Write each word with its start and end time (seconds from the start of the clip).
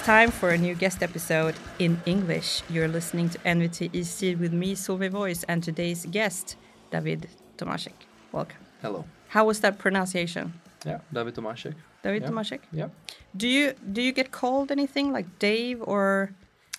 It's 0.00 0.06
time 0.06 0.30
for 0.30 0.48
a 0.48 0.56
new 0.56 0.74
guest 0.74 1.02
episode 1.02 1.54
in 1.78 2.00
English. 2.06 2.62
You're 2.70 2.88
listening 2.88 3.28
to 3.28 3.38
NVT 3.40 4.38
with 4.40 4.50
me, 4.50 4.74
Solveig 4.74 5.10
Voice, 5.10 5.44
and 5.44 5.62
today's 5.62 6.06
guest, 6.06 6.56
David 6.90 7.28
Tomásek. 7.58 7.92
Welcome. 8.32 8.56
Hello. 8.80 9.04
How 9.28 9.44
was 9.44 9.60
that 9.60 9.76
pronunciation? 9.78 10.54
Yeah, 10.86 11.00
David 11.12 11.34
Tomásek. 11.34 11.74
David 12.02 12.22
Yeah. 12.22 12.30
Tomásek? 12.30 12.60
Yeah. 12.72 12.88
Do 13.36 13.46
you 13.46 13.74
do 13.92 14.00
you 14.00 14.12
get 14.12 14.30
called 14.30 14.72
anything 14.72 15.12
like 15.12 15.26
Dave 15.38 15.82
or 15.82 16.30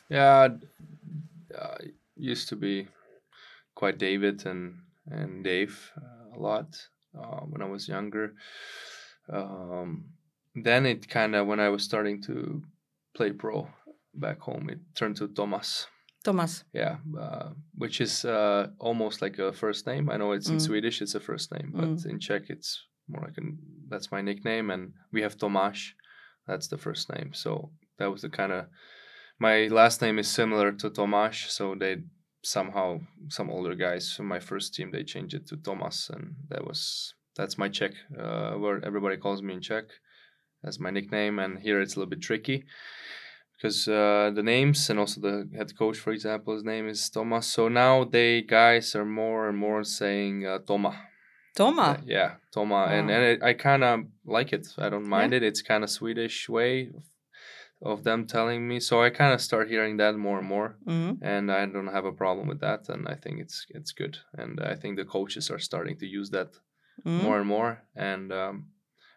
Yeah, 0.10 0.58
uh, 1.56 1.78
used 2.16 2.50
to 2.50 2.56
be 2.56 2.88
quite 3.76 4.00
David 4.00 4.48
and 4.48 4.82
and 5.12 5.44
Dave 5.44 5.92
uh, 5.96 6.38
a 6.38 6.40
lot 6.40 6.70
uh, 7.16 7.42
when 7.52 7.62
I 7.62 7.70
was 7.70 7.88
younger. 7.88 8.34
Um, 9.30 10.06
then 10.56 10.88
it 10.88 11.08
kind 11.08 11.36
of 11.36 11.46
when 11.46 11.60
I 11.60 11.70
was 11.70 11.84
starting 11.84 12.20
to 12.24 12.64
play 13.14 13.32
pro 13.32 13.68
back 14.14 14.40
home, 14.42 14.70
it 14.70 14.80
turned 14.96 15.16
to 15.18 15.28
Thomas. 15.28 15.88
Thomas? 16.24 16.64
Yeah, 16.74 16.98
uh, 17.20 17.50
which 17.76 18.00
is 18.00 18.26
uh, 18.26 18.68
almost 18.80 19.22
like 19.22 19.40
a 19.40 19.52
first 19.54 19.88
name. 19.88 20.10
I 20.10 20.18
know 20.18 20.34
it's 20.34 20.50
in 20.50 20.58
Mm. 20.58 20.62
Swedish, 20.62 21.02
it's 21.02 21.16
a 21.16 21.20
first 21.20 21.52
name, 21.52 21.72
but 21.74 22.06
in 22.06 22.20
Czech, 22.20 22.44
it's 22.50 22.86
more 23.08 23.24
like 23.26 23.38
an, 23.38 23.58
that's 23.90 24.12
my 24.12 24.22
nickname, 24.22 24.70
and 24.70 24.94
we 25.12 25.22
have 25.24 25.36
Tomáš, 25.38 25.94
that's 26.48 26.68
the 26.68 26.78
first 26.78 27.10
name. 27.10 27.34
So 27.34 27.72
that 27.98 28.12
was 28.12 28.22
the 28.22 28.30
kind 28.30 28.52
of 28.52 28.66
my 29.40 29.68
last 29.68 30.02
name 30.02 30.20
is 30.20 30.28
similar 30.28 30.72
to 30.74 30.90
Tomáš, 30.92 31.50
so 31.50 31.76
they 31.76 31.98
somehow 32.44 33.00
some 33.30 33.50
older 33.50 33.76
guys 33.76 34.14
from 34.14 34.28
my 34.28 34.40
first 34.40 34.74
team 34.76 34.92
they 34.92 35.04
changed 35.04 35.34
it 35.34 35.48
to 35.48 35.58
Thomas, 35.58 36.10
and 36.14 36.36
that 36.50 36.64
was 36.64 37.16
that's 37.36 37.58
my 37.58 37.70
Czech, 37.70 37.94
uh, 38.20 38.52
where 38.60 38.80
everybody 38.86 39.18
calls 39.18 39.42
me 39.42 39.54
in 39.56 39.62
Czech. 39.62 39.86
That's 40.64 40.80
my 40.80 40.92
nickname, 40.92 41.40
and 41.40 41.60
here 41.60 41.82
it's 41.82 41.96
a 41.96 42.00
little 42.00 42.10
bit 42.10 42.22
tricky 42.22 42.66
because 43.58 43.88
uh, 43.88 44.32
the 44.34 44.44
names 44.44 44.90
and 44.90 45.00
also 45.00 45.22
the 45.22 45.48
head 45.56 45.76
coach, 45.78 45.98
for 45.98 46.12
example, 46.12 46.54
his 46.54 46.64
name 46.64 46.88
is 46.88 47.10
Thomas. 47.10 47.48
So 47.48 47.68
now 47.68 48.04
they 48.04 48.42
guys 48.42 48.96
are 48.96 49.06
more 49.06 49.48
and 49.50 49.58
more 49.58 49.84
saying 49.84 50.46
uh, 50.46 50.60
Toma. 50.60 50.94
Toma? 51.56 51.82
Uh, 51.82 51.98
yeah, 52.06 52.36
Toma, 52.54 52.86
and 52.92 53.08
Wow. 53.08 53.14
and 53.16 53.24
it, 53.26 53.44
I 53.44 53.54
kind 53.54 53.84
of 53.84 54.06
like 54.26 54.54
it. 54.54 54.68
I 54.78 54.90
don't 54.90 55.08
mind 55.08 55.34
it. 55.34 55.44
It's 55.44 55.62
kind 55.62 55.84
of 55.84 55.90
Swedish 55.90 56.48
way 56.50 56.90
of, 56.96 57.04
of 57.82 58.04
them 58.04 58.26
telling 58.28 58.68
me. 58.68 58.80
So 58.80 59.02
I 59.04 59.10
kind 59.10 59.34
of 59.34 59.42
start 59.42 59.68
hearing 59.70 59.98
that 59.98 60.16
more 60.16 60.40
and 60.40 60.48
more, 60.48 60.78
Mm. 60.88 61.18
and 61.22 61.52
I 61.52 61.66
don't 61.66 61.88
have 61.94 62.06
a 62.06 62.12
problem 62.24 62.48
with 62.48 62.60
that. 62.62 62.88
And 62.90 63.08
I 63.08 63.16
think 63.16 63.40
it's 63.40 63.66
it's 63.70 63.92
good. 63.92 64.18
And 64.38 64.60
I 64.60 64.76
think 64.76 64.96
the 64.98 65.06
coaches 65.06 65.50
are 65.52 65.60
starting 65.60 65.98
to 65.98 66.06
use 66.06 66.30
that 66.32 66.52
Mm. 67.06 67.24
more 67.24 67.38
and 67.40 67.48
more, 67.48 67.84
and 67.96 68.32
um, 68.32 68.66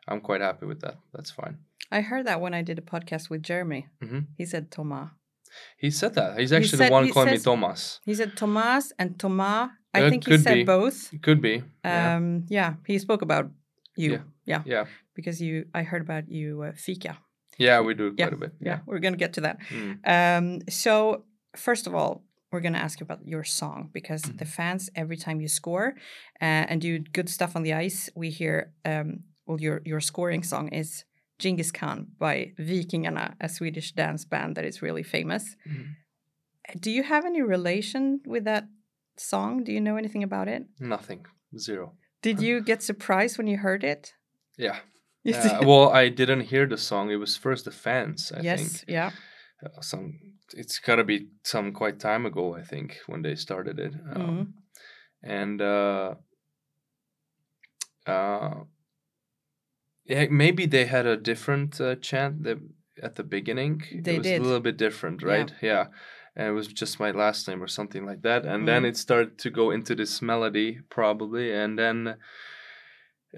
I'm 0.09 0.21
quite 0.21 0.41
happy 0.41 0.67
with 0.67 0.81
that. 0.81 0.97
That's 1.13 1.31
fine. 1.31 1.59
I 1.91 2.01
heard 2.01 2.27
that 2.27 2.41
when 2.41 2.55
I 2.55 2.63
did 2.63 2.79
a 2.79 2.83
podcast 2.83 3.31
with 3.31 3.43
Jeremy. 3.43 3.87
Mhm. 4.03 4.27
He 4.37 4.45
said 4.47 4.71
Thomas. 4.71 5.11
He 5.79 5.91
said 5.91 6.15
that. 6.15 6.39
He's 6.39 6.53
actually 6.53 6.79
said- 6.79 6.89
the 6.89 6.93
one 6.93 7.05
he 7.05 7.13
calling 7.13 7.31
me 7.33 7.39
Thomas. 7.39 8.01
He 8.05 8.15
said 8.15 8.37
Thomas 8.37 8.93
and 8.99 9.19
Thomas. 9.19 9.71
I 9.95 10.03
Uh, 10.03 10.11
think 10.11 10.27
he 10.27 10.37
said 10.39 10.55
be. 10.55 10.65
both. 10.65 11.13
Could 11.23 11.41
be. 11.41 11.63
yeah. 11.85 12.17
Um, 12.17 12.47
yeah, 12.49 12.75
he 12.87 12.99
spoke 12.99 13.23
about 13.23 13.51
you. 13.97 14.13
Yeah. 14.13 14.23
yeah. 14.45 14.63
Yeah. 14.67 14.85
Because 15.15 15.41
you, 15.41 15.67
I 15.73 15.85
heard 15.85 16.03
about 16.03 16.29
you, 16.29 16.63
uh, 16.63 16.73
Fika. 16.75 17.19
Yeah, 17.59 17.81
we 17.83 17.95
do 17.95 18.09
quite 18.11 18.19
Yeah, 18.19 18.35
a 18.35 18.37
bit. 18.37 18.53
Yeah, 18.61 18.79
we're 18.87 18.99
gonna 18.99 19.17
get 19.17 19.33
to 19.35 19.41
that. 19.43 19.59
Mm. 19.71 19.99
Um, 20.05 20.61
so 20.69 21.25
first 21.57 21.87
of 21.87 21.95
all, 21.95 22.25
we're 22.51 22.61
gonna 22.61 22.79
ask 22.79 22.99
you 22.99 23.05
about 23.05 23.25
your 23.25 23.45
song 23.45 23.91
because 23.93 24.23
Mm-hmm. 24.23 24.39
the 24.39 24.45
fans, 24.45 24.91
every 24.97 25.17
time 25.17 25.41
you 25.41 25.47
score 25.49 25.95
uh, 26.43 26.65
and 26.69 26.81
do 26.81 26.99
good 26.99 27.29
stuff 27.29 27.55
on 27.55 27.63
the 27.63 27.73
ice, 27.75 28.11
we 28.17 28.31
hear 28.31 28.73
um, 28.85 29.23
well 29.47 29.61
your 29.61 29.81
your 29.85 30.01
scoring 30.01 30.43
song 30.43 30.69
is 30.69 31.05
Djingis 31.39 31.73
Khan 31.73 32.07
by 32.19 32.53
Vikingarna, 32.59 33.35
a 33.41 33.49
Swedish 33.49 33.93
dance 33.93 34.25
band 34.25 34.57
that 34.57 34.65
is 34.65 34.83
really 34.83 35.03
famous. 35.03 35.57
Mhm. 35.67 35.87
Do 36.81 36.91
you 36.91 37.03
have 37.03 37.27
any 37.27 37.43
relation 37.43 38.21
with 38.27 38.45
that 38.45 38.65
song? 39.17 39.65
Do 39.65 39.73
you 39.73 39.81
know 39.81 39.97
anything 39.97 40.23
about 40.25 40.49
it? 40.49 40.63
Nothing. 40.81 41.27
Zero. 41.59 41.93
Did 42.23 42.41
you 42.41 42.63
get 42.63 42.83
surprised 42.83 43.37
when 43.39 43.47
you 43.47 43.59
heard 43.59 43.85
it? 43.85 44.15
Yeah. 44.59 44.79
Uh, 45.27 45.61
well, 45.65 45.89
I 45.89 46.11
didn't 46.11 46.43
hear 46.53 46.67
the 46.67 46.77
song. 46.77 47.11
It 47.11 47.17
was 47.17 47.35
first 47.37 47.65
the 47.65 47.71
fans, 47.71 48.31
I 48.37 48.41
yes, 48.43 48.61
think. 48.61 48.85
yeah. 48.89 49.11
Uh, 49.65 49.81
some 49.81 50.13
it's 50.53 50.79
got 50.79 50.97
to 50.97 51.05
be 51.05 51.29
some 51.43 51.73
quite 51.73 51.99
time 51.99 52.27
ago, 52.27 52.55
I 52.55 52.63
think, 52.63 52.99
when 53.07 53.23
they 53.23 53.35
started 53.37 53.79
it. 53.79 53.95
Um, 54.15 54.23
Mhm. 54.23 54.47
And 55.23 55.61
uh 55.63 56.15
uh 58.07 58.65
yeah, 60.07 60.27
maybe 60.31 60.67
they 60.67 60.87
had 60.87 61.07
a 61.07 61.17
different 61.17 61.81
uh, 61.81 61.97
chant 61.97 62.43
that 62.45 62.59
at 63.03 63.17
the 63.17 63.25
beginning. 63.25 63.83
They 63.93 64.15
it 64.15 64.19
was 64.19 64.27
did. 64.27 64.41
a 64.41 64.45
little 64.45 64.61
bit 64.61 64.77
different, 64.77 65.23
right? 65.23 65.53
Yeah. 65.61 65.87
And 66.37 66.49
it 66.49 66.53
was 66.53 66.67
just 66.69 66.99
my 67.01 67.11
last 67.13 67.47
name 67.49 67.63
or 67.63 67.69
something 67.69 68.05
like 68.07 68.23
that. 68.23 68.45
And 68.45 68.67
then 68.67 68.83
Mhm. 68.83 68.89
it 68.89 68.97
started 68.97 69.39
to 69.39 69.51
go 69.51 69.71
into 69.71 69.95
this 69.95 70.21
melody, 70.23 70.81
probably. 70.91 71.53
And 71.53 71.79
then 71.79 72.17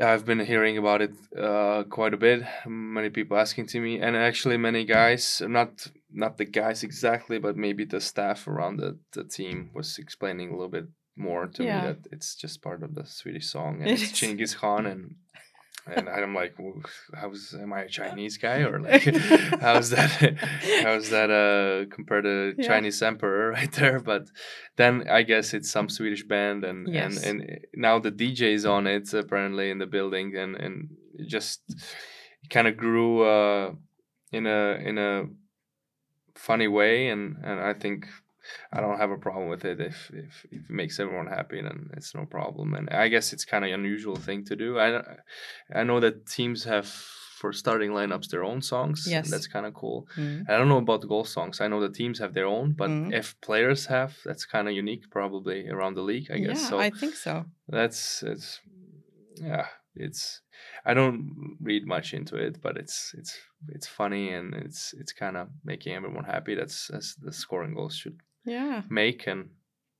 I've 0.00 0.26
been 0.26 0.41
hearing 0.41 0.76
about 0.76 1.00
it 1.03 1.12
uh, 1.38 1.84
quite 1.88 2.12
a 2.15 2.19
bit. 2.19 2.43
Many 2.66 3.09
people 3.10 3.37
asking 3.38 3.66
to 3.69 3.81
me, 3.81 3.99
and 4.00 4.15
actually 4.16 4.59
many 4.59 4.84
guys, 4.84 5.41
not 5.47 5.87
not 6.12 6.37
the 6.38 6.44
guys 6.44 6.82
exactly, 6.82 7.38
but 7.38 7.56
maybe 7.56 7.84
the 7.84 8.00
staff 8.00 8.47
around 8.49 8.78
the, 8.78 8.99
the 9.12 9.25
team 9.25 9.71
was 9.75 9.99
explaining 9.99 10.49
a 10.49 10.53
little 10.53 10.71
bit 10.71 10.87
more 11.16 11.47
to 11.47 11.65
Yeah. 11.65 11.81
me 11.81 11.87
that 11.88 11.99
it's 12.12 12.34
just 12.34 12.62
part 12.62 12.82
of 12.82 12.94
the 12.94 13.05
Swedish 13.06 13.47
song 13.47 13.76
and 13.82 13.88
It 13.91 14.03
it's 14.03 14.12
is. 14.12 14.12
Djingis 14.21 14.56
Khan 14.56 14.87
and 14.87 15.16
and 15.87 16.09
I'm 16.17 16.35
like, 16.35 16.55
"Well, 16.59 16.83
how's 17.15 17.55
am 17.55 17.73
I 17.73 17.83
a 17.83 17.89
Chinese 17.89 18.37
guy 18.39 18.59
or 18.63 18.81
like 18.81 19.03
how's 19.61 19.91
that 19.91 20.11
how's 20.83 21.11
that 21.11 21.31
uh 21.31 21.95
compared 21.95 22.25
to 22.25 22.55
Yeah. 22.59 22.67
Chinese 22.69 23.03
emperor 23.03 23.51
right 23.51 23.73
there? 23.73 24.01
But 24.01 24.29
then 24.77 25.07
I 25.09 25.23
guess 25.23 25.55
it's 25.55 25.71
some 25.71 25.89
Swedish 25.89 26.25
band 26.25 26.65
and 26.65 26.89
Yes. 26.93 27.23
and 27.23 27.41
and 27.43 27.61
now 27.75 27.99
the 27.99 28.13
DJ's 28.13 28.65
on 28.67 28.87
it 28.87 29.13
apparently 29.15 29.71
in 29.71 29.79
the 29.79 29.87
building 29.87 30.37
and 30.37 30.57
and 30.57 30.91
it 31.19 31.29
just 31.29 31.61
kind 32.51 32.67
of 32.69 32.77
grew 32.77 33.23
uh 33.23 33.73
in 34.33 34.47
a 34.47 34.79
in 34.85 34.99
a 34.99 35.25
funny 36.35 36.69
way 36.69 37.09
and 37.09 37.37
and 37.43 37.61
I 37.61 37.73
think 37.73 38.07
I 38.73 38.81
don't 38.81 38.99
have 38.99 39.11
a 39.11 39.19
problem 39.27 39.49
with 39.49 39.65
it 39.65 39.81
if 39.81 40.11
if, 40.15 40.47
if 40.51 40.62
it 40.71 40.71
makes 40.71 40.99
everyone 41.01 41.27
happy 41.39 41.61
then 41.62 41.91
it's 41.97 42.15
no 42.15 42.25
problem 42.27 42.75
and 42.75 42.89
I 42.91 43.09
guess 43.09 43.33
it's 43.33 43.45
kind 43.45 43.65
of 43.65 43.71
unusual 43.73 44.17
thing 44.17 44.45
to 44.47 44.57
do 44.57 44.79
I 44.79 44.87
I 45.75 45.83
know 45.84 46.01
that 46.01 46.27
teams 46.27 46.65
have 46.65 46.87
for 47.41 47.53
starting 47.53 47.91
lineups 47.91 48.29
their 48.31 48.45
own 48.45 48.62
songs 48.62 49.06
Yes. 49.06 49.25
and 49.25 49.33
that's 49.33 49.47
kind 49.47 49.67
of 49.67 49.75
cool 49.75 50.06
Mm. 50.17 50.49
I 50.49 50.56
don't 50.56 50.69
know 50.73 50.79
about 50.87 51.01
the 51.03 51.06
goal 51.15 51.25
songs 51.25 51.61
I 51.61 51.69
know 51.69 51.81
the 51.81 51.91
teams 52.01 52.19
have 52.19 52.33
their 52.35 52.47
own 52.56 52.73
but 52.73 52.91
Mhm. 52.91 53.12
if 53.12 53.27
players 53.49 53.87
have 53.87 54.12
that's 54.25 54.47
kind 54.47 54.67
of 54.69 54.75
unique 54.75 55.05
probably 55.11 55.69
around 55.69 55.95
the 55.97 56.03
league 56.11 56.29
I 56.31 56.39
guess 56.39 56.61
yeah, 56.62 56.71
so 56.71 56.79
I 56.79 56.91
think 57.01 57.15
so. 57.27 57.45
that's 57.69 58.23
it's 58.23 58.61
yeah 59.53 59.67
it's 59.95 60.43
i 60.85 60.93
don't 60.95 61.19
read 61.61 61.87
much 61.87 62.15
into 62.15 62.37
it 62.47 62.55
but 62.62 62.77
it's 62.77 63.15
it's 63.19 63.33
it's 63.77 63.87
funny 63.87 64.25
and 64.37 64.55
it's 64.55 64.95
it's 65.01 65.12
kind 65.12 65.37
of 65.37 65.49
making 65.65 65.93
everyone 65.95 66.25
happy 66.25 66.55
that's 66.55 66.91
as 66.91 67.15
the 67.27 67.33
scoring 67.33 67.75
goals 67.75 67.97
should 67.97 68.19
Yeah. 68.47 68.83
make 68.89 69.27
and 69.27 69.51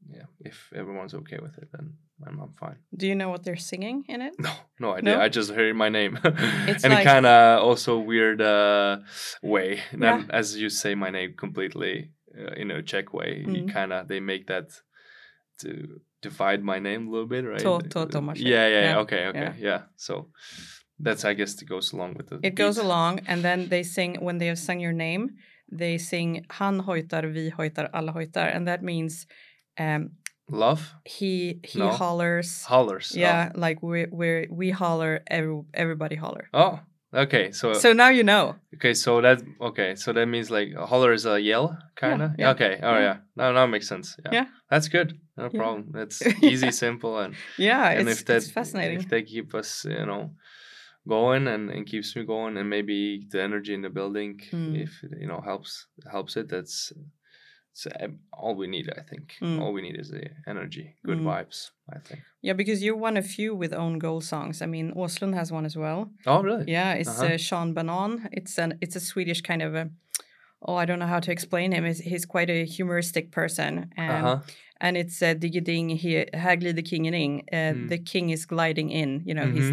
yeah 0.09 0.27
if 0.41 0.57
everyone's 0.75 1.15
okay 1.15 1.39
with 1.43 1.59
it 1.63 1.69
then 1.73 1.87
i'm, 2.27 2.39
I'm 2.41 2.53
fine 2.53 2.79
Do 2.97 3.07
you 3.07 3.15
know 3.21 3.29
what 3.33 3.43
they're 3.45 3.57
singing 3.73 4.05
in 4.09 4.21
it? 4.23 4.35
no 4.47 4.53
no 4.79 4.89
idea 4.99 5.17
No? 5.17 5.21
i 5.25 5.29
just 5.29 5.51
heard 5.51 5.75
my 5.77 5.89
name 5.89 6.19
It's 6.71 6.85
and 6.85 6.95
like- 6.95 7.05
kind 7.13 7.27
of 7.27 7.63
also 7.69 7.99
weird 7.99 8.41
uh 8.41 8.99
way 9.43 9.81
Not 9.93 10.21
Yeah. 10.21 10.39
as 10.41 10.57
you 10.63 10.71
say 10.71 10.95
my 10.95 11.11
name 11.11 11.35
completely 11.37 12.11
uh, 12.39 12.53
in 12.63 12.71
a 12.71 12.83
czech 12.83 13.13
way 13.13 13.31
you 13.47 13.63
Mhm. 13.65 13.73
kind 13.73 13.93
of 13.93 14.07
they 14.09 14.21
make 14.21 14.45
that 14.47 14.69
to 15.63 15.69
divide 16.23 16.63
my 16.63 16.79
name 16.79 17.09
a 17.09 17.11
little 17.11 17.29
bit 17.29 17.45
right 17.45 17.61
To- 17.61 18.07
to- 18.07 18.35
yeah, 18.37 18.69
yeah 18.75 18.83
yeah 18.91 18.99
okay 19.05 19.27
okay 19.27 19.39
Yeah. 19.59 19.69
yeah. 19.71 19.83
so 19.97 20.15
that's 21.05 21.25
i 21.25 21.35
guess 21.35 21.61
it 21.63 21.69
goes 21.69 21.93
along 21.95 22.15
with 22.17 22.27
the 22.29 22.39
It 22.43 22.55
goes 22.55 22.79
along, 22.79 23.21
and 23.27 23.43
then 23.43 23.69
they 23.69 23.83
sing 23.83 24.17
when 24.27 24.39
they 24.39 24.47
have 24.49 24.59
sung 24.59 24.81
your 24.81 24.95
name. 24.95 25.29
They 25.73 25.99
sing 25.99 26.47
"Han 26.51 26.81
hojtar, 26.81 27.25
vi 27.33 27.51
hojtar, 27.51 27.91
alla 27.93 28.13
hojtar," 28.13 28.55
and 28.55 28.67
that 28.69 28.83
means 28.83 29.27
um, 29.79 30.11
love 30.49 30.95
he 31.05 31.61
he 31.65 31.79
No. 31.81 31.91
hollers. 31.91 32.65
hollers 32.65 33.13
oh. 33.17 33.21
yeah, 33.21 33.51
like 33.55 33.83
we 33.83 34.07
we 34.13 34.47
we 34.51 34.71
holler, 34.71 35.21
every, 35.27 35.63
everybody 35.75 36.17
holler. 36.17 36.49
oh, 36.55 36.79
okay 37.15 37.53
so, 37.53 37.73
So 37.75 37.93
now 37.93 38.09
you 38.11 38.23
know. 38.23 38.55
okay 38.75 38.95
so 38.95 39.21
that 39.21 39.43
okay 39.61 39.95
so 39.97 40.13
that 40.13 40.27
means 40.27 40.51
like 40.51 40.69
a 40.77 40.87
holler 40.87 41.13
is 41.13 41.27
a 41.27 41.41
yell 41.41 41.77
kind 41.97 42.23
of 42.23 42.31
yeah, 42.39 42.51
okay 42.51 42.79
oh 42.83 42.95
yeah. 42.99 43.01
yeah 43.03 43.17
now 43.37 43.53
now 43.53 43.67
makes 43.67 43.89
sense 43.89 44.17
yeah, 44.25 44.33
Yeah. 44.33 44.47
that's 44.71 44.89
good 44.89 45.19
no 45.37 45.45
Yeah. 45.45 45.59
problem 45.59 45.91
that's 45.93 46.21
Yeah. 46.43 46.51
easy 46.53 46.71
simple 46.73 47.19
and 47.19 47.35
Yeah, 47.59 47.91
and 47.91 48.09
it's, 48.09 48.21
if 48.21 48.27
that 48.27 48.37
it's 48.37 48.51
fascinating. 48.51 48.99
if 49.01 49.09
they 49.09 49.23
keep 49.23 49.55
us 49.55 49.85
you 49.85 50.07
know 50.07 50.31
going 51.09 51.47
and, 51.49 51.71
and 51.71 51.87
keeps 51.87 52.17
me 52.17 52.25
going 52.25 52.57
and 52.59 52.69
maybe 52.71 53.27
the 53.31 53.43
energy 53.43 53.75
in 53.75 53.83
the 53.83 53.91
building 53.91 54.41
Mm. 54.53 54.75
if 54.83 54.91
it, 55.05 55.19
you 55.21 55.27
know 55.27 55.41
helps 55.45 55.87
helps 56.13 56.37
it 56.37 56.49
that's 56.49 56.93
it's 57.73 57.87
um, 58.01 58.19
all 58.33 58.55
we 58.57 58.67
need 58.67 58.89
i 58.99 59.03
think 59.11 59.35
Mm. 59.41 59.61
all 59.61 59.73
we 59.75 59.83
need 59.83 60.01
is 60.01 60.09
the 60.11 60.31
energy 60.47 60.97
good 61.05 61.19
Mm. 61.19 61.25
vibes 61.27 61.71
i 61.95 61.99
think 61.99 62.21
yeah, 62.43 62.57
because 62.57 62.83
you're 62.85 63.03
one 63.03 63.19
of 63.19 63.27
few 63.27 63.57
with 63.59 63.73
own 63.75 63.99
goal 63.99 64.21
songs. 64.21 64.63
I 64.63 64.67
mean, 64.67 64.93
Åslund 64.95 65.35
has 65.35 65.51
one 65.53 65.67
as 65.67 65.77
well. 65.77 66.11
oh 66.27 66.43
really 66.43 66.65
Yeah, 66.73 66.93
it's 67.01 67.09
Uh-huh. 67.21 67.35
uh, 67.35 67.39
Sean 67.39 67.75
Banan. 67.75 68.29
It's 68.33 68.59
an 68.59 68.79
it's 68.81 68.97
a 68.97 69.01
Swedish 69.01 69.43
kind 69.43 69.63
of 69.63 69.75
a 69.75 69.91
oh, 70.63 70.83
I 70.83 70.87
don't 70.87 70.99
know 70.99 71.09
how 71.15 71.21
to 71.21 71.33
explain 71.33 71.73
him. 71.73 71.85
He's, 71.85 71.99
he's 72.11 72.25
quite 72.27 72.51
a 72.53 72.65
humoristic 72.77 73.31
person. 73.31 73.91
And, 73.97 74.27
Uh-huh. 74.27 74.39
and 74.81 74.97
it's 74.97 75.23
uh, 75.23 75.35
Diggeding, 75.39 75.89
he, 75.99 76.25
här 76.33 76.57
glider 76.61 76.83
kingen 76.83 77.15
in. 77.15 77.33
Uh, 77.53 77.75
Mm. 77.75 77.89
The 77.89 77.99
king 77.99 78.31
is 78.31 78.47
gliding 78.47 78.91
in. 78.91 79.23
You 79.27 79.35
know, 79.35 79.47
he's 79.53 79.71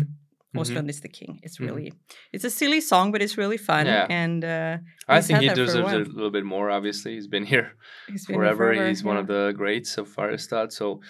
Mhm. 0.54 0.62
Åslund 0.62 0.90
is 0.90 1.00
the 1.02 1.10
king. 1.10 1.40
It's 1.44 1.58
Mhm. 1.58 1.66
really, 1.68 1.94
it's 2.34 2.46
a 2.46 2.50
silly 2.50 2.82
song, 2.82 3.12
but 3.12 3.22
it's 3.22 3.38
really 3.38 3.58
fun. 3.58 3.86
Yeah. 3.86 4.08
And 4.10 4.44
uh, 4.44 4.78
I 5.08 5.22
think 5.22 5.40
he 5.40 5.48
for 5.48 5.54
a 5.54 5.56
deserves 5.56 5.94
a, 5.94 5.98
little 6.14 6.32
bit 6.32 6.46
more. 6.46 6.70
Obviously, 6.70 7.14
he's 7.16 7.28
been 7.28 7.46
here 7.46 7.68
he's 8.08 8.26
been 8.28 8.36
here 8.36 8.44
forever. 8.44 8.74
forever, 8.74 8.88
He's 8.90 9.04
one 9.04 9.18
of 9.18 9.28
the 9.28 9.54
greats 9.58 9.98
of 9.98 10.08
Färjestad. 10.16 10.72
So, 10.72 11.02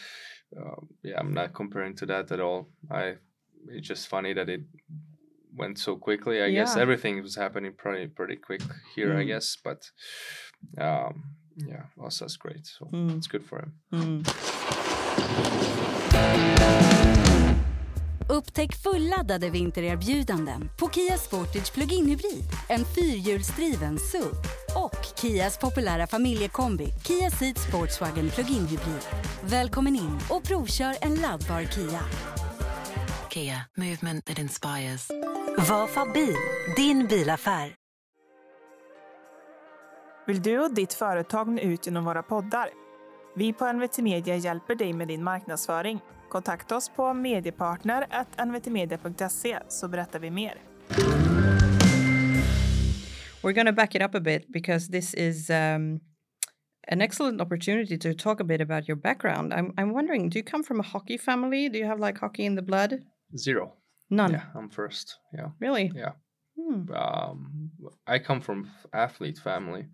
um, 0.58 0.88
yeah, 1.04 1.20
I'm 1.20 1.34
not 1.34 1.54
comparing 1.54 1.96
to 1.96 2.06
that 2.06 2.32
at 2.32 2.40
all. 2.40 2.70
I 2.92 3.18
it's 3.70 3.88
just 3.88 4.08
funny 4.08 4.34
that 4.34 4.50
it 4.50 4.62
went 5.56 5.78
so 5.78 5.96
quickly. 5.96 6.42
I 6.42 6.52
guess 6.52 6.76
everything 6.78 7.22
was 7.24 7.36
happening 7.36 7.74
pretty 7.78 8.08
pretty 8.08 8.38
quick 8.38 8.62
here. 8.96 9.12
I 9.18 9.24
Mm. 9.24 9.28
guess, 9.28 9.58
but 9.64 9.92
um, 10.78 11.24
yeah, 11.58 11.84
Osa's 12.00 12.38
great. 12.38 12.66
So 12.66 12.86
Mm. 12.92 13.18
it's 13.18 13.28
good 13.28 13.44
for 13.46 13.60
him. 13.60 13.72
Mm. 13.92 14.24
Upptäck 18.30 18.76
fulladdade 18.76 19.50
vintererbjudanden 19.50 20.70
på 20.80 20.90
Kia 20.90 21.18
Sportage 21.18 21.74
Plug-in 21.74 22.06
Hybrid, 22.06 22.44
en 22.70 22.86
fyrhjulsdriven 22.86 24.00
SUV 24.00 24.34
och 24.86 25.20
Kias 25.22 25.58
populära 25.58 26.08
familjekombi 26.08 26.94
Kia 27.04 27.30
Ceed 27.30 27.58
Sportswagen 27.58 28.30
Plug-in 28.30 28.68
Hybrid. 28.68 29.08
Välkommen 29.44 29.96
in 29.96 30.20
och 30.30 30.44
provkör 30.44 30.96
en 31.02 31.16
laddbar 31.16 31.64
Kia. 31.64 32.00
Kia, 33.30 33.66
movement 33.78 34.26
that 34.26 34.40
inspires. 34.40 35.08
Vafa 35.70 36.06
bil, 36.14 36.36
din 36.76 37.08
bilaffär. 37.08 37.76
Vill 40.28 40.42
du 40.42 40.60
och 40.60 40.74
ditt 40.74 40.94
företag 40.94 41.48
nå 41.48 41.62
ut 41.62 41.86
genom 41.86 42.06
våra 42.06 42.24
poddar? 42.24 42.70
Vi 43.36 43.54
på 43.54 43.74
NVT 43.74 43.98
Media 43.98 44.36
hjälper 44.36 44.76
dig 44.76 44.94
med 44.94 45.08
din 45.08 45.24
marknadsföring. 45.24 46.00
Kontakta 46.34 46.76
oss 46.76 46.90
på 46.90 47.14
mediepartner.nvtmedia.se 47.14 49.60
så 49.68 49.88
berättar 49.88 50.20
vi 50.20 50.32
mer. 50.32 50.54
We're 53.44 53.54
going 53.54 53.68
to 53.68 53.74
back 53.74 53.96
it 53.96 54.02
up 54.02 54.16
a 54.16 54.20
bit 54.20 54.52
because 54.54 54.88
this 54.92 55.14
is 55.14 55.50
um, 55.50 56.00
an 56.88 57.02
excellent 57.02 57.42
opportunity 57.42 57.98
to 57.98 58.14
talk 58.14 58.40
a 58.42 58.44
bit 58.44 58.62
about 58.62 58.88
your 58.90 58.96
background. 58.98 59.54
I'm, 59.54 59.74
I'm 59.78 59.92
wondering, 59.94 60.30
do 60.30 60.40
you 60.40 60.44
come 60.46 60.64
from 60.64 60.80
a 60.80 60.84
hockey 60.84 61.18
family? 61.20 61.70
Do 61.70 61.78
you 61.78 61.86
have 61.86 62.00
like 62.00 62.18
hockey 62.20 62.46
in 62.46 62.56
the 62.56 62.62
blood? 62.64 63.00
Zero. 63.38 63.74
None. 64.10 64.32
Yeah, 64.32 64.44
I'm 64.56 64.70
first. 64.70 65.18
Yeah. 65.38 65.50
Really? 65.60 65.92
Yeah. 65.96 66.12
Hmm. 66.58 66.92
um, 66.94 67.72
I 68.08 68.18
come 68.20 68.42
from 68.42 68.70
athlete 68.94 69.38
family. 69.44 69.86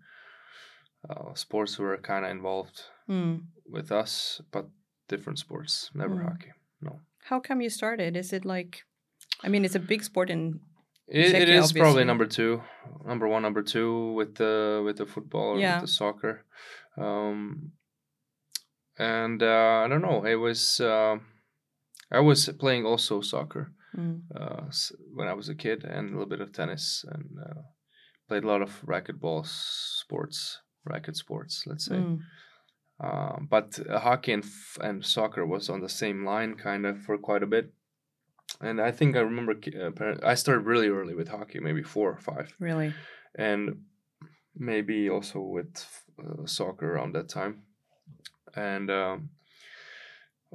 Uh, 1.08 1.34
sports 1.34 1.78
were 1.78 1.96
kind 1.98 2.24
of 2.24 2.30
involved 2.30 2.80
Hmm. 3.06 3.36
with 3.66 3.90
us, 3.92 4.40
but 4.52 4.66
different 5.10 5.38
sports, 5.38 5.90
never 5.94 6.14
Mm. 6.16 6.24
hockey. 6.24 6.52
No, 6.80 7.00
How 7.30 7.40
come 7.40 7.60
you 7.64 7.70
started? 7.70 8.16
Is 8.16 8.32
it 8.32 8.44
like, 8.44 8.84
I 9.44 9.48
mean, 9.48 9.64
it's 9.64 9.74
a 9.76 9.86
big 9.92 10.02
sport 10.02 10.30
in. 10.30 10.60
it, 11.08 11.34
it 11.34 11.48
is 11.48 11.72
probably 11.72 12.04
number 12.04 12.26
two, 12.26 12.62
number 13.04 13.26
one, 13.28 13.42
number 13.42 13.62
two 13.62 14.12
with 14.18 14.34
the 14.36 14.80
with 14.86 14.96
the 14.96 15.06
football 15.06 15.48
or 15.54 15.58
Yeah. 15.60 15.80
with 15.80 15.90
the 15.90 15.92
soccer. 16.00 16.34
Um, 16.96 17.72
and 18.98 19.42
uh, 19.42 19.82
I 19.84 19.88
don't 19.88 20.02
know. 20.02 20.24
It 20.24 20.36
was 20.36 20.80
uh, 20.80 21.16
I 22.10 22.20
was 22.20 22.48
playing 22.58 22.86
also 22.86 23.20
soccer 23.20 23.72
Mm. 23.96 24.20
uh, 24.40 24.70
when 25.16 25.26
I 25.28 25.34
was 25.34 25.48
a 25.48 25.54
kid, 25.64 25.84
and 25.84 26.08
a 26.08 26.12
little 26.12 26.28
bit 26.34 26.40
of 26.40 26.52
tennis, 26.52 27.04
and 27.12 27.24
uh, 27.46 27.62
played 28.28 28.44
a 28.44 28.46
lot 28.52 28.62
of 28.62 28.70
racquetball 28.86 29.44
sports, 29.46 30.60
racket 30.84 31.16
sports, 31.16 31.64
let's 31.66 31.86
say. 31.86 31.96
Mm. 31.96 32.18
Um, 33.00 33.48
but 33.50 33.78
uh, 33.88 33.98
hockey 33.98 34.32
and, 34.32 34.44
f- 34.44 34.78
and 34.82 35.04
soccer 35.04 35.46
was 35.46 35.70
on 35.70 35.80
the 35.80 35.88
same 35.88 36.24
line 36.24 36.54
kind 36.54 36.84
of 36.84 37.00
for 37.00 37.16
quite 37.16 37.42
a 37.42 37.46
bit. 37.46 37.72
And 38.60 38.80
I 38.80 38.90
think 38.90 39.16
I 39.16 39.20
remember 39.20 39.52
uh, 39.54 40.16
I 40.22 40.34
started 40.34 40.66
really 40.66 40.88
early 40.88 41.14
with 41.14 41.28
hockey, 41.28 41.60
maybe 41.60 41.82
four 41.82 42.10
or 42.10 42.18
five, 42.18 42.54
Really? 42.58 42.92
and 43.34 43.84
maybe 44.54 45.08
also 45.08 45.40
with 45.40 45.86
uh, 46.22 46.44
soccer 46.46 46.92
around 46.94 47.14
that 47.14 47.28
time. 47.30 47.62
And 48.54 48.90
um, 48.90 49.30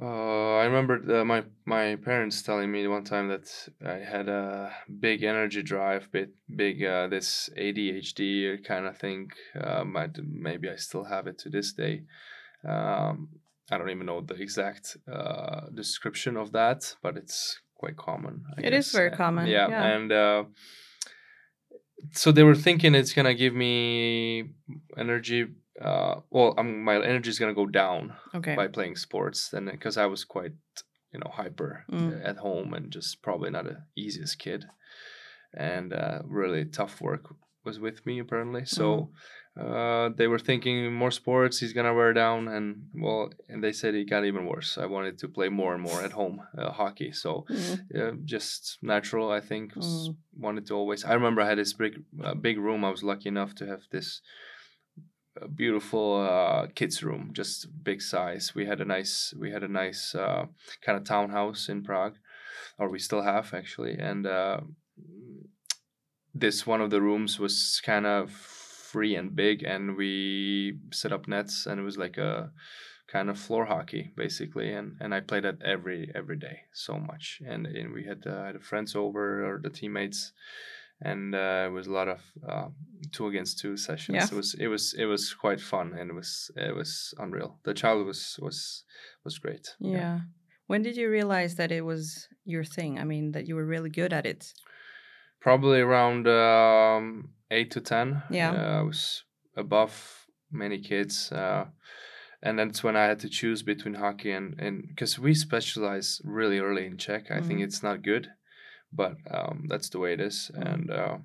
uh, 0.00 0.56
I 0.58 0.64
remember 0.66 1.20
uh, 1.20 1.24
my 1.24 1.44
my 1.64 1.96
parents 1.96 2.42
telling 2.42 2.70
me 2.70 2.86
one 2.86 3.04
time 3.04 3.28
that 3.28 3.68
I 3.84 3.94
had 3.94 4.28
a 4.28 4.70
big 5.00 5.22
energy 5.24 5.62
drive, 5.62 6.12
bit 6.12 6.34
big 6.54 6.84
uh, 6.84 7.08
this 7.08 7.48
ADHD 7.56 8.62
kind 8.62 8.86
of 8.86 8.98
thing. 8.98 9.30
Um, 9.58 9.96
I 9.96 10.08
d- 10.08 10.20
maybe 10.22 10.68
I 10.68 10.76
still 10.76 11.04
have 11.04 11.26
it 11.26 11.38
to 11.38 11.48
this 11.48 11.72
day. 11.72 12.02
Um, 12.66 13.28
I 13.70 13.78
don't 13.78 13.90
even 13.90 14.06
know 14.06 14.20
the 14.20 14.34
exact 14.34 14.96
uh, 15.12 15.68
description 15.74 16.36
of 16.36 16.52
that, 16.52 16.96
but 17.02 17.16
it's 17.16 17.60
quite 17.74 17.96
common. 17.96 18.44
I 18.56 18.60
It 18.60 18.72
is 18.72 18.86
guess. 18.86 18.92
very 18.92 19.10
Uh, 19.12 19.16
common, 19.16 19.46
Yeah, 19.46 19.68
yeah. 19.68 19.84
and 19.94 20.12
uh, 20.12 20.44
so 22.12 22.32
they 22.32 22.42
were 22.42 22.54
thinking 22.54 22.94
it's 22.94 23.12
gonna 23.12 23.34
give 23.34 23.54
me 23.54 24.50
energy. 24.96 25.46
Uh, 25.80 26.20
well, 26.30 26.54
um, 26.58 26.82
my 26.84 26.94
energy 26.96 27.28
is 27.30 27.38
gonna 27.38 27.54
go 27.54 27.66
down 27.66 28.14
Okay. 28.34 28.56
by 28.56 28.68
playing 28.68 28.96
sports, 28.96 29.50
then 29.50 29.66
because 29.66 29.96
I 29.96 30.06
was 30.06 30.24
quite, 30.24 30.52
you 31.12 31.20
know, 31.20 31.30
hyper 31.30 31.84
Mm. 31.90 32.12
uh, 32.12 32.24
at 32.30 32.36
home 32.38 32.72
and 32.74 32.92
just 32.92 33.22
probably 33.22 33.50
not 33.50 33.64
the 33.64 33.82
easiest 33.96 34.38
kid, 34.38 34.64
and 35.52 35.92
uh, 35.92 36.22
really 36.24 36.64
tough 36.64 37.00
work 37.00 37.34
was 37.64 37.78
with 37.80 38.06
me 38.06 38.20
apparently. 38.20 38.64
So 38.64 39.10
uh, 39.58 40.10
they 40.16 40.26
were 40.26 40.38
thinking 40.38 40.92
more 40.92 41.10
sports, 41.10 41.58
he's 41.60 41.72
gonna 41.72 41.94
wear 41.94 42.12
down, 42.12 42.48
and 42.48 42.88
well, 42.94 43.32
and 43.48 43.62
they 43.64 43.72
said 43.72 43.94
it 43.94 44.10
got 44.10 44.24
even 44.24 44.44
worse. 44.46 44.76
I 44.76 44.86
wanted 44.86 45.18
to 45.18 45.28
play 45.28 45.48
more 45.48 45.72
and 45.74 45.82
more 45.82 46.02
at 46.02 46.12
home 46.20 46.42
uh, 46.58 46.70
hockey, 46.72 47.12
so 47.12 47.44
Mm. 47.48 47.78
uh, 48.00 48.12
just 48.24 48.78
natural, 48.82 49.30
I 49.30 49.40
think. 49.40 49.74
Mm. 49.74 50.16
Wanted 50.38 50.66
to 50.66 50.74
always. 50.74 51.04
I 51.04 51.14
remember 51.14 51.40
I 51.42 51.48
had 51.48 51.58
this 51.58 51.72
big, 51.72 52.02
uh, 52.22 52.34
big 52.34 52.58
room. 52.58 52.84
I 52.84 52.90
was 52.90 53.02
lucky 53.02 53.28
enough 53.28 53.54
to 53.56 53.66
have 53.66 53.82
this 53.90 54.20
uh, 55.40 55.46
beautiful 55.46 56.20
uh, 56.20 56.66
kids 56.74 57.02
room, 57.02 57.30
just 57.32 57.68
big 57.82 58.02
size. 58.02 58.54
We 58.54 58.66
had 58.66 58.80
a 58.80 58.84
nice, 58.84 59.32
we 59.38 59.50
had 59.52 59.62
a 59.62 59.68
nice 59.68 60.14
uh, 60.14 60.46
kind 60.84 60.98
of 60.98 61.04
townhouse 61.04 61.68
in 61.70 61.82
Prague, 61.82 62.16
or 62.78 62.88
we 62.90 62.98
still 62.98 63.22
have 63.22 63.54
actually. 63.54 63.94
And 63.98 64.26
uh, 64.26 64.60
this 66.34 66.66
one 66.66 66.82
of 66.82 66.90
the 66.90 67.00
rooms 67.00 67.38
was 67.38 67.80
kind 67.84 68.06
of 68.06 68.30
free 68.92 69.14
and 69.16 69.34
big, 69.34 69.62
and 69.62 69.96
we 69.96 70.78
set 70.92 71.12
up 71.12 71.26
nets, 71.28 71.66
and 71.66 71.80
it 71.80 71.84
was 71.84 71.98
like 71.98 72.16
a 72.18 72.52
kind 73.08 73.30
of 73.30 73.38
floor 73.38 73.64
hockey 73.66 74.10
basically 74.16 74.72
and 74.72 74.96
and 75.00 75.14
I 75.14 75.20
played 75.20 75.44
it 75.44 75.58
every 75.64 76.10
every 76.12 76.36
day 76.36 76.56
so 76.72 76.98
much 76.98 77.40
and, 77.46 77.64
and 77.64 77.92
we 77.94 78.02
had 78.04 78.26
uh, 78.26 78.46
had 78.46 78.62
friends 78.62 78.96
over 78.96 79.46
or 79.46 79.60
the 79.62 79.70
teammates 79.70 80.32
and 81.00 81.32
uh, 81.32 81.66
it 81.68 81.72
was 81.72 81.86
a 81.86 81.92
lot 81.92 82.08
of 82.08 82.20
uh, 82.52 82.68
two 83.12 83.28
against 83.28 83.60
two 83.60 83.76
sessions 83.76 84.16
Yeah. 84.16 84.26
it 84.32 84.34
was 84.34 84.54
it 84.58 84.66
was 84.66 84.92
it 84.98 85.04
was 85.04 85.32
quite 85.34 85.60
fun 85.60 85.94
and 85.98 86.10
it 86.10 86.14
was 86.14 86.50
it 86.56 86.74
was 86.74 87.14
unreal 87.18 87.60
the 87.62 87.74
child 87.74 88.04
was 88.06 88.40
was 88.42 88.82
was 89.24 89.38
great 89.38 89.68
Yeah. 89.78 90.20
When 90.66 90.82
did 90.82 90.96
you 90.96 91.08
realize 91.08 91.54
that 91.54 91.70
it 91.70 91.84
was 91.84 92.26
your 92.44 92.64
thing? 92.64 92.98
I 92.98 93.04
mean, 93.04 93.30
that 93.32 93.46
you 93.46 93.54
were 93.54 93.64
really 93.74 93.90
good 94.00 94.12
at 94.12 94.26
it? 94.26 94.52
probably 95.40 95.80
around 95.80 96.26
um, 96.26 97.30
eight 97.50 97.70
to 97.72 97.80
ten. 97.80 98.22
Yeah. 98.30 98.52
uh, 98.52 98.78
I 98.80 98.82
was 98.82 99.24
above 99.56 100.26
many 100.50 100.78
kids, 100.78 101.32
uh, 101.32 101.66
and 102.42 102.58
that's 102.58 102.82
when 102.84 102.96
I 102.96 103.04
had 103.04 103.20
to 103.20 103.28
choose 103.28 103.62
between 103.62 103.94
hockey 103.94 104.32
and 104.32 104.60
and 104.60 104.84
because 104.88 105.18
we 105.18 105.34
specialize 105.34 106.20
really 106.24 106.58
early 106.58 106.86
in 106.86 106.96
Czech. 106.98 107.30
I 107.30 107.40
think 107.40 107.60
Mhm. 107.60 107.64
it's 107.64 107.82
not 107.82 108.02
good, 108.02 108.28
but 108.92 109.16
um, 109.30 109.66
that's 109.68 109.88
the 109.90 109.98
way 109.98 110.12
it 110.12 110.20
is, 110.20 110.50
Mhm. 110.54 110.72
and 110.74 110.90
uh, 110.90 111.18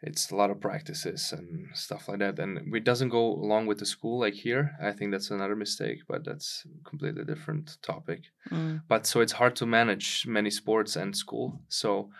it's 0.00 0.30
a 0.30 0.36
lot 0.36 0.50
of 0.50 0.60
practices 0.60 1.32
and 1.32 1.68
stuff 1.74 2.08
like 2.08 2.20
that. 2.20 2.38
And 2.38 2.74
it 2.74 2.84
doesn't 2.84 3.08
go 3.10 3.32
along 3.34 3.66
with 3.66 3.78
the 3.78 3.86
school 3.86 4.20
like 4.20 4.34
here. 4.34 4.70
I 4.80 4.92
think 4.92 5.10
that's 5.12 5.30
another 5.32 5.56
mistake, 5.56 6.02
but 6.06 6.24
that's 6.24 6.64
completely 6.84 7.24
different 7.24 7.78
topic 7.82 8.20
Mm. 8.50 8.80
but 8.88 9.06
so 9.06 9.20
it's 9.20 9.32
hard 9.38 9.54
to 9.56 9.66
manage 9.66 10.26
many 10.26 10.50
sports 10.50 10.96
and 10.96 11.14
school 11.16 11.60
so 11.68 12.10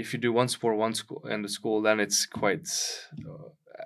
if 0.00 0.12
you 0.12 0.18
do 0.18 0.32
one 0.32 0.48
sport 0.48 0.76
one 0.76 0.94
school 0.94 1.22
and 1.30 1.44
the 1.44 1.48
school 1.48 1.82
then 1.82 2.00
it's 2.00 2.26
quite 2.26 2.68
uh, 3.28 3.84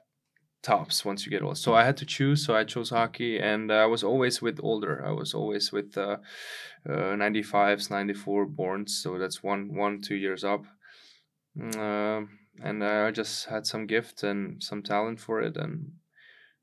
tops 0.62 1.04
once 1.04 1.25
you 1.25 1.30
get 1.30 1.42
old 1.42 1.56
so 1.56 1.75
i 1.75 1.84
had 1.84 1.96
to 1.96 2.04
choose 2.04 2.44
so 2.44 2.56
i 2.56 2.64
chose 2.64 2.90
hockey 2.90 3.38
and 3.38 3.70
i 3.70 3.86
was 3.86 4.02
always 4.02 4.42
with 4.42 4.58
older 4.62 5.04
i 5.06 5.12
was 5.12 5.32
always 5.34 5.70
with 5.72 5.96
uh, 5.96 6.16
uh, 6.88 7.14
95s 7.16 7.90
94 7.90 8.46
borns 8.48 8.90
so 8.90 9.18
that's 9.18 9.42
one 9.44 9.75
one 9.75 10.00
two 10.00 10.16
years 10.16 10.44
up 10.44 10.64
Mm, 11.58 11.76
uh, 11.76 12.26
and 12.62 12.84
i 12.84 13.10
just 13.10 13.46
had 13.46 13.64
some 13.66 13.86
gift 13.86 14.22
and 14.22 14.62
some 14.62 14.82
talent 14.82 15.20
for 15.20 15.40
it 15.40 15.56
and 15.56 15.92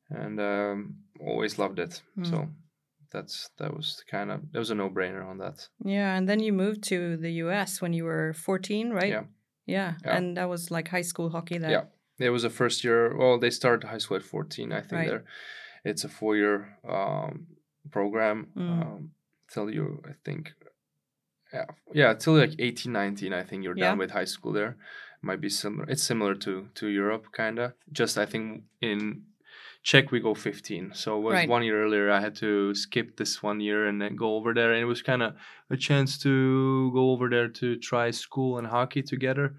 and 0.10 0.40
um, 0.40 0.96
always 1.20 1.58
loved 1.58 1.80
it 1.80 2.02
Mm. 2.18 2.30
so 2.30 2.48
that's 3.12 3.50
that 3.58 3.74
was 3.76 4.04
kind 4.10 4.32
of 4.32 4.42
there 4.52 4.60
was 4.60 4.70
a 4.72 4.76
no-brainer 4.76 5.26
on 5.26 5.38
that 5.38 5.70
Yeah. 5.86 6.16
And 6.18 6.28
then 6.28 6.40
you 6.40 6.54
moved 6.54 6.84
to 6.90 7.18
the 7.18 7.32
US 7.44 7.82
when 7.82 7.94
you 7.94 8.06
were 8.06 8.34
14, 8.34 8.90
right? 8.92 9.10
Yeah. 9.12 9.24
Yeah. 9.66 9.94
Yeah. 10.06 10.18
And 10.18 10.38
that 10.38 10.50
was 10.50 10.72
like 10.72 10.88
high 10.90 11.04
school 11.04 11.30
hockey 11.30 11.58
that 11.60 11.72
Yeah. 11.72 11.86
it 12.20 12.30
was 12.32 12.44
a 12.44 12.50
first 12.50 12.84
year. 12.84 13.16
Well, 13.18 13.40
they 13.40 13.50
start 13.50 13.84
high 13.84 13.98
school 14.00 14.18
at 14.18 14.24
14. 14.24 14.72
I 14.72 14.82
think 14.82 14.92
Right. 14.94 15.08
they're 15.10 15.26
it's 15.86 16.04
a 16.06 16.10
four 16.10 16.36
year 16.38 16.78
um, 16.88 17.48
program 17.92 18.48
Mm. 18.56 18.82
um, 18.82 19.12
till 19.52 19.70
you 19.70 20.02
I 20.08 20.14
think 20.26 20.54
yeah 21.54 21.66
yeah 21.94 22.14
till 22.14 22.34
like 22.38 22.56
18 22.60 22.92
19 22.94 23.34
I 23.34 23.44
think 23.44 23.64
you're 23.64 23.78
Yeah. 23.78 23.90
done 23.90 24.00
with 24.00 24.12
high 24.12 24.26
school 24.28 24.54
there. 24.54 24.76
Might 25.22 25.40
be 25.42 25.50
similar. 25.50 25.86
It's 25.90 26.04
similar 26.04 26.36
to 26.36 26.68
to 26.76 26.88
Europe 26.88 27.26
kind 27.32 27.60
of. 27.60 27.74
Just 27.92 28.18
I 28.18 28.26
think 28.26 28.64
in 28.82 29.24
Czech 29.84 30.12
we 30.12 30.20
go 30.22 30.34
15. 30.34 30.92
So 30.94 31.18
it 31.18 31.22
was 31.24 31.34
Right. 31.34 31.50
one 31.50 31.64
year 31.64 31.84
earlier. 31.84 32.10
I 32.10 32.22
had 32.22 32.36
to 32.38 32.74
skip 32.74 33.18
this 33.18 33.44
one 33.44 33.60
year 33.60 33.86
and 33.88 34.02
then 34.02 34.16
go 34.16 34.36
over 34.36 34.54
there, 34.54 34.72
and 34.72 34.82
it 34.82 34.86
was 34.86 35.02
kind 35.02 35.22
of 35.22 35.34
a 35.70 35.76
chance 35.78 36.18
to 36.24 36.92
go 36.94 37.12
over 37.12 37.30
there 37.30 37.50
to 37.50 37.76
try 37.78 38.12
school 38.12 38.58
and 38.58 38.68
hockey 38.68 39.04
together. 39.04 39.56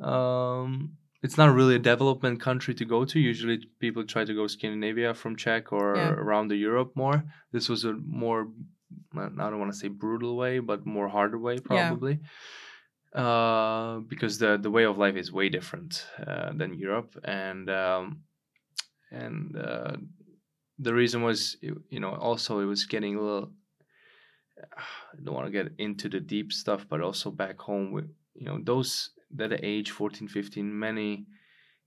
Um, 0.00 0.96
it's 1.22 1.36
not 1.36 1.54
really 1.54 1.74
a 1.74 1.78
development 1.80 2.40
country 2.40 2.74
to 2.74 2.84
go 2.84 3.04
to. 3.04 3.18
Usually, 3.18 3.58
people 3.80 4.04
try 4.04 4.24
to 4.24 4.34
go 4.34 4.46
Scandinavia 4.46 5.12
from 5.14 5.36
Czech 5.36 5.72
or 5.72 5.96
Yeah. 5.96 6.10
around 6.10 6.48
the 6.48 6.56
Europe 6.56 6.92
more. 6.94 7.24
This 7.52 7.68
was 7.68 7.84
a 7.84 7.94
more, 7.94 8.48
I 9.16 9.28
don't 9.50 9.58
want 9.58 9.72
to 9.72 9.78
say 9.78 9.88
brutal 9.88 10.36
way, 10.36 10.60
but 10.60 10.86
more 10.86 11.08
harder 11.08 11.38
way 11.38 11.54
Yeah. 11.54 11.60
probably. 11.88 12.20
Uh, 13.12 14.00
because 14.08 14.38
the 14.38 14.58
the 14.58 14.70
way 14.70 14.84
of 14.84 14.98
life 14.98 15.16
is 15.16 15.30
way 15.32 15.48
different 15.48 16.04
uh, 16.26 16.52
than 16.52 16.74
Europe, 16.74 17.16
and 17.22 17.70
um, 17.70 18.22
and 19.22 19.56
uh, 19.56 19.96
the 20.78 20.94
reason 21.00 21.22
was 21.22 21.56
you 21.62 22.00
know 22.00 22.14
also 22.28 22.58
it 22.60 22.68
was 22.74 22.84
getting 22.86 23.14
a 23.16 23.20
little 23.20 23.50
I 24.76 25.22
don't 25.22 25.34
want 25.34 25.46
to 25.46 25.52
get 25.52 25.72
into 25.78 26.08
the 26.08 26.20
deep 26.20 26.52
stuff 26.52 26.86
but 26.88 27.00
also 27.00 27.30
back 27.30 27.58
home 27.60 27.92
with 27.92 28.08
you 28.34 28.46
know 28.46 28.58
those 28.62 29.10
that 29.36 29.52
age 29.64 29.90
14 29.90 30.28
15 30.28 30.78
many 30.78 31.26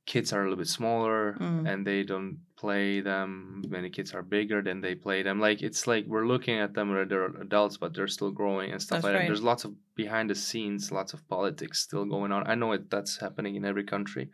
kids 0.06 0.32
are 0.34 0.42
a 0.42 0.44
little 0.44 0.58
bit 0.58 0.68
smaller 0.68 1.36
Mm. 1.40 1.68
and 1.70 1.86
they 1.86 2.02
don't 2.04 2.38
play 2.56 3.02
them. 3.02 3.62
Many 3.68 3.90
kids 3.90 4.14
are 4.16 4.24
bigger 4.24 4.62
than 4.64 4.80
they 4.82 4.96
play 4.96 5.22
them. 5.22 5.40
Like 5.48 5.62
it's 5.62 5.86
like 5.86 6.06
we're 6.08 6.26
looking 6.26 6.58
at 6.60 6.74
them 6.74 6.90
where 6.92 7.06
they're 7.06 7.26
adults 7.42 7.76
but 7.78 7.94
they're 7.94 8.08
still 8.18 8.32
growing 8.32 8.72
and 8.72 8.82
stuff 8.82 8.98
That's 8.98 9.04
like 9.04 9.14
right. 9.14 9.20
that 9.24 9.28
there's 9.28 9.44
lots 9.52 9.66
of 9.66 9.72
behind 9.96 10.30
the 10.30 10.36
scenes 10.36 10.92
lots 11.00 11.12
of 11.14 11.28
politics 11.28 11.80
still 11.88 12.06
going 12.06 12.32
on. 12.32 12.42
I 12.48 12.56
know 12.56 12.72
it 12.72 12.90
that's 12.90 13.20
happening 13.20 13.56
in 13.56 13.66
every 13.66 13.84
country 13.84 14.30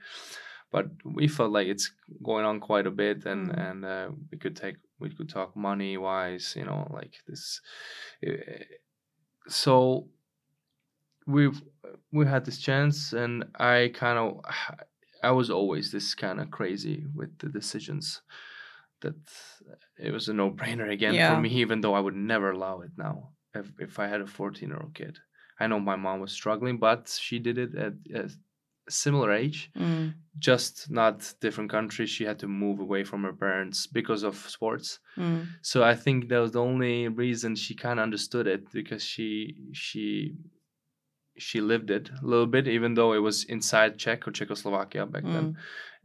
but 0.73 0.85
we 1.17 1.27
felt 1.37 1.51
like 1.57 1.67
it's 1.73 1.87
going 2.29 2.45
on 2.49 2.59
quite 2.69 2.87
a 2.87 2.91
bit 3.03 3.25
and 3.31 3.43
Mm. 3.49 3.57
and 3.67 3.79
uh, 3.95 4.07
we 4.31 4.37
could 4.43 4.55
take 4.63 4.77
we 5.01 5.09
could 5.15 5.29
talk 5.29 5.55
money 5.69 5.93
wise 6.07 6.45
you 6.59 6.65
know 6.69 6.81
like 6.99 7.15
this 7.27 7.43
eh, 8.23 8.63
so 9.61 10.07
we've 11.25 11.61
we 12.11 12.25
had 12.25 12.45
this 12.45 12.59
chance 12.59 13.13
and 13.13 13.45
i 13.59 13.91
kind 13.93 14.17
of 14.19 14.41
i 15.23 15.31
was 15.31 15.49
always 15.49 15.91
this 15.91 16.13
kind 16.15 16.39
of 16.41 16.51
crazy 16.51 17.05
with 17.15 17.31
the 17.39 17.49
decisions 17.49 18.21
that 19.01 19.15
it 19.97 20.11
was 20.11 20.27
a 20.29 20.33
no-brainer 20.33 20.91
again 20.91 21.13
Yeah. 21.13 21.33
for 21.35 21.41
me 21.41 21.49
even 21.49 21.81
though 21.81 21.93
i 21.93 21.99
would 21.99 22.15
never 22.15 22.51
allow 22.51 22.81
it 22.81 22.91
now 22.97 23.15
if, 23.55 23.67
if 23.79 23.99
i 23.99 24.07
had 24.07 24.21
a 24.21 24.27
14 24.27 24.69
year 24.69 24.79
old 24.81 24.93
kid 24.95 25.17
i 25.59 25.67
know 25.67 25.79
my 25.79 25.95
mom 25.95 26.19
was 26.19 26.31
struggling 26.31 26.77
but 26.77 27.01
she 27.21 27.39
did 27.39 27.57
it 27.57 27.75
at 27.75 27.93
a 28.13 28.29
similar 28.89 29.31
age 29.31 29.71
Mm. 29.75 30.13
just 30.39 30.89
not 30.91 31.33
different 31.41 31.71
countries 31.71 32.09
she 32.09 32.25
had 32.25 32.39
to 32.39 32.47
move 32.47 32.79
away 32.81 33.03
from 33.03 33.23
her 33.23 33.33
parents 33.33 33.87
because 33.87 34.23
of 34.23 34.35
sports 34.35 34.99
Mm. 35.17 35.47
so 35.61 35.83
i 35.83 35.95
think 35.95 36.27
that 36.29 36.39
was 36.41 36.51
the 36.51 36.61
only 36.61 37.07
reason 37.07 37.55
she 37.55 37.75
kind 37.75 37.99
of 37.99 38.03
understood 38.03 38.47
it 38.47 38.71
because 38.73 39.03
she 39.03 39.55
she 39.73 40.35
she 41.37 41.61
lived 41.61 41.89
it 41.89 42.09
a 42.21 42.25
little 42.25 42.45
bit 42.45 42.67
even 42.67 42.93
though 42.93 43.13
it 43.13 43.21
was 43.21 43.43
inside 43.45 43.97
czech 43.97 44.27
or 44.27 44.31
czechoslovakia 44.31 45.05
back 45.05 45.23
then 45.23 45.53
Mm. 45.53 45.55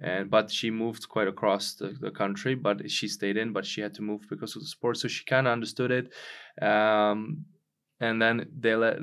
and 0.01 0.31
but 0.31 0.51
she 0.51 0.71
moved 0.71 1.09
quite 1.09 1.29
across 1.29 1.75
the, 1.75 1.89
the 2.01 2.11
country 2.11 2.55
but 2.55 2.91
she 2.91 3.09
stayed 3.09 3.37
in 3.37 3.53
but 3.53 3.67
she 3.67 3.81
had 3.83 3.93
to 3.95 4.03
move 4.03 4.21
because 4.31 4.57
of 4.57 4.63
the 4.63 4.69
sport 4.69 4.97
so 4.97 5.09
she 5.09 5.25
kind 5.25 5.47
of 5.47 5.53
understood 5.53 5.91
it 5.91 6.13
um 6.63 7.45
and 8.01 8.23
then 8.23 8.47
they 8.61 8.75
let 8.77 8.97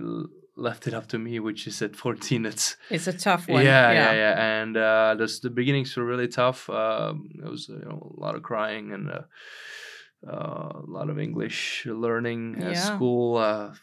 left 0.55 0.87
it 0.87 0.93
up 0.93 1.07
to 1.07 1.17
me 1.19 1.39
which 1.39 1.67
is 1.67 1.81
at 1.81 1.95
14 1.95 2.45
it's 2.45 2.77
It's 2.89 3.07
a 3.07 3.13
tough 3.13 3.47
one. 3.47 3.63
yeah, 3.65 3.91
yeah, 3.91 4.11
yeah, 4.13 4.61
And 4.61 4.77
uh, 4.77 5.15
this, 5.19 5.39
the 5.41 5.49
beginnings 5.49 5.95
were 5.97 6.05
really 6.05 6.27
tough. 6.29 6.69
Um, 6.69 7.29
it 7.43 7.49
was 7.49 7.67
you 7.69 7.79
know 7.85 8.15
a 8.17 8.19
lot 8.19 8.35
of 8.35 8.41
crying 8.43 8.93
and 8.93 9.09
uh, 9.09 9.21
uh, 10.27 10.81
a 10.83 10.87
lot 10.87 11.09
of 11.09 11.19
English 11.19 11.85
learning 11.85 12.55
at 12.59 12.71
Yeah. 12.75 12.95
school. 12.95 13.37
Uh, 13.37 13.73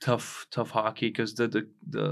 tough, 0.00 0.46
tough 0.50 0.70
hockey 0.70 1.08
because 1.08 1.34
the 1.34 1.48
the 1.48 1.62
the 1.90 2.06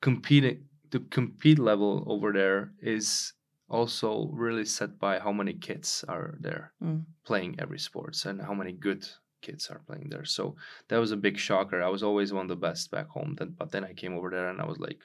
competing 0.00 0.64
the 0.90 1.00
compete 1.10 1.58
level 1.58 2.04
over 2.06 2.32
there 2.32 2.72
is 2.80 3.32
also 3.68 4.28
really 4.32 4.64
set 4.64 4.98
by 4.98 5.18
how 5.18 5.32
many 5.32 5.54
kids 5.54 6.04
are 6.08 6.36
there 6.40 6.72
Mm. 6.82 7.04
playing 7.24 7.56
every 7.58 7.78
sports 7.78 8.26
and 8.26 8.40
how 8.42 8.54
many 8.54 8.72
good 8.72 9.06
kids 9.46 9.70
are 9.70 9.82
playing 9.88 10.08
there. 10.10 10.26
So 10.36 10.42
that 10.88 11.00
was 11.04 11.12
a 11.12 11.22
big 11.26 11.36
shocker. 11.46 11.78
I 11.82 11.90
was 11.96 12.02
always 12.08 12.32
one 12.32 12.46
of 12.48 12.52
the 12.54 12.66
best 12.68 12.84
back 12.94 13.08
home, 13.16 13.30
then, 13.38 13.50
but 13.60 13.70
then 13.72 13.84
I 13.90 13.92
came 14.00 14.14
over 14.16 14.30
there 14.30 14.48
and 14.50 14.60
I 14.60 14.66
was 14.72 14.78
like 14.88 15.00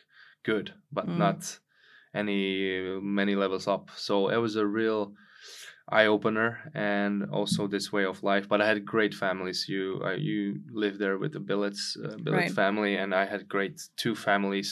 good, 0.50 0.67
but 0.98 1.08
Mm. 1.08 1.17
not 1.25 1.39
any 2.22 2.41
many 3.19 3.36
levels 3.43 3.67
up. 3.75 3.86
So 4.08 4.13
it 4.36 4.39
was 4.46 4.55
a 4.55 4.65
real 4.81 5.01
eye 5.98 6.08
opener 6.15 6.50
and 6.74 7.13
also 7.39 7.62
this 7.67 7.88
way 7.96 8.05
of 8.05 8.24
life. 8.31 8.46
But 8.51 8.62
I 8.62 8.67
had 8.72 8.86
great 8.96 9.13
families. 9.25 9.60
You 9.74 9.84
uh, 10.08 10.17
you 10.29 10.39
lived 10.84 11.00
there 11.03 11.17
with 11.22 11.31
the 11.34 11.43
Billets 11.50 11.84
uh, 11.98 12.17
Billet 12.25 12.39
Right. 12.41 12.51
family, 12.62 12.93
and 13.01 13.10
I 13.13 13.25
had 13.34 13.41
great 13.55 13.75
two 14.03 14.15
families. 14.15 14.69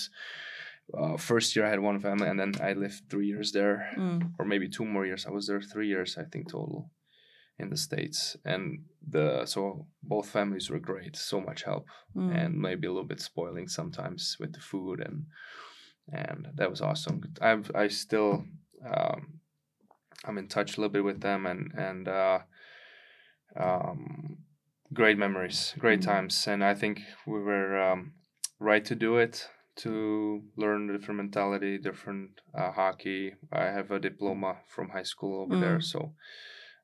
Uh, 0.99 1.17
first 1.17 1.55
year 1.55 1.65
I 1.67 1.69
had 1.69 1.79
one 1.89 1.99
family, 1.99 2.27
and 2.29 2.39
then 2.39 2.53
I 2.69 2.73
lived 2.73 2.99
three 3.09 3.27
years 3.33 3.51
there 3.51 3.77
Mm. 3.97 4.21
or 4.39 4.45
maybe 4.45 4.67
two 4.69 4.85
more 4.85 5.05
years. 5.09 5.25
I 5.25 5.31
was 5.37 5.45
there 5.47 5.61
three 5.61 5.89
years, 5.93 6.17
I 6.17 6.25
think, 6.31 6.43
total 6.49 6.89
in 7.59 7.69
the 7.69 7.77
states, 7.77 8.37
and 8.45 8.85
the 9.07 9.45
so 9.45 9.87
both 10.03 10.29
families 10.29 10.69
were 10.69 10.79
great. 10.79 11.15
So 11.15 11.41
much 11.41 11.63
help, 11.63 11.87
Mm. 12.15 12.35
and 12.35 12.59
maybe 12.59 12.87
a 12.87 12.91
little 12.91 13.07
bit 13.07 13.21
spoiling 13.21 13.67
sometimes 13.67 14.37
with 14.39 14.53
the 14.53 14.59
food, 14.59 14.99
and 14.99 15.25
and 16.11 16.47
that 16.55 16.69
was 16.69 16.81
awesome. 16.81 17.21
I've 17.41 17.71
I 17.75 17.87
still 17.89 18.45
um, 18.85 19.39
I'm 20.25 20.37
in 20.37 20.47
touch 20.47 20.77
a 20.77 20.81
little 20.81 20.93
bit 20.93 21.03
with 21.03 21.21
them, 21.21 21.45
and 21.45 21.71
and 21.77 22.07
uh, 22.07 22.39
um, 23.55 24.37
great 24.93 25.17
memories, 25.17 25.73
great 25.79 25.99
Mm. 26.01 26.05
times, 26.05 26.47
and 26.47 26.63
I 26.63 26.73
think 26.73 27.01
we 27.25 27.39
were 27.41 27.77
um, 27.77 28.13
right 28.59 28.85
to 28.85 28.95
do 28.95 29.17
it 29.17 29.49
to 29.77 30.41
learn 30.55 30.87
different 30.87 31.17
mentality, 31.17 31.77
different 31.77 32.41
uh, 32.53 32.71
hockey. 32.71 33.35
I 33.51 33.65
have 33.65 33.91
a 33.91 33.99
diploma 33.99 34.57
from 34.67 34.89
high 34.89 35.03
school 35.03 35.41
over 35.41 35.55
there, 35.55 35.77
Mm. 35.77 35.83
so 35.83 36.13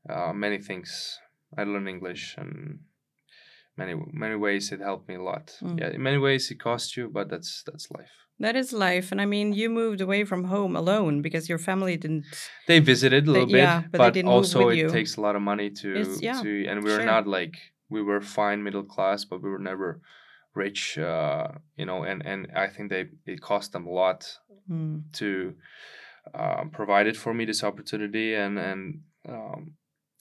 uh, 0.10 0.34
many 0.34 0.60
things. 0.60 1.20
I 1.58 1.64
learned 1.64 1.88
English 1.88 2.36
and 2.38 2.80
many 3.78 3.96
many 4.12 4.36
ways 4.36 4.72
it 4.72 4.80
helped 4.80 5.08
me 5.08 5.16
a 5.16 5.22
lot. 5.22 5.54
Mm. 5.62 5.80
Yeah, 5.80 5.90
in 5.90 6.02
many 6.02 6.18
ways 6.18 6.52
it 6.52 6.60
cost 6.60 6.98
you, 6.98 7.10
but 7.10 7.30
that's 7.30 7.64
that's 7.66 7.90
life. 7.92 8.12
That 8.40 8.56
is 8.56 8.74
life. 8.74 9.12
And 9.12 9.22
I 9.22 9.26
mean, 9.26 9.54
you 9.54 9.70
moved 9.70 10.02
away 10.02 10.26
from 10.26 10.46
home 10.46 10.76
alone 10.76 11.22
because 11.22 11.48
your 11.48 11.60
family 11.60 11.98
didn't. 11.98 12.26
They 12.68 12.80
visited 12.80 13.28
a 13.28 13.32
little 13.32 13.48
bit, 13.48 13.58
yeah, 13.58 13.84
but 13.92 14.14
they 14.14 14.24
but, 14.24 14.30
also 14.30 14.70
it 14.70 14.78
you. 14.78 14.90
takes 14.90 15.18
a 15.18 15.22
lot 15.22 15.36
of 15.36 15.42
money 15.42 15.70
to 15.70 15.88
It's- 15.96 16.22
yeah, 16.22 16.42
to 16.42 16.66
and 16.68 16.84
we 16.84 16.90
were 16.92 16.98
sure. 16.98 17.06
not 17.06 17.28
like 17.28 17.56
we 17.90 18.02
were 18.02 18.22
fine 18.22 18.64
middle 18.64 18.84
class, 18.84 19.24
but 19.26 19.42
we 19.44 19.50
were 19.50 19.60
never 19.72 20.02
rich. 20.56 20.98
Uh, 20.98 21.48
you 21.78 21.86
know, 21.86 22.04
and 22.04 22.26
and 22.26 22.48
I 22.56 22.68
think 22.68 22.90
they 22.90 23.06
it 23.26 23.42
cost 23.42 23.72
them 23.72 23.86
a 23.88 23.92
lot 23.92 24.40
Mm. 24.72 25.12
to 25.20 25.56
um, 26.34 26.70
provide 26.70 27.06
it 27.06 27.18
for 27.18 27.34
me 27.34 27.44
this 27.46 27.64
opportunity 27.64 28.34
and 28.34 28.58
and 28.58 29.02
um, 29.28 29.74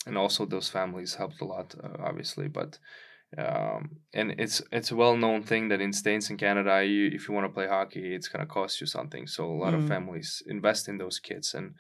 and 0.07 0.19
also 0.19 0.45
those 0.47 0.69
families 0.69 1.15
helped 1.15 1.41
a 1.41 1.45
lot 1.45 1.75
uh, 1.83 1.97
obviously 2.03 2.49
but 2.49 2.79
um, 3.39 3.97
and 4.13 4.35
it's 4.39 4.61
it's 4.71 4.91
a 4.91 4.97
well 4.97 5.17
known 5.17 5.43
thing 5.43 5.69
that 5.69 5.81
in 5.81 5.93
states 5.95 6.29
in 6.29 6.37
Canada 6.37 6.85
you 6.85 7.07
if 7.07 7.27
you 7.27 7.35
want 7.35 7.47
to 7.47 7.53
play 7.55 7.67
hockey 7.67 8.15
it's 8.15 8.29
gonna 8.29 8.45
cost 8.45 8.79
you 8.81 8.87
something 8.87 9.27
so 9.27 9.47
a 9.47 9.57
lot 9.65 9.73
Mm. 9.73 9.79
of 9.79 9.89
families 9.89 10.43
invest 10.47 10.87
in 10.87 10.99
those 10.99 11.19
kids 11.19 11.55
and 11.55 11.75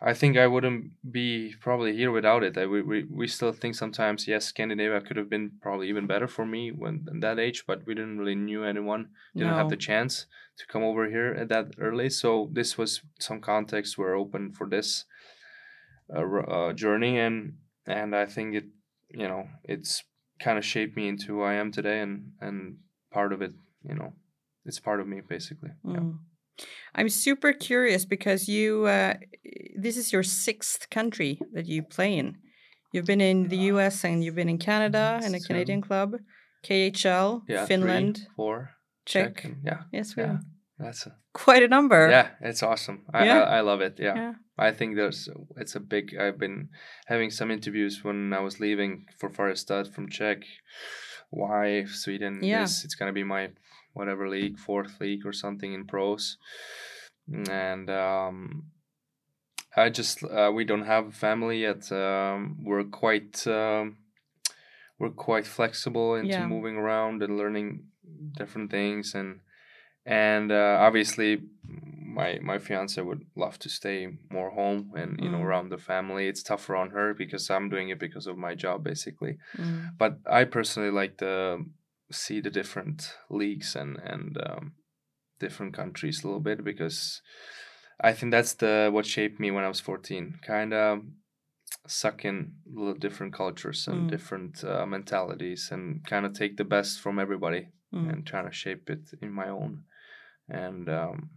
I 0.00 0.14
think 0.14 0.38
I 0.38 0.46
wouldn't 0.46 0.92
be 1.12 1.54
probably 1.60 1.94
here 1.94 2.10
without 2.10 2.42
it 2.42 2.56
I, 2.56 2.64
we, 2.66 2.80
we, 2.80 3.04
we 3.04 3.26
still 3.28 3.52
think 3.52 3.74
sometimes 3.74 4.26
yes 4.26 4.46
Scandinavia 4.46 5.02
could 5.02 5.18
have 5.18 5.28
been 5.28 5.52
probably 5.60 5.90
even 5.90 6.06
better 6.06 6.26
for 6.26 6.46
me 6.46 6.70
when 6.72 7.06
at 7.12 7.20
that 7.20 7.38
age 7.38 7.64
but 7.66 7.84
we 7.86 7.94
didn't 7.94 8.18
really 8.18 8.34
knew 8.34 8.64
anyone 8.64 9.10
didn't 9.36 9.56
have 9.56 9.68
the 9.68 9.76
chance 9.76 10.26
to 10.56 10.66
come 10.66 10.84
over 10.84 11.08
here 11.10 11.34
at 11.34 11.48
that 11.48 11.74
early. 11.78 12.08
So 12.08 12.48
this 12.52 12.78
was 12.78 13.02
some 13.18 13.40
context 13.40 13.98
were 13.98 14.14
open 14.14 14.52
for 14.52 14.68
this 14.68 15.04
uh, 16.14 16.20
uh, 16.22 16.72
journey, 16.72 17.18
and 17.18 17.54
and 17.86 18.14
I 18.14 18.26
think 18.26 18.54
it, 18.54 18.64
you 19.10 19.28
know, 19.28 19.48
it's 19.64 20.02
kind 20.40 20.58
of 20.58 20.64
shaped 20.64 20.96
me 20.96 21.08
into 21.08 21.26
who 21.26 21.42
I 21.42 21.54
am 21.54 21.70
today, 21.72 22.00
and 22.00 22.32
and 22.40 22.78
part 23.10 23.32
of 23.32 23.42
it, 23.42 23.52
you 23.88 23.94
know, 23.94 24.12
it's 24.64 24.80
part 24.80 25.00
of 25.00 25.06
me 25.06 25.20
basically. 25.28 25.70
Yeah. 25.84 25.96
Mm. 26.00 26.18
I'm 26.94 27.08
super 27.08 27.52
curious 27.52 28.04
because 28.04 28.48
you, 28.48 28.86
uh, 28.86 29.14
this 29.76 29.96
is 29.96 30.12
your 30.12 30.22
sixth 30.22 30.88
country 30.88 31.40
that 31.52 31.66
you 31.66 31.82
play 31.82 32.16
in. 32.16 32.36
You've 32.92 33.06
been 33.06 33.20
in 33.20 33.48
the 33.48 33.56
US 33.72 34.04
and 34.04 34.22
you've 34.22 34.36
been 34.36 34.48
in 34.48 34.58
Canada 34.58 35.20
in 35.24 35.34
a 35.34 35.40
Canadian 35.40 35.80
club, 35.82 36.14
KHL, 36.64 37.42
Yeah, 37.48 37.66
three, 37.66 37.76
Finland, 37.76 38.28
four, 38.36 38.70
Czech. 39.04 39.44
and- 39.44 39.56
yeah, 39.64 39.82
Yes, 39.92 40.14
yeah. 40.16 40.38
That's 40.78 41.06
a, 41.06 41.16
quite 41.32 41.62
a 41.62 41.68
number. 41.68 42.10
yeah, 42.10 42.30
it's 42.40 42.62
awesome. 42.62 43.02
I, 43.12 43.24
Yeah. 43.24 43.42
I 43.42 43.58
I 43.58 43.60
love 43.60 43.80
it. 43.80 43.98
Yeah. 43.98 44.14
Yeah. 44.16 44.32
I 44.58 44.72
think 44.72 44.96
there's 44.96 45.28
it's 45.56 45.76
a 45.76 45.80
big. 45.80 46.16
I've 46.18 46.38
been 46.38 46.68
having 47.06 47.30
some 47.30 47.50
interviews 47.52 48.02
when 48.04 48.32
I 48.32 48.40
was 48.40 48.60
leaving 48.60 49.06
for 49.18 49.30
Färjestad 49.30 49.92
from 49.94 50.08
Czech. 50.08 50.38
Why 51.30 51.84
Sweden 51.86 52.40
Yeah. 52.42 52.62
is 52.64 52.84
it's 52.84 52.94
gonna 52.96 53.12
be 53.12 53.24
my 53.24 53.50
whatever 53.92 54.28
league, 54.28 54.58
fourth 54.58 55.00
league 55.00 55.24
or 55.26 55.32
something 55.32 55.72
in 55.74 55.86
pros, 55.86 56.38
and 57.50 57.88
um, 57.90 58.64
I 59.76 59.90
just 59.90 60.22
uh, 60.24 60.50
we 60.54 60.64
don't 60.64 60.86
have 60.86 61.06
a 61.08 61.12
family 61.12 61.60
yet. 61.62 61.90
Um, 61.92 62.58
we're 62.64 62.84
quite 62.84 63.46
um, 63.46 63.96
we're 64.98 65.10
quite 65.16 65.46
flexible 65.46 66.14
into 66.16 66.46
moving 66.48 66.76
around 66.76 67.22
and 67.22 67.36
learning 67.36 67.84
different 68.38 68.70
things 68.70 69.14
and 69.14 69.40
and 70.06 70.52
uh, 70.52 70.76
obviously 70.80 71.40
my 72.06 72.38
my 72.42 72.58
fiance 72.58 73.00
would 73.00 73.24
love 73.34 73.58
to 73.58 73.68
stay 73.68 74.08
more 74.30 74.50
home 74.50 74.92
and 74.96 75.18
you 75.22 75.30
know 75.30 75.38
Mm. 75.38 75.44
around 75.46 75.68
the 75.70 75.78
family 75.78 76.28
it's 76.28 76.42
tougher 76.42 76.76
on 76.76 76.90
her 76.90 77.14
because 77.14 77.50
i'm 77.50 77.68
doing 77.68 77.88
it 77.88 77.98
because 77.98 78.26
of 78.30 78.36
my 78.36 78.54
job 78.54 78.84
basically 78.84 79.38
Mm. 79.58 79.90
but 79.98 80.18
i 80.26 80.44
personally 80.44 80.90
like 80.90 81.16
to 81.18 81.64
see 82.12 82.40
the 82.40 82.50
different 82.50 83.16
leagues 83.30 83.74
and 83.76 83.96
and 84.12 84.36
um, 84.46 84.72
different 85.40 85.74
countries 85.74 86.22
a 86.22 86.26
little 86.26 86.40
bit 86.50 86.62
because 86.64 87.22
i 88.00 88.12
think 88.12 88.30
that's 88.32 88.54
the 88.54 88.90
what 88.92 89.06
shaped 89.06 89.40
me 89.40 89.50
when 89.50 89.64
i 89.64 89.68
was 89.68 89.80
14 89.80 90.38
kind 90.46 90.72
of 90.74 91.00
suck 91.86 92.24
in 92.24 92.52
little 92.66 92.94
different 92.94 93.32
cultures 93.34 93.88
and 93.88 93.98
Mm. 94.06 94.08
different 94.10 94.64
uh, 94.64 94.86
mentalities 94.86 95.70
and 95.72 96.04
kind 96.06 96.24
of 96.26 96.32
take 96.32 96.56
the 96.56 96.64
best 96.76 97.00
from 97.00 97.18
everybody 97.18 97.68
Mm. 97.92 98.08
and 98.10 98.26
trying 98.26 98.46
to 98.50 98.52
shape 98.52 98.90
it 98.90 99.04
in 99.22 99.30
my 99.32 99.48
own 99.48 99.84
and 100.48 100.88
um 100.88 101.30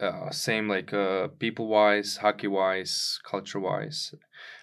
uh, 0.00 0.30
same 0.30 0.68
like 0.68 0.92
uh 0.94 1.28
people 1.38 1.66
wise 1.68 2.16
hockey 2.18 2.46
wise 2.46 3.18
culture 3.24 3.60
wise 3.60 4.14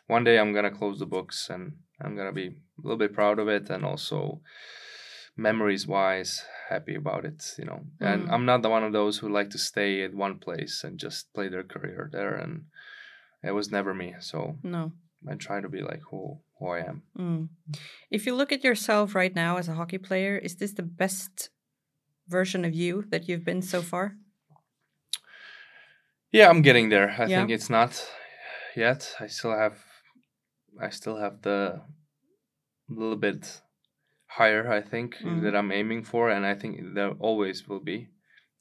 one 0.07 0.23
day 0.23 0.39
i'm 0.39 0.53
gonna 0.53 0.71
close 0.71 0.97
the 0.99 1.05
books 1.05 1.49
and 1.49 1.73
i'm 2.01 2.15
gonna 2.15 2.31
be 2.31 2.47
a 2.47 2.81
little 2.81 2.97
bit 2.97 3.13
proud 3.13 3.37
of 3.39 3.47
it 3.47 3.69
and 3.69 3.85
also 3.85 4.41
memories 5.35 5.85
wise 5.85 6.43
happy 6.69 6.95
about 6.95 7.23
it 7.25 7.53
you 7.59 7.65
know 7.65 7.81
and 7.99 8.27
Mm. 8.27 8.31
i'm 8.33 8.45
not 8.45 8.61
the 8.63 8.69
one 8.69 8.83
of 8.83 8.93
those 8.93 9.19
who 9.19 9.29
like 9.29 9.49
to 9.51 9.57
stay 9.59 10.01
at 10.03 10.13
one 10.15 10.39
place 10.39 10.83
and 10.83 10.99
just 10.99 11.31
play 11.33 11.47
their 11.49 11.63
career 11.63 12.09
there 12.11 12.33
and 12.33 12.65
it 13.43 13.51
was 13.51 13.71
never 13.71 13.93
me 13.93 14.15
so 14.19 14.57
No. 14.63 14.91
i 15.29 15.35
try 15.35 15.61
to 15.61 15.69
be 15.69 15.81
like 15.81 16.01
who 16.09 16.39
who 16.59 16.67
i 16.69 16.79
am 16.79 17.03
Mm. 17.17 17.49
If 18.09 18.25
you 18.25 18.35
look 18.35 18.51
at 18.51 18.63
yourself 18.63 19.13
right 19.15 19.35
now 19.35 19.57
as 19.57 19.67
a 19.67 19.73
hockey 19.73 19.97
player, 19.97 20.37
is 20.37 20.55
this 20.55 20.73
the 20.73 20.83
best 20.83 21.49
version 22.27 22.65
of 22.65 22.73
you 22.75 23.03
that 23.09 23.27
you've 23.27 23.43
been 23.45 23.61
so 23.61 23.81
far? 23.81 24.17
Yeah, 26.31 26.49
I'm 26.49 26.61
getting 26.61 26.89
there. 26.89 27.09
I 27.17 27.27
Yeah. 27.27 27.27
think 27.27 27.49
it's 27.51 27.69
not 27.69 28.09
yet. 28.75 29.15
I 29.19 29.27
still 29.27 29.57
have 29.57 29.83
I 30.79 30.89
still 30.89 31.17
have 31.17 31.41
the 31.43 31.83
little 32.89 33.17
bit 33.17 33.61
higher 34.27 34.69
I 34.71 34.81
think 34.81 35.17
Mhm. 35.19 35.43
that 35.43 35.55
I'm 35.55 35.71
aiming 35.71 36.03
for 36.05 36.29
and 36.31 36.45
I 36.45 36.55
think 36.55 36.95
there 36.95 37.11
always 37.13 37.67
will 37.67 37.79
be. 37.81 38.09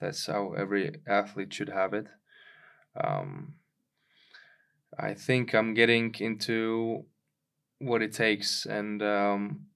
That's 0.01 0.27
how 0.27 0.55
every 0.55 1.03
athlete 1.09 1.55
should 1.55 1.71
have 1.71 1.95
it. 1.95 2.09
Um 2.97 3.61
I 4.99 5.15
think 5.15 5.55
I'm 5.55 5.75
getting 5.75 6.15
into 6.19 7.07
what 7.79 8.03
it 8.03 8.13
takes 8.13 8.67
and 8.67 9.03
um 9.03 9.69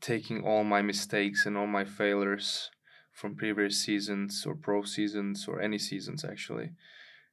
taking 0.00 0.44
all 0.44 0.62
my 0.64 0.82
mistakes 0.82 1.46
and 1.46 1.56
all 1.56 1.66
my 1.66 1.84
failures 1.84 2.70
from 3.14 3.36
previous 3.36 3.78
seasons 3.78 4.44
or 4.46 4.54
pro 4.54 4.82
seasons 4.82 5.46
or 5.48 5.60
any 5.60 5.78
seasons 5.78 6.24
actually 6.24 6.70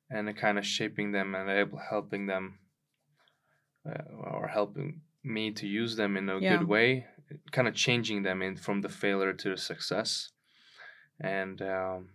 and 0.09 0.35
kind 0.37 0.57
of 0.57 0.65
shaping 0.65 1.11
them 1.11 1.33
and 1.35 1.49
able 1.49 1.79
helping 1.89 2.27
them 2.27 2.59
uh, 3.85 4.03
or 4.13 4.47
helping 4.47 5.01
me 5.23 5.51
to 5.51 5.67
use 5.67 5.95
them 5.95 6.15
in 6.17 6.29
a 6.29 6.39
Yeah. 6.39 6.57
good 6.57 6.67
way 6.67 7.07
kind 7.51 7.67
of 7.67 7.73
changing 7.73 8.23
them 8.23 8.41
in 8.41 8.55
from 8.55 8.81
the 8.81 8.89
failure 8.89 9.33
to 9.33 9.49
the 9.49 9.57
success 9.57 10.29
and 11.19 11.61
um, 11.61 12.09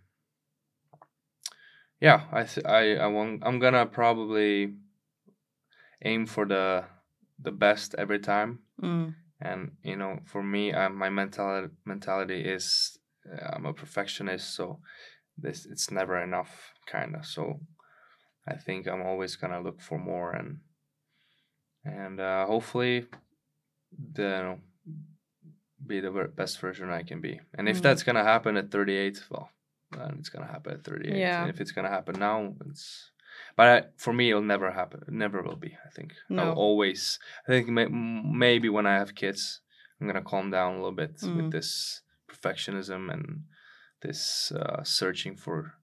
yeah 1.99 2.21
i 2.31 2.43
th- 2.43 2.65
i 2.65 2.95
i 2.95 3.07
want 3.07 3.41
i'm 3.45 3.59
gonna 3.59 3.85
probably 3.85 4.75
aim 6.03 6.25
for 6.25 6.45
the 6.45 6.85
the 7.39 7.51
best 7.51 7.95
every 7.97 8.19
time 8.19 8.59
Mm. 8.81 9.15
and 9.41 9.71
you 9.83 9.95
know 9.95 10.19
for 10.25 10.43
me 10.43 10.71
uh, 10.71 10.89
my 10.89 11.09
mentality 11.09 11.73
mentality 11.85 12.41
is 12.41 12.96
i'm 13.53 13.65
a 13.65 13.73
perfectionist 13.73 14.53
so 14.55 14.79
this 15.37 15.65
it's 15.65 15.91
never 15.91 16.21
enough 16.21 16.71
kind 16.87 17.15
of 17.15 17.25
so 17.25 17.59
i 18.47 18.55
think 18.55 18.87
i'm 18.87 19.01
always 19.01 19.35
gonna 19.35 19.61
look 19.61 19.81
for 19.81 19.97
more 19.99 20.31
and 20.31 20.59
and 21.85 22.19
uh, 22.19 22.45
hopefully 22.45 23.05
the 24.13 24.57
be 25.85 25.99
the 25.99 26.11
best 26.35 26.59
version 26.59 26.89
i 26.89 27.03
can 27.03 27.21
be 27.21 27.39
and 27.57 27.69
if 27.69 27.77
Mm. 27.79 27.81
that's 27.83 28.03
gonna 28.03 28.23
happen 28.23 28.57
at 28.57 28.71
38 28.71 29.23
well 29.29 29.49
then 29.91 30.15
it's 30.19 30.29
gonna 30.29 30.47
happen 30.47 30.73
at 30.73 30.83
38 30.83 31.15
Yeah. 31.17 31.41
and 31.41 31.49
if 31.49 31.61
it's 31.61 31.71
gonna 31.71 31.89
happen 31.89 32.19
now 32.19 32.53
it's 32.69 33.11
but 33.55 33.67
I, 33.67 33.87
for 33.97 34.11
me 34.13 34.29
it'll 34.31 34.41
never 34.41 34.71
happen 34.71 35.01
it 35.07 35.13
never 35.13 35.41
will 35.43 35.55
be 35.55 35.77
i 35.85 35.89
think 35.95 36.13
No. 36.29 36.43
i'll 36.43 36.53
always 36.53 37.19
i 37.47 37.51
think 37.51 37.67
may, 37.69 37.85
maybe 37.85 38.69
when 38.69 38.85
i 38.87 38.95
have 38.95 39.13
kids 39.15 39.61
i'm 40.01 40.07
gonna 40.07 40.21
calm 40.23 40.49
down 40.51 40.73
a 40.73 40.77
little 40.77 40.91
bit 41.03 41.15
Mm. 41.21 41.35
with 41.37 41.51
this 41.51 42.01
perfectionism 42.41 43.11
and 43.11 43.43
this 44.01 44.51
uh, 44.51 44.83
searching 44.83 45.35
for 45.35 45.73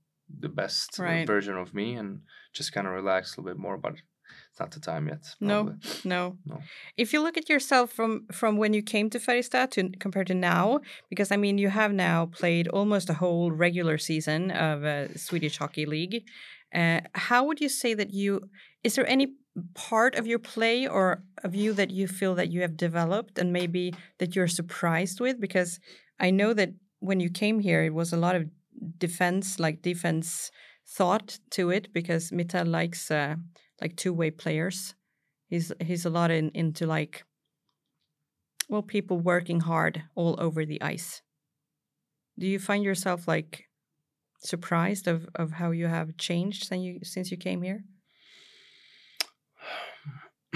the 0.40 0.48
best 0.48 0.98
Right. 0.98 1.26
version 1.26 1.56
of 1.56 1.74
me 1.74 1.94
and 1.94 2.20
just 2.52 2.72
kind 2.72 2.86
of 2.86 2.92
relax 2.92 3.36
a 3.36 3.40
little 3.40 3.54
bit 3.54 3.60
more 3.60 3.76
but 3.76 3.94
it's 4.50 4.60
not 4.60 4.70
the 4.70 4.80
time 4.80 5.08
yet 5.08 5.22
No, 5.40 5.64
probably. 5.64 5.74
no. 6.04 6.36
No. 6.46 6.60
If 6.96 7.12
you 7.12 7.20
look 7.22 7.36
at 7.36 7.48
yourself 7.48 7.90
from 7.92 8.26
from 8.32 8.56
when 8.56 8.72
you 8.74 8.82
came 8.82 9.10
to 9.10 9.18
Färjestad 9.18 9.70
to 9.72 9.90
compared 10.04 10.28
to 10.28 10.34
now, 10.34 10.80
because 11.10 11.30
I 11.34 11.36
mean 11.36 11.58
you 11.58 11.68
have 11.70 11.92
now 11.92 12.26
played 12.26 12.68
almost 12.68 13.10
a 13.10 13.14
whole 13.14 13.50
regular 13.52 13.98
season 13.98 14.50
of 14.50 14.84
uh, 14.84 15.14
Swedish 15.16 15.58
Hockey 15.58 15.86
League. 15.86 16.24
Uh, 16.74 17.00
how 17.28 17.44
would 17.46 17.60
you 17.60 17.68
say 17.68 17.94
that 17.94 18.10
you? 18.12 18.30
Is 18.82 18.94
there 18.94 19.06
any 19.16 19.26
part 19.74 20.14
of 20.18 20.26
your 20.26 20.40
play 20.40 20.86
or 20.88 21.22
of 21.44 21.54
you 21.54 21.72
that 21.74 21.90
you 21.90 22.06
feel 22.08 22.34
that 22.34 22.50
you 22.50 22.60
have 22.62 22.76
developed 22.76 23.38
and 23.38 23.52
maybe 23.52 23.92
that 24.18 24.34
you're 24.34 24.48
surprised 24.60 25.20
with? 25.20 25.36
Because 25.40 25.78
I 26.20 26.30
know 26.30 26.54
that 26.54 26.70
when 27.00 27.20
you 27.20 27.30
came 27.30 27.60
here, 27.60 27.84
it 27.84 27.92
was 27.94 28.12
a 28.12 28.16
lot 28.16 28.36
of 28.36 28.48
defense, 28.98 29.58
like 29.58 29.82
defense 29.82 30.50
thought 30.86 31.38
to 31.50 31.70
it, 31.70 31.92
because 31.92 32.32
Mitell 32.32 32.66
likes 32.66 33.10
uh, 33.10 33.36
like 33.80 33.96
two 33.96 34.12
way 34.12 34.30
players 34.30 34.94
he's 35.46 35.72
he's 35.80 36.04
a 36.06 36.10
lot 36.10 36.30
in 36.30 36.50
into 36.54 36.86
like 36.86 37.24
well 38.68 38.82
people 38.82 39.18
working 39.20 39.60
hard 39.60 40.02
all 40.14 40.36
over 40.38 40.64
the 40.64 40.80
ice 40.80 41.22
do 42.38 42.46
you 42.46 42.58
find 42.58 42.82
yourself 42.84 43.28
like 43.28 43.64
surprised 44.38 45.06
of 45.06 45.28
of 45.34 45.52
how 45.52 45.70
you 45.70 45.86
have 45.86 46.16
changed 46.16 46.64
since 46.64 46.82
you 46.82 46.98
since 47.02 47.30
you 47.30 47.36
came 47.36 47.62
here 47.62 47.84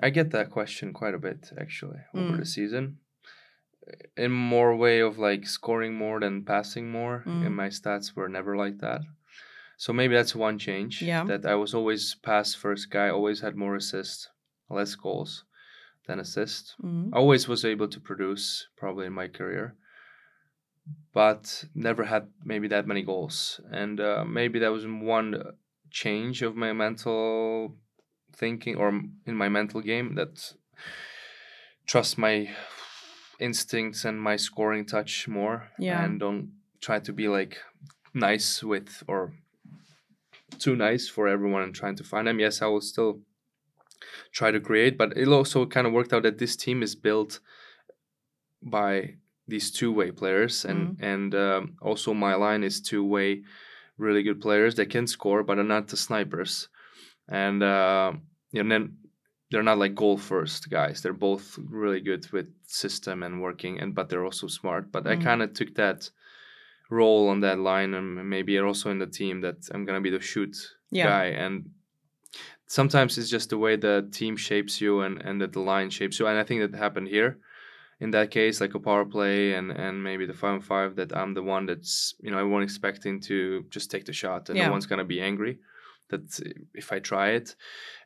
I 0.00 0.10
get 0.10 0.30
that 0.32 0.50
question 0.50 0.92
quite 0.92 1.14
a 1.14 1.18
bit 1.18 1.50
actually 1.58 2.00
over 2.14 2.32
Mm. 2.32 2.38
the 2.38 2.46
season. 2.46 2.98
In 4.16 4.32
more 4.32 4.74
way 4.74 5.00
of 5.00 5.18
like 5.18 5.46
scoring 5.46 5.94
more 5.94 6.20
than 6.20 6.44
passing 6.44 6.90
more. 6.90 7.22
Mm. 7.26 7.46
And 7.46 7.56
my 7.56 7.68
stats 7.68 8.14
were 8.14 8.28
never 8.28 8.56
like 8.56 8.78
that. 8.78 9.02
So 9.76 9.92
maybe 9.92 10.14
that's 10.14 10.34
one 10.34 10.58
change. 10.58 11.02
Yeah. 11.02 11.24
That 11.24 11.46
I 11.46 11.54
was 11.54 11.74
always 11.74 12.14
pass 12.14 12.54
first 12.54 12.90
guy, 12.90 13.08
always 13.08 13.40
had 13.40 13.56
more 13.56 13.76
assists, 13.76 14.28
less 14.70 14.94
goals 14.94 15.44
than 16.06 16.18
assists. 16.20 16.74
mm. 16.82 17.10
Always 17.12 17.48
was 17.48 17.64
able 17.64 17.88
to 17.88 18.00
produce 18.00 18.68
probably 18.76 19.06
in 19.06 19.12
my 19.12 19.28
career. 19.28 19.74
But 21.12 21.64
never 21.74 22.04
had 22.04 22.28
maybe 22.44 22.68
that 22.68 22.86
many 22.86 23.02
goals. 23.02 23.60
And 23.70 24.00
uh, 24.00 24.24
maybe 24.24 24.60
that 24.60 24.72
was 24.72 24.86
one 24.86 25.42
change 25.90 26.42
of 26.42 26.54
my 26.56 26.72
mental 26.72 27.74
thinking 28.34 28.76
or 28.76 28.88
in 29.26 29.34
my 29.34 29.48
mental 29.48 29.80
game 29.80 30.14
that 30.14 30.52
trust 31.86 32.18
my 32.18 32.50
instincts 33.40 34.04
and 34.04 34.20
my 34.20 34.36
scoring 34.36 34.84
touch 34.86 35.28
more 35.28 35.68
Yeah. 35.78 36.02
and 36.04 36.20
don't 36.20 36.52
try 36.80 36.98
to 37.00 37.12
be 37.12 37.28
like 37.28 37.58
nice 38.14 38.62
with 38.62 39.02
or 39.08 39.32
too 40.58 40.76
nice 40.76 41.08
for 41.08 41.28
everyone 41.28 41.62
and 41.62 41.74
trying 41.74 41.96
to 41.96 42.04
find. 42.04 42.26
Them 42.26 42.38
yes 42.40 42.62
i 42.62 42.66
will 42.66 42.80
still 42.80 43.20
try 44.32 44.50
to 44.50 44.60
create 44.60 44.96
but 44.96 45.16
it 45.16 45.28
also 45.28 45.66
kind 45.66 45.86
of 45.86 45.92
worked 45.92 46.12
out 46.12 46.22
that 46.22 46.38
this 46.38 46.56
team 46.56 46.82
is 46.82 46.94
built 46.94 47.40
by 48.62 49.14
these 49.48 49.70
two-way 49.70 50.10
players 50.10 50.64
and 50.64 50.96
and 51.00 51.34
um, 51.34 51.76
also 51.80 52.12
my 52.14 52.34
line 52.34 52.64
is 52.64 52.80
two-way 52.80 53.42
really 53.98 54.22
good 54.22 54.40
players. 54.40 54.74
That 54.74 54.90
can 54.90 55.06
score 55.06 55.42
but 55.42 55.58
are 55.58 55.64
not 55.64 55.88
the 55.88 55.96
snipers. 55.96 56.68
And 57.28 57.62
uh, 57.62 58.12
you 58.52 58.62
know 58.62 58.68
then 58.68 58.96
they're 59.50 59.62
not 59.62 59.78
like 59.78 59.94
goal 59.94 60.16
first 60.18 60.68
guys 60.70 61.00
they're 61.02 61.12
both 61.28 61.58
really 61.70 62.00
good 62.00 62.28
with 62.32 62.46
system 62.66 63.22
and 63.22 63.40
working 63.40 63.78
and 63.80 63.94
but 63.94 64.08
they're 64.08 64.24
also 64.24 64.46
smart 64.48 64.90
but 64.90 65.06
i 65.06 65.14
Mm. 65.16 65.22
kind 65.22 65.42
of 65.42 65.52
took 65.54 65.74
that 65.76 66.10
role 66.90 67.28
on 67.28 67.40
that 67.40 67.58
line 67.58 67.94
and 67.94 68.28
maybe 68.30 68.58
also 68.58 68.90
in 68.90 68.98
the 68.98 69.06
team 69.20 69.40
that 69.40 69.56
I'm 69.72 69.84
gonna 69.84 70.00
be 70.00 70.10
the 70.10 70.20
shoot 70.20 70.56
Yeah. 70.90 71.06
guy 71.06 71.26
and 71.44 71.70
sometimes 72.66 73.18
it's 73.18 73.30
just 73.30 73.50
the 73.50 73.58
way 73.58 73.76
the 73.76 74.08
team 74.12 74.36
shapes 74.36 74.80
you 74.80 75.00
and 75.00 75.20
and 75.22 75.40
that 75.40 75.52
the 75.52 75.60
line 75.60 75.90
shapes 75.90 76.18
you 76.18 76.26
and 76.26 76.38
I 76.38 76.44
think 76.44 76.60
that 76.62 76.78
happened 76.78 77.08
here 77.08 77.38
in 78.00 78.10
that 78.12 78.30
case 78.30 78.60
like 78.60 78.74
a 78.74 78.80
power 78.80 79.04
play 79.04 79.54
and 79.54 79.70
and 79.72 80.02
maybe 80.02 80.26
the 80.26 80.34
five 80.34 80.54
on 80.54 80.60
five 80.60 80.96
that 80.96 81.16
I'm 81.16 81.34
the 81.34 81.42
one 81.42 81.66
that's 81.66 82.14
you 82.20 82.30
know 82.30 82.38
everyone 82.38 82.62
expecting 82.62 83.20
to 83.22 83.64
just 83.70 83.90
take 83.90 84.04
the 84.04 84.12
shot 84.12 84.48
and 84.48 84.56
Yeah. 84.58 84.66
no 84.66 84.72
one's 84.72 84.86
gonna 84.86 85.04
be 85.04 85.20
angry 85.20 85.58
that 86.10 86.40
if 86.74 86.92
I 86.92 86.98
try 87.00 87.30
it. 87.30 87.56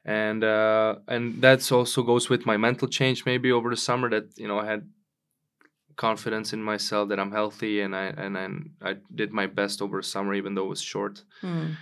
And 0.05 0.43
uh 0.45 0.97
and 1.09 1.43
that's 1.43 1.71
also 1.73 2.03
goes 2.03 2.29
with 2.31 2.47
my 2.47 2.57
mental 2.57 2.89
change 2.89 3.27
maybe 3.27 3.53
over 3.53 3.71
the 3.71 3.77
summer 3.77 4.09
that 4.11 4.27
you 4.37 4.49
know 4.49 4.59
I 4.59 4.67
had 4.67 4.89
confidence 5.97 6.53
in 6.55 6.63
myself 6.63 7.09
that 7.11 7.21
I'm 7.21 7.33
healthy 7.33 7.83
and 7.83 7.95
I 7.95 8.07
and 8.07 8.39
I, 8.39 8.49
I 8.91 8.97
did 9.15 9.33
my 9.33 9.47
best 9.47 9.83
over 9.83 10.01
summer 10.03 10.35
even 10.35 10.55
though 10.55 10.65
it 10.67 10.69
was 10.77 10.83
short 10.83 11.23
Mm. 11.43 11.77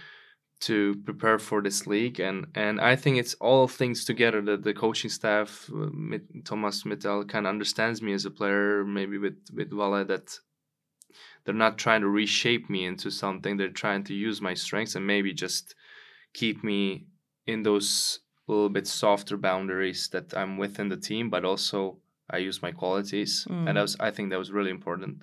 to 0.61 0.97
prepare 1.05 1.39
for 1.39 1.63
this 1.63 1.87
league. 1.87 2.19
And 2.21 2.47
and 2.55 2.81
I 2.81 2.97
think 2.97 3.17
it's 3.19 3.35
all 3.35 3.69
things 3.69 4.05
together 4.05 4.41
that 4.43 4.65
the 4.65 4.75
coaching 4.75 5.11
staff 5.11 5.71
uh, 5.73 6.19
Thomas 6.45 6.85
Mitell 6.85 7.25
kind 7.25 7.47
of 7.47 7.51
understands 7.51 8.03
me 8.03 8.13
as 8.13 8.25
a 8.25 8.31
player 8.31 8.85
maybe 8.85 9.19
with 9.19 9.39
with 9.55 9.71
Valle 9.71 10.05
that 10.05 10.41
they're 11.45 11.55
not 11.55 11.79
trying 11.79 12.03
to 12.03 12.09
reshape 12.09 12.69
me 12.69 12.85
into 12.85 13.11
something. 13.11 13.57
They're 13.57 13.69
trying 13.85 14.05
to 14.05 14.15
use 14.15 14.41
my 14.43 14.55
strengths 14.55 14.97
and 14.97 15.07
maybe 15.07 15.33
just 15.33 15.75
keep 16.35 16.63
me 16.65 17.07
in 17.47 17.63
those 17.63 18.21
little 18.47 18.69
bit 18.71 18.87
softer 18.87 19.37
boundaries 19.37 20.09
that 20.13 20.35
I'm 20.37 20.57
within 20.59 20.89
the 20.89 20.97
team 20.97 21.31
but 21.31 21.45
also 21.45 21.99
I 22.31 22.39
use 22.39 22.63
my 22.63 22.73
qualities 22.73 23.47
Mm. 23.49 23.69
and 23.69 23.77
that 23.77 23.83
was 23.83 23.97
I 24.01 24.11
think 24.11 24.31
that 24.31 24.39
was 24.39 24.53
really 24.53 24.71
important 24.71 25.23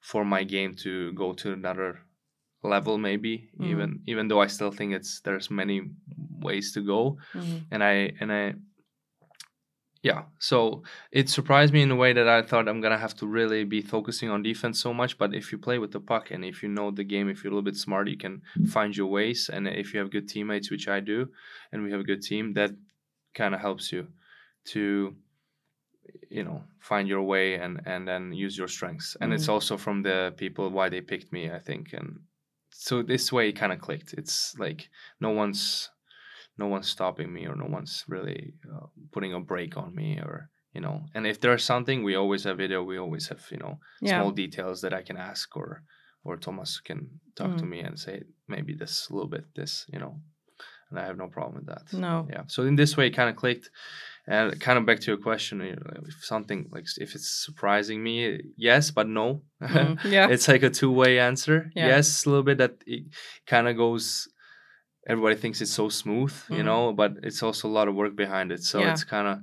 for 0.00 0.24
my 0.24 0.44
game 0.44 0.74
to 0.84 1.12
go 1.12 1.32
to 1.32 1.52
another 1.52 2.00
level 2.62 2.98
maybe 2.98 3.50
Mm. 3.58 3.66
even 3.70 4.02
even 4.06 4.28
though 4.28 4.40
I 4.40 4.48
still 4.48 4.70
think 4.72 4.92
it's 4.94 5.20
there's 5.20 5.50
many 5.50 5.82
ways 6.40 6.72
to 6.72 6.80
go 6.80 7.18
Mm. 7.34 7.62
and 7.70 7.82
I 7.84 7.94
and 8.20 8.32
I 8.32 8.54
yeah 10.08 10.22
so 10.50 10.56
it 11.20 11.26
surprised 11.38 11.72
me 11.76 11.82
in 11.86 11.90
a 11.96 12.00
way 12.04 12.12
that 12.18 12.28
I 12.36 12.40
thought 12.48 12.68
I'm 12.70 12.80
gonna 12.84 13.02
have 13.06 13.16
to 13.20 13.26
really 13.38 13.62
be 13.76 13.80
focusing 13.94 14.28
on 14.34 14.42
defense 14.50 14.76
so 14.86 14.90
much 15.00 15.12
but 15.20 15.30
if 15.40 15.44
you 15.52 15.58
play 15.66 15.78
with 15.82 15.92
the 15.96 16.04
puck 16.12 16.24
and 16.32 16.42
if 16.52 16.56
you 16.62 16.68
know 16.76 16.88
the 16.90 17.08
game 17.14 17.26
if 17.32 17.36
you're 17.42 17.52
a 17.52 17.54
little 17.56 17.70
bit 17.72 17.76
smart 17.86 18.06
you 18.14 18.18
can 18.26 18.34
find 18.74 18.90
your 19.00 19.10
ways 19.18 19.40
and 19.54 19.62
if 19.82 19.86
you 19.92 19.98
have 20.00 20.10
good 20.16 20.28
teammates 20.34 20.70
which 20.70 20.86
I 20.96 20.98
do 21.12 21.18
and 21.70 21.78
we 21.84 21.90
have 21.92 22.02
a 22.04 22.10
good 22.12 22.22
team 22.30 22.44
that 22.58 22.70
kind 23.40 23.52
of 23.54 23.60
helps 23.68 23.86
you 23.94 24.02
to 24.72 24.82
you 26.36 26.44
know 26.46 26.62
find 26.90 27.08
your 27.08 27.22
way 27.22 27.46
and 27.62 27.80
and 27.92 28.06
then 28.10 28.32
use 28.32 28.54
your 28.60 28.68
strengths 28.76 29.16
and 29.20 29.32
it's 29.34 29.46
Mm. 29.48 29.54
also 29.54 29.74
from 29.76 30.02
the 30.02 30.18
people 30.42 30.70
why 30.76 30.86
they 30.88 31.00
picked 31.12 31.30
me 31.36 31.42
i 31.58 31.60
think 31.68 31.84
and 31.98 32.08
so 32.88 33.02
this 33.02 33.32
way 33.32 33.44
it 33.50 33.56
kind 33.62 33.72
of 33.72 33.80
clicked 33.86 34.10
it's 34.20 34.36
like 34.58 34.80
no 35.20 35.30
one's 35.42 35.90
no 36.58 36.66
one's 36.66 36.88
stopping 36.88 37.32
me 37.32 37.46
or 37.46 37.54
no 37.56 37.66
one's 37.66 38.04
really 38.08 38.54
uh, 38.72 38.86
putting 39.12 39.32
a 39.34 39.40
break 39.40 39.76
on 39.76 39.94
me 39.94 40.18
or 40.18 40.48
you 40.74 40.80
know 40.80 41.04
and 41.14 41.26
if 41.26 41.40
there's 41.40 41.64
something 41.64 42.02
we 42.02 42.14
always 42.16 42.44
have 42.44 42.56
video 42.58 42.82
we 42.82 42.98
always 42.98 43.28
have 43.28 43.42
you 43.50 43.58
know 43.58 43.78
Yeah. 44.00 44.18
small 44.18 44.30
details 44.32 44.80
that 44.82 44.92
i 44.94 45.02
can 45.02 45.16
ask 45.16 45.56
or 45.56 45.82
or 46.24 46.36
thomas 46.36 46.80
can 46.80 47.00
talk 47.34 47.56
to 47.58 47.64
Mm. 47.64 47.68
me 47.72 47.80
and 47.80 47.98
say 47.98 48.22
maybe 48.48 48.74
this 48.74 49.08
a 49.10 49.12
little 49.14 49.28
bit 49.36 49.44
this 49.54 49.86
you 49.92 49.98
know 49.98 50.14
and 50.90 50.98
i 51.00 51.04
have 51.08 51.16
no 51.18 51.28
problem 51.28 51.54
with 51.56 51.66
that 51.66 51.92
No. 51.92 52.26
yeah 52.34 52.44
so 52.46 52.62
in 52.64 52.76
this 52.76 52.96
way 52.96 53.06
it 53.08 53.16
kind 53.16 53.30
of 53.30 53.36
clicked 53.36 53.70
and 54.26 54.60
kind 54.60 54.78
of 54.78 54.84
back 54.86 54.98
to 55.00 55.10
your 55.12 55.18
question 55.28 55.60
you 55.60 55.76
know, 55.76 56.02
if 56.08 56.24
something 56.24 56.60
like 56.74 56.86
if 56.98 57.14
it's 57.14 57.30
surprising 57.46 58.02
me 58.02 58.40
yes 58.56 58.90
but 58.90 59.08
no 59.08 59.42
Mm. 59.60 59.98
Yeah. 60.04 60.28
it's 60.34 60.48
like 60.48 60.62
a 60.62 60.70
two-way 60.70 61.18
answer 61.18 61.70
Yeah. 61.74 61.86
yes 61.92 62.26
a 62.26 62.28
little 62.30 62.44
bit 62.50 62.58
that 62.58 62.74
it 62.86 63.04
kind 63.46 63.66
of 63.68 63.76
goes 63.76 64.28
everybody 65.06 65.36
thinks 65.36 65.60
it's 65.60 65.72
so 65.82 65.88
smooth 65.88 66.34
you 66.50 66.62
Mhm. 66.62 66.64
know 66.70 66.92
but 66.92 67.12
it's 67.22 67.42
also 67.42 67.68
a 67.68 67.74
lot 67.78 67.88
of 67.88 67.94
work 67.94 68.14
behind 68.16 68.50
it 68.52 68.62
so 68.62 68.78
Yeah. 68.80 68.92
it's 68.92 69.04
kind 69.04 69.28
of 69.32 69.38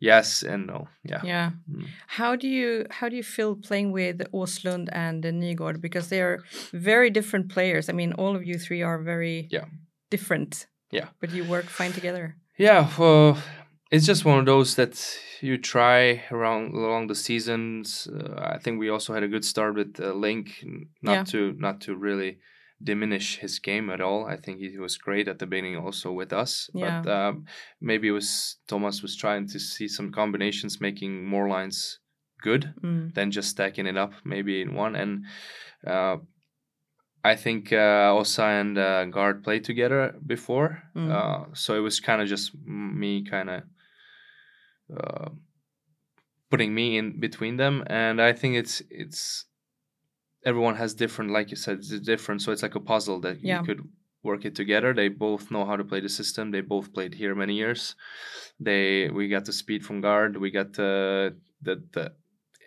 yes 0.00 0.42
and 0.42 0.66
no 0.66 0.88
yeah 1.04 1.20
Yeah. 1.24 1.50
Mm. 1.70 1.86
How 2.18 2.36
do 2.36 2.48
you 2.48 2.86
how 2.98 3.08
do 3.10 3.16
you 3.16 3.22
feel 3.36 3.54
playing 3.68 3.92
with 3.92 4.18
Åslund 4.32 4.88
and 4.92 5.24
Nygård 5.24 5.80
because 5.80 6.08
they 6.08 6.22
are 6.22 6.38
very 6.72 7.10
different 7.10 7.46
players? 7.54 7.88
I 7.88 7.92
mean, 7.92 8.12
all 8.14 8.34
of 8.36 8.42
you 8.48 8.58
three 8.58 8.82
are 8.82 8.98
very 9.04 9.46
Yeah. 9.50 9.66
different. 10.10 10.66
Yeah. 10.90 11.08
But 11.20 11.30
you 11.34 11.44
work 11.44 11.66
fine 11.66 11.92
together. 11.92 12.34
Yeah, 12.58 12.88
well, 12.98 13.36
it's 13.92 14.06
just 14.06 14.24
one 14.24 14.38
of 14.38 14.46
those 14.46 14.74
that 14.76 14.94
you 15.40 15.56
try 15.58 16.22
around 16.30 16.74
along 16.74 17.08
the 17.08 17.14
seasons. 17.14 18.08
Uh, 18.08 18.54
I 18.56 18.58
think 18.62 18.80
we 18.80 18.90
also 18.90 19.14
had 19.14 19.22
a 19.22 19.28
good 19.28 19.44
start 19.44 19.74
with 19.74 20.00
uh, 20.00 20.12
Link, 20.26 20.46
not 21.02 21.12
Yeah. 21.14 21.24
to 21.32 21.52
not 21.58 21.80
to 21.82 21.94
really 21.94 22.38
diminish 22.82 23.38
his 23.38 23.58
game 23.58 23.90
at 23.90 24.00
all. 24.00 24.26
I 24.26 24.36
think 24.36 24.58
he 24.60 24.78
was 24.78 24.96
great 24.96 25.28
at 25.28 25.38
the 25.38 25.46
beginning 25.46 25.76
also 25.76 26.12
with 26.12 26.32
us. 26.32 26.70
Yeah. 26.74 27.02
But 27.04 27.10
um, 27.12 27.44
maybe 27.80 28.08
it 28.08 28.12
was 28.12 28.56
Thomas 28.66 29.02
was 29.02 29.16
trying 29.16 29.46
to 29.48 29.58
see 29.58 29.88
some 29.88 30.10
combinations, 30.12 30.80
making 30.80 31.24
more 31.26 31.48
lines 31.48 31.98
good 32.42 32.72
Mm. 32.82 33.12
than 33.14 33.30
just 33.30 33.50
stacking 33.50 33.86
it 33.86 33.96
up 33.98 34.12
maybe 34.24 34.62
in 34.62 34.72
one. 34.74 34.96
And 34.96 35.26
uh, 35.86 36.16
I 37.22 37.36
think 37.36 37.70
uh, 37.70 38.16
Osa 38.16 38.44
and 38.44 38.78
uh, 38.78 39.04
Guard 39.04 39.44
played 39.44 39.64
together 39.64 40.14
before, 40.26 40.82
Mm. 40.96 41.10
uh, 41.12 41.54
so 41.54 41.74
it 41.76 41.80
was 41.80 42.00
kind 42.00 42.22
of 42.22 42.28
just 42.28 42.54
me 42.64 43.24
kind 43.24 43.50
of 43.50 43.62
uh, 44.96 45.28
putting 46.50 46.74
me 46.74 46.96
in 46.98 47.20
between 47.20 47.56
them. 47.58 47.84
And 47.86 48.20
I 48.22 48.32
think 48.32 48.56
it's 48.56 48.82
it's 48.90 49.44
everyone 50.44 50.76
has 50.76 50.94
different, 50.94 51.30
like 51.30 51.50
you 51.50 51.56
said, 51.56 51.78
it's 51.78 52.00
different. 52.00 52.42
So 52.42 52.52
it's 52.52 52.62
like 52.62 52.74
a 52.74 52.80
puzzle 52.80 53.20
that 53.20 53.40
Yeah. 53.42 53.60
you 53.60 53.66
could 53.66 53.88
work 54.22 54.44
it 54.44 54.54
together. 54.54 54.92
They 54.92 55.08
both 55.08 55.50
know 55.50 55.64
how 55.64 55.76
to 55.76 55.84
play 55.84 56.00
the 56.00 56.08
system. 56.08 56.50
They 56.50 56.60
both 56.60 56.92
played 56.92 57.14
here 57.14 57.34
many 57.34 57.54
years. 57.54 57.94
They 58.58 59.08
we 59.08 59.28
got 59.28 59.44
the 59.44 59.52
speed 59.52 59.84
from 59.84 60.00
Guard. 60.00 60.36
We 60.36 60.50
got 60.50 60.72
the 60.74 61.36
the 61.62 61.82
the 61.92 62.12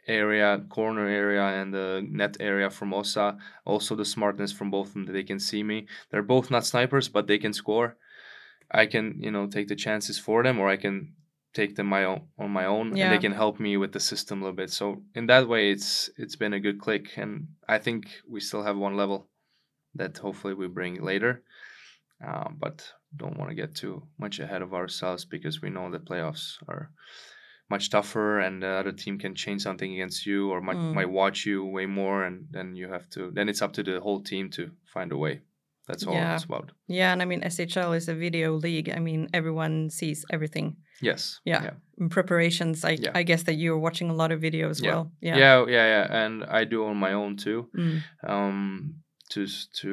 area 0.08 0.66
corner 0.70 1.08
area 1.08 1.44
and 1.44 1.74
the 1.74 2.06
net 2.10 2.36
area 2.40 2.70
from 2.70 2.94
Osa 2.94 3.38
also 3.66 3.96
the 3.96 4.04
smartness 4.04 4.52
from 4.52 4.70
both 4.70 4.88
of 4.88 4.94
them 4.94 5.06
that 5.06 5.14
they 5.14 5.24
can 5.24 5.40
see 5.40 5.64
me 5.64 5.88
they're 6.10 6.22
both 6.36 6.52
not 6.52 6.66
snipers 6.66 7.08
but 7.08 7.26
they 7.26 7.38
can 7.38 7.54
score 7.54 7.96
i 8.72 8.86
can 8.86 9.16
you 9.18 9.32
know 9.32 9.48
take 9.48 9.70
the 9.70 9.78
chances 9.78 10.20
for 10.20 10.44
them 10.44 10.60
or 10.60 10.68
i 10.68 10.76
can 10.76 11.14
take 11.54 11.76
them 11.76 11.88
my 11.88 12.04
own 12.06 12.22
on 12.38 12.52
my 12.52 12.66
own 12.66 12.88
and 13.06 13.12
they 13.14 13.18
can 13.22 13.32
help 13.34 13.60
me 13.60 13.78
with 13.78 13.92
the 13.92 14.00
system 14.00 14.40
a 14.42 14.46
little 14.46 14.56
bit. 14.56 14.72
So 14.72 15.04
in 15.16 15.28
that 15.28 15.48
way 15.48 15.72
it's 15.72 16.10
it's 16.18 16.36
been 16.36 16.54
a 16.54 16.60
good 16.60 16.80
click 16.80 17.18
and 17.18 17.48
i 17.68 17.78
think 17.78 18.02
we 18.28 18.40
still 18.40 18.64
have 18.64 18.78
one 18.78 18.96
level 18.98 19.30
that 19.96 20.18
hopefully 20.18 20.54
we 20.56 20.68
bring 20.68 21.02
later. 21.04 21.44
Uh, 22.28 22.50
but 22.58 22.94
don't 23.16 23.38
want 23.38 23.50
to 23.52 23.56
get 23.56 23.76
too 23.76 24.02
much 24.18 24.40
ahead 24.40 24.62
of 24.62 24.74
ourselves 24.74 25.26
because 25.26 25.62
we 25.62 25.70
know 25.70 25.92
the 25.92 26.00
playoffs 26.00 26.56
are 26.68 26.90
much 27.70 27.90
tougher 27.90 28.40
and 28.40 28.62
the 28.64 28.68
other 28.68 28.92
team 28.92 29.18
can 29.20 29.36
change 29.36 29.62
something 29.62 29.94
against 29.94 30.26
you 30.26 30.50
or 30.52 30.62
might, 30.62 30.78
Mm. 30.78 30.94
might 30.94 31.10
watch 31.10 31.46
you 31.46 31.66
way 31.66 31.86
more 31.86 32.24
and 32.28 32.48
then 32.52 32.76
you 32.76 32.88
have 32.90 33.08
to 33.10 33.32
then 33.32 33.50
it's 33.50 33.62
up 33.62 33.74
to 33.74 33.84
the 33.84 34.00
whole 34.00 34.22
team 34.24 34.50
to 34.52 34.72
find 34.94 35.12
a 35.12 35.18
way 35.18 35.42
that's 35.88 36.06
all 36.08 36.14
Yeah. 36.14 36.36
it's 36.36 36.46
about 36.46 36.72
Yeah, 36.88 37.12
and 37.14 37.22
I 37.22 37.26
mean 37.26 37.42
SHL 37.42 37.94
is 37.98 38.08
a 38.10 38.16
video 38.16 38.54
league. 38.66 38.90
I 38.98 39.00
mean 39.00 39.28
everyone 39.34 39.90
sees 39.90 40.26
everything. 40.30 40.76
yes 41.02 41.40
Yeah. 41.46 41.72
In 42.02 42.10
preparations, 42.10 42.84
I 42.86 42.92
Yeah. 43.00 43.12
I 43.20 43.24
guess 43.24 43.44
that 43.44 43.56
you're 43.62 43.78
watching 43.88 44.10
a 44.10 44.14
lot 44.22 44.32
of 44.32 44.40
video 44.42 44.70
as 44.70 44.80
Yeah. 44.80 44.90
well. 44.92 45.12
yeah 45.22 45.38
Yeah. 45.38 45.66
yeah 45.76 45.86
yeah, 45.94 46.26
and 46.26 46.44
i 46.60 46.64
do 46.66 46.86
on 46.86 46.98
my 46.98 47.14
own 47.14 47.36
too 47.38 47.60
Mm. 47.76 47.98
um 48.34 48.94
to 49.34 49.42
to 49.82 49.90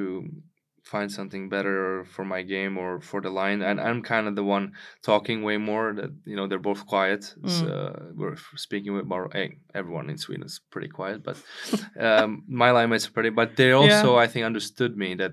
find 0.92 1.10
something 1.12 1.48
better 1.48 2.04
for 2.14 2.24
my 2.24 2.42
game 2.42 2.74
or 2.82 3.00
for 3.00 3.20
the 3.20 3.30
line 3.30 3.62
and 3.62 3.78
i'm 3.80 4.02
kind 4.02 4.26
of 4.28 4.34
the 4.34 4.42
one 4.56 4.72
talking 5.02 5.44
way 5.48 5.56
more 5.58 5.86
that 5.94 6.10
you 6.30 6.34
know 6.36 6.46
they're 6.48 6.68
both 6.70 6.82
quiet 6.86 7.22
Mm. 7.42 7.62
uh, 7.70 7.92
we're 8.18 8.36
speaking 8.56 8.92
with 8.96 9.06
more 9.06 9.28
hey, 9.32 9.48
everyone 9.74 10.10
in 10.10 10.18
sweden 10.18 10.44
is 10.46 10.60
pretty 10.72 10.88
quiet 10.88 11.22
but 11.22 11.36
um 12.06 12.42
my 12.48 12.70
line 12.76 12.88
mates 12.90 13.06
are 13.08 13.12
pretty 13.12 13.30
but 13.30 13.54
they 13.56 13.72
also 13.72 14.16
i 14.24 14.26
think 14.30 14.44
understood 14.46 14.96
me 14.96 15.14
that 15.16 15.32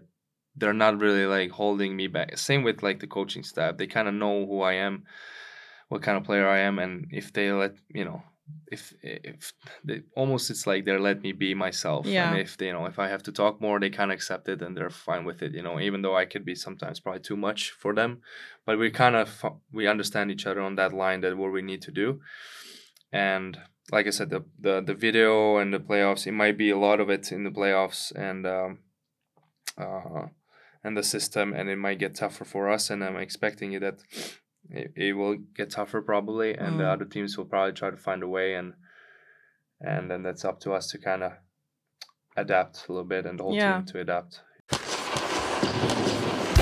they're 0.57 0.73
not 0.73 0.99
really 0.99 1.25
like 1.25 1.51
holding 1.51 1.95
me 1.95 2.07
back. 2.07 2.37
Same 2.37 2.63
with 2.63 2.83
like 2.83 2.99
the 2.99 3.07
coaching 3.07 3.43
staff. 3.43 3.77
They 3.77 3.87
kind 3.87 4.07
of 4.07 4.13
know 4.13 4.45
who 4.45 4.61
i 4.61 4.73
am 4.73 5.03
what 5.89 6.01
kind 6.01 6.17
of 6.17 6.23
player 6.23 6.47
i 6.47 6.59
am 6.59 6.79
and 6.79 7.07
if 7.11 7.31
they 7.33 7.51
let 7.51 7.75
you 7.93 8.03
know 8.05 8.21
if 8.71 8.93
if 9.01 9.53
they 9.83 10.01
almost 10.15 10.49
it's 10.49 10.65
like 10.65 10.85
they're 10.85 10.99
let 10.99 11.21
me 11.21 11.33
be 11.33 11.53
myself. 11.53 12.05
Yeah. 12.05 12.29
and 12.29 12.39
if 12.39 12.57
they 12.57 12.67
you 12.67 12.73
know 12.73 12.85
if 12.85 12.97
i 12.97 13.07
have 13.07 13.23
to 13.23 13.31
talk 13.31 13.59
more 13.59 13.79
they 13.79 13.89
kind 13.89 14.11
of 14.11 14.15
accept 14.15 14.47
it 14.47 14.61
and 14.61 14.75
they're 14.75 14.89
fine 14.89 15.25
with 15.25 15.41
it 15.41 15.53
you 15.53 15.61
know 15.61 15.79
even 15.79 16.01
though 16.01 16.15
i 16.15 16.25
could 16.25 16.45
be 16.45 16.55
sometimes 16.55 16.99
probably 16.99 17.21
too 17.21 17.37
much 17.37 17.71
for 17.71 17.93
them. 17.93 18.21
But 18.65 18.79
we 18.79 18.91
kind 18.91 19.15
of 19.15 19.45
we 19.71 19.87
understand 19.87 20.31
each 20.31 20.45
other 20.45 20.61
on 20.61 20.75
that 20.75 20.93
line 20.93 21.21
that 21.21 21.37
what 21.37 21.53
we 21.53 21.61
need 21.61 21.81
to 21.83 21.91
do. 21.91 22.19
And 23.13 23.57
like 23.91 24.07
i 24.07 24.09
said 24.09 24.29
the 24.29 24.43
the, 24.59 24.81
the 24.81 24.93
video 24.93 25.57
and 25.57 25.73
the 25.73 25.79
playoffs 25.79 26.27
it 26.27 26.33
might 26.33 26.57
be 26.57 26.69
a 26.69 26.77
lot 26.77 26.99
of 26.99 27.09
it 27.09 27.31
in 27.31 27.43
the 27.45 27.49
playoffs 27.49 28.11
and 28.15 28.45
um 28.45 28.79
uh 29.77 30.27
and 30.83 30.95
the 30.97 31.03
system 31.03 31.53
and 31.53 31.69
it 31.69 31.75
might 31.77 31.99
get 31.99 32.15
tougher 32.15 32.45
for 32.45 32.69
us 32.69 32.89
and 32.89 33.03
i'm 33.03 33.17
expecting 33.17 33.73
it 33.73 33.81
that 33.81 33.99
it, 34.69 34.91
it 34.95 35.13
will 35.13 35.35
get 35.55 35.69
tougher 35.71 36.01
probably 36.01 36.53
and 36.53 36.79
the 36.79 36.83
Mm. 36.83 36.93
other 36.93 37.05
teams 37.05 37.37
will 37.37 37.45
probably 37.45 37.73
try 37.73 37.89
to 37.89 37.97
find 37.97 38.21
a 38.23 38.27
way 38.27 38.53
and 38.55 38.73
and 39.81 40.09
then 40.09 40.23
that's 40.23 40.43
up 40.45 40.59
to 40.61 40.73
us 40.73 40.89
to 40.91 40.97
kind 40.97 41.23
of 41.23 41.33
adapt 42.35 42.85
a 42.87 42.91
little 42.91 43.07
bit 43.07 43.25
and 43.25 43.37
the 43.39 43.43
whole 43.43 43.55
Yeah. 43.55 43.77
team 43.77 43.85
to 43.85 43.99
adapt. 43.99 44.41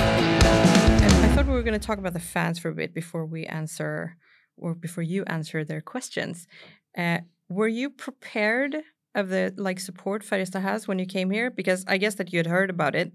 And 0.08 1.12
I 1.24 1.28
thought 1.34 1.46
we 1.46 1.52
were 1.52 1.62
going 1.62 1.78
to 1.80 1.86
talk 1.86 1.98
about 1.98 2.12
the 2.12 2.20
fans 2.20 2.58
for 2.58 2.68
a 2.70 2.74
bit 2.74 2.92
before 2.94 3.24
we 3.26 3.44
answer, 3.46 4.16
or 4.56 4.74
before 4.74 5.02
you 5.02 5.24
answer 5.24 5.64
their 5.64 5.80
questions. 5.80 6.46
Uh, 6.96 7.18
were 7.48 7.68
you 7.68 7.90
prepared 7.90 8.76
of 9.14 9.28
the 9.28 9.52
like 9.56 9.80
support 9.80 10.22
Färjestad 10.24 10.62
has 10.62 10.86
when 10.88 10.98
you 10.98 11.06
came 11.06 11.30
here? 11.30 11.50
Because 11.50 11.84
I 11.86 11.96
guess 11.98 12.14
that 12.16 12.32
you 12.32 12.38
had 12.38 12.46
heard 12.46 12.70
about 12.70 12.94
it, 12.94 13.12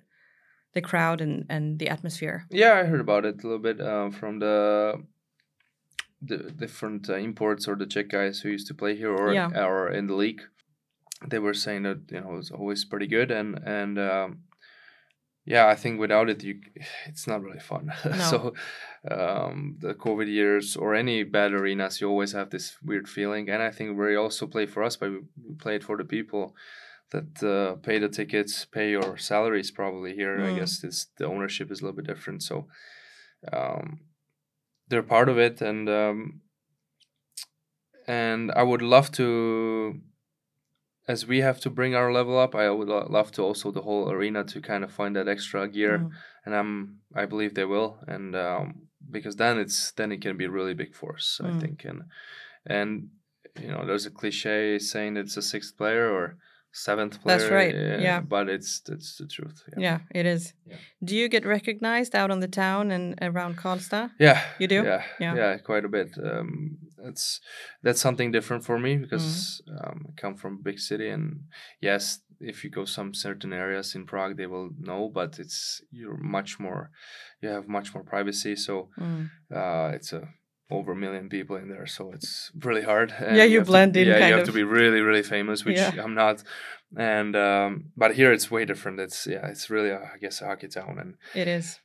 the 0.74 0.82
crowd 0.82 1.22
and 1.22 1.46
and 1.50 1.80
the 1.80 1.90
atmosphere. 1.90 2.46
Yeah, 2.50 2.74
I 2.74 2.84
heard 2.84 3.02
about 3.02 3.26
it 3.26 3.44
a 3.44 3.48
little 3.48 3.60
bit 3.60 3.82
uh, 3.82 4.10
from 4.12 4.40
the 4.40 5.04
the 6.22 6.38
different 6.52 7.10
uh, 7.10 7.16
imports 7.16 7.68
or 7.68 7.76
the 7.76 7.88
Czech 7.88 8.10
guys 8.10 8.40
who 8.42 8.50
used 8.50 8.68
to 8.68 8.74
play 8.74 8.96
here 8.96 9.14
or 9.14 9.34
Yeah. 9.34 9.50
or 9.66 9.90
in 9.90 10.08
the 10.08 10.16
league. 10.16 10.42
They 11.28 11.40
were 11.40 11.54
saying 11.54 11.84
that 11.84 12.12
you 12.12 12.22
know 12.22 12.34
it 12.34 12.38
was 12.38 12.52
always 12.52 12.86
pretty 12.86 13.08
good 13.08 13.32
and 13.32 13.60
and 13.66 13.98
um, 14.00 14.40
yeah, 15.46 15.68
I 15.68 15.76
think 15.76 16.00
without 16.00 16.30
it, 16.30 16.44
you 16.44 16.62
it's 17.06 17.28
not 17.28 17.42
really 17.42 17.60
fun. 17.60 17.92
so 18.30 18.54
um, 19.10 19.78
the 19.80 19.94
COVID 19.94 20.28
years 20.28 20.76
or 20.78 20.94
any 20.96 21.24
bad 21.24 21.54
arenas, 21.54 22.00
you 22.00 22.08
always 22.08 22.34
have 22.34 22.50
this 22.50 22.78
weird 22.84 23.08
feeling. 23.10 23.50
And 23.50 23.62
I 23.62 23.72
think 23.72 23.98
we 23.98 24.16
also 24.16 24.46
play 24.48 24.66
for 24.68 24.84
us, 24.84 24.96
but 24.96 25.10
we, 25.10 25.18
we 25.48 25.56
play 25.56 25.76
it 25.76 25.84
for 25.84 25.98
the 25.98 26.06
people 26.06 26.56
that 27.12 27.43
uh, 27.43 27.76
pay 27.82 28.00
the 28.00 28.10
tickets, 28.10 28.65
pay 28.65 28.91
your 28.91 29.17
salaries. 29.17 29.71
Probably 29.71 30.15
here, 30.15 30.43
I 30.43 30.52
Mm. 30.52 30.56
guess 30.56 30.80
this 30.80 31.08
the 31.17 31.26
ownership 31.28 31.71
is 31.71 31.82
a 31.82 31.84
little 31.86 31.97
bit 31.97 32.08
different. 32.08 32.43
So 32.43 32.67
um, 33.52 34.00
they're 34.88 35.04
part 35.04 35.30
of 35.30 35.38
it, 35.38 35.62
and 35.62 35.89
um, 35.89 36.41
and 38.08 38.52
I 38.52 38.63
would 38.63 38.82
love 38.82 39.12
to 39.13 40.02
as 41.08 41.26
we 41.26 41.39
have 41.39 41.60
to 41.62 41.69
bring 41.69 41.95
our 41.95 42.12
level 42.13 42.38
up, 42.38 42.56
I 42.56 42.69
would 42.69 42.88
love 42.88 43.32
to 43.34 43.41
also 43.41 43.71
the 43.71 43.82
whole 43.82 44.12
arena 44.12 44.43
to 44.45 44.62
kind 44.62 44.84
of 44.84 44.91
find 44.91 45.15
that 45.15 45.28
extra 45.28 45.67
gear, 45.67 46.00
Mm. 46.00 46.12
and 46.45 46.56
I'm 46.56 47.02
I 47.15 47.26
believe 47.26 47.54
they 47.54 47.65
will, 47.65 48.00
and 48.08 48.36
um, 48.36 48.88
because 49.10 49.36
then 49.36 49.60
it's 49.60 49.91
then 49.93 50.12
it 50.12 50.21
can 50.21 50.38
be 50.38 50.45
a 50.45 50.52
really 50.52 50.74
big 50.74 50.93
force, 50.95 51.41
I 51.43 51.50
Mm. 51.50 51.62
think, 51.62 51.86
and 51.86 52.04
and 52.65 53.10
you 53.60 53.67
know 53.67 53.86
there's 53.86 54.06
a 54.06 54.12
cliche 54.12 54.80
saying 54.80 55.17
it's 55.17 55.38
a 55.38 55.41
sixth 55.41 55.76
player 55.78 56.10
or 56.10 56.38
seventh 56.74 57.22
player. 57.22 57.38
That's 57.38 57.52
right, 57.52 57.76
yeah. 58.02 58.22
but 58.22 58.50
it's 58.50 58.82
it's 58.90 59.18
the 59.18 59.28
truth. 59.28 59.64
Yeah. 59.78 59.82
Yeah, 59.82 60.00
it 60.20 60.26
is. 60.26 60.54
Yeah. 60.66 60.78
Do 61.04 61.16
you 61.16 61.28
get 61.30 61.46
recognized 61.46 62.16
out 62.16 62.32
on 62.32 62.40
the 62.40 62.48
town 62.48 62.92
and 62.92 63.16
around 63.22 63.58
Karlstad? 63.58 64.12
Yeah, 64.20 64.42
You 64.60 64.68
do? 64.68 64.84
Yeah, 64.84 65.04
Yeah. 65.20 65.36
yeah, 65.36 65.58
quite 65.58 65.86
a 65.86 65.90
bit. 65.90 66.18
Um, 66.24 66.78
it's 67.04 67.42
that's 67.84 68.02
something 68.02 68.32
different 68.32 68.64
for 68.66 68.80
me 68.80 68.98
because 68.98 69.62
Mm-hmm. 69.68 69.90
um, 69.90 70.06
I 70.10 70.22
come 70.22 70.36
from 70.38 70.54
a 70.54 70.64
big 70.64 70.80
city, 70.80 71.10
and 71.10 71.42
yes, 71.82 72.20
if 72.40 72.64
you 72.64 72.70
go 72.72 72.86
some 72.86 73.14
certain 73.14 73.54
areas 73.54 73.96
in 73.96 74.06
Prague, 74.06 74.38
they 74.38 74.48
will 74.48 74.70
know, 74.80 75.10
but 75.14 75.40
it's 75.40 75.82
you're 75.92 76.18
much 76.18 76.60
more, 76.60 76.90
you 77.42 77.50
have 77.50 77.68
much 77.68 77.94
more 77.94 78.04
privacy. 78.04 78.56
So 78.56 78.90
Mm. 79.00 79.30
uh, 79.54 79.92
it's 79.96 80.14
a 80.14 80.22
over 80.72 80.94
a 80.94 80.96
million 80.96 81.30
people 81.30 81.56
in 81.58 81.68
there, 81.70 81.86
so 81.86 82.12
it's 82.12 82.52
really 82.60 82.82
hard. 82.84 83.14
and 83.20 83.36
Yeah, 83.38 83.44
you 83.44 83.60
to- 83.60 83.66
blend 83.66 83.96
in 83.98 84.08
Yeah, 84.08 84.18
you 84.28 84.34
have 84.34 84.42
of. 84.42 84.48
to 84.48 84.54
be 84.54 84.64
really, 84.64 85.02
really 85.02 85.24
famous, 85.24 85.66
which 85.66 85.78
Yeah. 85.78 86.04
I'm 86.04 86.14
not. 86.16 86.44
And 86.98 87.36
um, 87.36 87.92
but 87.96 88.16
here 88.16 88.32
it's 88.34 88.50
way 88.52 88.66
different. 88.66 89.00
It's 89.00 89.26
yeah, 89.28 89.48
it's 89.48 89.70
really 89.70 89.90
a, 89.90 90.00
I 90.14 90.18
guess 90.20 90.42
a 90.42 90.46
hockey 90.46 90.68
town, 90.68 90.98
and 91.00 91.16
It 91.34 91.48
is. 91.48 91.80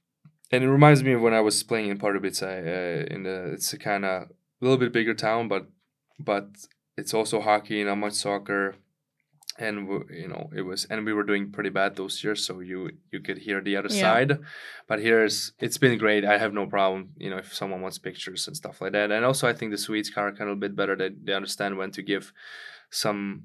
and 0.52 0.64
it 0.64 0.70
reminds 0.70 1.02
me 1.04 1.12
of 1.14 1.20
when 1.20 1.34
I 1.34 1.40
was 1.40 1.62
playing 1.62 1.90
in 1.90 1.98
Pardubice. 1.98 2.42
Uh, 2.42 3.06
in 3.14 3.22
the 3.22 3.52
it's 3.54 3.72
a 3.72 3.78
kind 3.78 4.04
of 4.04 4.22
a 4.22 4.28
little 4.60 4.78
bit 4.78 4.92
bigger 4.92 5.14
town, 5.14 5.46
but 5.48 5.66
but 6.18 6.46
it's 6.96 7.14
also 7.14 7.40
hockey, 7.40 7.84
not 7.84 7.98
much 7.98 8.14
soccer, 8.14 8.74
and 9.58 9.88
you 10.10 10.28
know 10.28 10.50
it 10.54 10.62
was 10.62 10.84
and 10.90 11.04
we 11.04 11.12
were 11.12 11.22
doing 11.24 11.50
pretty 11.52 11.70
bad 11.70 11.96
those 11.96 12.22
years, 12.24 12.44
so 12.46 12.60
you 12.60 12.90
you 13.12 13.20
could 13.20 13.38
hear 13.38 13.60
the 13.60 13.76
other 13.76 13.88
Yeah. 13.92 14.00
side. 14.00 14.38
But 14.88 15.00
here's 15.00 15.52
it's 15.58 15.78
been 15.78 15.98
great. 15.98 16.24
I 16.24 16.38
have 16.38 16.52
no 16.52 16.66
problem, 16.66 17.10
you 17.16 17.30
know, 17.30 17.38
if 17.38 17.54
someone 17.54 17.80
wants 17.82 17.98
pictures 17.98 18.46
and 18.46 18.56
stuff 18.56 18.80
like 18.80 18.92
that. 18.92 19.10
And 19.10 19.24
also, 19.24 19.48
I 19.48 19.52
think 19.54 19.70
the 19.72 19.78
Swedes 19.78 20.10
are 20.16 20.32
kind 20.32 20.50
of 20.50 20.56
a 20.56 20.60
bit 20.60 20.74
better. 20.76 20.96
That 20.96 21.24
they 21.24 21.34
understand 21.34 21.76
when 21.76 21.90
to 21.92 22.02
give 22.02 22.32
some 22.90 23.44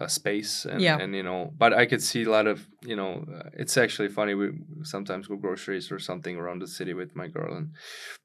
uh, 0.00 0.06
space 0.06 0.64
and, 0.64 0.80
Yeah. 0.80 0.96
and 0.98 1.12
you 1.14 1.24
know 1.24 1.52
but 1.58 1.72
i 1.72 1.84
could 1.84 2.00
see 2.00 2.22
a 2.22 2.30
lot 2.30 2.46
of 2.46 2.66
you 2.84 2.94
know 2.94 3.24
uh, 3.34 3.50
it's 3.52 3.76
actually 3.76 4.08
funny 4.08 4.32
we 4.34 4.50
sometimes 4.84 5.26
go 5.26 5.34
groceries 5.36 5.90
or 5.90 5.98
something 5.98 6.36
around 6.36 6.60
the 6.62 6.68
city 6.68 6.94
with 6.94 7.16
my 7.16 7.26
girl 7.26 7.56
and 7.56 7.70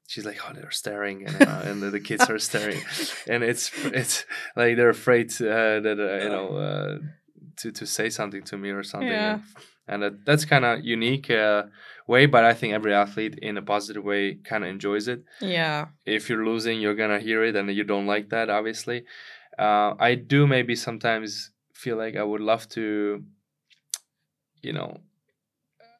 she's 0.06 0.24
like 0.24 0.38
oh 0.48 0.52
they're 0.54 0.70
staring 0.70 1.26
and, 1.26 1.34
uh, 1.42 1.62
and 1.64 1.82
the, 1.82 1.90
the 1.90 1.98
kids 1.98 2.30
are 2.30 2.38
staring 2.38 2.80
and 3.28 3.42
it's 3.42 3.72
it's 3.86 4.24
like 4.54 4.76
they're 4.76 4.88
afraid 5.00 5.32
uh, 5.42 5.80
that 5.80 5.98
uh, 5.98 6.22
you 6.24 6.30
know 6.30 6.48
uh, 6.56 6.98
to 7.56 7.70
to 7.72 7.86
say 7.86 8.08
something 8.10 8.42
to 8.44 8.56
me 8.56 8.70
or 8.70 8.82
something 8.82 9.08
Yeah. 9.10 9.34
and, 9.34 9.42
and 9.88 10.02
that, 10.02 10.24
that's 10.26 10.44
kind 10.44 10.64
of 10.64 10.84
unique 10.84 11.30
uh, 11.30 11.64
way 12.06 12.26
but 12.26 12.44
i 12.44 12.54
think 12.54 12.72
every 12.72 12.94
athlete 12.94 13.38
in 13.42 13.56
a 13.58 13.62
positive 13.62 14.04
way 14.04 14.34
kind 14.50 14.64
of 14.64 14.70
enjoys 14.70 15.08
it 15.08 15.20
Yeah. 15.40 15.86
if 16.06 16.28
you're 16.28 16.44
losing, 16.44 16.80
you're 16.80 16.94
gonna 17.02 17.20
hear 17.20 17.44
it, 17.44 17.54
and 17.56 17.70
you 17.78 17.84
don't 17.84 18.06
like 18.14 18.28
that, 18.30 18.48
obviously. 18.50 19.04
Uh, 19.58 19.94
I 20.08 20.14
do 20.16 20.46
maybe 20.46 20.74
sometimes 20.76 21.50
feel 21.82 21.96
like 21.96 22.16
I 22.16 22.24
would 22.30 22.40
love 22.40 22.68
to, 22.70 23.22
you 24.62 24.72
know, 24.72 24.98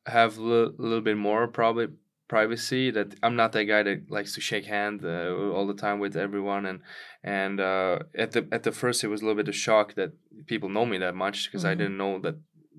have 0.07 0.39
a 0.39 0.43
little 0.43 1.01
bit 1.01 1.17
more 1.17 1.47
probably 1.49 1.89
privacy. 2.29 2.91
That 2.91 3.15
I'm 3.23 3.37
not 3.37 3.53
that 3.53 3.65
guy 3.65 3.83
that 3.83 4.11
likes 4.11 4.35
to 4.35 4.41
shake 4.41 4.67
hand 4.67 5.05
uh, 5.05 5.33
all 5.55 5.67
the 5.67 5.75
time 5.75 5.99
with 5.99 6.17
everyone, 6.17 6.67
and 6.67 6.81
and 7.23 7.61
uh, 7.61 7.99
at 8.17 8.33
the 8.33 8.47
at 8.53 8.63
the 8.63 8.73
first 8.73 9.05
it 9.05 9.09
was 9.09 9.21
a 9.23 9.25
little 9.25 9.37
bit 9.43 9.49
of 9.49 9.55
shock 9.57 9.95
that 9.95 10.13
people 10.47 10.69
know 10.69 10.87
me 10.87 10.99
that 10.99 11.15
much 11.15 11.49
because 11.49 11.65
I 11.65 11.75
Mhm. 11.75 11.79
didn't 11.79 11.99
know 11.99 12.19
that. 12.21 12.37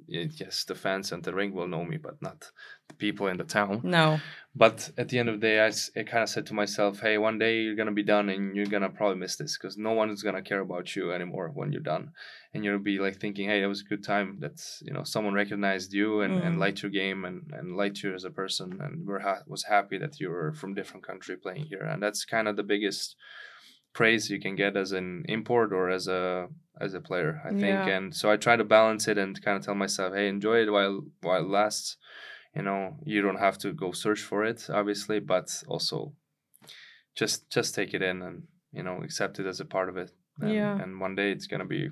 Yes, 0.08 0.65
the 0.65 0.75
fans 0.75 1.12
and 1.12 1.23
the 1.23 1.34
ring 1.34 1.51
will 1.51 1.67
know 1.67 1.84
me, 1.84 1.97
but 1.97 2.21
not 2.21 2.51
the 2.88 2.93
people 2.93 3.25
in 3.27 3.38
the 3.38 3.43
town 3.43 3.81
No. 3.84 4.19
But 4.58 4.89
at 4.98 5.10
the 5.10 5.20
end 5.20 5.28
of 5.28 5.41
the 5.41 5.48
day, 5.48 5.65
I, 5.65 6.04
kind 6.04 6.24
of 6.24 6.30
said 6.30 6.46
to 6.46 6.54
myself, 6.54 7.02
hey, 7.02 7.18
one 7.18 7.38
day 7.38 7.62
you're 7.62 7.76
going 7.76 7.88
to 7.88 7.91
be 7.91 8.04
done 8.04 8.30
and 8.30 8.56
you're 8.56 8.65
going 8.65 8.84
to 8.84 8.89
probably 8.89 9.18
miss 9.18 9.36
this 9.36 9.58
because 9.58 9.78
no 9.78 9.91
one 9.91 10.10
is 10.10 10.24
going 10.24 10.36
to 10.36 10.41
care 10.41 10.62
about 10.62 10.96
you 10.96 11.12
anymore 11.12 11.52
when 11.54 11.74
you're 11.74 11.82
done. 11.82 12.12
And 12.54 12.63
you'll 12.63 12.80
be 12.80 13.00
like 13.00 13.20
thinking, 13.20 13.50
hey, 13.50 13.62
it 13.62 13.68
was 13.68 13.82
a 13.82 13.89
good 13.89 14.04
time 14.04 14.38
that, 14.39 14.65
you 14.82 14.94
know, 14.94 15.04
someone 15.04 15.34
recognized 15.34 15.91
you 15.94 16.22
and, 16.22 16.41
and 16.41 16.56
Mm. 16.56 16.60
liked 16.60 16.84
your 16.84 16.91
game 16.91 17.26
and, 17.26 17.52
and 17.52 17.76
liked 17.76 18.02
you 18.02 18.13
as 18.13 18.24
a 18.24 18.30
person 18.30 18.80
and 18.82 19.06
were 19.06 19.20
ha- 19.20 19.44
was 19.46 19.63
happy 19.63 19.98
that 19.98 20.22
you 20.22 20.30
were 20.30 20.54
from 20.54 20.74
different 20.74 21.06
country 21.06 21.36
playing 21.36 21.65
here. 21.65 21.84
And 21.84 22.02
that's 22.02 22.24
kind 22.24 22.48
of 22.48 22.56
the 22.56 22.63
biggest 22.63 23.18
praise 23.91 24.30
you 24.30 24.39
can 24.39 24.56
get 24.56 24.78
as 24.78 24.94
an 24.94 25.26
import 25.28 25.74
or 25.74 25.89
as 25.89 26.08
a 26.08 26.48
as 26.80 26.94
a 26.94 27.02
player, 27.02 27.41
I 27.46 27.50
think. 27.50 27.63
Yeah. 27.88 27.88
And 27.88 28.15
so 28.15 28.32
I 28.32 28.38
try 28.38 28.56
to 28.56 28.63
balance 28.63 29.08
it 29.08 29.18
and 29.18 29.41
kind 29.41 29.58
of 29.58 29.65
tell 29.65 29.76
myself, 29.76 30.13
hey, 30.13 30.30
enjoy 30.30 30.58
it 30.63 30.72
while 30.72 31.02
while 31.22 31.41
it 31.41 31.50
lasts 31.50 31.98
you 32.56 32.62
know 32.63 32.96
you 33.06 33.22
don't 33.22 33.39
have 33.39 33.58
to 33.58 33.74
go 33.74 33.91
search 33.91 34.22
for 34.22 34.46
it 34.46 34.70
obviously 34.70 35.20
but 35.20 35.63
also 35.68 36.13
just 37.15 37.50
just 37.50 37.76
take 37.76 37.94
it 37.94 38.02
in 38.02 38.22
and 38.22 38.44
you 38.74 38.84
know 38.84 39.02
accept 39.04 39.39
it 39.39 39.46
as 39.46 39.60
a 39.60 39.65
part 39.65 39.89
of 39.89 39.98
it 39.98 40.12
and, 40.39 40.54
Yeah. 40.54 40.82
and 40.82 41.00
one 41.00 41.15
day 41.15 41.32
it's 41.32 41.48
gonna 41.48 41.65
be 41.65 41.89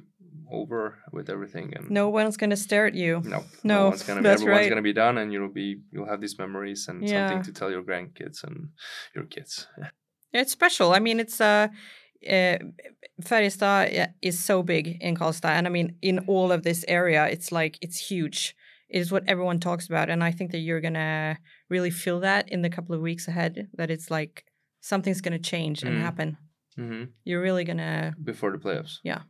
over 0.51 0.99
with 1.11 1.29
everything 1.29 1.73
and 1.75 1.89
No 1.89 2.09
one's 2.09 2.37
gonna 2.37 2.57
stare 2.57 2.85
at 2.87 2.95
you. 2.95 3.21
no 3.23 3.43
No, 3.63 3.89
one's 3.89 4.03
gonna 4.03 4.21
be 4.21 4.27
everyone's 4.29 4.59
right. 4.63 4.69
gonna 4.69 4.81
be 4.81 4.93
done 4.93 5.17
and 5.17 5.31
you'll 5.33 5.53
be 5.53 5.79
you'll 5.91 6.09
have 6.09 6.21
these 6.21 6.37
memories 6.37 6.87
and 6.89 7.01
Yeah. 7.03 7.27
something 7.27 7.43
to 7.43 7.51
tell 7.59 7.71
your 7.71 7.83
grandkids 7.83 8.43
and 8.43 8.69
your 9.15 9.25
kids 9.25 9.67
It's 10.33 10.51
special. 10.51 10.93
I 10.97 10.99
mean, 10.99 11.19
it's 11.19 11.39
uh, 11.39 11.67
uh 12.35 12.57
Färjestad 13.21 14.13
is 14.21 14.39
so 14.39 14.63
big 14.63 14.97
in 15.01 15.15
Karlstad, 15.15 15.55
and 15.57 15.67
I 15.67 15.69
mean, 15.69 15.95
in 16.01 16.19
all 16.27 16.51
of 16.51 16.63
this 16.63 16.83
area, 16.87 17.27
it's 17.27 17.51
like 17.51 17.77
it's 17.81 18.09
huge. 18.11 18.55
It 18.93 18.99
is 18.99 19.11
what 19.11 19.23
everyone 19.27 19.59
talks 19.59 19.87
about, 19.87 20.09
and 20.11 20.23
I 20.23 20.31
think 20.31 20.51
that 20.51 20.59
you're 20.59 20.79
gonna 20.81 21.37
really 21.69 21.89
feel 21.89 22.19
that 22.19 22.49
in 22.49 22.61
the 22.61 22.69
couple 22.69 22.93
of 22.95 23.01
weeks 23.01 23.27
ahead. 23.27 23.67
That 23.73 23.89
it's 23.89 24.11
like 24.11 24.45
something's 24.81 25.21
gonna 25.21 25.39
change 25.39 25.81
and 25.83 25.97
Mm. 25.97 26.01
happen. 26.01 26.37
hmm 26.75 27.03
You're 27.23 27.41
really 27.41 27.63
gonna, 27.65 28.13
before 28.23 28.51
the 28.51 28.57
playoffs 28.57 28.95
Yeah. 29.03 29.21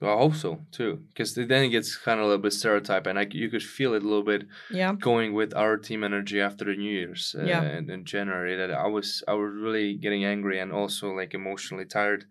well, 0.00 0.14
I 0.16 0.20
hope 0.24 0.34
so 0.34 0.50
too 0.78 0.92
because 1.08 1.34
then 1.34 1.64
it 1.64 1.70
gets 1.76 1.96
kind 1.96 2.18
of 2.20 2.24
a 2.26 2.28
little 2.28 2.42
bit 2.42 2.52
stereotype 2.52 3.06
and 3.08 3.18
I, 3.18 3.26
you 3.30 3.48
could 3.48 3.62
feel 3.62 3.94
it 3.94 4.02
a 4.02 4.08
little 4.12 4.28
bit 4.32 4.42
yeah, 4.70 4.92
going 5.10 5.32
with 5.40 5.52
our 5.62 5.76
team 5.76 6.02
energy 6.04 6.40
after 6.40 6.64
the 6.64 6.76
New 6.76 6.94
Year's 7.00 7.34
uh, 7.38 7.44
Yeah. 7.52 7.62
in, 7.78 7.90
in 7.90 8.04
January 8.04 8.54
that 8.56 8.70
I 8.70 8.88
was 8.96 9.22
I 9.28 9.34
was 9.34 9.52
really 9.66 9.88
getting 10.04 10.24
angry 10.24 10.58
and 10.62 10.70
also 10.72 11.06
like 11.20 11.32
emotionally 11.34 11.86
tired 11.98 12.24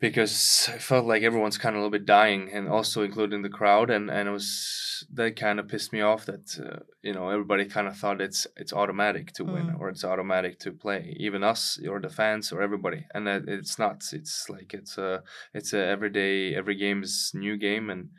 because 0.00 0.68
I 0.72 0.78
felt 0.78 1.06
like 1.06 1.22
everyone's 1.22 1.58
kind 1.58 1.74
of 1.74 1.80
a 1.80 1.84
little 1.84 1.98
bit 1.98 2.06
dying 2.06 2.50
and 2.52 2.68
also 2.68 3.02
including 3.02 3.42
the 3.42 3.48
crowd 3.48 3.90
and 3.90 4.10
and 4.10 4.28
it 4.28 4.32
was 4.32 5.04
that 5.12 5.36
kind 5.36 5.58
of 5.60 5.68
pissed 5.68 5.92
me 5.92 6.00
off 6.00 6.24
that 6.26 6.58
uh, 6.64 6.80
you 7.02 7.12
know 7.12 7.28
everybody 7.30 7.64
kind 7.64 7.88
of 7.88 7.96
thought 7.96 8.20
it's 8.20 8.46
it's 8.56 8.72
automatic 8.72 9.32
to 9.32 9.44
win 9.44 9.66
Mm. 9.68 9.80
or 9.80 9.88
it's 9.88 10.04
automatic 10.04 10.58
to 10.60 10.72
play 10.72 11.14
even 11.18 11.42
us 11.42 11.78
or 11.88 12.00
the 12.00 12.08
fans 12.08 12.52
or 12.52 12.62
everybody 12.62 13.06
and 13.14 13.26
that 13.26 13.42
it's 13.48 13.78
not 13.78 14.02
it's 14.12 14.48
like 14.48 14.72
it's 14.74 14.98
a 14.98 15.22
it's 15.54 15.72
a 15.72 15.78
everyday 15.94 16.54
every 16.54 16.76
game 16.76 17.02
is 17.02 17.32
new 17.34 17.56
game 17.56 17.90
and 17.90 18.10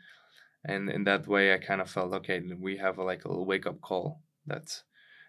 and 0.64 0.90
in 0.90 1.04
that 1.04 1.26
way 1.26 1.54
i 1.54 1.58
kind 1.58 1.80
of 1.80 1.90
felt 1.90 2.12
okay 2.12 2.40
we 2.60 2.76
have 2.76 2.98
a, 2.98 3.02
like 3.04 3.24
a 3.24 3.28
little 3.28 3.46
wake 3.46 3.66
up 3.66 3.80
call 3.80 4.20
that 4.46 4.82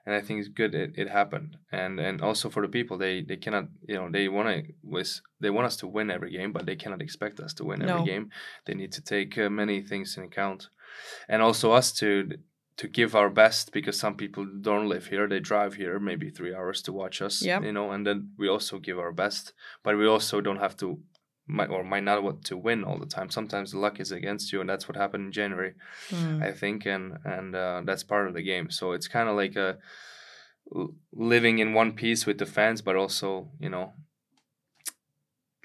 and 0.06 0.16
I 0.16 0.22
think 0.22 0.40
it's 0.40 0.48
good 0.50 0.74
it, 0.76 0.92
it 0.96 1.10
happened. 1.10 1.58
And 1.72 2.00
and 2.00 2.22
also 2.22 2.50
for 2.50 2.62
the 2.62 2.72
people, 2.72 2.98
they 2.98 3.22
they 3.22 3.38
cannot 3.38 3.66
you 3.88 3.96
know 3.96 4.10
they 4.12 4.28
want 4.30 4.48
to 4.50 4.74
was 4.84 5.22
they 5.40 5.50
want 5.50 5.66
us 5.68 5.78
to 5.78 5.88
win 5.88 6.10
every 6.12 6.32
game, 6.32 6.52
but 6.52 6.66
they 6.66 6.76
cannot 6.76 7.02
expect 7.02 7.40
us 7.40 7.54
to 7.56 7.66
win 7.66 7.82
every 7.82 8.00
No. 8.02 8.06
game. 8.06 8.30
They 8.66 8.74
need 8.76 8.92
to 8.94 9.02
take 9.02 9.38
uh, 9.38 9.50
many 9.50 9.82
things 9.82 10.18
in 10.18 10.24
account, 10.24 10.70
and 11.30 11.42
also 11.42 11.72
us 11.72 11.92
to 12.00 12.30
to 12.78 12.88
give 12.88 13.16
our 13.16 13.30
best 13.30 13.72
because 13.74 14.00
some 14.00 14.16
people 14.16 14.46
don't 14.62 14.90
live 14.90 15.06
here 15.08 15.28
they 15.28 15.40
drive 15.40 15.76
here 15.76 16.00
maybe 16.00 16.30
three 16.32 16.56
hours 16.56 16.82
to 16.82 16.92
watch 16.94 17.22
us 17.22 17.42
Yep. 17.42 17.64
you 17.64 17.72
know 17.72 17.92
and 17.92 18.08
then 18.08 18.32
we 18.40 18.48
also 18.50 18.80
give 18.80 18.98
our 18.98 19.12
best 19.12 19.54
but 19.84 19.98
we 19.98 20.08
also 20.08 20.42
don't 20.42 20.58
have 20.60 20.76
to 20.78 20.98
might 21.58 21.70
or 21.70 21.84
might 21.84 22.04
not 22.10 22.24
want 22.24 22.40
to 22.50 22.56
win 22.68 22.84
all 22.88 22.98
the 23.04 23.06
time 23.18 23.30
sometimes 23.30 23.72
the 23.72 23.80
luck 23.86 24.00
is 24.00 24.12
against 24.12 24.52
you 24.52 24.60
and 24.62 24.70
that's 24.70 24.88
what 24.88 24.96
happened 25.04 25.26
in 25.28 25.32
january 25.42 25.74
Mm. 26.10 26.42
i 26.50 26.52
think 26.62 26.86
and 26.94 27.06
and 27.36 27.50
uh, 27.56 27.82
that's 27.88 28.04
part 28.14 28.28
of 28.28 28.34
the 28.38 28.42
game 28.52 28.66
so 28.78 28.84
it's 28.96 29.08
kind 29.18 29.28
of 29.30 29.36
like 29.44 29.56
a 29.68 29.70
living 31.34 31.60
in 31.60 31.74
one 31.82 31.92
piece 32.02 32.26
with 32.28 32.38
the 32.38 32.46
fans 32.58 32.82
but 32.88 32.96
also 32.96 33.30
you 33.60 33.70
know 33.70 33.94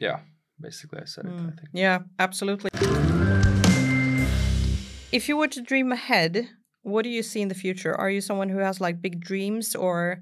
yeah 0.07 0.19
basically 0.61 1.01
i 1.01 1.05
said 1.15 1.25
it 1.27 1.31
i 1.31 1.43
Mm. 1.43 1.57
think 1.59 1.69
Yeah, 1.73 1.99
absolutely. 2.19 2.71
If 5.13 5.29
you 5.29 5.37
were 5.39 5.49
to 5.57 5.63
dream 5.63 5.93
ahead, 5.93 6.49
what 6.83 7.03
do 7.03 7.11
you 7.11 7.23
see 7.23 7.41
in 7.41 7.49
the 7.49 7.55
future? 7.65 7.95
Are 7.95 8.11
you 8.11 8.21
someone 8.21 8.51
who 8.51 8.59
has 8.59 8.81
like 8.81 9.01
big 9.01 9.21
dreams 9.21 9.75
or 9.75 10.21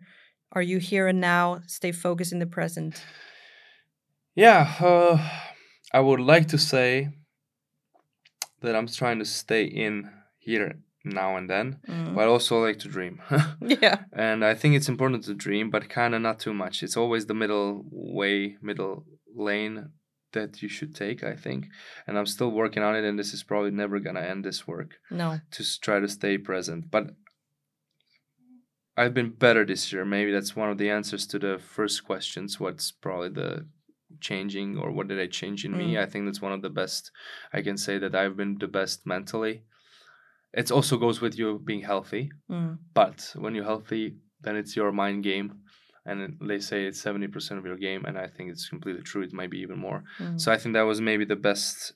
are 0.52 0.62
you 0.62 0.78
here 0.78 1.08
and 1.08 1.20
now, 1.20 1.60
stay 1.66 1.90
focused 1.92 2.32
in 2.32 2.38
the 2.38 2.46
present? 2.46 3.02
Yeah, 4.36 4.60
uh, 4.80 5.18
I 5.94 6.00
would 6.00 6.20
like 6.20 6.46
to 6.48 6.58
say 6.58 6.90
that 8.62 8.74
I'm 8.76 8.88
trying 8.88 9.18
to 9.20 9.24
stay 9.24 9.64
in 9.64 10.10
here 10.38 10.68
now 11.04 11.36
and 11.36 11.48
then, 11.48 11.66
Mm. 11.88 12.14
but 12.14 12.22
I 12.22 12.26
also 12.26 12.54
like 12.66 12.78
to 12.80 12.88
dream. 12.88 13.20
Yeah. 13.82 13.98
and 14.12 14.44
I 14.44 14.54
think 14.54 14.74
it's 14.74 14.88
important 14.94 15.24
to 15.24 15.34
dream, 15.34 15.70
but 15.70 15.88
kind 16.00 16.14
of 16.14 16.20
not 16.22 16.38
too 16.40 16.54
much. 16.54 16.82
It's 16.82 16.96
always 16.96 17.26
the 17.26 17.34
middle 17.42 17.84
way, 18.20 18.56
middle 18.62 19.04
lane 19.48 19.76
that 20.32 20.62
you 20.62 20.68
should 20.68 20.94
take, 20.94 21.22
I 21.22 21.36
think. 21.44 21.66
And 22.06 22.18
I'm 22.18 22.26
still 22.26 22.50
working 22.50 22.82
on 22.82 22.96
it, 22.96 23.04
and 23.08 23.18
this 23.18 23.32
is 23.34 23.44
probably 23.44 23.70
never 23.70 24.00
going 24.00 24.16
to 24.16 24.28
end 24.32 24.44
this 24.44 24.66
work 24.66 24.90
No. 25.10 25.38
to 25.52 25.80
try 25.80 26.00
to 26.00 26.08
stay 26.08 26.38
present. 26.38 26.90
But 26.90 27.04
I've 28.96 29.14
been 29.14 29.30
better 29.30 29.64
this 29.66 29.92
year. 29.92 30.04
Maybe 30.04 30.32
that's 30.32 30.56
one 30.56 30.70
of 30.70 30.78
the 30.78 30.90
answers 30.90 31.26
to 31.28 31.38
the 31.38 31.58
first 31.58 32.04
questions. 32.04 32.58
What's 32.60 32.90
probably 32.92 33.28
the 33.30 33.66
changing 34.20 34.78
or 34.78 34.90
what 34.90 35.08
did 35.08 35.20
I 35.20 35.26
change 35.26 35.64
in 35.64 35.76
me? 35.76 35.94
Mm. 35.94 36.02
I 36.02 36.06
think 36.06 36.26
that's 36.26 36.42
one 36.42 36.52
of 36.52 36.62
the 36.62 36.70
best. 36.70 37.10
I 37.52 37.62
can 37.62 37.76
say 37.76 37.98
that 37.98 38.14
I've 38.14 38.36
been 38.36 38.58
the 38.58 38.68
best 38.68 39.06
mentally. 39.06 39.64
It 40.52 40.70
also 40.70 40.96
goes 40.96 41.20
with 41.20 41.38
you 41.38 41.60
being 41.64 41.82
healthy. 41.82 42.30
Mm. 42.50 42.78
But 42.94 43.32
when 43.36 43.54
you're 43.54 43.64
healthy, 43.64 44.16
then 44.40 44.56
it's 44.56 44.76
your 44.76 44.92
mind 44.92 45.24
game. 45.24 45.60
And 46.06 46.36
they 46.40 46.58
say 46.58 46.84
it's 46.84 47.02
70% 47.02 47.58
of 47.58 47.64
your 47.64 47.76
game. 47.76 48.04
And 48.04 48.18
I 48.18 48.26
think 48.26 48.50
it's 48.50 48.68
completely 48.68 49.02
true. 49.02 49.22
It 49.22 49.32
might 49.32 49.50
be 49.50 49.60
even 49.60 49.78
more. 49.78 50.04
Mm. 50.18 50.40
So 50.40 50.52
I 50.52 50.58
think 50.58 50.74
that 50.74 50.82
was 50.82 51.00
maybe 51.00 51.24
the 51.24 51.36
best 51.36 51.94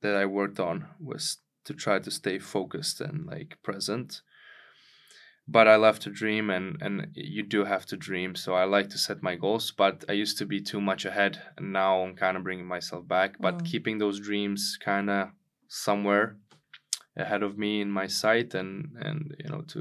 that 0.00 0.16
I 0.16 0.26
worked 0.26 0.58
on 0.58 0.86
was 1.00 1.38
to 1.64 1.74
try 1.74 1.98
to 1.98 2.10
stay 2.10 2.38
focused 2.38 3.00
and 3.00 3.26
like 3.26 3.58
present. 3.62 4.22
But 5.48 5.66
I 5.68 5.76
love 5.76 5.98
to 6.00 6.10
dream 6.10 6.50
and 6.50 6.80
and 6.82 7.08
you 7.14 7.42
do 7.42 7.64
have 7.64 7.84
to 7.86 7.96
dream. 7.96 8.34
So 8.36 8.54
I 8.54 8.64
like 8.64 8.88
to 8.90 8.98
set 8.98 9.22
my 9.22 9.34
goals, 9.36 9.72
but 9.76 10.04
I 10.08 10.12
used 10.12 10.38
to 10.38 10.46
be 10.46 10.60
too 10.60 10.80
much 10.80 11.04
ahead 11.04 11.42
and 11.56 11.72
now 11.72 12.02
I'm 12.02 12.14
kind 12.16 12.36
of 12.36 12.42
bringing 12.44 12.66
myself 12.66 13.06
back, 13.08 13.30
but 13.40 13.54
Mm. 13.58 13.64
keeping 13.64 13.98
those 13.98 14.20
dreams 14.20 14.78
kind 14.84 15.10
of 15.10 15.28
somewhere 15.68 16.36
ahead 17.16 17.42
of 17.42 17.58
me 17.58 17.80
in 17.80 17.90
my 17.90 18.06
sight 18.06 18.54
and 18.54 18.96
and 19.06 19.34
you 19.38 19.50
know 19.50 19.62
to 19.72 19.80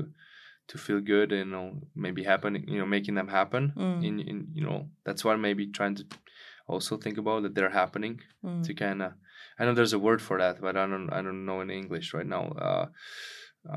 to 0.68 0.78
feel 0.78 1.00
good 1.02 1.32
you 1.32 1.46
know 1.46 1.80
maybe 1.96 2.24
happening 2.24 2.64
you 2.68 2.80
know 2.80 2.86
making 2.98 3.16
them 3.16 3.28
happen 3.30 3.74
Mm. 3.78 4.04
in 4.08 4.20
in 4.20 4.38
you 4.54 4.64
know 4.68 4.90
that's 5.06 5.24
what 5.24 5.36
I'm 5.36 5.42
maybe 5.42 5.68
trying 5.68 5.96
to 5.96 6.06
also 6.68 6.98
think 6.98 7.18
about 7.18 7.44
that 7.44 7.54
they're 7.56 7.70
happening 7.84 8.20
Mm. 8.44 8.64
to 8.66 8.74
kind 8.74 9.02
of 9.02 9.12
i 9.60 9.66
know 9.66 9.74
there's 9.76 9.94
a 9.94 10.00
word 10.08 10.22
for 10.22 10.38
that 10.40 10.56
but 10.62 10.76
i 10.82 10.86
don't 10.88 11.10
i 11.18 11.22
don't 11.22 11.46
know 11.46 11.60
in 11.62 11.70
english 11.70 12.14
right 12.14 12.30
now 12.36 12.44
uh 12.68 12.86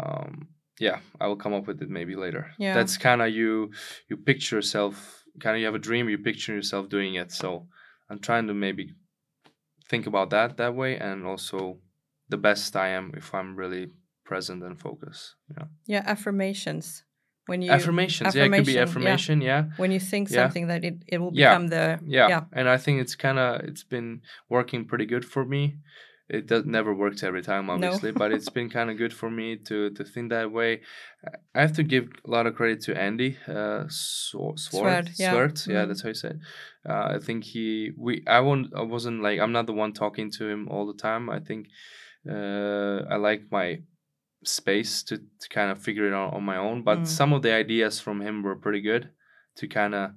um 0.01 0.49
yeah 0.81 0.99
i 1.21 1.27
will 1.27 1.37
come 1.37 1.53
up 1.55 1.67
with 1.67 1.81
it 1.83 1.89
maybe 1.89 2.17
later 2.17 2.51
Yeah. 2.59 2.75
that's 2.75 2.97
kind 2.99 3.23
of 3.23 3.29
you 3.31 3.71
you 4.09 4.17
picture 4.17 4.57
yourself 4.57 5.25
kind 5.41 5.55
of 5.57 5.61
you 5.61 5.67
have 5.67 5.75
a 5.75 5.79
dream 5.89 6.09
you 6.09 6.19
picture 6.19 6.55
yourself 6.55 6.89
doing 6.89 7.15
it 7.15 7.31
so 7.33 7.67
i'm 8.11 8.19
trying 8.19 8.47
to 8.49 8.55
maybe 8.55 8.95
think 9.89 10.07
about 10.07 10.31
that 10.31 10.57
that 10.57 10.75
way 10.75 10.97
and 10.97 11.27
also 11.27 11.79
the 12.29 12.37
best 12.39 12.75
i 12.77 12.89
am 12.89 13.13
if 13.17 13.35
i'm 13.35 13.55
really 13.57 13.91
present 14.25 14.63
and 14.63 14.81
focused 14.81 15.35
yeah 15.51 15.67
Yeah, 15.87 16.03
affirmations. 16.07 17.05
When 17.47 17.61
you 17.61 17.71
affirmations 17.71 18.35
yeah 18.35 18.45
it 18.45 18.53
could 18.53 18.65
be 18.67 18.79
affirmation, 18.79 19.43
yeah. 19.43 19.65
yeah 19.65 19.65
when 19.77 19.93
you 19.93 20.01
think 20.01 20.31
Yeah. 20.31 20.37
something 20.45 20.69
that 20.69 20.83
it, 20.83 20.95
it 21.07 21.19
will 21.19 21.31
Yeah. 21.35 21.51
become 21.51 21.69
the 21.69 22.01
yeah. 22.07 22.29
yeah. 22.29 22.43
and 22.53 22.69
i 22.71 22.79
think 22.79 23.01
it's 23.03 23.15
kind 23.15 23.39
of 23.39 23.61
it's 23.69 23.85
been 23.85 24.23
working 24.49 24.87
pretty 24.87 25.05
good 25.07 25.25
for 25.27 25.45
me 25.45 25.77
it 26.39 26.45
does 26.51 26.65
never 26.79 26.93
works 27.03 27.23
every 27.29 27.43
time 27.51 27.65
obviously 27.75 28.11
but 28.21 28.29
it's 28.37 28.51
been 28.59 28.71
kind 28.77 28.89
of 28.91 28.97
good 29.03 29.15
for 29.21 29.31
me 29.39 29.49
to 29.69 29.77
to 29.97 30.03
think 30.13 30.27
that 30.31 30.49
way 30.59 30.71
i 31.57 31.61
have 31.65 31.73
to 31.79 31.83
give 31.93 32.05
a 32.27 32.31
lot 32.37 32.47
of 32.49 32.53
credit 32.59 32.79
to 32.87 32.91
andy 33.09 33.31
uh 33.49 33.83
Swart, 33.89 34.59
Swart, 34.59 35.09
yeah. 35.23 35.31
Swart, 35.33 35.57
yeah 35.75 35.83
Mm. 35.85 35.89
that's 35.89 36.03
how 36.03 36.09
you 36.15 36.15
say 36.25 36.31
it 36.37 36.41
uh, 36.91 37.07
i 37.17 37.19
think 37.27 37.41
he 37.53 37.67
we 38.07 38.13
i 38.27 38.41
won't 38.47 38.67
i 38.75 38.83
wasn't 38.95 39.23
like 39.27 39.39
i'm 39.43 39.53
not 39.59 39.67
the 39.67 39.73
one 39.85 39.93
talking 39.93 40.29
to 40.39 40.43
him 40.53 40.61
all 40.73 40.85
the 40.93 41.01
time 41.09 41.25
i 41.31 41.41
think 41.49 41.63
uh 42.31 42.99
i 43.15 43.17
like 43.17 43.43
my 43.51 43.69
space 44.45 45.03
to, 45.09 45.17
to 45.41 45.47
kind 45.51 45.71
of 45.71 45.83
figure 45.83 46.07
it 46.07 46.13
out 46.21 46.35
on 46.35 46.43
my 46.43 46.57
own 46.57 46.83
but 46.83 46.99
Mm. 47.01 47.07
some 47.07 47.33
of 47.33 47.43
the 47.43 47.53
ideas 47.53 48.01
from 48.01 48.21
him 48.21 48.43
were 48.43 48.57
pretty 48.57 48.81
good 48.81 49.11
to 49.57 49.67
kind 49.69 49.95
of 49.95 50.11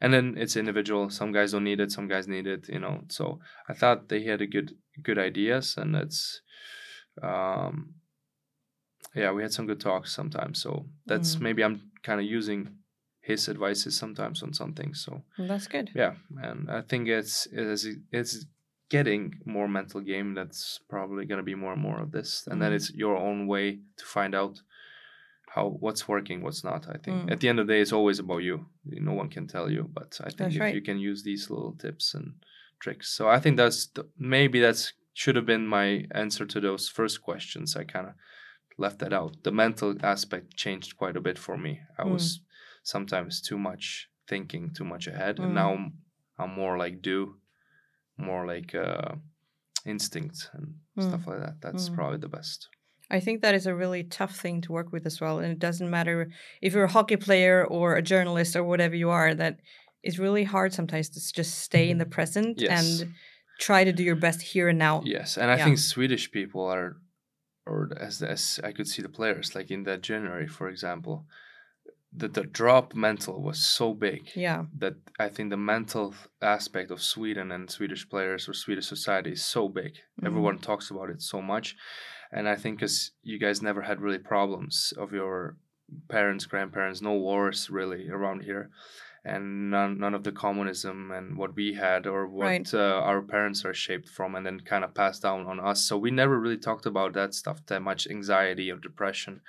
and 0.00 0.12
then 0.14 0.34
it's 0.38 0.56
individual. 0.56 1.10
Some 1.10 1.32
guys 1.32 1.52
don't 1.52 1.64
need 1.64 1.80
it 1.80 1.90
some 1.92 2.08
guys 2.08 2.26
need 2.28 2.46
it 2.46 2.68
you 2.68 2.78
know. 2.80 3.02
So 3.08 3.40
i 3.68 3.74
thought 3.74 4.08
they 4.08 4.22
had 4.24 4.40
a 4.42 4.46
good 4.46 4.72
good 5.02 5.18
ideas 5.18 5.76
and 5.76 5.94
it's 5.96 6.40
um 7.22 7.94
yeah 9.14 9.32
we 9.32 9.42
had 9.42 9.52
some 9.52 9.66
good 9.66 9.80
talks 9.80 10.12
sometimes. 10.14 10.62
So 10.62 10.86
that's 11.06 11.36
Mm. 11.36 11.40
maybe 11.40 11.64
i'm 11.64 11.80
kind 12.02 12.20
of 12.20 12.26
using 12.26 12.68
his 13.20 13.48
advices 13.48 13.96
sometimes 13.98 14.42
on 14.42 14.52
some 14.54 14.72
things. 14.72 15.04
So 15.04 15.22
That's 15.38 15.66
good. 15.68 15.90
yeah. 15.94 16.14
And 16.42 16.70
i 16.70 16.80
think 16.82 17.08
it's 17.08 17.46
it's 17.52 17.86
it's 18.12 18.46
getting 18.90 19.34
more 19.44 19.68
mental 19.68 20.00
game 20.00 20.32
that's 20.34 20.80
probably 20.88 21.26
going 21.26 21.36
to 21.44 21.44
be 21.44 21.54
more 21.54 21.72
and 21.74 21.82
more 21.82 22.00
of 22.00 22.10
this. 22.10 22.46
And 22.46 22.62
then 22.62 22.72
Mm. 22.72 22.76
it's 22.76 22.90
your 22.94 23.16
own 23.16 23.46
way 23.46 23.80
to 23.98 24.04
find 24.04 24.34
out 24.34 24.62
how 25.54 25.68
what's 25.80 26.06
working 26.08 26.42
what's 26.42 26.62
not 26.64 26.86
i 26.88 26.96
think 27.04 27.16
Mm. 27.16 27.32
at 27.32 27.40
the 27.40 27.48
end 27.48 27.58
of 27.60 27.66
the 27.66 27.72
day 27.74 27.80
it's 27.80 27.92
always 27.92 28.18
about 28.18 28.42
you 28.48 28.66
no 28.84 29.12
one 29.12 29.28
can 29.30 29.46
tell 29.46 29.70
you 29.70 29.82
but 29.98 30.10
i 30.20 30.28
think 30.28 30.38
That's 30.38 30.54
if 30.56 30.60
right. 30.60 30.74
you 30.74 30.82
can 30.82 30.98
use 30.98 31.22
these 31.22 31.48
little 31.50 31.72
tips 31.84 32.14
and 32.14 32.34
tricks 32.80 33.08
so 33.16 33.28
i 33.28 33.38
think 33.40 33.56
that's 33.56 33.86
the, 33.94 34.02
maybe 34.18 34.60
that's 34.60 34.92
should 35.14 35.36
have 35.36 35.46
been 35.46 35.66
my 35.66 36.06
answer 36.12 36.44
to 36.46 36.60
those 36.60 36.88
first 36.88 37.22
questions 37.22 37.76
i 37.76 37.84
kind 37.84 38.06
of 38.08 38.14
left 38.76 38.98
that 39.00 39.12
out 39.12 39.32
the 39.42 39.50
mental 39.50 39.94
aspect 40.02 40.54
changed 40.56 40.96
quite 40.96 41.16
a 41.16 41.20
bit 41.28 41.38
for 41.38 41.56
me 41.58 41.80
i 41.98 42.02
Mm. 42.04 42.12
was 42.12 42.40
sometimes 42.82 43.40
too 43.40 43.58
much 43.58 44.08
thinking 44.28 44.70
too 44.74 44.84
much 44.84 45.06
ahead 45.08 45.36
Mm. 45.38 45.44
and 45.44 45.54
now 45.54 45.70
I'm, 45.74 45.92
I'm 46.38 46.54
more 46.54 46.76
like 46.84 47.02
do 47.02 47.36
more 48.16 48.46
like 48.46 48.74
uh 48.74 49.14
instinct 49.86 50.50
and 50.52 50.74
Mm. 50.96 51.02
stuff 51.08 51.26
like 51.26 51.40
that 51.40 51.56
that's 51.60 51.88
Mm. 51.88 51.94
probably 51.94 52.18
the 52.18 52.28
best 52.38 52.68
I 53.10 53.20
think 53.20 53.40
that 53.42 53.54
is 53.54 53.66
a 53.66 53.74
really 53.74 54.04
tough 54.04 54.36
thing 54.36 54.60
to 54.62 54.72
work 54.72 54.92
with 54.92 55.06
as 55.06 55.20
well. 55.20 55.38
And 55.38 55.50
it 55.52 55.58
doesn't 55.58 55.90
matter 55.90 56.30
if 56.60 56.74
you're 56.74 56.84
a 56.84 56.88
hockey 56.92 57.16
player 57.16 57.64
or 57.64 57.94
a 57.96 58.02
journalist 58.02 58.54
or 58.56 58.64
whatever 58.64 58.94
you 58.94 59.10
are, 59.10 59.34
that 59.34 59.60
it's 60.02 60.18
really 60.18 60.44
hard 60.44 60.72
sometimes 60.72 61.08
to 61.10 61.32
just 61.32 61.58
stay 61.60 61.90
in 61.90 61.98
the 61.98 62.06
present 62.06 62.60
Yes. 62.60 63.00
and 63.00 63.14
try 63.58 63.82
to 63.84 63.92
do 63.92 64.02
your 64.04 64.14
best 64.16 64.40
here 64.42 64.68
and 64.68 64.78
now. 64.78 65.02
yes 65.04 65.36
and 65.36 65.50
i 65.50 65.56
Yeah. 65.56 65.64
think 65.64 65.78
swedish 65.78 66.30
people 66.30 66.62
are 66.74 66.96
or 67.66 67.90
as 67.98 68.22
as 68.22 68.60
i 68.62 68.70
could 68.70 68.86
see 68.86 69.02
the 69.02 69.08
players 69.18 69.54
like 69.56 69.68
in 69.76 69.82
that 69.82 70.00
january 70.00 70.46
for 70.46 70.68
example 70.68 71.26
the, 72.20 72.28
the 72.28 72.44
drop 72.44 72.94
mental 72.94 73.42
was 73.42 73.58
so 73.58 73.92
big 73.92 74.30
Yeah. 74.34 74.64
that 74.78 74.94
I 75.18 75.28
think 75.28 75.50
the 75.50 75.58
mental 75.74 76.14
aspect 76.40 76.90
of 76.90 77.02
Sweden 77.02 77.52
and 77.52 77.68
Swedish 77.70 78.08
players 78.08 78.48
or 78.48 78.54
Swedish 78.54 78.86
society 78.86 79.32
is 79.32 79.44
so 79.44 79.68
big. 79.68 79.92
Mhm. 79.94 80.26
Everyone 80.28 80.58
talks 80.58 80.90
about 80.90 81.10
it 81.10 81.20
so 81.20 81.42
much, 81.42 81.76
and 82.32 82.48
I 82.48 82.56
think 82.56 82.78
because 82.78 83.12
you 83.22 83.38
guys 83.38 83.62
never 83.62 83.82
had 83.82 84.00
really 84.00 84.18
problems 84.18 84.92
of 84.96 85.12
your 85.12 85.56
parents, 86.08 86.46
grandparents, 86.46 87.00
no 87.00 87.14
wars 87.14 87.70
really 87.70 88.08
around 88.10 88.42
here, 88.42 88.70
and 89.24 89.70
none 89.70 89.98
none 89.98 90.14
of 90.14 90.22
the 90.24 90.32
communism 90.32 91.10
and 91.10 91.36
what 91.36 91.54
we 91.56 91.74
had 91.74 92.06
or 92.06 92.26
what 92.26 92.46
Right. 92.46 92.74
uh, 92.74 93.00
our 93.10 93.22
parents 93.22 93.64
are 93.64 93.74
shaped 93.74 94.08
from, 94.08 94.34
and 94.34 94.44
then 94.46 94.60
kind 94.60 94.84
of 94.84 94.94
passed 94.94 95.22
down 95.22 95.46
on 95.46 95.58
us. 95.60 95.82
So 95.82 95.96
we 95.98 96.10
never 96.10 96.38
really 96.38 96.58
talked 96.58 96.86
about 96.86 97.12
that 97.14 97.34
stuff 97.34 97.64
that 97.66 97.82
much, 97.82 98.06
anxiety 98.06 98.70
or 98.70 98.76
depression 98.78 99.40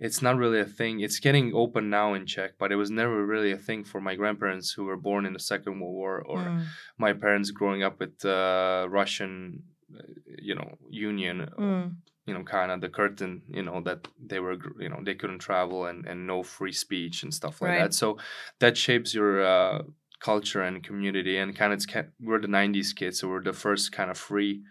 it's 0.00 0.20
not 0.20 0.36
really 0.36 0.58
a 0.58 0.64
thing. 0.64 0.98
It's 0.98 1.20
getting 1.20 1.54
open 1.54 1.88
now 1.88 2.14
in 2.14 2.26
Czech, 2.26 2.58
but 2.58 2.72
it 2.72 2.76
was 2.76 2.90
never 2.90 3.24
really 3.24 3.52
a 3.52 3.56
thing 3.56 3.84
for 3.84 4.00
my 4.00 4.16
grandparents 4.16 4.72
who 4.72 4.84
were 4.86 4.96
born 4.96 5.24
in 5.24 5.32
the 5.32 5.38
Second 5.38 5.78
World 5.78 5.94
War 5.94 6.20
or 6.20 6.38
Mm. 6.40 6.64
my 6.98 7.12
parents 7.12 7.52
growing 7.52 7.84
up 7.84 8.00
with 8.00 8.18
the 8.18 8.88
Russian, 8.90 9.62
uh, 9.96 10.02
you 10.48 10.56
know, 10.56 10.76
Union. 10.90 11.48
Mm. 11.56 11.94
You 12.26 12.34
know 12.34 12.42
kind 12.44 12.70
of 12.72 12.80
the 12.80 12.88
curtain 12.88 13.42
you 13.48 13.62
know 13.62 13.80
that 13.82 14.08
they 14.18 14.40
were 14.40 14.56
you 14.80 14.88
know 14.88 15.00
they 15.02 15.14
couldn't 15.14 15.40
travel 15.40 15.86
and 15.86 16.06
and 16.06 16.26
no 16.26 16.42
free 16.42 16.72
speech 16.72 17.22
and 17.22 17.32
stuff 17.34 17.60
like 17.60 17.70
Right. 17.70 17.78
that 17.82 17.94
so 17.94 18.18
that 18.60 18.76
shapes 18.76 19.14
your 19.14 19.44
uh, 19.44 19.82
culture 20.20 20.62
and 20.62 20.82
community 20.82 21.36
and 21.38 21.54
kind 21.54 21.72
of 21.72 21.78
it's 21.78 21.86
we're 22.20 22.40
the 22.40 22.48
90s 22.48 22.92
kids 22.94 23.20
so 23.20 23.28
we're 23.28 23.42
the 23.42 23.52
first 23.52 23.92
kind 23.92 24.10
of 24.10 24.18
free 24.18 24.62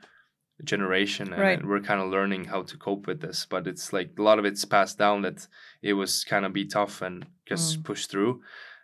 generation 0.63 1.33
and, 1.33 1.41
Right. 1.41 1.59
and 1.59 1.67
we're 1.67 1.81
kind 1.81 1.99
of 2.01 2.09
learning 2.09 2.45
how 2.45 2.61
to 2.63 2.77
cope 2.77 3.07
with 3.07 3.21
this 3.21 3.45
but 3.45 3.67
it's 3.67 3.91
like 3.91 4.11
a 4.17 4.21
lot 4.21 4.39
of 4.39 4.45
it's 4.45 4.65
passed 4.65 4.97
down 4.97 5.21
that 5.23 5.47
it 5.81 5.93
was 5.93 6.23
kind 6.23 6.45
of 6.45 6.53
be 6.53 6.65
tough 6.65 7.01
and 7.01 7.25
just 7.45 7.79
Mm. 7.79 7.83
push 7.83 8.05
through 8.05 8.41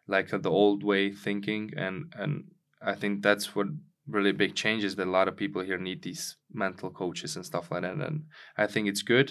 like 0.07 0.33
uh, 0.33 0.37
the 0.37 0.49
old 0.51 0.83
way 0.83 1.11
thinking 1.11 1.71
and 1.77 2.11
and 2.17 2.51
i 2.81 2.93
think 2.95 3.21
that's 3.21 3.55
what 3.55 3.67
really 4.09 4.31
big 4.31 4.55
changes 4.55 4.95
that 4.95 5.07
a 5.07 5.11
lot 5.17 5.27
of 5.27 5.35
people 5.37 5.61
here 5.61 5.77
need 5.77 6.01
these 6.01 6.37
mental 6.53 6.89
coaches 6.89 7.35
and 7.35 7.45
stuff 7.45 7.71
like 7.71 7.81
that. 7.83 7.93
And 8.07 8.23
i 8.57 8.65
think 8.67 8.87
it's 8.87 9.03
good 9.15 9.29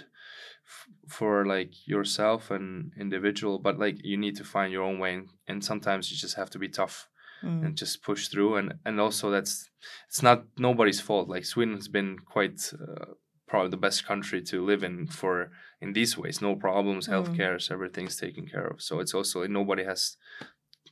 f- 0.66 0.89
for 1.16 1.45
like 1.47 1.72
yourself 1.87 2.51
and 2.51 2.93
individual 2.99 3.59
but 3.59 3.79
like 3.79 3.97
you 4.05 4.16
need 4.16 4.37
to 4.37 4.45
find 4.45 4.72
your 4.72 4.85
own 4.85 4.99
way. 4.99 5.14
And, 5.14 5.29
and 5.49 5.64
sometimes 5.64 6.11
you 6.11 6.16
just 6.16 6.37
have 6.37 6.51
to 6.51 6.59
be 6.59 6.68
tough 6.68 7.09
Mm. 7.45 7.64
and 7.64 7.76
just 7.76 8.03
push 8.03 8.26
through. 8.29 8.57
And 8.57 8.68
and 8.85 9.01
also 9.01 9.31
that's 9.31 9.70
it's 10.09 10.22
not 10.24 10.39
nobody's 10.59 11.01
fault. 11.01 11.29
Like 11.29 11.45
sweden 11.45 11.76
has 11.76 11.87
been 11.87 12.18
quite 12.35 12.59
uh, 12.74 13.12
probably 13.47 13.70
the 13.70 13.76
best 13.87 14.05
country 14.05 14.43
to 14.51 14.66
live 14.70 14.83
in 14.83 15.07
for 15.07 15.53
in 15.81 15.93
these 15.93 16.18
ways. 16.18 16.43
No 16.43 16.57
problems 16.57 17.07
Mm. 17.07 17.12
healthcare 17.14 17.70
everything's 17.70 18.16
taken 18.16 18.45
care 18.53 18.66
of. 18.72 18.83
So 18.83 18.99
it's 19.03 19.14
also 19.14 19.47
nobody 19.47 19.85
has 19.85 20.16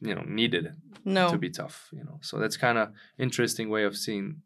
you 0.00 0.14
know 0.14 0.24
needed 0.26 0.72
No. 1.04 1.30
to 1.30 1.38
be 1.38 1.50
tough 1.50 1.88
you 1.92 2.04
know 2.04 2.18
so 2.20 2.38
that's 2.38 2.56
kind 2.56 2.78
of 2.78 2.88
interesting 3.18 3.68
way 3.70 3.84
of 3.84 3.96
seeing 3.96 4.42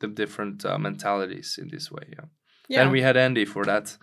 the 0.00 0.08
different 0.08 0.64
uh, 0.64 0.78
mentalities 0.78 1.58
in 1.60 1.68
this 1.68 1.90
way 1.90 2.04
yeah 2.16 2.24
yeah. 2.68 2.82
and 2.82 2.90
we 2.92 3.02
had 3.02 3.16
andy 3.16 3.44
for 3.44 3.64
that 3.64 3.96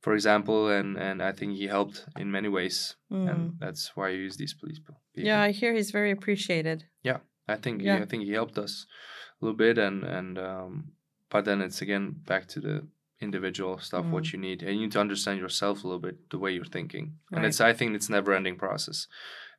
for 0.00 0.12
example 0.14 0.68
and 0.68 0.96
and 0.96 1.22
i 1.22 1.32
think 1.32 1.56
he 1.56 1.66
helped 1.68 2.06
in 2.18 2.30
many 2.30 2.48
ways 2.48 2.96
Mm. 3.10 3.30
and 3.30 3.40
that's 3.60 3.94
why 3.96 4.06
i 4.08 4.24
use 4.26 4.36
these 4.38 4.54
police 4.54 4.78
people 4.78 5.00
yeah, 5.14 5.42
I 5.42 5.50
hear 5.50 5.74
he's 5.74 5.90
very 5.90 6.10
appreciated. 6.10 6.84
Yeah 7.02 7.18
i 7.46 7.56
think 7.56 7.82
Yeah. 7.82 7.98
I 8.02 8.06
think 8.06 8.24
he 8.24 8.32
helped 8.32 8.56
us 8.58 8.86
a 9.40 9.44
little 9.44 9.56
bit, 9.66 9.76
and 9.78 10.04
and 10.04 10.38
um, 10.38 10.72
but 11.32 11.44
then 11.44 11.60
it's 11.60 11.82
again 11.82 12.04
back 12.26 12.46
to 12.54 12.60
the 12.60 12.76
individual 13.20 13.78
stuff, 13.78 14.04
Mm. 14.06 14.10
what 14.14 14.32
you 14.32 14.38
need, 14.40 14.62
and 14.62 14.74
you 14.76 14.82
need 14.82 14.92
to 14.92 15.00
understand 15.00 15.38
yourself 15.40 15.84
a 15.84 15.86
little 15.88 16.00
bit, 16.08 16.16
the 16.30 16.38
way 16.38 16.50
you're 16.54 16.72
thinking, 16.78 17.06
and 17.32 17.44
it's 17.44 17.60
I 17.60 17.72
think 17.74 17.94
it's 17.94 18.08
never 18.08 18.32
ending 18.34 18.56
process. 18.58 19.06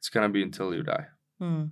It's 0.04 0.10
gonna 0.10 0.28
be 0.28 0.44
until 0.44 0.76
you 0.76 0.84
die. 0.84 1.06
Mm. 1.42 1.70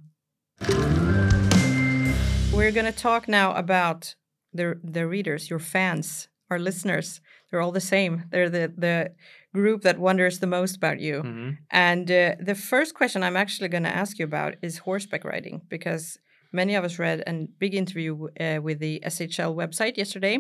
We're 2.54 2.72
going 2.72 2.86
to 2.86 2.94
talk 2.94 3.28
now 3.28 3.54
about 3.56 4.16
the 4.54 4.80
the 4.82 5.06
readers, 5.06 5.50
your 5.50 5.60
fans, 5.60 6.30
our 6.50 6.58
listeners. 6.58 7.20
They're 7.50 7.60
all 7.60 7.74
the 7.74 7.82
same. 7.82 8.24
They're 8.32 8.50
the 8.50 8.72
the 8.78 9.12
group 9.54 9.82
that 9.82 10.00
wonders 10.00 10.40
the 10.40 10.48
most 10.48 10.78
about 10.78 11.02
you. 11.02 11.22
hmm 11.24 11.50
And 11.70 12.10
uh, 12.10 12.36
the 12.40 12.56
first 12.56 12.94
question 12.94 13.22
I'm 13.22 13.36
actually 13.36 13.68
going 13.68 13.84
to 13.84 13.98
ask 14.02 14.18
you 14.18 14.24
about 14.24 14.56
is 14.62 14.78
horseback 14.78 15.26
riding 15.26 15.62
because 15.68 16.18
many 16.54 16.76
of 16.76 16.86
us 16.86 17.00
read 17.00 17.24
a 17.28 17.48
big 17.60 17.74
interview 17.74 18.14
uh, 18.40 18.60
with 18.64 18.80
the 18.80 19.02
SHL 19.06 19.56
website 19.56 19.98
yesterday, 19.98 20.38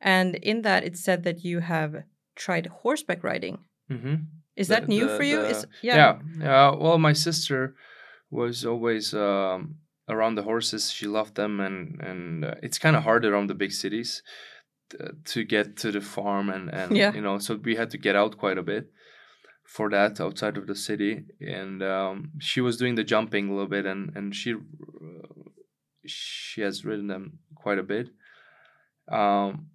and 0.00 0.36
in 0.36 0.62
that 0.62 0.84
it 0.84 0.96
said 0.96 1.24
that 1.24 1.44
you 1.44 1.58
have 1.60 2.04
tried 2.36 2.66
horseback 2.82 3.24
riding. 3.24 3.58
hmm 3.88 4.14
Is 4.56 4.68
The- 4.68 4.74
that 4.74 4.88
new 4.88 5.06
the- 5.08 5.16
for 5.16 5.22
you? 5.24 5.40
the- 5.42 5.48
Is 5.50 5.66
yeah. 5.82 6.18
yeah. 6.38 6.70
Well, 6.74 6.98
my 6.98 7.12
sister 7.14 7.74
was 8.30 8.64
always 8.64 9.12
um, 9.14 9.76
around 10.08 10.34
the 10.36 10.42
horses. 10.42 10.90
She 10.92 11.06
loved 11.06 11.34
them, 11.34 11.60
and 11.60 12.00
and 12.00 12.44
uh, 12.44 12.54
it's 12.62 12.78
kind 12.78 12.96
of 12.96 13.02
hard 13.04 13.24
around 13.24 13.48
the 13.48 13.54
big 13.54 13.72
cities 13.72 14.22
t- 14.90 14.98
to 15.32 15.44
get 15.44 15.76
to 15.78 15.90
the 15.92 16.00
farm, 16.00 16.50
and 16.50 16.70
and 16.72 16.96
Yeah. 16.96 17.12
you 17.14 17.20
know, 17.20 17.38
so 17.38 17.54
we 17.56 17.76
had 17.76 17.90
to 17.90 17.98
get 17.98 18.16
out 18.16 18.36
quite 18.38 18.58
a 18.58 18.62
bit 18.62 18.90
for 19.64 19.88
that 19.90 20.20
outside 20.20 20.56
of 20.58 20.66
the 20.66 20.74
city. 20.74 21.24
And 21.40 21.82
um, 21.82 22.30
she 22.38 22.60
was 22.60 22.76
doing 22.76 22.94
the 22.96 23.04
jumping 23.04 23.48
a 23.48 23.52
little 23.52 23.70
bit, 23.70 23.86
and 23.86 24.16
and 24.16 24.34
she 24.34 24.52
uh, 24.54 25.28
she 26.06 26.60
has 26.62 26.84
ridden 26.84 27.08
them 27.08 27.38
quite 27.54 27.78
a 27.78 27.82
bit. 27.82 28.08
Um, 29.10 29.66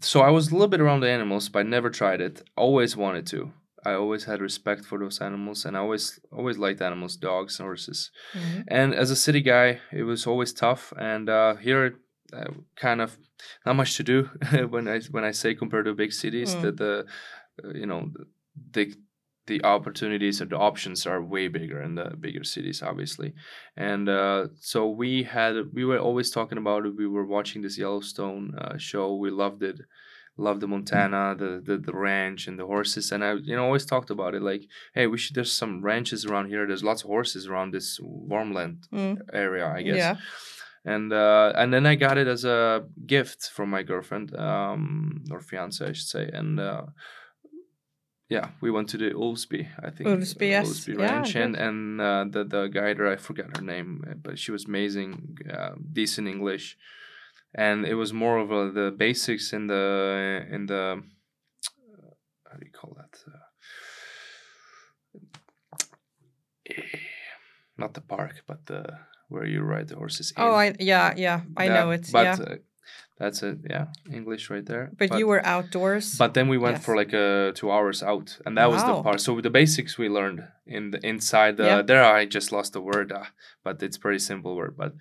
so 0.00 0.20
I 0.20 0.30
was 0.30 0.48
a 0.48 0.52
little 0.52 0.68
bit 0.68 0.80
around 0.80 1.00
the 1.00 1.10
animals, 1.10 1.48
but 1.48 1.60
I 1.60 1.62
never 1.62 1.90
tried 1.90 2.20
it. 2.20 2.42
Always 2.56 2.96
wanted 2.96 3.26
to. 3.28 3.52
I 3.84 3.92
always 3.94 4.24
had 4.24 4.40
respect 4.40 4.84
for 4.84 4.98
those 4.98 5.20
animals, 5.20 5.64
and 5.64 5.76
I 5.76 5.80
always 5.80 6.18
always 6.32 6.58
liked 6.58 6.82
animals, 6.82 7.16
dogs, 7.16 7.58
and 7.58 7.66
horses. 7.66 8.10
Mhm. 8.34 8.64
And 8.68 8.94
as 8.94 9.10
a 9.10 9.16
city 9.16 9.40
guy, 9.40 9.80
it 9.92 10.02
was 10.02 10.26
always 10.26 10.52
tough. 10.52 10.92
And 10.98 11.28
uh, 11.28 11.56
here, 11.56 11.98
uh, 12.32 12.52
kind 12.76 13.00
of 13.00 13.18
not 13.64 13.76
much 13.76 13.96
to 13.96 14.02
do 14.02 14.30
when 14.70 14.88
I 14.88 15.00
when 15.10 15.24
I 15.24 15.32
say 15.32 15.54
compared 15.54 15.86
to 15.86 15.94
big 15.94 16.12
cities. 16.12 16.54
Mm. 16.54 16.62
That 16.62 16.76
the 16.76 17.06
uh, 17.64 17.72
you 17.74 17.86
know 17.86 18.10
the 18.72 18.94
the 19.46 19.64
opportunities 19.64 20.40
and 20.40 20.50
the 20.50 20.58
options 20.58 21.06
are 21.06 21.22
way 21.22 21.48
bigger 21.48 21.82
in 21.82 21.94
the 21.94 22.14
bigger 22.20 22.44
cities, 22.44 22.82
obviously. 22.82 23.32
And 23.76 24.08
uh, 24.08 24.48
so 24.60 24.88
we 24.88 25.22
had 25.22 25.54
we 25.72 25.84
were 25.84 25.98
always 25.98 26.30
talking 26.30 26.58
about 26.58 26.84
it. 26.84 26.96
We 26.96 27.06
were 27.06 27.26
watching 27.26 27.62
this 27.62 27.78
Yellowstone 27.78 28.54
uh, 28.58 28.76
show. 28.76 29.14
We 29.14 29.30
loved 29.30 29.62
it 29.62 29.80
love 30.38 30.60
the 30.60 30.68
Montana, 30.68 31.34
the, 31.42 31.50
the 31.66 31.76
the 31.78 31.92
ranch 31.92 32.46
and 32.48 32.58
the 32.58 32.66
horses. 32.66 33.12
And 33.12 33.22
I 33.24 33.32
you 33.48 33.54
know 33.56 33.64
always 33.64 33.84
talked 33.86 34.10
about 34.10 34.34
it 34.34 34.42
like, 34.42 34.64
hey, 34.94 35.06
we 35.06 35.18
should 35.18 35.34
there's 35.36 35.52
some 35.52 35.82
ranches 35.82 36.24
around 36.26 36.46
here. 36.48 36.66
There's 36.66 36.84
lots 36.84 37.02
of 37.04 37.08
horses 37.08 37.46
around 37.46 37.72
this 37.74 37.98
Värmland 38.30 38.78
Mm. 38.92 39.16
area, 39.32 39.66
I 39.78 39.82
guess. 39.82 39.96
Yeah. 39.96 40.16
And 40.84 41.12
uh, 41.12 41.52
and 41.60 41.72
then 41.74 41.84
I 41.86 41.96
got 41.96 42.16
it 42.18 42.28
as 42.28 42.44
a 42.44 42.84
gift 43.06 43.50
from 43.50 43.68
my 43.70 43.82
girlfriend, 43.82 44.34
um, 44.36 45.24
or 45.30 45.40
fiance, 45.40 45.84
I 45.84 45.92
should 45.92 46.06
say. 46.16 46.30
And 46.32 46.58
uh, 46.60 46.84
yeah, 48.28 48.50
we 48.60 48.70
went 48.70 48.88
to 48.90 48.98
the 48.98 49.10
Ulsby, 49.10 49.68
I 49.82 49.90
think. 49.90 50.08
Ulsby, 50.08 50.48
yes. 50.50 50.68
Ulsby 50.68 50.98
Yeah, 50.98 51.04
Ranch, 51.12 51.34
and 51.34 51.56
and 51.56 52.00
uh, 52.00 52.24
the 52.30 52.44
the 52.44 52.68
guider, 52.68 53.06
I 53.12 53.16
forgot 53.16 53.56
her 53.56 53.62
name, 53.62 54.04
but 54.22 54.38
she 54.38 54.52
was 54.52 54.66
amazing, 54.66 55.38
uh, 55.52 55.72
decent 55.92 56.28
English, 56.28 56.76
and 57.54 57.86
it 57.86 57.94
was 57.94 58.12
more 58.12 58.38
of 58.38 58.50
a, 58.50 58.70
the 58.72 58.90
basics 58.96 59.52
in 59.52 59.66
the 59.66 60.46
in 60.50 60.66
the 60.66 61.02
uh, 61.94 62.10
how 62.50 62.56
do 62.58 62.64
you 62.66 62.72
call 62.72 62.96
that? 62.96 63.14
Uh, 63.26 63.38
not 67.76 67.94
the 67.94 68.00
park, 68.00 68.42
but 68.46 68.66
the 68.66 68.84
where 69.28 69.46
you 69.46 69.62
ride 69.62 69.88
the 69.88 69.96
horses. 69.96 70.32
Oh, 70.36 70.58
in. 70.58 70.72
I 70.72 70.76
yeah 70.78 71.14
yeah 71.16 71.40
I 71.56 71.64
Yeah, 71.66 71.74
know 71.74 71.90
it. 71.90 72.08
But 72.12 72.24
yeah. 72.24 72.44
uh, 72.44 72.56
that's 73.18 73.42
it. 73.42 73.58
Yeah, 73.68 73.86
English 74.12 74.48
right 74.50 74.64
there. 74.64 74.90
but, 74.96 75.18
you 75.18 75.26
were 75.26 75.44
outdoors. 75.44 76.16
But 76.16 76.34
then 76.34 76.48
we 76.48 76.56
went 76.58 76.76
Yes. 76.76 76.84
for 76.84 76.94
like 76.96 77.12
uh, 77.12 77.52
two 77.52 77.70
hours 77.70 78.02
out, 78.02 78.38
and 78.46 78.56
that 78.56 78.70
was 78.70 78.82
the 78.84 79.02
part. 79.02 79.20
So 79.20 79.40
the 79.40 79.50
basics 79.50 79.98
we 79.98 80.08
learned 80.08 80.40
in 80.66 80.90
the 80.92 81.00
inside. 81.06 81.56
The, 81.56 81.64
Yeah. 81.64 81.82
There, 81.82 82.04
I 82.04 82.26
just 82.26 82.52
lost 82.52 82.72
the 82.72 82.80
word, 82.80 83.12
uh, 83.12 83.24
but 83.64 83.82
it's 83.82 83.98
pretty 83.98 84.18
simple 84.20 84.54
word. 84.56 84.76
But 84.76 84.92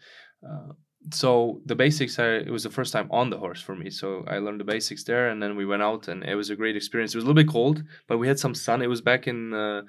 uh, 0.43 0.73
so 1.11 1.61
the 1.65 1.75
basics, 1.75 2.19
I, 2.19 2.27
it 2.47 2.49
was 2.51 2.63
the 2.63 2.69
first 2.69 2.93
time 2.93 3.07
on 3.11 3.29
the 3.29 3.37
horse 3.37 3.61
for 3.61 3.75
me. 3.75 3.89
So 3.89 4.23
I 4.27 4.37
learned 4.39 4.59
the 4.59 4.65
basics 4.65 5.03
there, 5.03 5.29
and 5.29 5.41
then 5.41 5.55
we 5.55 5.65
went 5.65 5.81
out, 5.83 6.07
and 6.07 6.23
it 6.23 6.35
was 6.35 6.49
a 6.49 6.55
great 6.55 6.75
experience. 6.75 7.13
It 7.13 7.17
was 7.17 7.23
a 7.23 7.27
little 7.27 7.41
bit 7.43 7.51
cold, 7.51 7.83
but 8.07 8.17
we 8.17 8.27
had 8.27 8.39
some 8.39 8.55
sun. 8.55 8.81
It 8.81 8.87
was 8.87 9.01
back 9.01 9.27
in 9.27 9.53
uh, 9.53 9.81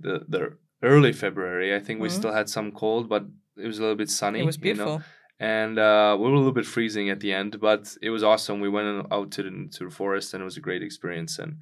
the 0.00 0.24
the 0.28 0.56
early 0.82 1.12
February. 1.12 1.74
I 1.74 1.80
think 1.80 2.00
we 2.00 2.08
Mhm. 2.08 2.12
still 2.18 2.32
had 2.32 2.48
some 2.48 2.72
cold, 2.72 3.08
but 3.08 3.24
it 3.56 3.66
was 3.66 3.78
a 3.78 3.82
little 3.82 3.96
bit 3.96 4.10
sunny. 4.10 4.40
it 4.40 4.46
was 4.46 4.56
you 4.56 4.74
know? 4.74 4.84
beautiful. 4.84 5.02
and 5.38 5.78
uh, 5.78 6.16
we 6.18 6.24
were 6.26 6.34
a 6.34 6.38
little 6.38 6.52
bit 6.60 6.66
freezing 6.66 7.10
at 7.10 7.20
the 7.20 7.32
end, 7.32 7.58
but 7.60 7.96
it 8.00 8.10
was 8.10 8.22
awesome. 8.22 8.60
We 8.60 8.68
went 8.68 9.06
out 9.10 9.30
to 9.32 9.42
the 9.42 9.50
to 9.76 9.84
the 9.84 9.90
forest, 9.90 10.34
and 10.34 10.40
it 10.42 10.44
was 10.44 10.56
a 10.56 10.60
great 10.68 10.82
experience. 10.82 11.38
And 11.42 11.52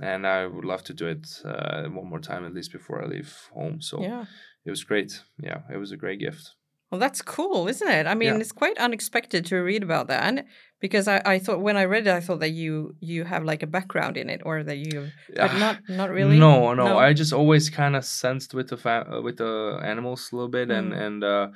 and 0.00 0.26
I 0.26 0.46
would 0.46 0.64
love 0.64 0.82
to 0.84 0.94
do 0.94 1.06
it 1.06 1.26
uh, 1.44 1.84
one 2.00 2.08
more 2.08 2.20
time 2.20 2.44
at 2.46 2.54
least 2.54 2.72
before 2.72 3.02
I 3.02 3.06
leave 3.06 3.32
home. 3.52 3.80
So 3.80 4.02
yeah. 4.02 4.24
it 4.66 4.70
was 4.70 4.84
great. 4.84 5.22
Yeah, 5.42 5.60
it 5.72 5.78
was 5.78 5.92
a 5.92 5.96
great 5.96 6.18
gift. 6.20 6.54
Well, 6.94 7.00
that's 7.00 7.22
cool, 7.22 7.66
isn't 7.66 7.88
it? 7.88 8.06
I 8.06 8.14
mean, 8.14 8.34
Yeah. 8.34 8.40
it's 8.42 8.52
quite 8.52 8.78
unexpected 8.78 9.44
to 9.46 9.56
read 9.56 9.82
about 9.82 10.06
that 10.06 10.46
because 10.78 11.08
I, 11.08 11.20
I 11.34 11.36
thought 11.40 11.60
when 11.60 11.76
I 11.76 11.86
read 11.86 12.06
it, 12.06 12.14
I 12.14 12.20
thought 12.20 12.38
that 12.38 12.50
you 12.62 12.94
you 13.00 13.24
have 13.24 13.42
like 13.42 13.64
a 13.64 13.66
background 13.66 14.16
in 14.16 14.30
it 14.30 14.40
or 14.44 14.62
that 14.62 14.78
you, 14.78 15.10
but 15.34 15.50
Ah, 15.50 15.58
not 15.58 15.76
not 15.88 16.10
really. 16.18 16.38
No, 16.38 16.72
no, 16.72 16.96
I 17.06 17.12
just 17.12 17.32
always 17.32 17.68
kind 17.68 17.96
of 17.96 18.04
sensed 18.04 18.54
with 18.54 18.68
the 18.68 18.76
fa- 18.76 19.08
uh, 19.12 19.20
with 19.26 19.38
the 19.38 19.80
animals 19.82 20.30
a 20.30 20.36
little 20.36 20.48
bit, 20.58 20.70
and 20.70 20.92
Mm. 20.92 21.00
and 21.06 21.24
uh, 21.24 21.46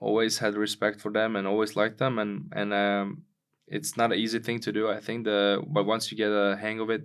always 0.00 0.38
had 0.38 0.54
respect 0.56 1.00
for 1.02 1.12
them 1.12 1.36
and 1.36 1.46
always 1.46 1.76
liked 1.76 1.98
them, 1.98 2.18
and 2.18 2.32
and 2.60 2.72
um, 2.72 3.22
it's 3.76 3.96
not 3.98 4.12
an 4.12 4.18
easy 4.18 4.38
thing 4.38 4.60
to 4.60 4.72
do. 4.72 4.88
I 4.88 5.00
think 5.06 5.24
the 5.24 5.60
but 5.76 5.84
once 5.84 6.10
you 6.10 6.16
get 6.16 6.32
a 6.32 6.56
hang 6.56 6.80
of 6.80 6.88
it, 6.90 7.04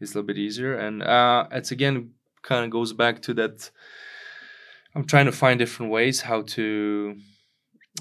it's 0.00 0.12
a 0.12 0.14
little 0.18 0.26
bit 0.26 0.36
easier, 0.38 0.74
and 0.86 1.02
uh, 1.02 1.46
it's 1.58 1.70
again 1.72 1.96
kind 2.42 2.64
of 2.66 2.70
goes 2.70 2.92
back 2.92 3.22
to 3.22 3.32
that. 3.40 3.70
I'm 4.94 5.04
trying 5.04 5.26
to 5.26 5.32
find 5.32 5.58
different 5.58 5.92
ways 5.92 6.20
how 6.22 6.42
to 6.56 7.16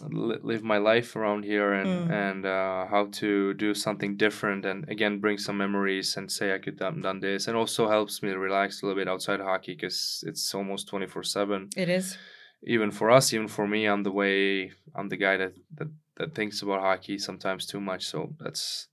li- 0.09 0.39
live 0.43 0.63
my 0.63 0.77
life 0.77 1.15
around 1.15 1.43
here 1.43 1.73
and 1.73 1.89
Mm. 1.89 2.11
and 2.11 2.45
uh, 2.45 2.85
how 2.93 3.03
to 3.19 3.53
do 3.53 3.73
something 3.73 4.17
different 4.17 4.65
and 4.65 4.87
again 4.89 5.19
bring 5.19 5.37
some 5.37 5.57
memories 5.57 6.17
and 6.17 6.31
say 6.31 6.53
I 6.53 6.59
could 6.59 6.79
have 6.79 7.01
done 7.01 7.19
this 7.19 7.47
and 7.47 7.57
also 7.57 7.87
helps 7.89 8.21
me 8.23 8.29
to 8.31 8.39
relax 8.39 8.81
a 8.81 8.85
little 8.85 8.99
bit 9.01 9.09
outside 9.13 9.39
hockey 9.39 9.73
because 9.75 10.23
it's 10.27 10.53
almost 10.55 10.87
24 10.87 11.23
7 11.23 11.69
It 11.75 11.89
is. 11.89 12.17
even 12.63 12.91
for 12.91 13.09
us 13.11 13.33
even 13.33 13.47
for 13.47 13.67
me 13.67 13.85
I'm 13.91 14.03
the 14.03 14.11
way 14.21 14.71
I'm 14.95 15.09
the 15.09 15.17
guy 15.17 15.37
that 15.37 15.53
that, 15.77 15.89
that 16.17 16.35
thinks 16.35 16.61
about 16.61 16.81
hockey 16.81 17.17
sometimes 17.17 17.65
too 17.65 17.81
much 17.81 18.03
so 18.05 18.33
that's 18.39 18.87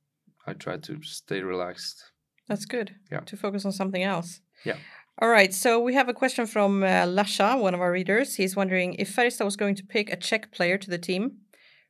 I 0.46 0.52
try 0.52 0.76
to 0.76 1.02
stay 1.02 1.40
relaxed. 1.40 2.12
That's 2.48 2.66
good. 2.66 2.94
Yeah. 3.10 3.20
To 3.20 3.36
focus 3.36 3.64
on 3.64 3.72
something 3.72 4.02
else. 4.02 4.40
Yeah. 4.62 4.76
All 5.20 5.28
right. 5.28 5.54
So 5.54 5.78
we 5.80 5.94
have 5.94 6.08
a 6.08 6.14
question 6.14 6.46
from 6.46 6.82
uh, 6.82 7.06
Lasha, 7.06 7.58
one 7.60 7.74
of 7.74 7.80
our 7.80 7.92
readers. 7.92 8.34
He's 8.34 8.56
wondering 8.56 8.94
if 8.94 9.14
Färjestad 9.14 9.44
was 9.44 9.56
going 9.56 9.76
to 9.76 9.84
pick 9.84 10.12
a 10.12 10.16
Czech 10.16 10.50
player 10.52 10.76
to 10.78 10.90
the 10.90 10.98
team 10.98 11.38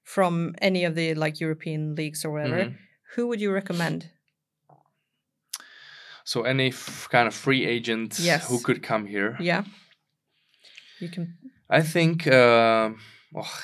from 0.03 0.55
any 0.61 0.85
of 0.85 0.95
the 0.95 1.15
like 1.15 1.41
European 1.41 1.95
leagues 1.95 2.25
or 2.25 2.31
whatever. 2.33 2.65
Mhm. 2.65 2.75
Who 3.15 3.27
would 3.29 3.41
you 3.41 3.51
recommend? 3.53 4.11
So 6.25 6.43
any 6.43 6.69
f- 6.69 7.09
kind 7.11 7.27
of 7.29 7.35
free 7.35 7.65
agent 7.67 8.19
Yes. 8.19 8.49
who 8.49 8.59
could 8.61 8.83
come 8.83 9.07
here. 9.07 9.37
Yeah. 9.41 9.65
You 11.01 11.09
can. 11.09 11.35
I 11.71 11.83
think. 11.83 12.27
Uh, 12.27 12.91
oh, 13.35 13.61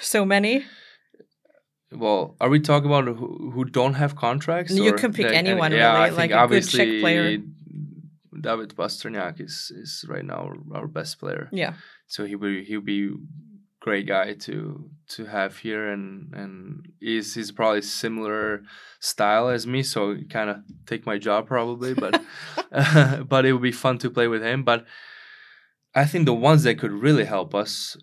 So 0.00 0.24
many. 0.24 0.64
well, 1.92 2.36
are 2.40 2.48
we 2.48 2.58
talking 2.60 2.86
about 2.90 3.04
who, 3.06 3.50
who 3.54 3.64
don't 3.64 3.94
have 3.94 4.14
contracts? 4.16 4.72
You 4.72 4.92
can 4.94 5.12
pick 5.12 5.26
anyone, 5.26 5.72
yeah, 5.72 5.92
really, 5.92 6.04
I 6.04 6.08
think 6.08 6.18
like 6.18 6.30
a 6.30 6.34
good 6.48 6.62
Czech 6.64 6.80
obviously 6.80 7.00
player. 7.00 7.38
David 8.42 8.70
Pastrňák 8.76 9.40
is 9.40 9.72
is 9.82 10.04
right 10.12 10.24
now 10.24 10.40
our, 10.48 10.56
our 10.78 10.86
best 10.98 11.18
player. 11.20 11.48
Yeah. 11.52 11.74
so 12.06 12.24
he 12.30 12.36
will 12.36 12.62
he'll 12.68 12.80
be 12.96 13.10
great 13.80 14.06
guy 14.06 14.34
to 14.46 14.88
to 15.14 15.24
have 15.26 15.52
here 15.64 15.84
and 15.94 16.32
and 16.40 16.52
he's 17.00 17.34
he's 17.34 17.50
probably 17.50 17.82
similar 17.82 18.62
style 19.00 19.48
as 19.48 19.66
me 19.66 19.82
so 19.82 20.16
kind 20.30 20.48
of 20.50 20.56
take 20.86 21.04
my 21.04 21.18
job 21.18 21.40
probably 21.48 21.92
but 21.94 22.14
but 23.32 23.44
it 23.44 23.52
would 23.52 23.62
be 23.70 23.72
fun 23.84 23.98
to 23.98 24.08
play 24.16 24.28
with 24.28 24.42
him 24.50 24.62
but 24.62 24.80
i 26.02 26.04
think 26.10 26.26
the 26.26 26.40
ones 26.50 26.62
that 26.62 26.78
could 26.78 26.92
really 26.92 27.24
help 27.36 27.54
us 27.64 27.96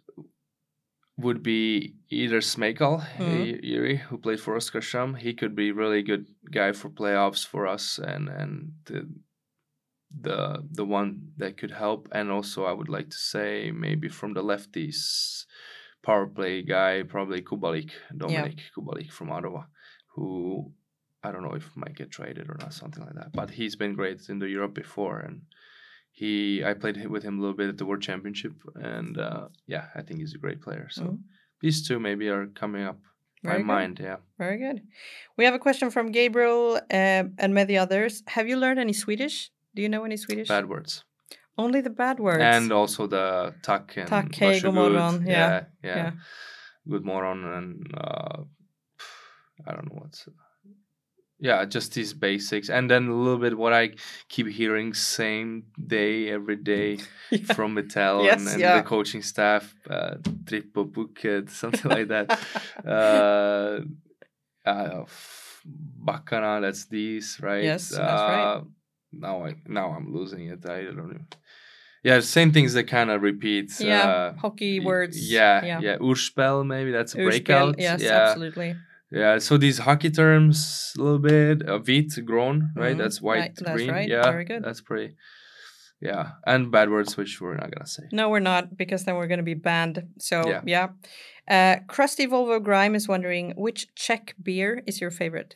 would 1.18 1.44
be 1.44 1.96
either 2.10 2.40
Smejkal, 2.42 3.02
Mhm. 3.18 3.60
Yuri, 3.62 3.98
who 3.98 4.18
played 4.18 4.40
for 4.40 4.56
Oskarshamn. 4.56 5.18
He 5.18 5.34
could 5.34 5.54
be 5.54 5.72
really 5.72 6.02
good 6.02 6.26
guy 6.50 6.72
for 6.72 6.90
playoffs 6.90 7.46
for 7.46 7.68
us, 7.68 8.00
and 8.00 8.30
and 8.30 8.52
the 8.86 9.00
the 10.10 10.64
the 10.72 10.86
one 10.86 11.34
that 11.38 11.58
could 11.58 11.72
help. 11.72 12.08
And 12.12 12.32
also, 12.32 12.66
I 12.66 12.72
would 12.74 12.90
like 12.90 13.10
to 13.10 13.18
say 13.18 13.72
maybe 13.72 14.10
from 14.10 14.34
the 14.34 14.44
lefties, 14.44 15.46
power 16.02 16.28
play 16.28 16.62
guy, 16.64 17.04
probably 17.04 17.42
Kubalík, 17.42 17.92
Dominik 18.16 18.60
Kubalík 18.76 19.12
from 19.12 19.32
Ottawa, 19.32 19.64
who 20.16 20.72
I 21.24 21.32
don't 21.32 21.44
know 21.44 21.54
if 21.56 21.76
might 21.76 21.96
get 21.96 22.12
traded 22.12 22.50
or 22.50 22.58
not, 22.60 22.74
something 22.74 23.04
like 23.04 23.16
that. 23.16 23.34
But 23.34 23.50
he's 23.52 23.76
been 23.76 23.94
great 23.94 24.30
in 24.30 24.40
the 24.40 24.48
Europe 24.50 24.74
before, 24.74 25.20
and 25.20 25.42
he 26.12 26.64
I 26.64 26.74
played 26.74 27.06
with 27.08 27.24
him 27.24 27.38
a 27.38 27.42
little 27.42 27.56
bit 27.56 27.70
at 27.70 27.78
the 27.78 27.86
World 27.86 28.02
Championship, 28.02 28.54
and 28.76 29.18
uh, 29.18 29.50
yeah, 29.68 29.88
I 29.96 30.02
think 30.02 30.20
he's 30.22 30.34
a 30.36 30.40
great 30.40 30.62
player. 30.62 30.88
So 30.90 31.04
Mhm. 31.04 31.20
these 31.62 31.88
two 31.88 32.00
maybe 32.00 32.30
are 32.30 32.48
coming 32.48 32.84
up 32.84 33.00
Very 33.44 33.54
my 33.54 33.60
good. 33.60 33.66
mind. 33.66 34.00
Yeah, 34.00 34.18
Very 34.38 34.58
good. 34.58 34.82
We 35.38 35.46
have 35.46 35.54
a 35.54 35.60
question 35.60 35.92
from 35.92 36.12
Gabriel 36.12 36.76
um, 36.92 37.36
and 37.38 37.54
many 37.54 37.78
others. 37.78 38.24
Have 38.28 38.48
you 38.50 38.58
learned 38.58 38.80
any 38.80 38.94
Swedish? 38.94 39.52
Do 39.80 39.84
you 39.84 39.88
know 39.88 40.04
any 40.04 40.18
Swedish? 40.18 40.50
bad 40.50 40.68
words, 40.68 41.06
Only 41.58 41.80
the 41.80 41.90
bad 41.90 42.20
words. 42.20 42.44
and 42.44 42.70
also 42.74 43.08
the 43.08 43.54
tack 43.64 43.96
and 43.96 44.10
Tack, 44.10 44.26
varsågod. 44.32 44.62
god 44.64 44.74
morgon, 44.74 45.26
yeah, 45.26 45.32
yeah, 45.32 45.64
yeah, 45.84 45.96
yeah. 45.96 46.12
good 46.86 47.06
morning, 47.06 47.46
and 47.58 47.94
uh, 47.96 48.44
I 49.66 49.72
don't 49.72 49.86
know 49.90 50.00
what's. 50.02 50.28
Yeah, 51.40 51.64
just 51.64 51.94
these 51.94 52.14
basics, 52.14 52.70
and 52.70 52.90
then 52.92 53.08
a 53.08 53.16
little 53.16 53.38
bit 53.40 53.58
what 53.58 53.72
I 53.72 53.92
keep 54.28 54.48
hearing 54.48 54.94
same 54.94 55.64
day 55.96 56.28
every 56.30 56.58
day 56.58 56.98
Yeah. 57.32 57.54
from 57.54 57.74
Mitell 57.76 58.26
Yes, 58.26 58.40
and, 58.42 58.50
and 58.50 58.60
yeah. 58.60 58.82
the 58.82 58.84
coaching 58.84 59.22
staff, 59.22 59.74
uh, 59.90 60.16
Bucket, 60.74 61.50
something 61.62 61.90
like 61.90 62.10
that. 62.10 62.28
uh, 62.86 63.80
uh, 64.70 65.06
Bacana, 66.04 66.60
that's 66.60 66.86
these, 66.88 67.40
right? 67.42 67.64
Yes, 67.64 67.88
that's 67.96 68.22
right. 68.22 68.62
Now 69.12 69.46
I 69.46 69.56
now 69.68 69.92
I'm 69.92 70.14
losing 70.14 70.48
it. 70.48 70.66
I 70.70 70.84
don't 70.84 70.98
know. 70.98 71.20
Yeah, 72.04 72.22
same 72.22 72.52
things 72.54 72.74
that 72.74 72.86
kind 72.86 73.10
of 73.10 73.22
repeat. 73.22 73.72
yeah, 73.80 74.10
uh, 74.10 74.34
hockey 74.38 74.80
words. 74.80 75.18
Yeah, 75.32 75.66
yeah. 75.66 75.80
yeah. 75.82 75.98
Uppspel, 75.98 76.66
maybe 76.66 76.92
that's 76.92 77.14
a 77.14 77.18
Uppspel, 77.18 77.26
breakout. 77.26 77.76
Yes, 77.78 78.02
yeah, 78.02 78.12
absolutely. 78.30 78.76
yeah. 79.12 79.38
So 79.40 79.58
these 79.58 79.80
hockey 79.80 80.10
terms, 80.10 80.94
a 80.98 81.02
little 81.02 81.20
bit. 81.20 81.68
Uh, 81.68 81.80
wheat 81.80 82.14
grown, 82.26 82.72
right? 82.76 82.96
Mhm, 82.96 83.00
That's 83.00 83.22
white, 83.22 83.56
that's 83.58 83.72
green. 83.74 83.90
right, 83.92 84.08
Yeah, 84.08 84.24
very 84.24 84.46
good. 84.46 84.64
That's 84.64 84.82
pretty. 84.82 85.16
Yeah, 86.02 86.30
and 86.48 86.72
bad 86.72 86.90
words, 86.90 87.18
which 87.18 87.42
we're 87.42 87.56
not 87.58 87.72
gonna 87.72 87.86
say. 87.86 88.04
No, 88.14 88.30
we're 88.30 88.40
not 88.40 88.78
because 88.78 89.04
then 89.04 89.16
we're 89.16 89.28
going 89.28 89.40
to 89.40 89.44
be 89.44 89.56
banned. 89.56 90.02
So 90.20 90.48
yeah. 90.48 90.62
Yeah. 90.66 90.88
Uh, 91.50 91.80
Krusty 91.88 92.28
Volvo 92.28 92.64
Grime 92.64 92.96
is 92.96 93.08
wondering 93.10 93.54
which 93.58 93.94
Czech 93.96 94.36
beer 94.42 94.82
is 94.88 95.02
your 95.02 95.12
favorite. 95.12 95.56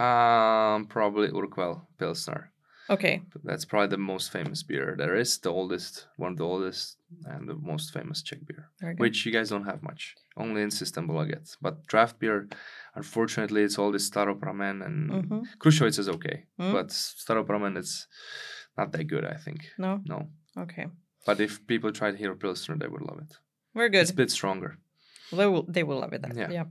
Um, 0.00 0.86
probably 0.86 1.28
Urquell 1.28 1.82
Pilsner. 1.98 2.50
Okay. 2.90 3.22
That's 3.44 3.64
probably 3.64 3.88
the 3.88 3.96
most 4.12 4.30
famous 4.30 4.62
beer 4.62 4.94
there 4.98 5.14
is. 5.16 5.38
The 5.38 5.50
oldest, 5.50 6.06
one 6.16 6.32
of 6.32 6.38
the 6.38 6.44
oldest, 6.44 6.98
and 7.24 7.48
the 7.48 7.54
most 7.54 7.92
famous 7.92 8.22
Czech 8.22 8.40
beer. 8.46 8.68
Which 8.98 9.24
you 9.24 9.32
guys 9.32 9.48
don't 9.50 9.64
have 9.64 9.82
much. 9.82 10.14
Only 10.36 10.62
in 10.62 10.68
Systembolaget. 10.70 11.56
But 11.62 11.86
draft 11.86 12.18
beer, 12.18 12.48
unfortunately, 12.94 13.62
it's 13.62 13.78
all 13.78 13.90
this 13.92 14.08
Staropramen 14.10 14.84
and 14.84 15.10
Mhm. 15.10 15.42
Krušovice 15.58 15.98
is 15.98 16.08
okay, 16.08 16.44
Mm. 16.58 16.72
but 16.72 16.88
Staropramen 16.88 17.76
it's 17.78 18.06
not 18.76 18.92
that 18.92 19.04
good. 19.04 19.24
I 19.24 19.36
think 19.44 19.60
No. 19.78 20.00
no. 20.04 20.28
Okay. 20.56 20.86
But 21.26 21.40
if 21.40 21.66
people 21.66 21.90
tried 21.92 22.16
Hero 22.16 22.36
Pilsner, 22.36 22.76
they 22.76 22.88
would 22.88 23.02
love 23.02 23.18
it. 23.22 23.38
We're 23.74 23.88
good. 23.88 24.02
It's 24.02 24.10
a 24.10 24.14
bit 24.14 24.30
stronger. 24.30 24.78
They 25.32 25.46
will, 25.46 25.62
they 25.66 25.82
will 25.82 26.00
love 26.00 26.12
it. 26.12 26.20
Then. 26.22 26.36
Yeah. 26.36 26.50
Yeah. 26.50 26.66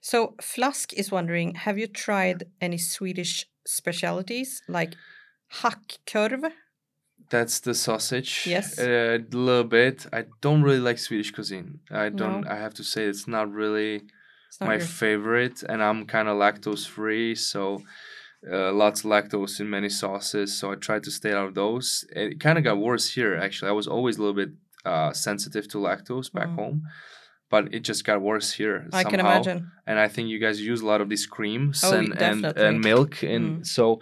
So 0.00 0.34
Flask 0.40 0.92
is 0.92 1.10
wondering, 1.10 1.54
have 1.54 1.78
you 1.78 1.86
tried 1.86 2.44
any 2.60 2.76
Swedish 2.78 3.46
specialities 3.66 4.62
like 4.68 4.94
hackkorv? 5.52 6.50
That's 7.30 7.60
the 7.60 7.74
sausage. 7.74 8.44
Yes. 8.46 8.78
a 8.78 9.18
little 9.32 9.64
bit. 9.64 10.06
I 10.12 10.24
don't 10.40 10.62
really 10.62 10.80
like 10.80 10.98
Swedish 10.98 11.30
cuisine. 11.32 11.80
I 11.90 12.08
don't. 12.10 12.42
No. 12.42 12.50
I 12.50 12.56
have 12.56 12.74
to 12.74 12.84
say 12.84 13.04
it's 13.04 13.26
not 13.26 13.50
really 13.50 14.02
It's 14.48 14.60
not 14.60 14.68
my 14.68 14.78
favorite, 14.78 15.62
and 15.68 15.82
I'm 15.82 16.04
kind 16.06 16.28
of 16.28 16.36
lactose 16.36 16.86
free, 16.86 17.34
so 17.34 17.82
uh, 18.52 18.72
lots 18.72 19.00
of 19.04 19.06
lactose 19.10 19.58
in 19.60 19.70
many 19.70 19.88
sauces. 19.88 20.54
So 20.58 20.70
I 20.72 20.74
try 20.74 20.98
to 20.98 21.10
stay 21.10 21.32
out 21.32 21.48
of 21.48 21.54
those. 21.54 22.04
It 22.14 22.40
kind 22.40 22.58
of 22.58 22.64
got 22.64 22.76
worse 22.78 23.10
here, 23.14 23.34
actually. 23.36 23.70
I 23.70 23.72
was 23.72 23.88
always 23.88 24.16
a 24.18 24.20
little 24.20 24.34
bit 24.34 24.50
uh, 24.84 25.12
sensitive 25.12 25.66
to 25.68 25.78
lactose 25.78 26.30
back 26.30 26.48
Mhm. 26.48 26.56
home, 26.56 26.82
but 27.48 27.72
it 27.72 27.80
just 27.80 28.04
got 28.04 28.20
worse 28.20 28.52
here. 28.52 28.86
I 28.92 29.02
can 29.02 29.18
imagine. 29.18 29.70
And 29.86 29.98
I 29.98 30.08
think 30.08 30.28
you 30.28 30.38
guys 30.38 30.60
use 30.60 30.82
a 30.82 30.86
lot 30.86 31.00
of 31.00 31.08
these 31.08 31.26
creams 31.26 31.82
Oh, 31.82 31.96
and, 31.96 32.12
and 32.20 32.44
and 32.44 32.80
milk, 32.82 33.22
and 33.22 33.44
Mm. 33.62 33.66
so. 33.66 34.00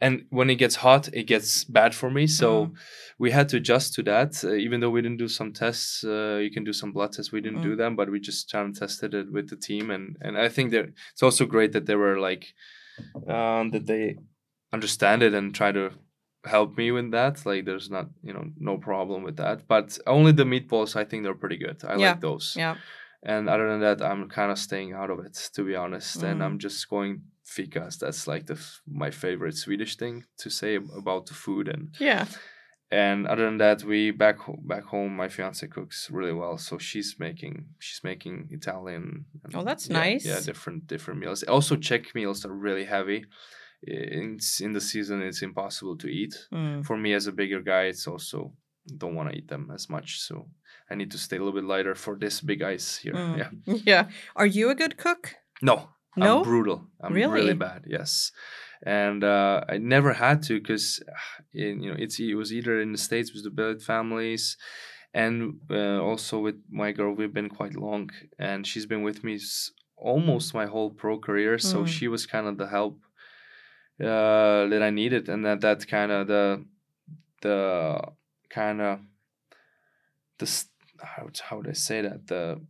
And 0.00 0.26
when 0.30 0.48
it 0.48 0.56
gets 0.56 0.76
hot, 0.76 1.08
it 1.12 1.24
gets 1.24 1.64
bad 1.64 1.92
for 1.94 2.10
me. 2.10 2.26
So 2.28 2.48
Mm. 2.66 2.74
we 3.18 3.30
had 3.32 3.48
to 3.48 3.56
adjust 3.56 3.94
to 3.94 4.02
that. 4.04 4.44
Uh, 4.44 4.54
even 4.54 4.80
though 4.80 4.90
we 4.90 5.02
didn't 5.02 5.18
do 5.18 5.28
some 5.28 5.52
tests, 5.52 6.04
uh, 6.04 6.38
you 6.44 6.50
can 6.50 6.64
do 6.64 6.72
some 6.72 6.92
blood 6.92 7.12
tests. 7.12 7.32
We 7.32 7.40
didn't 7.40 7.62
do 7.62 7.74
Mm. 7.74 7.78
them, 7.78 7.96
but 7.96 8.08
we 8.10 8.20
just 8.20 8.50
kind 8.52 8.68
of 8.68 8.78
tested 8.78 9.12
it 9.14 9.32
with 9.32 9.48
the 9.50 9.56
team, 9.56 9.90
and 9.90 10.16
and 10.24 10.38
I 10.38 10.48
think 10.48 10.70
that 10.72 10.86
it's 11.12 11.22
also 11.22 11.46
great 11.46 11.72
that 11.72 11.86
they 11.86 11.96
were 11.96 12.18
like 12.30 12.44
um, 13.28 13.70
that 13.70 13.86
they 13.86 14.16
understand 14.72 15.22
it 15.22 15.34
and 15.34 15.54
try 15.54 15.72
to 15.72 15.90
help 16.44 16.76
me 16.76 16.90
with 16.90 17.10
that. 17.12 17.44
Like 17.46 17.64
there's 17.64 17.90
not 17.90 18.06
you 18.22 18.32
know 18.32 18.44
no 18.56 18.78
problem 18.78 19.22
with 19.24 19.36
that. 19.36 19.66
But 19.68 19.98
only 20.06 20.32
the 20.32 20.44
meatballs, 20.44 20.96
I 20.96 21.04
think 21.04 21.22
they're 21.22 21.34
pretty 21.44 21.56
good. 21.58 21.82
I 21.84 21.96
Yeah, 21.96 22.10
like 22.10 22.20
those. 22.20 22.54
Yeah. 22.56 22.76
And 23.22 23.48
other 23.48 23.68
than 23.68 23.80
that, 23.80 24.00
I'm 24.00 24.28
kind 24.28 24.50
of 24.52 24.58
staying 24.58 24.92
out 24.92 25.10
of 25.10 25.18
it 25.26 25.34
to 25.54 25.64
be 25.64 25.74
honest, 25.74 26.22
and 26.22 26.40
Mm. 26.40 26.44
I'm 26.44 26.58
just 26.58 26.88
going 26.88 27.22
fikas. 27.56 27.98
That's 27.98 28.26
like 28.26 28.46
the 28.46 28.54
f- 28.54 28.80
my 28.86 29.10
favorite 29.10 29.56
Swedish 29.56 29.96
thing 29.96 30.24
to 30.42 30.50
say 30.50 30.76
about 30.76 31.26
the 31.26 31.34
food 31.34 31.68
and 31.68 31.94
Yeah. 32.00 32.26
and 32.90 33.26
other 33.26 33.44
than 33.44 33.58
that 33.58 33.82
we 33.84 34.10
back 34.12 34.38
ho- 34.38 34.62
back 34.72 34.84
home 34.84 35.12
my 35.16 35.28
fiance 35.28 35.66
cooks 35.68 36.08
really 36.10 36.32
well 36.32 36.56
so 36.58 36.78
she's 36.78 37.16
making 37.18 37.54
she's 37.78 38.02
making 38.02 38.48
italian 38.50 39.24
and 39.44 39.54
Oh, 39.54 39.64
that's 39.64 39.88
yeah, 39.88 39.98
nice. 40.04 40.24
yeah 40.26 40.40
different 40.40 40.86
different 40.86 41.20
meals 41.20 41.42
also 41.42 41.76
czech 41.76 42.14
meals 42.14 42.44
are 42.46 42.54
really 42.66 42.84
heavy 42.86 43.20
in, 43.82 44.38
in 44.60 44.72
the 44.72 44.80
season 44.80 45.22
it's 45.22 45.42
impossible 45.42 45.96
to 45.98 46.08
eat 46.08 46.34
Mm. 46.52 46.84
for 46.84 46.96
me 46.96 47.12
as 47.14 47.26
a 47.26 47.32
bigger 47.32 47.60
guy 47.62 47.84
it's 47.92 48.06
also 48.06 48.52
don't 48.96 49.14
want 49.14 49.30
to 49.30 49.36
eat 49.36 49.48
them 49.48 49.70
as 49.74 49.88
much 49.90 50.20
so 50.20 50.48
i 50.90 50.94
need 50.94 51.10
to 51.10 51.18
stay 51.18 51.36
a 51.36 51.40
little 51.44 51.60
bit 51.60 51.68
lighter 51.68 51.94
for 51.94 52.16
this 52.18 52.40
big 52.40 52.62
ice 52.62 52.96
here 53.02 53.12
Mm. 53.14 53.36
yeah 53.40 53.50
Yeah. 53.86 54.04
Are 54.34 54.46
you 54.46 54.70
a 54.70 54.74
good 54.74 54.96
cook? 54.96 55.34
no 55.62 55.76
No? 56.18 56.38
I'm 56.38 56.42
brutal. 56.42 56.86
I'm 57.00 57.12
Really? 57.14 57.40
really 57.40 57.54
bad. 57.54 57.84
Yes, 57.86 58.32
and 58.82 59.22
uh, 59.24 59.64
I 59.68 59.78
never 59.78 60.12
had 60.14 60.42
to 60.44 60.58
because 60.60 61.02
you 61.52 61.74
know 61.76 61.96
it's 61.98 62.18
it 62.20 62.34
was 62.34 62.52
either 62.52 62.80
in 62.80 62.92
the 62.92 62.98
states 62.98 63.32
with 63.32 63.44
the 63.44 63.50
billet 63.50 63.82
families, 63.82 64.56
and 65.14 65.60
uh, 65.70 65.98
also 66.02 66.38
with 66.46 66.56
my 66.70 66.92
girl 66.92 67.12
we've 67.14 67.34
been 67.34 67.48
quite 67.48 67.74
long, 67.76 68.10
and 68.38 68.66
she's 68.66 68.86
been 68.86 69.02
with 69.02 69.22
me 69.24 69.34
s- 69.36 69.70
almost 69.96 70.54
my 70.54 70.66
whole 70.66 70.90
pro 70.90 71.18
career. 71.18 71.58
So 71.58 71.78
Mm. 71.82 71.86
she 71.88 72.08
was 72.08 72.26
kind 72.26 72.46
of 72.46 72.56
the 72.58 72.68
help 72.68 72.96
uh, 74.00 74.66
that 74.70 74.82
I 74.82 74.90
needed, 74.90 75.28
and 75.28 75.44
that 75.44 75.60
that 75.60 75.86
kind 75.88 76.12
of 76.12 76.26
the 76.26 76.64
the 77.42 78.00
kind 78.50 78.80
of 78.80 79.00
the 80.38 80.46
how 81.02 81.28
how 81.48 81.56
would 81.58 81.68
I 81.68 81.72
say 81.74 82.02
that 82.02 82.26
the 82.26 82.60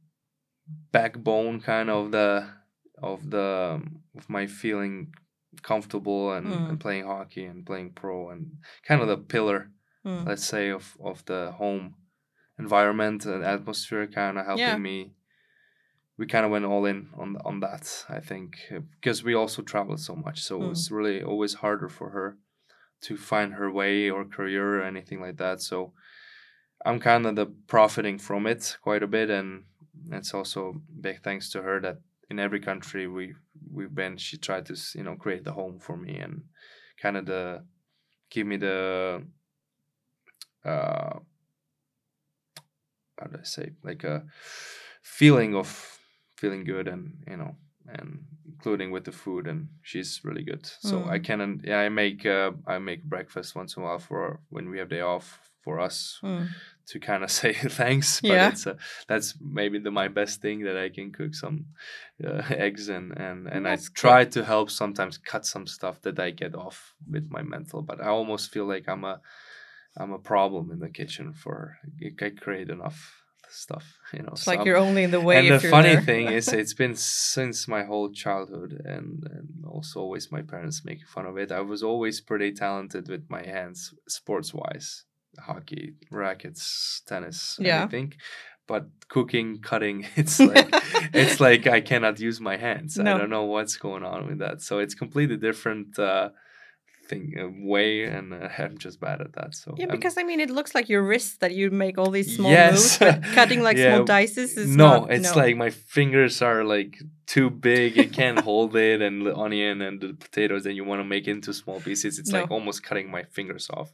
backbone 0.93 1.61
kind 1.61 1.91
of 1.91 2.11
the 2.13 2.47
of 3.03 3.31
the 3.31 3.81
of 4.17 4.29
my 4.29 4.47
feeling 4.47 5.13
comfortable 5.63 6.33
and, 6.33 6.47
Mm. 6.47 6.69
and 6.69 6.81
playing 6.81 7.07
hockey 7.07 7.45
and 7.45 7.65
playing 7.67 7.93
pro 7.93 8.31
and 8.31 8.59
kind 8.87 9.01
of 9.03 9.09
the 9.09 9.17
pillar 9.19 9.71
Mm. 10.05 10.27
let's 10.27 10.45
say 10.45 10.71
of 10.71 10.97
of 11.01 11.25
the 11.25 11.53
home 11.53 11.95
environment 12.59 13.27
and 13.27 13.45
atmosphere 13.45 14.07
kind 14.07 14.39
of 14.39 14.47
helping 14.47 14.65
Yeah. 14.67 14.79
me 14.79 15.15
we 16.17 16.27
kind 16.27 16.45
of 16.45 16.51
went 16.51 16.65
all 16.65 16.85
in 16.87 17.09
on 17.17 17.37
on 17.45 17.61
that 17.61 18.05
i 18.09 18.21
think 18.21 18.57
uh, 18.75 18.81
because 19.01 19.23
we 19.25 19.35
also 19.35 19.63
traveled 19.63 20.01
so 20.01 20.15
much 20.17 20.39
so 20.43 20.61
Mm. 20.61 20.71
it's 20.71 20.91
really 20.91 21.23
always 21.23 21.55
harder 21.55 21.89
for 21.89 22.11
her 22.11 22.37
to 23.01 23.17
find 23.17 23.55
her 23.55 23.71
way 23.71 24.11
or 24.11 24.25
career 24.25 24.65
or 24.81 24.83
anything 24.83 25.21
like 25.21 25.37
that 25.37 25.61
so 25.61 25.93
i'm 26.87 27.01
kind 27.01 27.27
of 27.27 27.35
the 27.37 27.47
profiting 27.67 28.19
from 28.19 28.47
it 28.47 28.79
quite 28.83 29.03
a 29.03 29.07
bit 29.07 29.31
and 29.31 29.65
it's 30.13 30.35
also 30.35 30.81
big 31.01 31.23
thanks 31.23 31.51
to 31.51 31.63
her 31.63 31.81
that 31.81 31.99
in 32.31 32.39
every 32.39 32.61
country 32.61 33.07
we 33.07 33.35
we've 33.73 33.95
been 33.95 34.17
she 34.17 34.37
tried 34.39 34.67
to 34.67 34.75
you 34.95 35.03
know 35.05 35.17
create 35.17 35.45
the 35.45 35.53
home 35.53 35.79
for 35.79 35.97
me 35.97 36.17
and 36.19 36.43
kind 37.01 37.17
of 37.17 37.27
the 37.27 37.65
give 38.31 38.47
me 38.47 38.57
the 38.57 39.25
uh 40.65 41.19
how 43.19 43.27
do 43.27 43.39
I 43.41 43.45
say 43.45 43.73
like 43.83 44.05
a 44.05 44.25
feeling 45.03 45.55
of 45.55 45.99
feeling 46.37 46.65
good 46.65 46.89
and 46.89 47.25
you 47.29 47.37
know 47.37 47.57
and 47.89 48.25
including 48.47 48.91
with 48.91 49.05
the 49.05 49.13
food 49.13 49.47
and 49.47 49.69
she's 49.83 50.21
really 50.25 50.43
good 50.45 50.67
so 50.67 51.05
I 51.05 51.19
Mm. 51.19 51.25
can 51.25 51.61
yeah 51.65 51.81
I 51.81 51.89
make 51.89 52.27
uh, 52.27 52.53
I 52.67 52.79
make 52.79 53.03
breakfast 53.05 53.55
once 53.57 53.77
in 53.77 53.83
a 53.83 53.87
while 53.87 53.99
for 53.99 54.41
when 54.51 54.69
we 54.71 54.79
have 54.79 54.89
day 54.89 55.01
off 55.01 55.51
for 55.65 55.81
us 55.81 56.21
Mm. 56.23 56.49
To 56.91 56.99
kind 57.01 57.23
of 57.25 57.31
say 57.41 57.53
thanks 57.53 58.21
but 58.21 58.31
Yeah. 58.31 58.49
it's 58.51 58.67
uh, 58.67 58.75
that's 59.07 59.35
maybe 59.41 59.79
the 59.79 59.91
my 59.91 60.09
best 60.09 60.41
thing 60.41 60.65
that 60.65 60.77
I 60.77 60.89
can 60.97 61.13
cook 61.13 61.35
some 61.35 61.67
uh, 62.27 62.43
eggs 62.67 62.89
and 62.89 63.13
and 63.27 63.47
and 63.55 63.67
I 63.67 63.71
That's 63.71 63.89
good. 63.89 64.01
try 64.01 64.25
to 64.37 64.45
help 64.45 64.71
sometimes 64.71 65.19
cut 65.33 65.45
some 65.47 65.67
stuff 65.67 65.97
that 66.03 66.19
I 66.19 66.31
get 66.31 66.55
off 66.55 66.95
with 67.15 67.27
my 67.31 67.43
mental 67.43 67.83
but 67.83 67.99
I 68.01 68.09
almost 68.09 68.51
feel 68.53 68.67
like 68.75 68.87
I'm 68.89 69.05
a 69.05 69.21
I'm 70.01 70.13
a 70.13 70.19
problem 70.19 70.71
in 70.75 70.79
the 70.79 70.91
kitchen 70.91 71.33
for 71.43 71.59
I 72.05 72.25
I 72.27 72.31
create 72.45 72.71
enough 72.71 72.99
stuff 73.51 73.87
you 74.17 74.23
know 74.25 74.33
It's 74.33 74.43
so 74.45 74.51
like 74.51 74.59
I'm- 74.61 74.67
you're 74.67 74.77
only 74.89 75.03
in 75.05 75.11
the 75.11 75.21
way. 75.29 75.37
and 75.39 75.51
the 75.51 75.61
funny 75.77 75.95
there. 75.95 76.03
thing 76.11 76.25
is 76.39 76.49
it's 76.61 76.75
been 76.83 76.95
since 76.97 77.59
my 77.77 77.83
whole 77.91 78.09
childhood 78.25 78.73
and, 78.95 79.25
and 79.37 79.49
also 79.75 80.01
always 80.01 80.31
my 80.37 80.43
parents 80.43 80.85
making 80.85 81.07
fun 81.15 81.27
of 81.31 81.37
it 81.43 81.51
i 81.51 81.63
was 81.73 81.83
always 81.83 82.17
pretty 82.31 82.51
talented 82.53 83.05
with 83.09 83.25
my 83.37 83.43
hands 83.57 83.79
sports 84.07 84.51
wise 84.53 85.05
hockey 85.47 85.95
rackets 86.11 87.03
tennis 87.07 87.59
Yeah. 87.61 87.83
anything 87.83 88.15
but 88.67 88.87
cooking 89.09 89.61
cutting 89.61 90.07
it's 90.17 90.39
like 90.53 90.69
it's 91.15 91.41
like 91.41 91.67
i 91.67 91.81
cannot 91.81 92.21
use 92.21 92.41
my 92.41 92.57
hands. 92.57 92.99
I 92.99 93.05
don't 93.05 93.31
know 93.31 93.45
what's 93.45 93.77
going 93.77 94.05
on 94.05 94.27
with 94.29 94.39
that. 94.41 94.61
So 94.63 94.79
it's 94.79 94.95
completely 94.95 95.37
different 95.37 95.99
uh 95.99 96.31
thing 97.09 97.35
uh, 97.41 97.49
way 97.73 98.05
and 98.05 98.27
uh, 98.35 98.49
i'm 98.59 98.77
just 98.79 99.01
bad 99.01 99.21
at 99.21 99.33
that 99.39 99.55
so 99.55 99.75
Yeah, 99.79 99.87
because 99.97 100.17
I 100.21 100.25
mean, 100.29 100.41
it 100.47 100.51
looks 100.51 100.73
like 100.75 100.89
your 100.89 101.03
wrist 101.11 101.41
that 101.43 101.53
you 101.59 101.71
make 101.85 101.97
all 102.01 102.11
these 102.19 102.31
small 102.37 102.51
Yes. 102.53 102.73
moves, 102.75 102.99
but 102.99 103.17
cutting 103.39 103.61
like 103.69 103.79
small 103.79 104.03
Yeah. 104.05 104.15
dices 104.17 104.53
is 104.63 104.71
no, 104.77 104.85
not. 104.91 105.11
it's 105.17 105.33
no. 105.35 105.43
like 105.43 105.57
my 105.57 105.71
fingers 105.71 106.35
are 106.49 106.63
like 106.77 106.93
too 107.35 107.49
big. 107.51 107.89
You 107.97 108.09
can't 108.21 108.41
hold 108.49 108.75
it, 108.77 108.99
and 109.07 109.15
the 109.27 109.35
onion 109.45 109.77
and 109.87 110.01
the 110.01 110.11
potatoes 110.27 110.63
that 110.65 110.75
you 110.79 110.85
want 110.91 111.01
to 111.01 111.09
make 111.15 111.27
into 111.35 111.53
small 111.63 111.81
pieces. 111.89 112.19
It's 112.21 112.33
like 112.39 112.51
almost 112.57 112.83
cutting 112.89 113.09
my 113.17 113.23
fingers 113.37 113.67
off, 113.79 113.89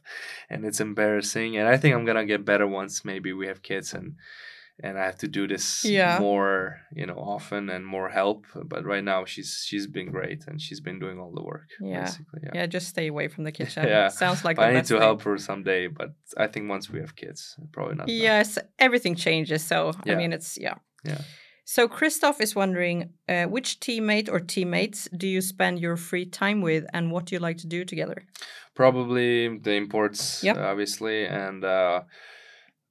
and 0.49 0.59
it's 0.67 0.79
embarrassing. 0.89 1.51
And 1.57 1.67
I 1.73 1.75
think 1.77 1.91
I'm 1.95 2.05
gonna 2.09 2.25
get 2.33 2.45
better 2.51 2.67
once 2.67 2.93
maybe 3.11 3.29
we 3.39 3.45
have 3.51 3.61
kids 3.71 3.93
and 3.97 4.07
and 4.83 4.97
I 4.99 5.05
have 5.05 5.17
to 5.19 5.27
do 5.27 5.47
this 5.47 5.85
Yeah. 5.85 6.19
more, 6.19 6.81
you 6.93 7.05
know, 7.05 7.15
often 7.15 7.69
and 7.69 7.85
more 7.85 8.09
help. 8.09 8.45
But 8.71 8.83
right 8.85 9.03
now 9.03 9.25
she's 9.25 9.63
she's 9.67 9.87
been 9.87 10.11
great 10.11 10.47
and 10.47 10.59
she's 10.61 10.81
been 10.81 10.99
doing 10.99 11.17
all 11.19 11.31
the 11.33 11.43
work. 11.43 11.69
Yeah. 11.79 12.01
basically. 12.03 12.41
Yeah. 12.43 12.51
Yeah, 12.55 12.65
just 12.67 12.87
stay 12.87 13.07
away 13.07 13.27
from 13.29 13.43
the 13.45 13.51
kitchen. 13.51 13.85
Yeah, 13.87 14.09
Sounds 14.09 14.43
like 14.43 14.59
I 14.59 14.73
need 14.73 14.85
to 14.85 14.95
way. 14.95 14.99
help 15.01 15.21
her 15.23 15.37
someday. 15.37 15.87
But 15.87 16.09
I 16.37 16.47
think 16.47 16.69
once 16.69 16.89
we 16.93 16.99
have 16.99 17.15
kids, 17.15 17.55
probably 17.71 17.95
not. 17.95 18.07
now. 18.07 18.13
Yes, 18.13 18.57
everything 18.79 19.15
changes. 19.15 19.63
So 19.63 19.91
I 20.11 20.15
mean, 20.15 20.33
it's 20.33 20.57
yeah. 20.57 20.75
Yeah. 21.05 21.21
So 21.67 21.87
Christoph 21.87 22.41
is 22.41 22.53
wondering, 22.55 23.09
uh, 23.27 23.45
which 23.45 23.79
teammate 23.79 24.29
or 24.29 24.39
teammates 24.39 25.09
do 25.17 25.27
you 25.27 25.41
spend 25.41 25.79
your 25.79 25.97
free 25.97 26.25
time 26.27 26.61
with, 26.61 26.83
and 26.93 27.11
what 27.11 27.25
do 27.25 27.33
you 27.35 27.39
like 27.39 27.57
to 27.61 27.67
do 27.67 27.83
together? 27.85 28.17
Probably 28.75 29.57
the 29.57 29.71
imports, 29.71 30.43
Yep. 30.43 30.57
obviously, 30.57 31.25
and 31.25 31.63
uh, 31.63 32.01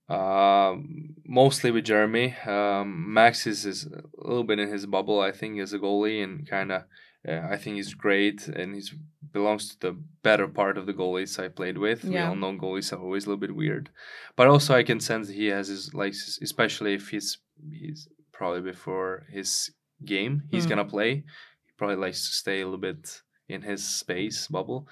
um 0.08 1.14
mostly 1.26 1.70
with 1.70 1.86
Jéremy. 1.86 2.46
Um, 2.46 3.12
Max 3.12 3.46
is, 3.46 3.64
is 3.64 3.86
a 3.86 4.02
little 4.28 4.44
bit 4.44 4.58
in 4.58 4.68
his 4.68 4.86
bubble, 4.86 5.20
I 5.20 5.32
think, 5.32 5.58
as 5.58 5.72
a 5.72 5.78
goalie, 5.78 6.22
and 6.22 6.46
kind 6.46 6.70
of, 6.72 6.82
uh, 7.26 7.40
I 7.50 7.56
think 7.56 7.76
he's 7.76 7.94
great, 7.94 8.46
and 8.48 8.74
he's 8.74 8.94
belongs 9.32 9.70
to 9.70 9.80
the 9.80 9.96
better 10.22 10.46
part 10.46 10.76
of 10.78 10.86
the 10.86 10.92
goalies 10.92 11.42
I 11.42 11.48
played 11.48 11.78
with. 11.78 12.04
We 12.04 12.10
all 12.28 12.36
know 12.36 12.52
goalies 12.52 12.92
are 12.92 13.00
always 13.00 13.24
a 13.24 13.30
little 13.30 13.40
bit 13.40 13.56
weird, 13.56 13.90
but 14.36 14.46
also 14.46 14.74
I 14.74 14.82
can 14.84 15.00
sense 15.00 15.28
he 15.28 15.46
has 15.46 15.68
his 15.68 15.92
like, 15.94 16.12
especially 16.42 16.94
if 16.94 17.08
he's 17.08 17.38
he's 17.70 18.06
probably 18.32 18.60
before 18.60 19.26
his 19.30 19.70
game 20.04 20.42
he's 20.50 20.66
Mm. 20.66 20.68
gonna 20.70 20.84
play. 20.84 21.10
He 21.14 21.72
probably 21.78 21.96
likes 21.96 22.20
to 22.28 22.32
stay 22.34 22.60
a 22.60 22.64
little 22.64 22.78
bit 22.78 23.22
in 23.48 23.62
his 23.62 23.82
space 23.84 24.46
bubble 24.48 24.86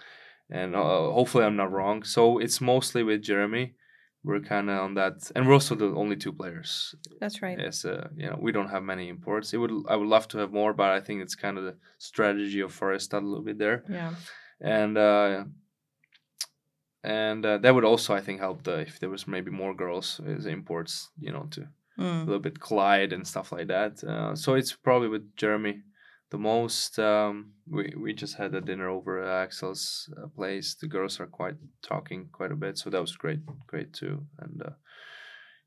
and 0.50 0.74
uh, 0.74 1.10
hopefully 1.12 1.44
I'm 1.44 1.56
not 1.56 1.70
wrong. 1.72 2.02
So 2.02 2.38
it's 2.38 2.60
mostly 2.60 3.02
with 3.02 3.22
Jéremy. 3.22 3.74
We're 4.24 4.40
kind 4.40 4.70
of 4.70 4.78
on 4.78 4.94
that, 4.94 5.32
and 5.34 5.46
we're 5.46 5.54
also 5.54 5.74
the 5.74 5.92
only 5.96 6.16
two 6.16 6.32
players. 6.32 6.94
That's 7.20 7.42
right. 7.42 7.58
Yes, 7.58 7.84
uh, 7.84 8.08
you 8.16 8.28
know, 8.30 8.38
we 8.40 8.52
don't 8.52 8.68
have 8.70 8.84
many 8.84 9.08
imports. 9.08 9.52
It 9.52 9.56
would 9.58 9.72
I 9.88 9.96
would 9.96 10.06
love 10.08 10.28
to 10.28 10.38
have 10.38 10.52
more, 10.52 10.72
but 10.72 10.90
I 10.90 11.00
think 11.00 11.22
it's 11.22 11.34
kind 11.34 11.58
of 11.58 11.64
the 11.64 11.74
strategy 11.98 12.60
of 12.60 12.72
Forest 12.72 13.12
a 13.14 13.18
little 13.18 13.42
bit 13.44 13.58
there, 13.58 13.82
Yeah. 13.88 14.14
and 14.60 14.96
uh, 14.96 15.44
and 17.04 17.44
uh, 17.44 17.58
that 17.58 17.74
would 17.74 17.84
also 17.84 18.14
I 18.14 18.20
think 18.20 18.38
help 18.40 18.62
the 18.62 18.78
if 18.80 19.00
there 19.00 19.10
was 19.10 19.26
maybe 19.26 19.50
more 19.50 19.74
girls 19.74 20.20
as 20.26 20.46
imports, 20.46 21.10
you 21.18 21.32
know, 21.32 21.46
to 21.50 21.62
a 21.62 21.68
Mm. 22.02 22.24
little 22.26 22.40
bit 22.40 22.58
collide 22.58 23.12
and 23.12 23.26
stuff 23.26 23.52
like 23.52 23.66
that. 23.68 24.02
Uh, 24.02 24.34
so 24.34 24.54
it's 24.54 24.72
probably 24.72 25.08
with 25.08 25.36
Jéremy 25.36 25.82
the 26.32 26.38
most. 26.38 26.98
Um, 26.98 27.52
we 27.70 27.84
we 28.04 28.10
just 28.22 28.34
had 28.40 28.54
a 28.54 28.60
dinner 28.60 28.88
over 28.88 29.12
at 29.22 29.28
Axel's 29.44 30.10
uh, 30.16 30.26
place. 30.36 30.74
The 30.80 30.88
girls 30.88 31.20
are 31.20 31.26
quite 31.40 31.56
talking 31.82 32.20
quite 32.32 32.52
a 32.52 32.56
bit, 32.64 32.74
so 32.78 32.90
that 32.90 33.00
was 33.06 33.16
great, 33.16 33.40
great 33.72 33.92
too. 33.92 34.14
And 34.42 34.62
uh, 34.68 34.74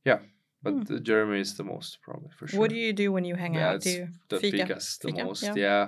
yeah, 0.09 0.19
but 0.63 0.73
uh, 0.73 0.99
Jéremy 1.07 1.39
is 1.39 1.53
the 1.55 1.63
most 1.63 1.99
probably 2.01 2.31
for 2.37 2.47
sure. 2.47 2.59
What 2.59 2.71
do 2.71 2.75
you 2.75 2.93
do 2.93 3.11
when 3.15 3.25
you 3.29 3.35
hang 3.35 3.53
yeah, 3.55 3.69
out? 3.73 3.81
Do 3.81 3.89
you 3.89 4.07
the 4.29 4.39
fika? 4.39 4.57
ficas 4.65 4.97
the 4.99 5.07
Fika, 5.09 5.23
most. 5.25 5.43
yeah. 5.43 5.55
Yeah, 5.55 5.85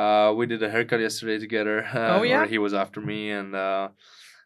uh, 0.00 0.32
we 0.38 0.46
did 0.46 0.62
a 0.62 0.70
haircut 0.70 1.00
yesterday 1.00 1.38
together. 1.38 1.84
Uh, 1.84 2.18
Oh, 2.18 2.22
yeah? 2.22 2.46
he 2.46 2.58
was 2.58 2.72
after 2.72 3.00
me, 3.00 3.30
and 3.38 3.54
uh, 3.54 3.88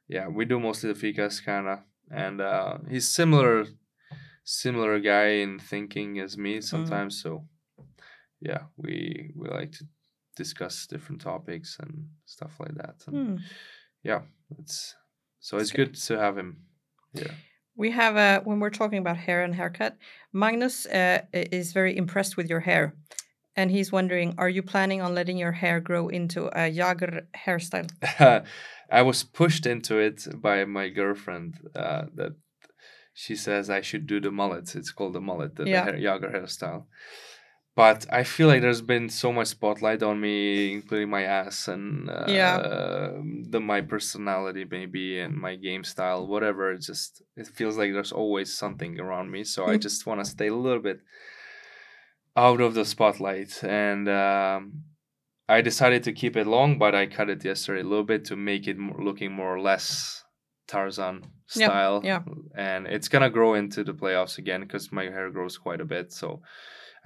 yeah, 0.09 0.27
we 0.37 0.45
do 0.47 0.59
mostly 0.59 0.93
the 0.93 0.99
ficas 0.99 1.45
kind 1.45 1.69
of. 1.69 1.79
And 2.11 2.41
uh, 2.41 2.79
he's 2.89 3.07
similar, 3.21 3.66
similar 4.45 4.99
guy 4.99 5.45
in 5.45 5.59
thinking 5.59 6.19
as 6.25 6.37
Mm. 6.37 6.43
me 6.43 6.61
sometimes. 6.62 7.21
So 7.23 7.45
yeah, 8.41 8.62
we 8.76 9.32
we 9.34 9.49
like 9.49 9.72
to 9.72 9.84
discuss 10.36 10.86
different 10.86 11.20
topics 11.20 11.76
and 11.80 12.07
stuff 12.24 12.61
like 12.61 12.74
that. 12.76 12.97
And 13.07 13.16
Hmm. 13.16 13.36
yeah, 14.03 14.20
it's 14.59 14.95
so 15.41 15.57
That's 15.57 15.70
it's 15.70 15.76
good 15.76 15.95
to 15.95 16.18
have 16.18 16.36
him. 16.39 16.57
Yeah. 17.14 17.34
We 17.76 17.91
have 17.93 18.16
uh, 18.16 18.41
when 18.45 18.59
we're 18.61 18.70
talking 18.78 18.99
about 18.99 19.16
hair 19.16 19.45
and 19.45 19.55
haircut, 19.55 19.97
Magnus 20.32 20.86
uh, 20.86 21.20
is 21.32 21.72
very 21.72 21.97
impressed 21.97 22.36
with 22.36 22.49
your 22.51 22.61
hair, 22.61 22.95
and 23.57 23.70
he's 23.70 23.93
wondering: 23.93 24.34
Are 24.36 24.49
you 24.49 24.62
planning 24.62 25.01
on 25.03 25.14
letting 25.14 25.39
your 25.39 25.53
hair 25.53 25.80
grow 25.80 26.09
into 26.09 26.47
a 26.49 26.70
Jagr 26.72 27.22
hairstyle? 27.47 27.89
I 28.91 29.03
was 29.03 29.22
pushed 29.22 29.66
into 29.66 29.99
it 29.99 30.26
by 30.43 30.64
my 30.64 30.89
girlfriend. 30.89 31.55
Uh, 31.76 32.07
that 32.16 32.32
she 33.14 33.36
says 33.36 33.68
I 33.70 33.80
should 33.82 34.07
do 34.07 34.20
the 34.20 34.30
mullet. 34.30 34.74
It's 34.74 34.93
called 34.93 35.12
the 35.14 35.20
mullet, 35.20 35.55
the, 35.57 35.64
Yeah. 35.64 35.84
the 35.84 35.93
hair, 35.93 36.01
Jagr 36.01 36.32
hairstyle. 36.34 36.86
But 37.79 38.07
I 38.20 38.24
feel 38.24 38.49
like 38.49 38.61
there's 38.61 38.83
been 38.95 39.09
so 39.09 39.33
much 39.33 39.47
spotlight 39.57 40.03
on 40.03 40.20
me, 40.20 40.72
including 40.72 41.11
my 41.11 41.22
ass 41.41 41.68
and 41.68 42.11
uh, 42.11 42.24
Yeah. 42.26 42.59
the 43.55 43.61
my 43.61 43.81
personality 43.95 44.64
maybe 44.76 45.20
and 45.24 45.35
my 45.47 45.55
game 45.68 45.85
style, 45.85 46.26
whatever. 46.26 46.72
It 46.72 46.83
just 46.91 47.22
it 47.37 47.47
feels 47.47 47.79
like 47.79 47.93
there's 47.93 48.11
always 48.22 48.49
something 48.62 48.99
around 48.99 49.31
me. 49.31 49.45
So 49.45 49.61
I 49.72 49.76
Mm. 49.76 49.83
just 49.87 50.07
want 50.07 50.18
to 50.24 50.29
stay 50.37 50.49
a 50.49 50.61
little 50.66 50.83
bit 50.91 50.99
out 52.37 52.61
of 52.61 52.74
the 52.74 52.85
spotlight 52.85 53.53
and. 53.64 54.09
Um, 54.09 54.62
I 55.51 55.62
decided 55.62 56.03
to 56.05 56.12
keep 56.12 56.37
it 56.37 56.47
long, 56.47 56.79
but 56.79 56.95
I 56.95 57.07
cut 57.07 57.31
it 57.31 57.43
yesterday 57.43 57.81
a 57.81 57.91
little 57.93 58.05
bit 58.05 58.22
to 58.26 58.37
make 58.37 58.68
it 58.68 58.76
looking 58.79 59.33
more 59.33 59.55
or 59.57 59.62
less 59.70 60.22
Tarzan 60.66 61.16
Yeah, 61.57 61.68
style. 61.68 62.01
yeah. 62.05 62.22
And 62.55 62.87
it's 62.87 63.09
gonna 63.09 63.31
grow 63.31 63.55
into 63.55 63.83
the 63.83 63.95
playoffs 63.95 64.37
again 64.37 64.61
because 64.61 64.93
my 64.93 65.05
hair 65.05 65.31
grows 65.31 65.57
quite 65.57 65.81
a 65.81 65.87
bit. 65.87 66.12
So 66.12 66.43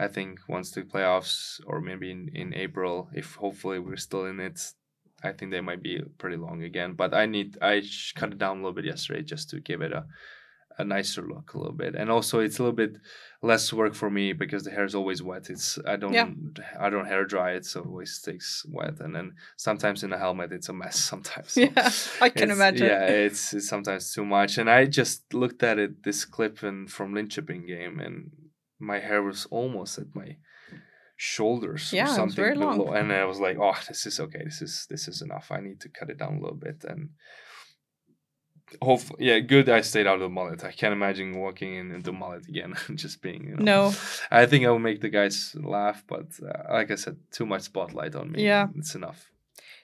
I 0.05 0.09
think 0.09 0.41
once 0.49 0.71
the 0.73 0.83
playoffs, 0.83 1.61
or 1.67 1.81
maybe 1.81 2.11
in, 2.11 2.23
in 2.35 2.49
April, 2.55 3.09
if 3.15 3.29
hopefully 3.45 3.79
we're 3.79 3.97
still 4.09 4.25
in 4.27 4.39
it, 4.41 4.59
I 5.29 5.33
think 5.33 5.51
they 5.51 5.61
might 5.61 5.83
be 5.83 6.01
pretty 6.19 6.37
long 6.47 6.63
again. 6.63 6.95
But 6.95 7.11
I 7.23 7.27
need 7.27 7.49
I 7.63 7.83
cut 8.19 8.33
it 8.33 8.39
down 8.39 8.57
a 8.57 8.61
little 8.63 8.73
bit 8.81 8.85
yesterday 8.95 9.23
just 9.23 9.51
to 9.51 9.61
give 9.61 9.81
it 9.83 9.93
a 9.93 10.05
a 10.79 10.85
nicer 10.85 11.23
look 11.33 11.53
a 11.53 11.59
little 11.59 11.79
bit, 11.85 11.95
and 11.95 12.11
also 12.11 12.41
it's 12.41 12.59
a 12.59 12.63
little 12.63 12.75
bit 12.85 12.97
less 13.43 13.73
work 13.81 13.95
for 13.95 14.09
me 14.19 14.33
because 14.33 14.63
the 14.65 14.71
hair 14.71 14.87
is 14.87 14.95
always 14.95 15.23
wet. 15.23 15.51
It's 15.51 15.79
I 15.87 15.97
don't 15.97 16.15
Yeah. 16.15 16.31
I 16.81 16.89
don't 16.91 17.07
hair 17.13 17.25
dry 17.27 17.51
it, 17.59 17.65
so 17.67 17.81
it 17.81 17.87
always 17.87 18.13
stays 18.21 18.65
wet, 18.77 18.97
and 19.01 19.15
then 19.15 19.35
sometimes 19.57 20.03
in 20.03 20.15
a 20.15 20.19
helmet 20.19 20.51
it's 20.51 20.71
a 20.71 20.73
mess. 20.73 20.97
Sometimes, 21.13 21.57
Yeah, 21.59 21.91
I 22.27 22.29
can 22.31 22.45
It's- 22.51 22.57
imagine. 22.59 22.87
Yeah, 22.87 23.05
it's, 23.27 23.53
it's 23.53 23.69
sometimes 23.69 24.05
too 24.15 24.25
much. 24.25 24.53
And 24.59 24.69
I 24.79 24.87
just 25.01 25.35
looked 25.43 25.63
at 25.63 25.79
it 25.79 26.03
this 26.05 26.25
clip 26.25 26.63
in, 26.65 26.87
from 26.89 27.13
Linköping 27.15 27.67
game, 27.67 28.01
and 28.01 28.31
my 28.83 28.99
hair 28.99 29.22
was 29.22 29.47
almost 29.51 29.99
at 29.99 30.14
my 30.14 30.37
shoulders 31.16 31.93
Yeah, 31.93 32.05
or 32.11 32.14
something 32.16 32.37
very 32.45 32.57
long. 32.57 32.76
below. 32.78 32.93
And 32.93 33.12
I 33.12 33.24
was 33.24 33.39
like, 33.47 33.57
oh, 33.61 33.78
this 33.89 34.07
is 34.07 34.18
okay. 34.20 34.43
This 34.45 34.61
is 34.62 34.87
this 34.91 35.09
is 35.09 35.22
enough. 35.22 35.47
I 35.51 35.61
need 35.61 35.80
to 35.80 35.89
cut 35.89 36.11
it 36.11 36.18
down 36.18 36.35
a 36.39 36.41
little 36.41 36.57
bit. 36.68 36.85
And 36.91 37.11
hopefully, 38.80 39.26
yeah, 39.28 39.39
good. 39.41 39.68
I 39.68 39.80
stayed 39.83 40.07
out 40.07 40.14
of 40.16 40.20
the 40.20 40.28
mullet. 40.28 40.64
I 40.64 40.72
can't 40.72 40.93
imagine 40.93 41.39
walking 41.39 41.74
in 41.74 41.93
into 41.93 42.12
mullet 42.12 42.49
again 42.49 42.74
and 42.89 42.99
just 42.99 43.22
being. 43.22 43.45
You 43.49 43.57
know, 43.57 43.64
No. 43.64 43.95
I 44.30 44.47
think 44.47 44.64
I 44.64 44.70
will 44.70 44.78
make 44.91 45.01
the 45.01 45.11
guys 45.11 45.55
laugh, 45.78 46.03
but 46.09 46.26
uh, 46.43 46.72
like 46.78 46.91
I 46.91 46.97
said, 46.97 47.16
too 47.30 47.47
much 47.47 47.62
spotlight 47.62 48.14
on 48.14 48.33
me. 48.33 48.45
Yeah. 48.45 48.66
it's 48.76 48.95
enough. 48.95 49.28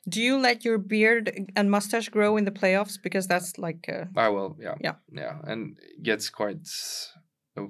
Do 0.08 0.22
you 0.22 0.38
let 0.38 0.64
your 0.64 0.78
beard 0.78 1.24
and 1.54 1.70
mustache 1.70 2.08
grow 2.08 2.38
in 2.38 2.44
the 2.46 2.50
playoffs 2.60 2.96
because 3.02 3.26
that's 3.26 3.58
like 3.58 3.88
uh, 3.88 4.06
I 4.16 4.28
will, 4.30 4.56
yeah, 4.58 4.76
Yeah. 4.80 4.94
yeah, 5.12 5.36
and 5.44 5.76
it 5.82 6.02
gets 6.02 6.30
quite. 6.30 6.66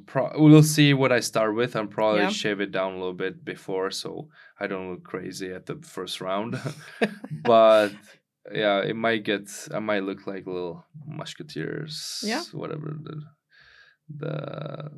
Pro- 0.07 0.33
we'll 0.37 0.63
see 0.63 0.95
what 0.95 1.13
I 1.13 1.21
start 1.21 1.55
with. 1.55 1.75
I'll 1.77 1.87
probably 1.87 2.23
Yeah. 2.23 2.31
shave 2.31 2.61
it 2.61 2.71
down 2.73 2.93
a 2.93 2.99
little 2.99 3.15
bit 3.27 3.45
before, 3.45 3.91
so 3.91 4.29
I 4.61 4.67
don't 4.67 4.91
look 4.91 5.05
crazy 5.05 5.51
at 5.53 5.67
the 5.67 5.77
first 5.83 6.21
round. 6.21 6.59
but 7.45 7.91
yeah, 8.53 8.81
it 8.81 8.97
might 8.97 9.25
get. 9.25 9.49
I 9.75 9.79
might 9.81 10.03
look 10.05 10.27
like 10.27 10.47
little 10.47 10.85
musketeers. 11.07 12.21
Yeah. 12.25 12.43
whatever 12.53 12.97
the 13.03 13.23
the 14.17 14.91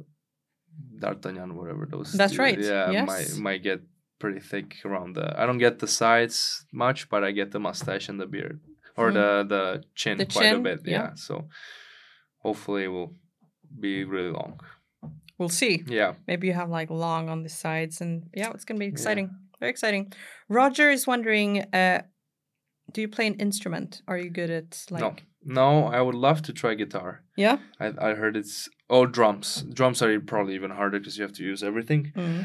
D'Artagnan, 0.98 1.56
whatever 1.56 1.86
those. 1.90 2.12
That's 2.12 2.34
do. 2.34 2.38
right, 2.38 2.58
Yeah, 2.58 2.90
yes. 2.90 3.06
might 3.06 3.42
might 3.42 3.62
get 3.62 3.80
pretty 4.18 4.40
thick 4.40 4.76
around 4.84 5.16
the. 5.16 5.38
I 5.40 5.46
don't 5.46 5.58
get 5.58 5.78
the 5.78 5.86
sides 5.88 6.64
much, 6.72 7.08
but 7.08 7.24
I 7.24 7.32
get 7.32 7.50
the 7.52 7.58
mustache 7.60 8.08
and 8.08 8.20
the 8.20 8.26
beard 8.26 8.60
or 8.96 9.10
Mm. 9.10 9.14
the 9.14 9.28
the 9.54 9.84
chin 9.94 10.18
The 10.18 10.26
quite 10.26 10.54
a 10.54 10.58
bit. 10.58 10.80
yeah. 10.84 10.92
Yeah. 10.92 11.14
So 11.14 11.48
hopefully 12.38 12.84
it 12.84 12.88
will 12.88 13.14
be 13.78 14.04
really 14.04 14.30
long. 14.32 14.60
We'll 15.40 15.48
see. 15.48 15.82
Yeah. 15.88 16.12
Maybe 16.28 16.46
you 16.46 16.52
have 16.52 16.70
like 16.70 16.90
long 16.90 17.28
on 17.28 17.42
the 17.42 17.48
sides, 17.48 18.00
and 18.00 18.30
yeah, 18.32 18.50
it's 18.54 18.64
gonna 18.64 18.78
be 18.78 18.86
exciting. 18.86 19.30
Very 19.58 19.70
exciting. 19.70 20.12
Roger 20.48 20.88
is 20.90 21.06
wondering, 21.06 21.62
uh, 21.74 22.02
do 22.92 23.00
you 23.00 23.08
play 23.08 23.26
an 23.26 23.34
instrument? 23.34 24.02
Are 24.06 24.16
you 24.18 24.30
good 24.30 24.50
at 24.50 24.86
like? 24.90 25.00
no. 25.02 25.14
No, 25.42 25.86
I 25.86 26.02
would 26.02 26.14
love 26.14 26.42
to 26.42 26.52
try 26.52 26.74
guitar. 26.74 27.22
Yeah. 27.34 27.56
I 27.80 27.86
I 28.10 28.14
heard 28.14 28.36
it's 28.36 28.68
oh 28.90 29.06
drums. 29.06 29.64
Drums 29.72 30.02
are 30.02 30.20
probably 30.20 30.54
even 30.54 30.70
harder 30.70 30.98
because 30.98 31.16
you 31.16 31.22
have 31.24 31.32
to 31.38 31.42
use 31.42 31.62
everything, 31.62 32.12
Mm. 32.14 32.44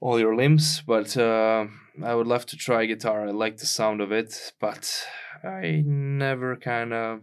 all 0.00 0.18
your 0.18 0.34
limbs. 0.34 0.82
But 0.84 1.16
uh, 1.16 1.66
I 2.10 2.14
would 2.16 2.26
love 2.26 2.44
to 2.46 2.56
try 2.56 2.86
guitar. 2.86 3.28
I 3.28 3.30
like 3.30 3.58
the 3.58 3.66
sound 3.66 4.00
of 4.00 4.10
it, 4.10 4.52
but 4.60 4.84
I 5.44 5.82
never 5.86 6.56
kind 6.56 6.92
of. 6.92 7.20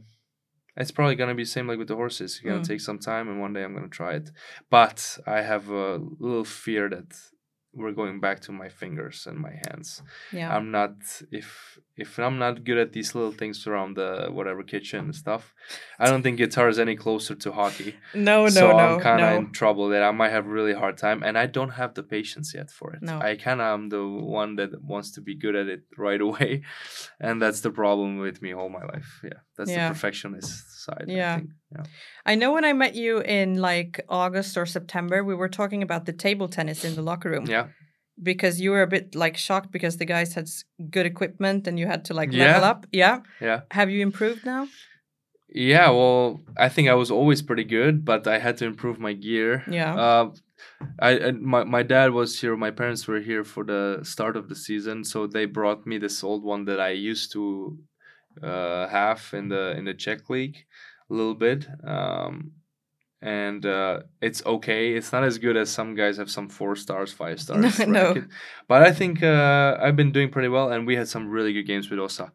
It's 0.78 0.92
probably 0.92 1.16
gonna 1.16 1.36
be 1.36 1.46
same 1.46 1.68
like 1.68 1.78
with 1.80 1.88
the 1.88 1.96
horses. 1.96 2.34
It's 2.36 2.40
gonna 2.42 2.60
Mm. 2.62 2.68
take 2.68 2.82
some 2.82 3.00
time, 3.00 3.28
and 3.30 3.40
one 3.40 3.54
day 3.54 3.64
I'm 3.64 3.74
gonna 3.74 3.88
try 3.88 4.14
it. 4.16 4.32
But 4.70 5.18
I 5.26 5.42
have 5.42 5.70
a 5.70 5.98
little 6.20 6.44
fear 6.46 6.90
that 6.90 7.12
we're 7.74 7.92
going 7.92 8.20
back 8.20 8.40
to 8.42 8.52
my 8.52 8.70
fingers 8.70 9.28
and 9.28 9.38
my 9.38 9.54
hands. 9.68 10.02
Yeah. 10.32 10.56
I'm 10.56 10.72
not 10.72 10.96
if 11.32 11.78
if 11.98 12.20
I'm 12.20 12.38
not 12.38 12.64
good 12.66 12.78
at 12.78 12.92
these 12.92 13.16
little 13.16 13.32
things 13.32 13.66
around 13.68 13.96
the 13.96 14.28
whatever 14.30 14.64
kitchen 14.64 15.06
and 15.06 15.16
stuff. 15.16 15.54
I 15.98 16.06
don't 16.10 16.24
think 16.24 16.38
guitar 16.38 16.68
is 16.68 16.78
any 16.78 16.96
closer 16.96 17.36
to 17.36 17.52
hockey. 17.54 17.96
no, 18.14 18.22
no, 18.22 18.44
no. 18.44 18.50
so 18.50 18.72
no, 18.72 18.78
I'm 18.78 19.00
kind 19.00 19.22
of 19.24 19.30
no. 19.32 19.38
in 19.38 19.52
trouble 19.52 19.90
that 19.90 20.04
I 20.04 20.12
might 20.12 20.32
have 20.32 20.46
really 20.46 20.74
hard 20.74 20.98
time, 20.98 21.24
and 21.24 21.38
I 21.38 21.46
don't 21.46 21.70
have 21.72 21.94
the 21.94 22.04
patience 22.04 22.54
yet 22.54 22.70
for 22.70 22.94
it. 22.94 23.02
No. 23.02 23.20
I 23.20 23.36
kind 23.38 23.62
of 23.62 23.68
am 23.74 23.90
the 23.90 24.06
one 24.06 24.56
that 24.58 24.84
wants 24.84 25.12
to 25.12 25.22
be 25.22 25.36
good 25.36 25.56
at 25.56 25.68
it 25.68 25.84
right 25.98 26.20
away, 26.28 26.64
and 27.20 27.42
that's 27.42 27.62
the 27.62 27.72
problem 27.72 28.18
with 28.20 28.42
me 28.42 28.54
all 28.54 28.70
my 28.70 28.84
life. 28.84 29.22
Yeah, 29.24 29.40
that's 29.58 29.72
Yeah. 29.72 29.88
the 29.88 29.94
perfectionist 29.94 30.84
side. 30.86 31.06
Yeah. 31.08 31.34
I 31.34 31.38
think. 31.38 31.50
yeah. 31.72 31.84
I 32.26 32.36
know 32.36 32.52
when 32.52 32.66
I 32.66 32.74
met 32.74 32.96
you 32.96 33.20
in 33.20 33.62
like 33.62 34.02
August 34.10 34.58
or 34.58 34.66
September, 34.66 35.24
we 35.24 35.34
were 35.36 35.50
talking 35.50 35.82
about 35.82 36.06
the 36.06 36.14
table 36.14 36.48
tennis 36.50 36.84
in 36.84 36.96
the 36.96 37.02
locker 37.02 37.30
room. 37.30 37.46
Yeah. 37.48 37.68
Because 38.22 38.62
you 38.62 38.72
were 38.72 38.82
a 38.82 38.88
bit 38.88 39.14
like 39.16 39.36
shocked 39.38 39.72
because 39.72 39.98
the 39.98 40.06
guys 40.06 40.34
had 40.34 40.48
good 40.90 41.06
equipment 41.06 41.68
and 41.68 41.78
you 41.78 41.86
had 41.88 42.06
to 42.06 42.14
like 42.14 42.32
Yeah. 42.32 42.46
level 42.46 42.64
up. 42.64 42.86
Yeah. 42.92 43.20
Yeah. 43.42 43.62
Have 43.72 43.90
you 43.90 44.02
improved 44.02 44.46
now? 44.46 44.68
Yeah, 45.50 45.90
well, 45.92 46.42
I 46.58 46.70
think 46.70 46.90
I 46.90 46.96
was 46.96 47.12
always 47.12 47.42
pretty 47.42 47.64
good, 47.64 48.04
but 48.04 48.28
I 48.28 48.40
had 48.40 48.58
to 48.58 48.66
improve 48.66 49.00
my 49.00 49.14
gear. 49.14 49.64
Yeah. 49.70 49.96
Uh, 49.96 50.32
I 51.00 51.12
and 51.12 51.42
my 51.42 51.64
my 51.64 51.84
dad 51.84 52.12
was 52.12 52.40
here. 52.42 52.56
My 52.58 52.72
parents 52.72 53.08
were 53.08 53.22
here 53.22 53.44
for 53.44 53.64
the 53.64 54.00
start 54.04 54.36
of 54.38 54.50
the 54.50 54.56
season, 54.56 55.04
so 55.04 55.28
they 55.28 55.46
brought 55.46 55.86
me 55.86 55.98
this 55.98 56.24
old 56.24 56.44
one 56.44 56.66
that 56.66 56.80
I 56.80 56.90
used 56.90 57.32
to 57.34 57.78
uh, 58.44 58.88
have 58.88 59.22
in 59.34 59.50
the 59.50 59.78
in 59.78 59.86
the 59.86 59.94
Czech 59.94 60.30
league 60.30 60.58
a 61.10 61.14
little 61.14 61.36
bit. 61.36 61.68
Um, 61.88 62.52
and 63.22 63.66
uh, 63.66 64.02
it's 64.22 64.46
okay. 64.46 64.94
It's 64.94 65.12
not 65.12 65.24
as 65.24 65.38
good 65.38 65.58
as 65.58 65.70
some 65.70 65.96
guys 65.96 66.18
have 66.18 66.30
some 66.30 66.50
four 66.50 66.76
stars, 66.76 67.12
five 67.14 67.40
stars. 67.44 67.80
No. 67.88 68.08
racket. 68.10 68.26
But 68.68 68.82
I 68.84 68.92
think 68.92 69.24
uh, 69.24 69.78
I've 69.82 69.96
been 69.96 70.12
doing 70.12 70.30
pretty 70.30 70.50
well, 70.50 70.72
and 70.72 70.86
we 70.88 70.96
had 70.96 71.08
some 71.08 71.30
really 71.30 71.54
good 71.54 71.64
games 71.68 71.90
with 71.90 72.00
Osa. 72.00 72.32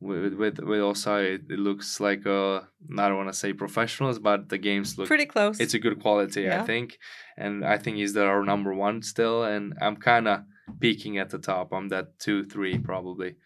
With 0.00 0.34
with 0.34 0.58
with 0.58 0.80
Osa, 0.80 1.16
it, 1.18 1.42
it 1.48 1.58
looks 1.60 2.00
like 2.00 2.26
uh, 2.26 2.56
I 2.98 3.08
don't 3.08 3.16
want 3.16 3.28
to 3.28 3.38
say 3.38 3.52
professionals, 3.52 4.18
but 4.18 4.48
the 4.48 4.58
games 4.58 4.98
look 4.98 5.06
Pretty 5.06 5.26
close. 5.26 5.60
it's 5.60 5.74
a 5.74 5.78
good 5.78 6.00
quality, 6.02 6.42
Yeah. 6.42 6.60
I 6.60 6.66
think, 6.66 6.98
and 7.36 7.64
I 7.64 7.78
think 7.78 7.98
he's 7.98 8.12
the, 8.12 8.24
our 8.24 8.42
number 8.44 8.74
one 8.74 9.02
still. 9.02 9.44
And 9.44 9.74
I'm 9.80 9.94
kind 9.96 10.26
of 10.26 10.40
peaking 10.80 11.18
at 11.18 11.30
the 11.30 11.38
top. 11.38 11.72
I'm 11.72 11.88
that 11.90 12.18
two, 12.18 12.42
three 12.42 12.78
probably 12.78 13.36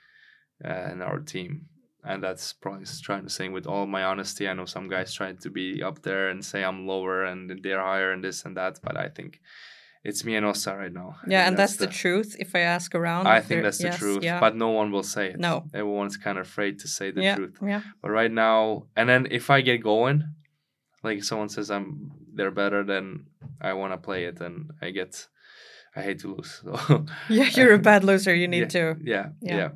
uh, 0.65 0.89
in 0.93 1.03
our 1.03 1.19
team, 1.19 1.67
and 2.07 2.23
that's 2.23 2.53
probably 2.53 2.87
trying 3.03 3.25
to 3.25 3.31
say 3.31 3.49
with 3.49 3.67
all 3.67 3.87
my 3.87 4.05
honesty. 4.05 4.49
I 4.49 4.55
know 4.55 4.67
some 4.67 4.89
guys 4.89 5.13
trying 5.13 5.39
to 5.39 5.51
be 5.51 5.83
up 5.83 6.03
there 6.03 6.29
and 6.31 6.45
say 6.45 6.63
I'm 6.65 6.87
lower 6.87 7.25
and 7.25 7.59
they're 7.63 7.83
higher 7.83 8.13
and 8.13 8.23
this 8.23 8.45
and 8.45 8.57
that, 8.57 8.79
but 8.83 8.97
I 8.97 9.09
think 9.09 9.41
it's 10.05 10.25
me 10.25 10.37
and 10.37 10.47
Osa 10.47 10.77
right 10.77 10.93
now. 10.93 11.17
I 11.25 11.31
yeah, 11.31 11.49
and 11.49 11.57
that's, 11.57 11.77
the, 11.77 11.89
truth. 11.89 12.37
If 12.39 12.55
I 12.55 12.61
ask 12.61 12.95
around, 12.95 13.27
I 13.27 13.41
think 13.41 13.63
that's 13.65 13.79
the 13.79 13.89
yes, 13.89 13.99
truth, 13.99 14.23
Yeah. 14.23 14.39
but 14.39 14.55
no 14.55 14.71
one 14.71 14.93
will 14.93 15.03
say 15.03 15.31
it. 15.31 15.39
No. 15.41 15.65
everyone's 15.75 16.17
kind 16.17 16.39
of 16.39 16.47
afraid 16.47 16.79
to 16.81 16.89
say 16.89 17.11
the 17.11 17.23
yeah, 17.23 17.35
truth. 17.37 17.57
yeah, 17.61 17.83
But 18.03 18.11
right 18.11 18.31
now, 18.31 18.87
and 18.97 19.09
then 19.09 19.27
if 19.31 19.51
I 19.51 19.63
get 19.63 19.83
going, 19.83 20.23
like 21.03 21.25
someone 21.25 21.49
says 21.49 21.71
I'm 21.71 22.13
they're 22.35 22.51
better, 22.51 22.85
than 22.85 23.27
I 23.61 23.73
want 23.73 23.93
to 23.95 23.97
play 23.99 24.25
it, 24.27 24.41
and 24.41 24.71
I 24.81 24.91
get 24.91 25.27
I 25.97 26.03
hate 26.03 26.21
to 26.21 26.35
lose. 26.35 26.61
So 26.63 27.07
yeah. 27.29 27.49
You're 27.55 27.75
a 27.75 27.79
bad 27.79 28.05
loser. 28.05 28.35
You 28.35 28.47
need 28.49 28.73
yeah, 28.75 28.79
to. 28.93 28.97
yeah, 29.03 29.27
Yeah. 29.41 29.57
yeah. 29.57 29.69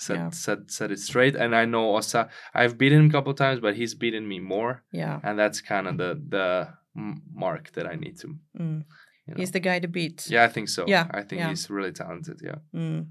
Set, 0.00 0.16
Yeah. 0.16 0.30
set 0.30 0.70
set 0.70 0.90
it 0.92 1.00
straight, 1.00 1.34
and 1.34 1.54
I 1.56 1.64
know 1.64 1.96
Osa. 1.96 2.28
I've 2.54 2.78
beaten 2.78 3.00
him 3.00 3.08
a 3.08 3.12
couple 3.12 3.34
times, 3.34 3.58
but 3.60 3.74
he's 3.74 3.94
beaten 3.94 4.28
me 4.28 4.38
more, 4.38 4.84
Yeah. 4.92 5.18
and 5.24 5.36
that's 5.38 5.60
kind 5.60 5.88
of 5.88 5.98
the 5.98 6.10
the 6.28 6.68
mark 7.34 7.72
that 7.72 7.86
I 7.86 7.96
need 7.96 8.16
to. 8.20 8.28
Mm. 8.58 8.84
You 9.26 9.34
know. 9.34 9.38
He's 9.38 9.50
the 9.50 9.60
guy 9.60 9.78
to 9.80 9.88
beat. 9.88 10.30
Yeah, 10.30 10.44
I 10.44 10.48
think 10.48 10.68
so. 10.68 10.84
Yeah, 10.86 11.06
I 11.10 11.22
think 11.22 11.40
yeah. 11.40 11.48
he's 11.48 11.68
really 11.68 11.92
talented. 11.92 12.40
Yeah. 12.42 12.58
Mm. 12.74 13.08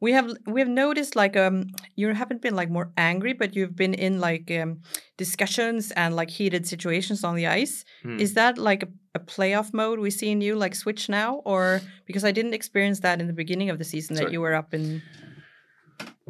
We 0.00 0.12
have 0.12 0.28
we 0.46 0.60
have 0.60 0.68
noticed 0.68 1.16
like 1.16 1.36
um 1.36 1.66
you 1.96 2.14
haven't 2.14 2.42
been 2.42 2.54
like 2.54 2.70
more 2.70 2.92
angry, 2.96 3.32
but 3.34 3.54
you've 3.56 3.76
been 3.76 3.94
in 3.94 4.20
like 4.20 4.50
um 4.50 4.80
discussions 5.18 5.92
and 5.92 6.16
like 6.16 6.30
heated 6.30 6.66
situations 6.66 7.24
on 7.24 7.36
the 7.36 7.46
ice. 7.46 7.84
Hmm. 8.02 8.18
Is 8.20 8.34
that 8.34 8.58
like 8.58 8.82
a, 8.82 8.88
a 9.14 9.20
playoff 9.20 9.72
mode 9.72 9.98
we 9.98 10.10
see 10.10 10.30
in 10.30 10.40
you 10.40 10.56
like 10.56 10.74
switch 10.74 11.08
now, 11.08 11.42
or 11.44 11.80
because 12.06 12.24
I 12.24 12.32
didn't 12.32 12.54
experience 12.54 13.00
that 13.00 13.20
in 13.20 13.26
the 13.26 13.32
beginning 13.42 13.70
of 13.70 13.78
the 13.78 13.84
season 13.84 14.16
that 14.16 14.32
you 14.32 14.40
were 14.40 14.54
up 14.54 14.74
in? 14.74 15.02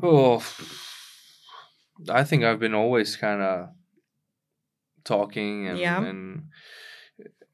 Oh, 0.01 0.43
I 2.09 2.25
think 2.25 2.45
I've 2.45 2.61
been 2.61 2.75
always 2.75 3.17
kind 3.17 3.43
of 3.43 3.69
talking 5.05 5.69
and 5.69 5.79
Yeah. 5.79 6.03
and 6.05 6.49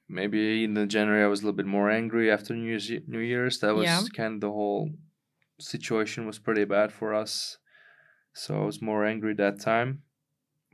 maybe 0.09 0.65
in 0.65 0.75
the 0.75 0.87
January 0.87 1.23
I 1.23 1.27
was 1.27 1.41
a 1.41 1.45
little 1.45 1.57
bit 1.57 1.67
more 1.67 1.91
angry 1.91 2.31
after 2.31 2.55
New 2.55 2.67
Year's. 2.67 2.91
New 3.07 3.21
Year's 3.21 3.59
that 3.61 3.75
was 3.75 3.87
Yeah. 3.87 4.03
kind 4.15 4.35
of 4.35 4.41
the 4.41 4.51
whole 4.51 4.91
situation 5.59 6.27
was 6.27 6.39
pretty 6.39 6.65
bad 6.65 6.93
for 6.93 7.15
us, 7.15 7.59
so 8.33 8.63
I 8.63 8.65
was 8.65 8.81
more 8.81 9.05
angry 9.05 9.35
that 9.35 9.61
time. 9.61 10.03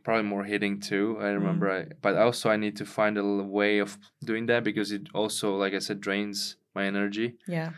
Probably 0.05 0.29
more 0.29 0.45
hitting 0.45 0.81
too. 0.81 1.17
I 1.19 1.25
mm. 1.25 1.35
remember, 1.35 1.71
I, 1.71 1.87
but 2.03 2.17
also 2.17 2.51
I 2.51 2.57
need 2.57 2.77
to 2.77 2.85
find 2.85 3.17
a 3.17 3.25
way 3.25 3.79
of 3.79 3.97
doing 4.23 4.47
that 4.47 4.63
because 4.63 4.93
it 4.93 5.09
also, 5.15 5.57
like 5.57 5.73
I 5.73 5.79
said, 5.79 6.01
drains 6.01 6.57
my 6.75 6.85
energy. 6.85 7.39
Yeah, 7.49 7.71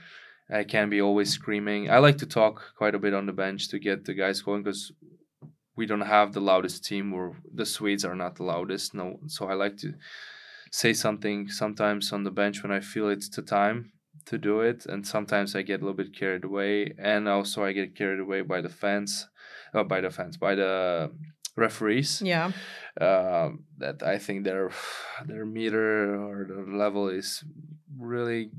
I 0.51 0.65
can't 0.65 0.91
be 0.91 1.01
always 1.01 1.31
screaming. 1.31 1.91
I 1.91 1.99
like 1.99 2.19
to 2.19 2.27
talk 2.27 2.63
quite 2.77 2.95
a 2.95 2.99
bit 2.99 3.15
on 3.15 3.27
the 3.27 3.33
bench 3.33 3.69
to 3.69 3.79
get 3.79 4.05
the 4.05 4.15
guys 4.15 4.43
going 4.43 4.63
because 4.63 4.93
we 5.77 5.87
don't 5.87 6.03
have 6.03 6.33
the 6.33 6.41
loudest 6.41 6.85
team. 6.85 7.13
Or 7.13 7.37
the 7.53 7.67
Swedes 7.67 8.05
are 8.05 8.15
not 8.15 8.37
the 8.37 8.45
loudest. 8.45 8.95
No, 8.95 9.19
so 9.27 9.49
I 9.49 9.55
like 9.55 9.77
to 9.79 9.95
say 10.71 10.93
something 10.93 11.49
sometimes 11.49 12.13
on 12.13 12.25
the 12.25 12.31
bench 12.31 12.63
when 12.63 12.73
I 12.73 12.81
feel 12.81 13.09
it's 13.09 13.29
the 13.29 13.43
time 13.43 13.93
to 14.27 14.39
do 14.39 14.61
it, 14.61 14.87
and 14.87 15.07
sometimes 15.07 15.55
I 15.55 15.63
get 15.63 15.81
a 15.81 15.85
little 15.85 15.97
bit 15.97 16.17
carried 16.17 16.45
away, 16.45 16.95
and 16.99 17.29
also 17.29 17.65
I 17.65 17.73
get 17.73 17.97
carried 17.97 18.21
away 18.21 18.43
by 18.43 18.61
the 18.61 18.69
fans, 18.69 19.29
uh, 19.75 19.85
by 19.85 20.01
the 20.01 20.11
fans, 20.11 20.37
by 20.37 20.55
the 20.55 21.13
referees. 21.57 22.23
Yeah. 22.23 22.53
Uh, 23.01 23.51
that 23.79 24.03
I 24.03 24.19
think 24.19 24.45
their 24.45 24.71
their 25.27 25.45
meter 25.45 26.15
or 26.15 26.47
their 26.49 26.67
level 26.67 27.09
is 27.09 27.45
really 27.99 28.51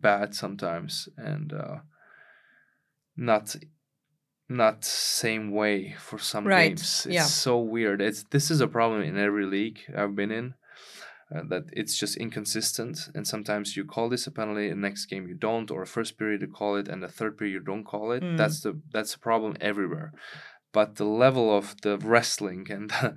bad 0.00 0.34
sometimes, 0.34 1.08
and 1.16 1.52
uh, 1.52 1.76
not 3.16 3.56
not 4.48 4.84
same 4.84 5.50
way 5.50 5.94
for 5.98 6.18
some 6.18 6.46
Right, 6.46 6.68
games. 6.68 7.06
It's 7.06 7.14
yeah. 7.14 7.24
so 7.24 7.58
weird. 7.58 8.00
It's 8.00 8.24
this 8.30 8.50
is 8.50 8.60
a 8.60 8.68
problem 8.68 9.02
in 9.02 9.18
every 9.18 9.46
league 9.46 9.80
I've 9.96 10.14
been 10.14 10.30
in. 10.30 10.54
Uh, 11.34 11.42
that 11.48 11.64
it's 11.72 11.98
just 11.98 12.16
inconsistent, 12.18 13.08
and 13.12 13.26
sometimes 13.26 13.76
you 13.76 13.84
call 13.84 14.08
this 14.08 14.28
a 14.28 14.30
penalty, 14.30 14.68
and 14.68 14.80
next 14.80 15.06
game 15.06 15.26
you 15.26 15.34
don't, 15.34 15.72
or 15.72 15.84
first 15.84 16.16
period 16.16 16.40
you 16.40 16.46
call 16.46 16.76
it, 16.76 16.86
and 16.86 17.02
the 17.02 17.08
third 17.08 17.36
period 17.36 17.54
you 17.54 17.60
don't 17.60 17.82
call 17.82 18.12
it. 18.12 18.22
Mm. 18.22 18.36
That's 18.36 18.60
the 18.60 18.80
that's 18.92 19.14
a 19.14 19.18
problem 19.18 19.56
everywhere. 19.60 20.12
But 20.76 20.96
the 20.96 21.10
level 21.24 21.56
of 21.56 21.66
the 21.80 21.96
wrestling 21.96 22.66
and 22.70 22.90
the, 22.94 23.14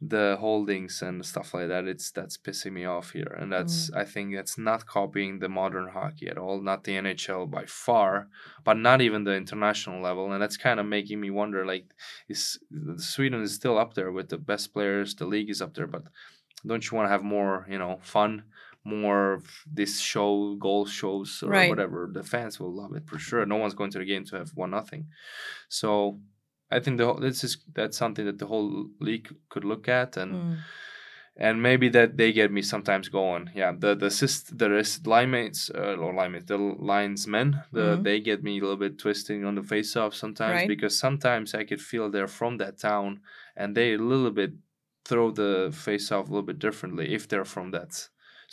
the 0.00 0.36
holdings 0.38 1.02
and 1.02 1.26
stuff 1.26 1.52
like 1.54 1.66
that, 1.66 1.88
it's 1.92 2.08
that's 2.12 2.38
pissing 2.38 2.74
me 2.78 2.84
off 2.84 3.10
here, 3.18 3.32
and 3.40 3.52
that's 3.54 3.90
mm. 3.90 3.96
I 4.02 4.04
think 4.12 4.26
that's 4.32 4.56
not 4.56 4.86
copying 4.86 5.40
the 5.40 5.48
modern 5.48 5.88
hockey 5.88 6.28
at 6.28 6.38
all, 6.38 6.60
not 6.70 6.84
the 6.84 6.92
NHL 6.92 7.50
by 7.50 7.64
far, 7.66 8.28
but 8.62 8.76
not 8.88 9.00
even 9.00 9.24
the 9.24 9.34
international 9.34 10.00
level, 10.00 10.30
and 10.32 10.40
that's 10.40 10.56
kind 10.56 10.78
of 10.78 10.86
making 10.86 11.18
me 11.20 11.30
wonder, 11.30 11.66
like, 11.66 11.86
is 12.28 12.42
Sweden 12.98 13.42
is 13.42 13.54
still 13.54 13.76
up 13.76 13.94
there 13.94 14.12
with 14.12 14.28
the 14.28 14.38
best 14.38 14.72
players, 14.72 15.16
the 15.16 15.26
league 15.26 15.50
is 15.50 15.60
up 15.60 15.74
there, 15.74 15.88
but 15.88 16.04
don't 16.64 16.84
you 16.88 16.96
want 16.96 17.06
to 17.08 17.14
have 17.16 17.24
more 17.24 17.66
you 17.68 17.78
know 17.78 17.98
fun 18.02 18.44
more 18.84 19.42
this 19.80 19.98
show 20.00 20.54
goal 20.66 20.86
shows 20.86 21.42
or 21.42 21.50
Right. 21.50 21.68
whatever? 21.68 22.08
The 22.12 22.22
fans 22.22 22.58
will 22.60 22.74
love 22.74 22.94
it 22.94 23.06
for 23.06 23.18
sure. 23.18 23.44
No 23.44 23.56
one's 23.56 23.74
going 23.74 23.90
to 23.90 23.98
the 23.98 24.04
game 24.04 24.24
to 24.26 24.36
have 24.36 24.50
one 24.54 24.70
nothing. 24.70 25.06
So 25.68 26.20
i 26.70 26.78
think 26.80 26.98
the 26.98 27.04
whole, 27.06 27.20
this 27.20 27.42
is 27.44 27.58
that's 27.74 27.96
something 27.96 28.24
that 28.26 28.38
the 28.38 28.46
whole 28.46 28.86
league 29.00 29.28
could 29.48 29.64
look 29.64 29.88
at 29.88 30.16
and 30.16 30.32
Mm. 30.34 30.56
and 31.36 31.62
maybe 31.62 31.88
that 31.88 32.16
they 32.16 32.32
get 32.32 32.50
me 32.52 32.62
sometimes 32.62 33.08
going 33.08 33.50
yeah 33.54 33.72
the 33.82 33.94
the 33.94 34.06
assist 34.06 34.58
the 34.58 34.68
rest 34.70 35.06
line 35.06 35.30
mates 35.30 35.70
uh, 35.74 35.96
or 36.02 36.12
line 36.12 36.32
mates 36.32 36.46
the 36.46 36.58
linesmen 36.92 37.48
the 37.72 37.86
Mhm. 37.96 38.02
they 38.06 38.20
get 38.20 38.42
me 38.42 38.52
a 38.58 38.62
little 38.62 38.76
bit 38.76 38.98
twisting 38.98 39.44
on 39.48 39.54
the 39.54 39.62
face 39.62 39.92
off 40.02 40.14
sometimes 40.14 40.54
Right. 40.60 40.68
because 40.74 40.98
sometimes 40.98 41.54
i 41.54 41.64
could 41.68 41.80
feel 41.90 42.04
they're 42.10 42.34
from 42.40 42.58
that 42.58 42.78
town 42.78 43.20
and 43.56 43.74
they 43.76 43.94
a 43.94 43.98
little 43.98 44.32
bit 44.42 44.52
throw 45.10 45.30
the 45.30 45.70
face 45.86 46.12
off 46.14 46.26
a 46.28 46.30
little 46.32 46.46
bit 46.52 46.58
differently 46.58 47.06
if 47.14 47.26
they're 47.28 47.44
from 47.56 47.70
that. 47.76 47.92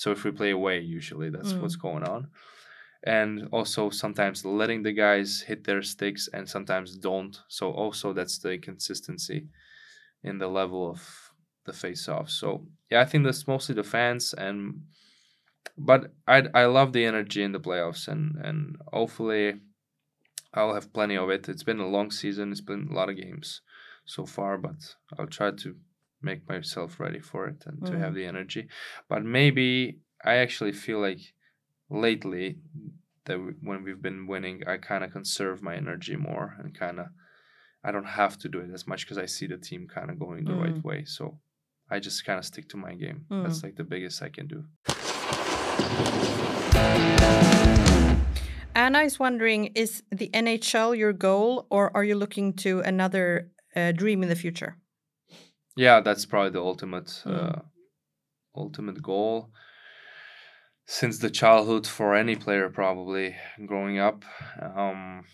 So 0.01 0.11
if 0.11 0.23
we 0.23 0.31
play 0.31 0.51
away, 0.51 0.79
usually 0.79 1.29
that's 1.29 1.53
Mm. 1.53 1.61
what's 1.61 1.75
going 1.87 2.03
on. 2.13 2.21
And 3.03 3.47
also 3.51 3.89
sometimes 3.89 4.43
letting 4.45 4.83
the 4.83 4.91
guys 4.93 5.41
hit 5.41 5.63
their 5.63 5.81
sticks 5.81 6.27
and 6.33 6.47
sometimes 6.49 6.97
don't. 6.97 7.37
So 7.47 7.71
also 7.71 8.13
that's 8.13 8.39
the 8.39 8.57
consistency 8.57 9.47
in 10.23 10.37
the 10.39 10.47
level 10.47 10.89
of 10.89 11.31
the 11.65 11.73
face 11.73 12.09
off. 12.09 12.29
So 12.29 12.67
yeah, 12.89 13.01
I 13.01 13.05
think 13.05 13.23
that's 13.25 13.47
mostly 13.47 13.75
the 13.75 13.83
fans 13.83 14.33
and 14.33 14.83
but 15.77 16.13
I 16.27 16.43
I 16.53 16.65
love 16.65 16.93
the 16.93 17.05
energy 17.05 17.43
in 17.43 17.51
the 17.51 17.59
playoffs 17.59 18.07
and 18.07 18.35
and 18.43 18.77
hopefully 18.93 19.61
I'll 20.53 20.73
have 20.73 20.93
plenty 20.93 21.17
of 21.17 21.29
it. 21.29 21.47
It's 21.49 21.63
been 21.63 21.79
a 21.79 21.87
long 21.87 22.11
season. 22.11 22.51
It's 22.51 22.61
been 22.61 22.87
a 22.89 22.93
lot 22.93 23.09
of 23.09 23.17
games 23.17 23.61
so 24.05 24.25
far, 24.25 24.57
but 24.57 24.95
I'll 25.17 25.27
try 25.27 25.51
to 25.51 25.75
make 26.21 26.47
myself 26.47 26.99
ready 26.99 27.19
for 27.19 27.47
it 27.47 27.63
and 27.65 27.85
to 27.85 27.93
Mm. 27.93 27.99
have 27.99 28.13
the 28.15 28.25
energy. 28.25 28.67
But 29.07 29.23
maybe 29.23 29.99
I 30.23 30.35
actually 30.35 30.71
feel 30.73 30.99
like 30.99 31.33
lately 31.89 32.57
that 33.25 33.39
we, 33.39 33.51
when 33.61 33.83
we've 33.83 34.01
been 34.01 34.27
winning, 34.27 34.63
I 34.67 34.77
kind 34.77 35.03
of 35.03 35.11
conserve 35.11 35.61
my 35.61 35.75
energy 35.75 36.15
more 36.15 36.55
and 36.59 36.77
kind 36.77 36.99
of 36.99 37.07
I 37.83 37.91
don't 37.91 38.05
have 38.05 38.37
to 38.39 38.49
do 38.49 38.59
it 38.59 38.71
as 38.73 38.87
much 38.87 39.05
because 39.05 39.17
I 39.17 39.25
see 39.27 39.47
the 39.47 39.57
team 39.57 39.87
kind 39.87 40.09
of 40.09 40.19
going 40.19 40.45
the 40.45 40.53
right 40.53 40.73
Mm. 40.75 40.83
way. 40.83 41.05
So 41.05 41.39
I 41.89 41.99
just 41.99 42.25
kind 42.25 42.39
of 42.39 42.45
stick 42.45 42.67
to 42.69 42.77
my 42.77 42.95
game. 42.95 43.25
Mm. 43.31 43.43
That's 43.43 43.63
like 43.63 43.75
the 43.75 43.83
biggest 43.83 44.21
I 44.21 44.29
can 44.29 44.47
do. 44.47 44.65
Anna 48.75 48.99
is 48.99 49.19
wondering 49.19 49.65
is 49.75 50.03
the 50.11 50.29
NHL 50.29 50.97
your 50.97 51.11
goal 51.13 51.65
or 51.69 51.95
are 51.95 52.03
you 52.03 52.15
looking 52.15 52.53
to 52.53 52.79
another 52.81 53.51
uh, 53.75 53.91
dream 53.91 54.23
in 54.23 54.29
the 54.29 54.35
future? 54.35 54.77
yeah 55.75 55.99
that's 56.01 56.25
probably 56.25 56.49
the 56.51 56.61
ultimate 56.61 57.07
Mm. 57.25 57.57
uh, 57.57 57.61
ultimate 58.55 59.01
goal 59.01 59.49
since 60.87 61.19
the 61.19 61.29
childhood 61.29 61.87
for 61.87 62.15
any 62.15 62.35
player 62.35 62.69
probably 62.69 63.35
growing 63.67 63.99
up 63.99 64.25
um 64.61 65.25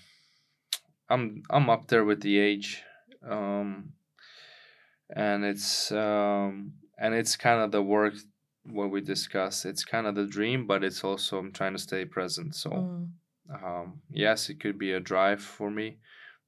i'm 1.10 1.43
i'm 1.49 1.70
up 1.70 1.88
there 1.88 2.04
with 2.06 2.22
the 2.22 2.38
age 2.39 2.84
um 3.28 3.93
and 5.16 5.43
it's 5.45 5.91
um 5.91 6.74
and 6.97 7.14
it's 7.14 7.36
kind 7.36 7.62
of 7.62 7.72
the 7.72 7.82
work 7.82 8.14
what 8.66 8.91
we 8.91 9.01
discuss 9.01 9.66
it's 9.66 9.84
kind 9.84 10.08
of 10.08 10.16
the 10.16 10.26
dream 10.26 10.66
but 10.66 10.84
it's 10.84 11.04
also 11.04 11.38
i'm 11.38 11.51
trying 11.51 11.74
to 11.74 11.80
stay 11.80 12.06
present 12.06 12.56
so 12.56 12.72
Mm. 12.72 13.12
um, 13.64 14.01
yes, 14.10 14.49
it 14.49 14.60
could 14.60 14.78
be 14.80 14.93
a 14.93 14.99
drive 15.01 15.41
for 15.43 15.70
me, 15.72 15.99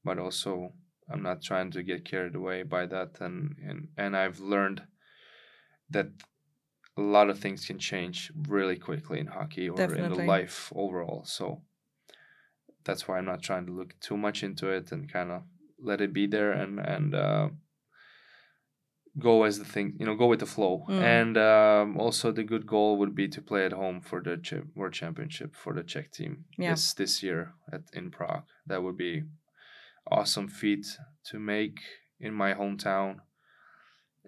but 0.04 0.18
also 0.18 0.74
I'm 1.10 1.22
not 1.22 1.42
trying 1.42 1.70
to 1.72 1.82
get 1.82 2.04
carried 2.04 2.34
away 2.34 2.64
by 2.64 2.86
that. 2.86 3.20
And 3.20 3.56
and 3.62 3.88
and 3.96 4.16
I've 4.16 4.40
learned 4.40 4.82
that 5.90 6.08
a 6.96 7.00
lot 7.02 7.28
of 7.28 7.38
things 7.38 7.66
can 7.66 7.78
change 7.78 8.32
really 8.48 8.76
quickly 8.76 9.20
in 9.20 9.26
hockey 9.26 9.68
or 9.68 9.80
in 9.80 9.88
Definitely. 9.88 10.18
the 10.24 10.24
life 10.24 10.72
overall. 10.74 11.24
So 11.26 11.62
that's 12.84 13.06
why 13.06 13.18
I'm 13.18 13.24
not 13.26 13.42
trying 13.42 13.66
to 13.66 13.72
look 13.72 13.98
too 14.00 14.16
much 14.16 14.42
into 14.42 14.68
it 14.68 14.92
and 14.92 15.12
kind 15.12 15.30
of 15.30 15.42
let 15.78 16.00
it 16.00 16.12
be 16.12 16.26
there 16.26 16.52
and 16.52 16.78
and 16.80 17.14
uh, 17.14 17.48
go 19.18 19.44
as 19.44 19.58
the 19.58 19.64
thing, 19.64 19.94
you 19.98 20.06
know, 20.06 20.14
go 20.14 20.26
with 20.26 20.40
the 20.40 20.46
flow. 20.46 20.84
Mm. 20.88 21.02
And 21.02 21.38
um, 21.38 21.96
also 22.00 22.32
the 22.32 22.44
good 22.44 22.66
goal 22.66 22.98
would 22.98 23.14
be 23.14 23.28
to 23.28 23.40
play 23.42 23.64
at 23.64 23.72
home 23.72 24.00
for 24.00 24.22
the 24.22 24.36
Czech 24.36 24.62
World 24.74 24.92
Championship 24.92 25.54
for 25.54 25.72
the 25.74 25.82
Czech 25.82 26.10
team 26.12 26.44
Yeah. 26.58 26.70
this 26.72 26.94
this 26.94 27.22
year 27.22 27.54
at 27.72 27.82
in 27.92 28.10
Prague. 28.10 28.44
That 28.66 28.82
would 28.82 28.96
be 28.96 29.24
awesome 30.10 30.48
feat 30.48 30.86
to 31.24 31.38
make 31.38 31.80
in 32.20 32.32
my 32.32 32.54
hometown 32.54 33.20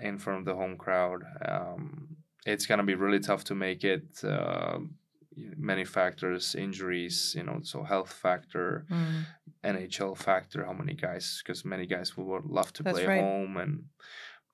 in 0.00 0.18
front 0.18 0.40
of 0.40 0.44
the 0.44 0.54
home 0.54 0.76
crowd. 0.76 1.22
Um, 1.44 2.16
it's 2.52 2.66
gonna 2.68 2.88
be 2.92 2.94
really 3.04 3.20
tough 3.28 3.42
to 3.44 3.54
make 3.54 3.82
it. 3.94 4.06
Uh, 4.24 4.78
many 5.72 5.84
factors, 5.84 6.54
injuries, 6.66 7.16
you 7.38 7.44
know, 7.44 7.58
so 7.62 7.78
health 7.84 8.12
factor, 8.12 8.68
Mm. 8.90 9.22
NHL 9.74 10.14
factor, 10.16 10.64
how 10.64 10.72
many 10.82 10.94
guys, 10.94 11.26
because 11.42 11.64
many 11.64 11.86
guys 11.86 12.16
would 12.16 12.44
love 12.58 12.72
to 12.72 12.82
That's 12.82 12.94
play 12.98 13.06
right. 13.06 13.20
home 13.20 13.56
and. 13.62 13.72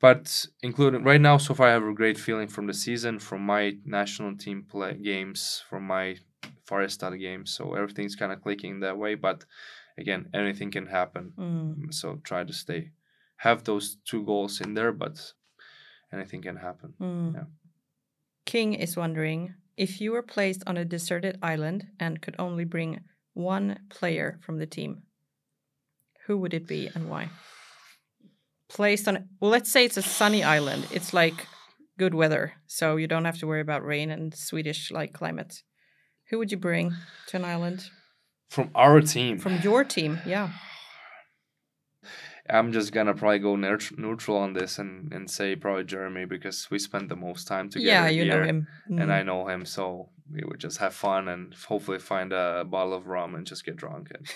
But 0.01 0.47
including 0.63 1.03
right 1.05 1.21
now, 1.21 1.39
so 1.39 1.55
far 1.55 1.69
I 1.69 1.73
have 1.73 1.85
a 1.89 1.95
great 2.03 2.19
feeling 2.19 2.49
from 2.49 2.67
the 2.67 2.75
season, 2.75 3.19
from 3.19 3.41
my 3.55 3.79
national 3.87 4.37
team 4.37 4.59
play 4.73 4.93
games, 5.11 5.63
from 5.71 5.83
my 5.87 6.07
Färjestad 6.69 7.19
games. 7.19 7.49
So 7.57 7.63
everything's 7.75 8.17
kind 8.17 8.33
of 8.33 8.43
clicking 8.43 8.81
that 8.81 8.99
way. 8.99 9.15
But 9.15 9.47
again, 9.97 10.29
anything 10.35 10.71
can 10.71 10.87
happen. 10.99 11.33
Mm. 11.39 11.95
So 11.95 12.07
try 12.31 12.45
to 12.45 12.53
stay, 12.53 12.91
have 13.47 13.65
those 13.65 13.97
two 14.05 14.23
goals 14.25 14.61
in 14.61 14.75
there, 14.75 14.93
but 14.93 15.17
anything 16.13 16.43
can 16.43 16.57
happen. 16.57 16.93
Mm. 17.01 17.35
Yeah. 17.35 17.45
King 18.45 18.75
is 18.75 18.97
wondering 18.97 19.55
if 19.77 20.01
you 20.01 20.13
were 20.13 20.23
placed 20.23 20.63
on 20.67 20.77
a 20.77 20.85
deserted 20.85 21.39
island 21.43 21.87
and 21.99 22.21
could 22.21 22.37
only 22.39 22.65
bring 22.65 23.01
one 23.33 23.79
player 23.89 24.39
from 24.45 24.59
the 24.59 24.67
team, 24.67 25.03
who 26.27 26.39
would 26.39 26.55
it 26.55 26.67
be 26.67 26.89
and 26.95 27.11
why? 27.11 27.31
Placed 28.69 29.09
on, 29.09 29.29
well, 29.41 29.51
let's 29.51 29.71
say 29.71 29.85
it's 29.85 29.97
a 29.97 30.03
sunny 30.03 30.43
island. 30.43 30.87
It's 30.93 31.13
like 31.13 31.47
good 31.99 32.15
weather, 32.15 32.55
so 32.67 32.97
you 32.97 33.07
don't 33.07 33.25
have 33.25 33.39
to 33.39 33.47
worry 33.47 33.61
about 33.61 33.85
rain 33.85 34.11
and 34.11 34.35
Swedish 34.35 34.91
like 34.91 35.13
climate. 35.13 35.63
Who 36.31 36.39
would 36.39 36.51
you 36.51 36.59
bring 36.59 36.95
to 37.29 37.37
an 37.37 37.45
island 37.45 37.91
From 38.51 38.71
our 38.75 39.01
team, 39.01 39.39
from 39.39 39.61
your 39.61 39.85
team? 39.85 40.21
Yeah. 40.25 40.51
I'm 42.51 42.73
just 42.73 42.93
gonna 42.93 43.15
probably 43.15 43.39
go 43.39 43.57
neut- 43.57 43.97
neutral 43.99 44.37
on 44.37 44.53
this 44.53 44.79
and, 44.79 45.13
and 45.13 45.31
say 45.31 45.57
probably 45.57 45.85
Jéremy 45.85 46.29
because 46.29 46.71
we 46.71 46.79
spent 46.79 47.09
the 47.09 47.17
most 47.17 47.47
time 47.49 47.71
together. 47.71 47.87
yeah, 47.87 48.09
you 48.09 48.25
know 48.27 48.35
here, 48.35 48.45
him. 48.45 48.67
and 48.89 49.09
Mm. 49.11 49.13
I 49.13 49.23
know 49.23 49.49
him, 49.49 49.65
so 49.65 50.11
we 50.31 50.43
would 50.45 50.61
just 50.61 50.79
have 50.79 50.95
fun 50.95 51.29
and 51.29 51.55
hopefully 51.69 51.99
find 51.99 52.33
a 52.33 52.65
bottle 52.65 52.93
of 52.95 53.07
rum 53.07 53.35
and 53.35 53.47
just 53.47 53.65
get 53.65 53.77
drunk. 53.77 54.11
And, 54.15 54.27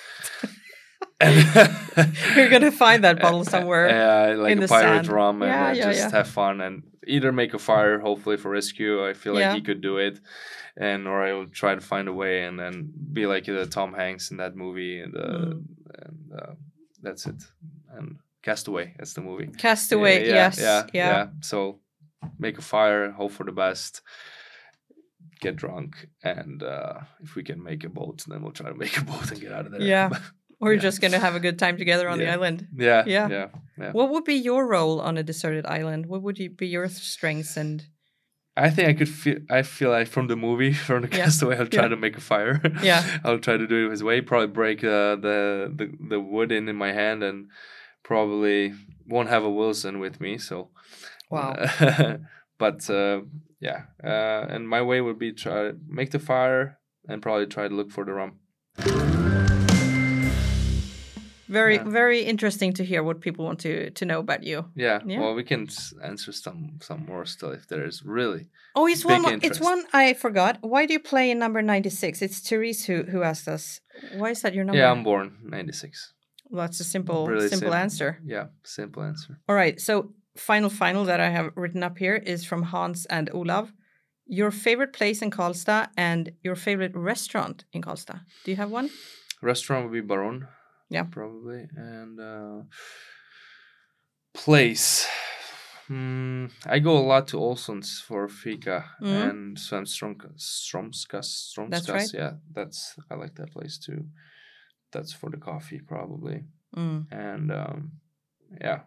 You're 2.37 2.49
gonna 2.49 2.71
find 2.73 3.05
that 3.05 3.21
bottle 3.21 3.45
somewhere 3.55 3.89
Yeah, 3.89 4.35
like 4.37 4.53
in 4.53 4.59
a 4.59 4.61
the 4.63 4.69
pirate 4.69 5.05
sand. 5.05 5.09
rum, 5.09 5.43
and 5.43 5.51
Yeah, 5.51 5.73
yeah, 5.73 5.85
just 5.93 5.99
yeah. 6.01 6.11
have 6.19 6.29
fun 6.29 6.61
and 6.61 6.83
either 7.07 7.33
make 7.33 7.55
a 7.55 7.59
fire, 7.59 7.99
hopefully 7.99 8.37
for 8.37 8.51
rescue. 8.51 9.07
I 9.07 9.15
feel 9.15 9.35
like 9.35 9.55
he 9.55 9.61
could 9.63 9.81
do 9.81 9.99
it, 9.99 10.21
and 10.77 11.07
or 11.09 11.23
I 11.23 11.33
will 11.33 11.49
try 11.49 11.75
to 11.75 11.81
find 11.81 12.07
a 12.09 12.13
way 12.13 12.45
and 12.45 12.59
then 12.59 12.91
be 13.13 13.27
like 13.27 13.45
the 13.47 13.67
Tom 13.67 13.95
Hanks 13.95 14.31
in 14.31 14.37
that 14.39 14.57
movie, 14.57 15.01
and, 15.01 15.15
uh, 15.17 15.21
Mm. 15.21 15.65
and 16.03 16.33
uh, 16.41 16.53
that's 17.03 17.27
it. 17.27 17.43
And 17.97 18.17
Castaway, 18.43 18.95
that's 18.99 19.15
the 19.15 19.21
movie. 19.21 19.49
Castaway. 19.59 20.27
Yeah, 20.27 20.35
yes. 20.35 20.59
yeah, 20.61 20.87
yeah. 20.93 21.11
yeah. 21.11 21.27
So 21.41 21.81
make 22.39 22.59
a 22.59 22.63
fire, 22.63 23.11
hope 23.11 23.33
for 23.33 23.45
the 23.45 23.53
best, 23.53 24.03
get 25.41 25.57
drunk, 25.57 26.09
and 26.23 26.63
uh, 26.63 26.95
if 27.21 27.35
we 27.37 27.43
can 27.43 27.63
make 27.63 27.85
a 27.85 27.89
boat, 27.89 28.25
then 28.27 28.43
we'll 28.43 28.53
try 28.53 28.69
to 28.71 28.75
make 28.77 28.97
a 28.99 29.05
boat 29.13 29.31
and 29.31 29.41
get 29.41 29.53
out 29.53 29.67
of 29.67 29.73
there. 29.73 29.83
Yeah. 29.83 30.11
Or 30.61 30.73
Yeah. 30.73 30.81
just 30.81 31.01
gonna 31.01 31.21
have 31.21 31.37
a 31.37 31.41
good 31.41 31.57
time 31.57 31.77
together 31.79 32.09
on 32.09 32.19
the 32.19 32.25
Yeah. 32.25 32.33
island. 32.33 32.67
yeah, 32.77 33.05
Yeah. 33.07 33.29
yeah. 33.29 33.47
Yeah. 33.79 33.93
What 33.93 34.11
would 34.11 34.25
be 34.25 34.35
your 34.35 34.67
role 34.67 35.01
on 35.01 35.17
a 35.17 35.23
deserted 35.23 35.65
island? 35.67 36.07
What 36.07 36.21
would 36.25 36.37
you 36.37 36.51
be 36.51 36.67
your 36.67 36.89
strengths 36.89 37.57
and 37.57 37.85
I 38.57 38.71
think 38.71 38.89
I 38.89 38.95
could 38.95 39.09
feel. 39.09 39.39
I 39.49 39.63
feel 39.63 39.91
like 39.91 40.09
from 40.09 40.27
the 40.27 40.35
movie, 40.35 40.73
from 40.89 41.03
the 41.03 41.09
Yeah. 41.09 41.27
castaway, 41.27 41.57
I'll 41.59 41.69
try 41.69 41.85
Yeah. 41.85 41.91
to 41.91 41.97
make 41.97 42.17
a 42.17 42.21
fire. 42.21 42.61
Yeah. 42.83 43.05
I'll 43.23 43.39
try 43.39 43.57
to 43.57 43.69
do 43.69 43.87
it 43.87 43.91
his 43.93 44.03
way. 44.03 44.21
Probably 44.21 44.49
break 44.49 44.83
uh, 44.83 45.15
the 45.27 45.71
the 45.79 45.87
the 46.09 46.19
wood 46.19 46.51
in 46.51 46.69
in 46.69 46.75
my 46.75 46.93
hand, 46.93 47.23
and 47.23 47.47
probably 48.09 48.73
won't 49.07 49.29
have 49.29 49.45
a 49.45 49.51
Wilson 49.61 50.01
with 50.01 50.17
me. 50.21 50.39
So, 50.39 50.57
Wow. 51.31 51.53
but 52.59 52.89
uh, 52.91 53.21
yeah, 53.61 53.81
uh, 54.03 54.47
and 54.55 54.63
my 54.69 54.81
way 54.83 55.01
would 55.03 55.19
be 55.19 55.33
try 55.33 55.73
make 55.87 56.11
the 56.11 56.19
fire 56.19 56.79
and 57.09 57.21
probably 57.23 57.47
try 57.47 57.69
to 57.69 57.75
look 57.75 57.91
for 57.93 58.05
the 58.07 58.13
rum. 58.13 58.33
very 61.49 61.77
Yeah. 61.77 61.85
very 62.01 62.21
interesting 62.33 62.75
to 62.75 62.85
hear 62.85 63.03
what 63.03 63.21
people 63.21 63.45
want 63.45 63.61
to 63.61 63.91
to 63.91 64.05
know 64.05 64.19
about 64.21 64.43
you. 64.45 64.59
Yeah. 64.75 64.99
Yeah. 65.07 65.21
Well, 65.21 65.35
we 65.35 65.45
can 65.45 65.67
answer 66.11 66.33
some 66.33 66.79
some 66.81 67.05
more 67.07 67.25
still 67.27 67.53
if 67.53 67.67
there 67.69 67.87
is 67.89 68.03
really. 68.05 68.47
Oh, 68.75 68.87
it's 68.93 69.05
one. 69.05 69.23
more- 69.23 69.39
It's 69.43 69.61
one 69.61 69.83
I 70.03 70.15
forgot. 70.15 70.57
Why 70.61 70.87
do 70.87 70.93
you 70.93 71.01
play 71.01 71.31
in 71.31 71.39
number 71.39 71.63
ninety 71.63 71.91
six? 71.91 72.23
It's 72.23 72.39
Therese 72.49 72.87
who 72.89 72.97
who 73.13 73.23
asked 73.23 73.49
us. 73.55 73.81
Why 74.21 74.31
is 74.31 74.41
that 74.43 74.55
your 74.55 74.65
number? 74.65 74.79
Yeah, 74.81 74.91
I'm 74.93 75.03
born 75.05 75.27
'96. 75.43 76.15
Well, 76.51 76.63
that's 76.67 76.81
a 76.81 76.85
simple 76.85 77.27
Really 77.27 77.49
simple 77.49 77.71
sim- 77.73 77.79
answer. 77.83 78.19
Yeah, 78.25 78.47
simple 78.65 79.03
answer. 79.03 79.39
All 79.49 79.55
right. 79.57 79.81
So 79.81 80.13
final 80.37 80.71
final 80.71 81.05
that 81.05 81.21
I 81.21 81.31
have 81.31 81.51
written 81.57 81.83
up 81.83 81.99
here 81.99 82.17
is 82.17 82.45
from 82.45 82.63
Hans 82.63 83.07
and 83.07 83.29
Olav. 83.35 83.73
Your 84.27 84.51
favorite 84.51 84.93
place 84.93 85.23
in 85.23 85.31
Karlstad 85.31 85.89
and 85.97 86.31
your 86.43 86.55
favorite 86.57 86.95
restaurant 86.95 87.65
in 87.73 87.83
Karlstad. 87.83 88.21
Do 88.45 88.51
you 88.51 88.57
have 88.57 88.71
one? 88.71 88.91
Restaurant 89.43 89.85
would 89.85 89.93
be 89.93 90.01
Baron. 90.07 90.47
Yeah. 90.91 91.05
Probably. 91.11 91.67
And 91.77 92.21
uh, 92.21 92.63
place. 94.35 95.07
Hmm, 95.87 96.47
I 96.67 96.79
go 96.81 96.99
a 96.99 97.07
lot 97.07 97.29
to 97.29 97.39
Olson's 97.39 97.99
for 98.01 98.29
fika 98.29 98.85
Mhm. 99.01 99.31
and 99.31 99.57
Stromskas. 99.57 100.41
Stromskas. 100.67 101.29
Stromskas. 101.53 101.71
That's 101.71 101.89
right. 101.89 102.13
Yeah, 102.13 102.33
that's 102.53 102.95
I 103.11 103.15
like 103.15 103.35
that 103.37 103.53
place 103.53 103.79
too. 103.79 104.05
That's 104.93 105.13
for 105.13 105.31
the 105.31 105.37
coffee 105.37 105.81
probably. 105.81 106.45
Mm. 106.77 107.07
And 107.13 107.53
um, 107.53 107.93
yeah, 108.61 108.81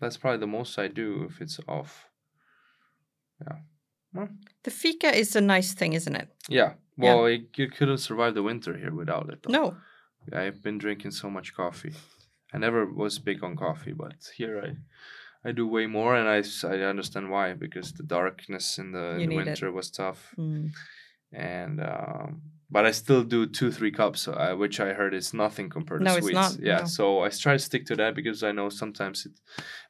that's 0.00 0.16
probably 0.16 0.40
the 0.40 0.46
most 0.58 0.78
I 0.78 0.88
do 0.88 1.26
if 1.30 1.40
it's 1.40 1.58
off. 1.68 2.06
Yeah. 3.40 3.56
Well, 4.14 4.28
The 4.64 4.70
fika 4.70 5.14
is 5.14 5.36
a 5.36 5.40
nice 5.40 5.74
thing, 5.74 5.92
isn't 5.92 6.16
it? 6.16 6.28
yeah. 6.48 6.74
Well, 6.98 7.28
you- 7.28 7.46
you 7.56 7.68
couldn't 7.68 7.98
survive 7.98 8.34
the 8.34 8.42
winter 8.42 8.74
here 8.76 8.94
without 8.94 9.28
it. 9.30 9.42
though. 9.42 9.52
No. 9.52 9.76
I've 10.32 10.62
been 10.62 10.78
drinking 10.78 11.10
so 11.12 11.28
much 11.30 11.54
coffee. 11.54 11.92
I 12.54 12.58
never 12.58 12.86
was 12.86 13.18
big 13.18 13.44
on 13.44 13.54
coffee, 13.56 13.92
but 13.92 14.14
here 14.36 14.60
I 14.64 14.76
I 15.48 15.52
do 15.52 15.68
way 15.68 15.86
more, 15.86 16.16
and 16.16 16.26
I, 16.28 16.42
I 16.66 16.80
understand 16.88 17.30
why 17.30 17.52
because 17.54 17.92
the 17.92 18.02
darkness 18.02 18.78
in 18.78 18.90
the, 18.92 19.10
in 19.10 19.18
the 19.18 19.26
need 19.26 19.38
it. 19.40 19.44
winter 19.46 19.70
was 19.70 19.90
tough, 19.90 20.34
Mm. 20.38 20.72
and 21.32 21.80
um, 21.80 22.42
but 22.70 22.84
I 22.86 22.90
still 22.92 23.22
do 23.24 23.46
two 23.46 23.70
three 23.70 23.92
cups, 23.92 24.28
uh, 24.28 24.54
which 24.56 24.80
I 24.80 24.92
heard 24.92 25.14
is 25.14 25.32
nothing 25.32 25.68
compared 25.70 26.02
No, 26.02 26.12
to 26.12 26.18
it's 26.18 26.26
sweets. 26.26 26.34
not, 26.34 26.58
Yeah, 26.60 26.80
no. 26.80 26.86
so 26.86 27.20
I 27.24 27.28
try 27.28 27.52
to 27.52 27.58
stick 27.58 27.86
to 27.86 27.96
that 27.96 28.14
because 28.14 28.42
I 28.42 28.52
know 28.52 28.68
sometimes 28.70 29.26
it 29.26 29.32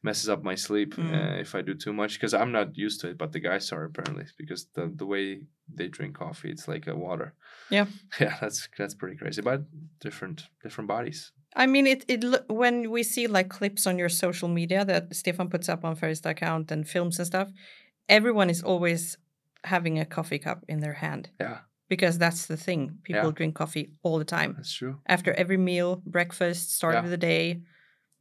messes 0.03 0.29
up 0.29 0.43
my 0.43 0.55
sleep 0.57 0.95
Mm. 0.97 1.13
uh, 1.15 1.41
if 1.41 1.55
I 1.55 1.63
do 1.63 1.75
too 1.75 1.93
much 1.93 2.15
because 2.15 2.35
I'm 2.35 2.53
not 2.53 2.77
used 2.77 3.01
to 3.01 3.09
it, 3.11 3.19
but 3.19 3.33
the 3.33 3.41
guys 3.41 3.73
are 3.73 3.85
apparently 3.85 4.25
because 4.39 4.67
the 4.75 4.93
the 4.97 5.07
way 5.07 5.43
they 5.75 5.89
drink 5.89 6.17
coffee, 6.19 6.51
it's 6.51 6.69
like 6.69 6.87
a 6.91 6.95
water. 6.95 7.35
Yeah. 7.71 7.87
Yeah, 8.21 8.37
that's 8.41 8.69
that's 8.79 8.95
pretty 8.95 9.17
crazy, 9.17 9.43
but 9.43 9.61
different 10.01 10.49
different 10.63 10.89
bodies. 10.89 11.33
I 11.59 11.67
mean, 11.67 11.87
it. 11.87 12.05
It 12.09 12.23
when 12.49 12.91
we 12.91 13.03
see 13.03 13.27
like 13.29 13.49
clips 13.49 13.87
on 13.87 13.99
your 13.99 14.11
social 14.11 14.49
media 14.49 14.85
that 14.85 15.15
Stefan 15.17 15.49
puts 15.49 15.69
up 15.69 15.85
on 15.85 15.95
Ferris 15.97 16.21
account 16.27 16.71
and 16.73 16.87
films 16.87 17.19
and 17.19 17.27
stuff, 17.27 17.49
everyone 18.09 18.51
is 18.51 18.63
always 18.63 19.17
having 19.65 19.99
a 19.99 20.05
coffee 20.05 20.39
cup 20.39 20.65
in 20.69 20.81
their 20.81 20.93
hand 20.95 21.31
Yeah, 21.41 21.59
because 21.89 22.19
that's 22.19 22.47
the 22.47 22.57
thing. 22.57 22.99
People 23.05 23.25
Yeah. 23.31 23.31
drink 23.35 23.55
coffee 23.55 23.93
all 24.03 24.19
the 24.19 24.25
time 24.25 24.55
that's 24.57 24.73
true. 24.75 25.01
after 25.07 25.33
every 25.35 25.57
meal, 25.57 26.03
breakfast, 26.07 26.75
start 26.77 26.95
Yeah. 26.95 27.05
of 27.05 27.11
the 27.11 27.17
day, 27.17 27.63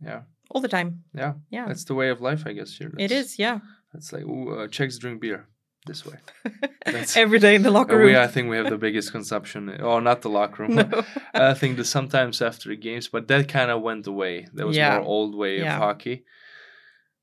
Yeah, 0.02 0.22
all 0.52 0.62
the 0.62 0.68
time. 0.78 1.04
yeah, 1.14 1.34
Yeah, 1.50 1.66
That's 1.68 1.86
the 1.86 1.96
way 1.96 2.10
of 2.10 2.20
life, 2.22 2.44
I 2.46 2.54
guess. 2.54 2.78
Here, 2.78 2.90
it 2.90 3.10
That's- 3.10 3.26
is. 3.26 3.40
Yeah, 3.40 3.60
It's 3.94 4.12
like 4.14 4.24
ooh, 4.26 4.50
uh, 4.60 4.68
Czechs 4.68 4.98
drink 5.00 5.22
beer 5.22 5.48
this 5.88 6.06
way. 6.06 6.18
Every 7.16 7.40
day 7.40 7.56
in 7.56 7.62
the 7.64 7.72
locker 7.72 7.94
Uh, 7.96 7.98
room. 8.00 8.08
we, 8.08 8.18
I 8.18 8.28
think 8.28 8.50
we 8.50 8.58
have 8.58 8.70
the 8.70 8.78
biggest 8.78 9.12
consumption. 9.12 9.62
Oh, 9.80 10.00
not 10.00 10.22
the 10.22 10.30
locker 10.30 10.64
room. 10.64 10.76
No. 10.80 11.04
I 11.34 11.54
think 11.54 11.78
the 11.78 11.86
sometimes 11.86 12.42
after 12.42 12.70
the 12.70 12.76
games, 12.76 13.08
but 13.08 13.28
that 13.28 13.48
kind 13.48 13.72
of 13.72 13.82
went 13.82 14.06
away. 14.08 14.48
That 14.54 14.68
was 14.68 14.76
Yeah. 14.78 14.98
more 14.98 15.08
old 15.08 15.34
way 15.36 15.60
of 15.62 15.68
hockey. 15.68 16.26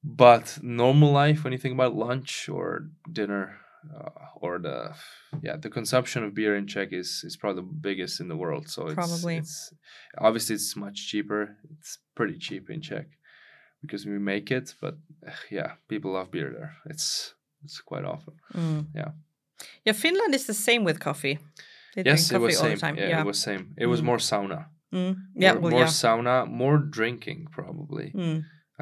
But 0.05 0.59
normal 0.63 1.13
life, 1.13 1.45
when 1.45 1.53
you 1.53 1.59
think 1.59 1.75
about 1.75 1.95
lunch 1.95 2.49
or 2.49 2.89
dinner, 3.11 3.59
uh, 3.95 4.11
or 4.37 4.59
the 4.59 4.95
yeah, 5.43 5.57
the 5.57 5.71
consumption 5.71 6.25
of 6.25 6.35
beer 6.35 6.57
in 6.57 6.67
Czech 6.67 6.93
is 6.93 7.23
is 7.25 7.37
probably 7.37 7.63
the 7.63 7.69
biggest 7.81 8.21
in 8.21 8.29
the 8.29 8.37
world. 8.37 8.69
So 8.69 8.87
it's, 8.87 8.95
Probably. 8.95 9.37
it's 9.37 9.73
obviously 10.19 10.55
it's 10.57 10.77
much 10.77 11.09
cheaper. 11.09 11.57
It's 11.79 11.99
pretty 12.15 12.39
cheap 12.39 12.71
in 12.71 12.81
Czech 12.81 13.07
because 13.81 14.07
we 14.07 14.19
make 14.19 14.51
it. 14.51 14.75
But 14.81 14.95
uh, 15.27 15.33
yeah, 15.51 15.73
people 15.89 16.13
love 16.13 16.31
beer 16.31 16.51
there. 16.53 16.73
It's 16.87 17.35
it's 17.65 17.81
quite 17.81 18.05
often. 18.05 18.35
Mm. 18.55 18.87
Yeah. 18.95 19.11
Yeah, 19.85 19.93
Finland 19.95 20.35
is 20.35 20.47
the 20.47 20.55
same 20.55 20.85
with 20.85 20.99
coffee. 20.99 21.39
They 21.95 22.03
yes, 22.05 22.29
drink 22.29 22.43
it 22.43 22.47
was 22.47 22.57
all 22.57 22.63
same. 22.63 22.75
the 22.75 22.81
time. 22.81 22.97
Yeah, 22.97 23.09
Yeah, 23.09 23.21
it 23.21 23.27
was 23.27 23.39
same. 23.41 23.75
It 23.79 23.87
was 23.87 24.01
Mm. 24.01 24.05
more 24.05 24.19
sauna. 24.19 24.67
Mm. 24.93 25.17
yeah, 25.37 25.53
more, 25.55 25.61
well, 25.63 25.71
more 25.71 25.81
yeah. 25.81 25.87
sauna, 25.87 26.47
more 26.49 26.79
drinking 26.79 27.47
probably. 27.51 28.13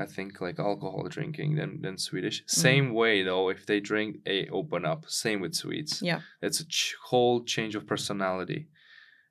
I 0.01 0.07
think 0.07 0.41
like 0.41 0.59
alcohol 0.59 1.07
drinking 1.09 1.57
than 1.57 1.81
than 1.83 1.99
Swedish. 1.99 2.43
Mm. 2.43 2.51
Same 2.51 2.95
way 2.95 3.23
though, 3.23 3.49
if 3.51 3.67
they 3.67 3.81
drink, 3.81 4.17
a 4.27 4.49
open 4.49 4.85
up. 4.85 5.05
Same 5.09 5.41
with 5.41 5.55
Swedes. 5.55 6.01
Yeah. 6.03 6.21
it's 6.43 6.61
a 6.61 6.67
ch- 6.67 6.97
whole 7.09 7.45
change 7.45 7.75
of 7.77 7.87
personality 7.87 8.69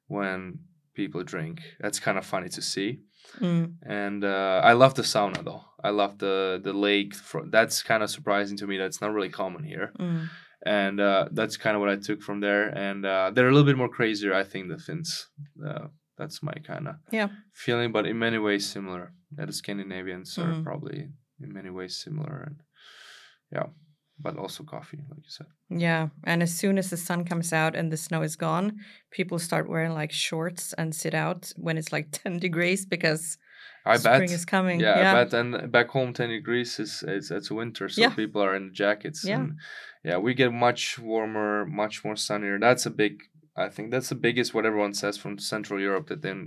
when 0.07 0.59
people 0.93 1.23
drink. 1.23 1.61
That's 1.79 1.99
kind 1.99 2.17
of 2.17 2.25
funny 2.25 2.49
to 2.49 2.61
see. 2.61 2.99
Mm. 3.39 3.75
And 3.85 4.23
uh, 4.23 4.61
I 4.63 4.73
love 4.73 4.93
the 4.95 5.03
sauna 5.03 5.43
though. 5.43 5.63
I 5.83 5.89
love 5.89 6.17
the 6.17 6.59
the 6.63 6.73
lake. 6.73 7.13
That's 7.51 7.81
kind 7.83 8.03
of 8.03 8.09
surprising 8.09 8.57
to 8.57 8.67
me. 8.67 8.77
That's 8.77 9.01
not 9.01 9.13
really 9.13 9.29
common 9.29 9.63
here. 9.63 9.91
Mm. 9.99 10.29
And 10.65 10.99
uh, 10.99 11.29
that's 11.31 11.57
kind 11.57 11.75
of 11.75 11.79
what 11.81 11.89
I 11.89 11.95
took 11.95 12.21
from 12.21 12.41
there. 12.41 12.67
And 12.67 13.05
uh, 13.05 13.31
they're 13.33 13.47
a 13.47 13.51
little 13.51 13.65
bit 13.65 13.77
more 13.77 13.87
crazier, 13.87 14.33
I 14.33 14.43
think, 14.43 14.67
the 14.67 14.77
Finns. 14.77 15.27
That's 16.19 16.43
my 16.43 16.53
kind 16.67 16.87
of 16.89 16.95
Yeah. 17.11 17.29
feeling, 17.53 17.91
but 17.93 18.05
in 18.05 18.19
many 18.19 18.37
ways 18.37 18.69
similar. 18.69 19.13
Yeah, 19.37 19.45
the 19.45 19.53
Scandinavians 19.53 20.37
are 20.37 20.53
Mm. 20.53 20.63
probably 20.63 20.99
in 21.43 21.53
many 21.53 21.69
ways 21.69 21.95
similar, 22.03 22.43
and 22.47 22.57
yeah, 23.51 23.67
but 24.19 24.37
also 24.37 24.63
coffee, 24.63 24.97
like 25.09 25.23
you 25.23 25.29
said. 25.29 25.47
Yeah, 25.69 26.09
and 26.25 26.43
as 26.43 26.53
soon 26.53 26.77
as 26.77 26.89
the 26.89 26.97
sun 26.97 27.23
comes 27.25 27.53
out 27.53 27.75
and 27.75 27.89
the 27.91 27.97
snow 27.97 28.21
is 28.21 28.35
gone, 28.35 28.79
people 29.11 29.39
start 29.39 29.69
wearing 29.69 29.93
like 29.93 30.11
shorts 30.11 30.73
and 30.73 30.93
sit 30.93 31.13
out 31.13 31.53
when 31.55 31.77
it's 31.77 31.93
like 31.93 32.07
10 32.23 32.37
degrees 32.39 32.85
because 32.85 33.37
I 33.85 33.97
spring 33.97 34.19
bet. 34.27 34.31
is 34.31 34.45
coming. 34.45 34.79
Yeah, 34.81 34.99
yeah. 34.99 35.11
I 35.11 35.23
bet. 35.23 35.33
And 35.33 35.71
back 35.71 35.87
home, 35.89 36.13
ten 36.13 36.29
degrees 36.29 36.79
is 36.79 37.03
it's 37.07 37.31
it's 37.31 37.49
winter, 37.49 37.87
so 37.89 38.01
Yeah. 38.01 38.13
people 38.15 38.41
are 38.43 38.55
in 38.57 38.73
jackets. 38.73 39.23
Yeah. 39.23 39.39
And 39.39 39.57
yeah, 40.03 40.17
we 40.17 40.33
get 40.33 40.51
much 40.51 40.99
warmer, 40.99 41.65
much 41.65 42.03
more 42.03 42.17
sunnier. 42.17 42.59
That's 42.59 42.85
a 42.85 42.89
big. 42.91 43.13
I 43.65 43.69
think 43.69 43.91
that's 43.91 44.09
the 44.09 44.15
biggest 44.27 44.53
what 44.53 44.65
everyone 44.65 44.93
says 44.93 45.17
from 45.17 45.37
Central 45.39 45.79
Europe 45.79 46.07
that 46.07 46.21
then 46.21 46.37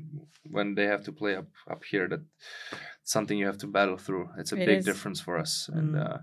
when 0.51 0.75
they 0.77 0.87
have 0.87 1.05
to 1.05 1.13
play 1.13 1.35
up 1.37 1.49
up 1.73 1.83
here 1.85 2.09
that 2.09 2.23
something 3.05 3.39
you 3.39 3.47
have 3.47 3.59
to 3.59 3.67
battle 3.67 3.99
through. 3.99 4.31
It's 4.39 4.53
a 4.53 4.57
It 4.61 4.67
big 4.67 4.79
is. 4.81 4.85
difference 4.85 5.21
for 5.21 5.39
us. 5.39 5.69
And 5.69 5.95
Mm. 5.95 6.03
uh, 6.07 6.19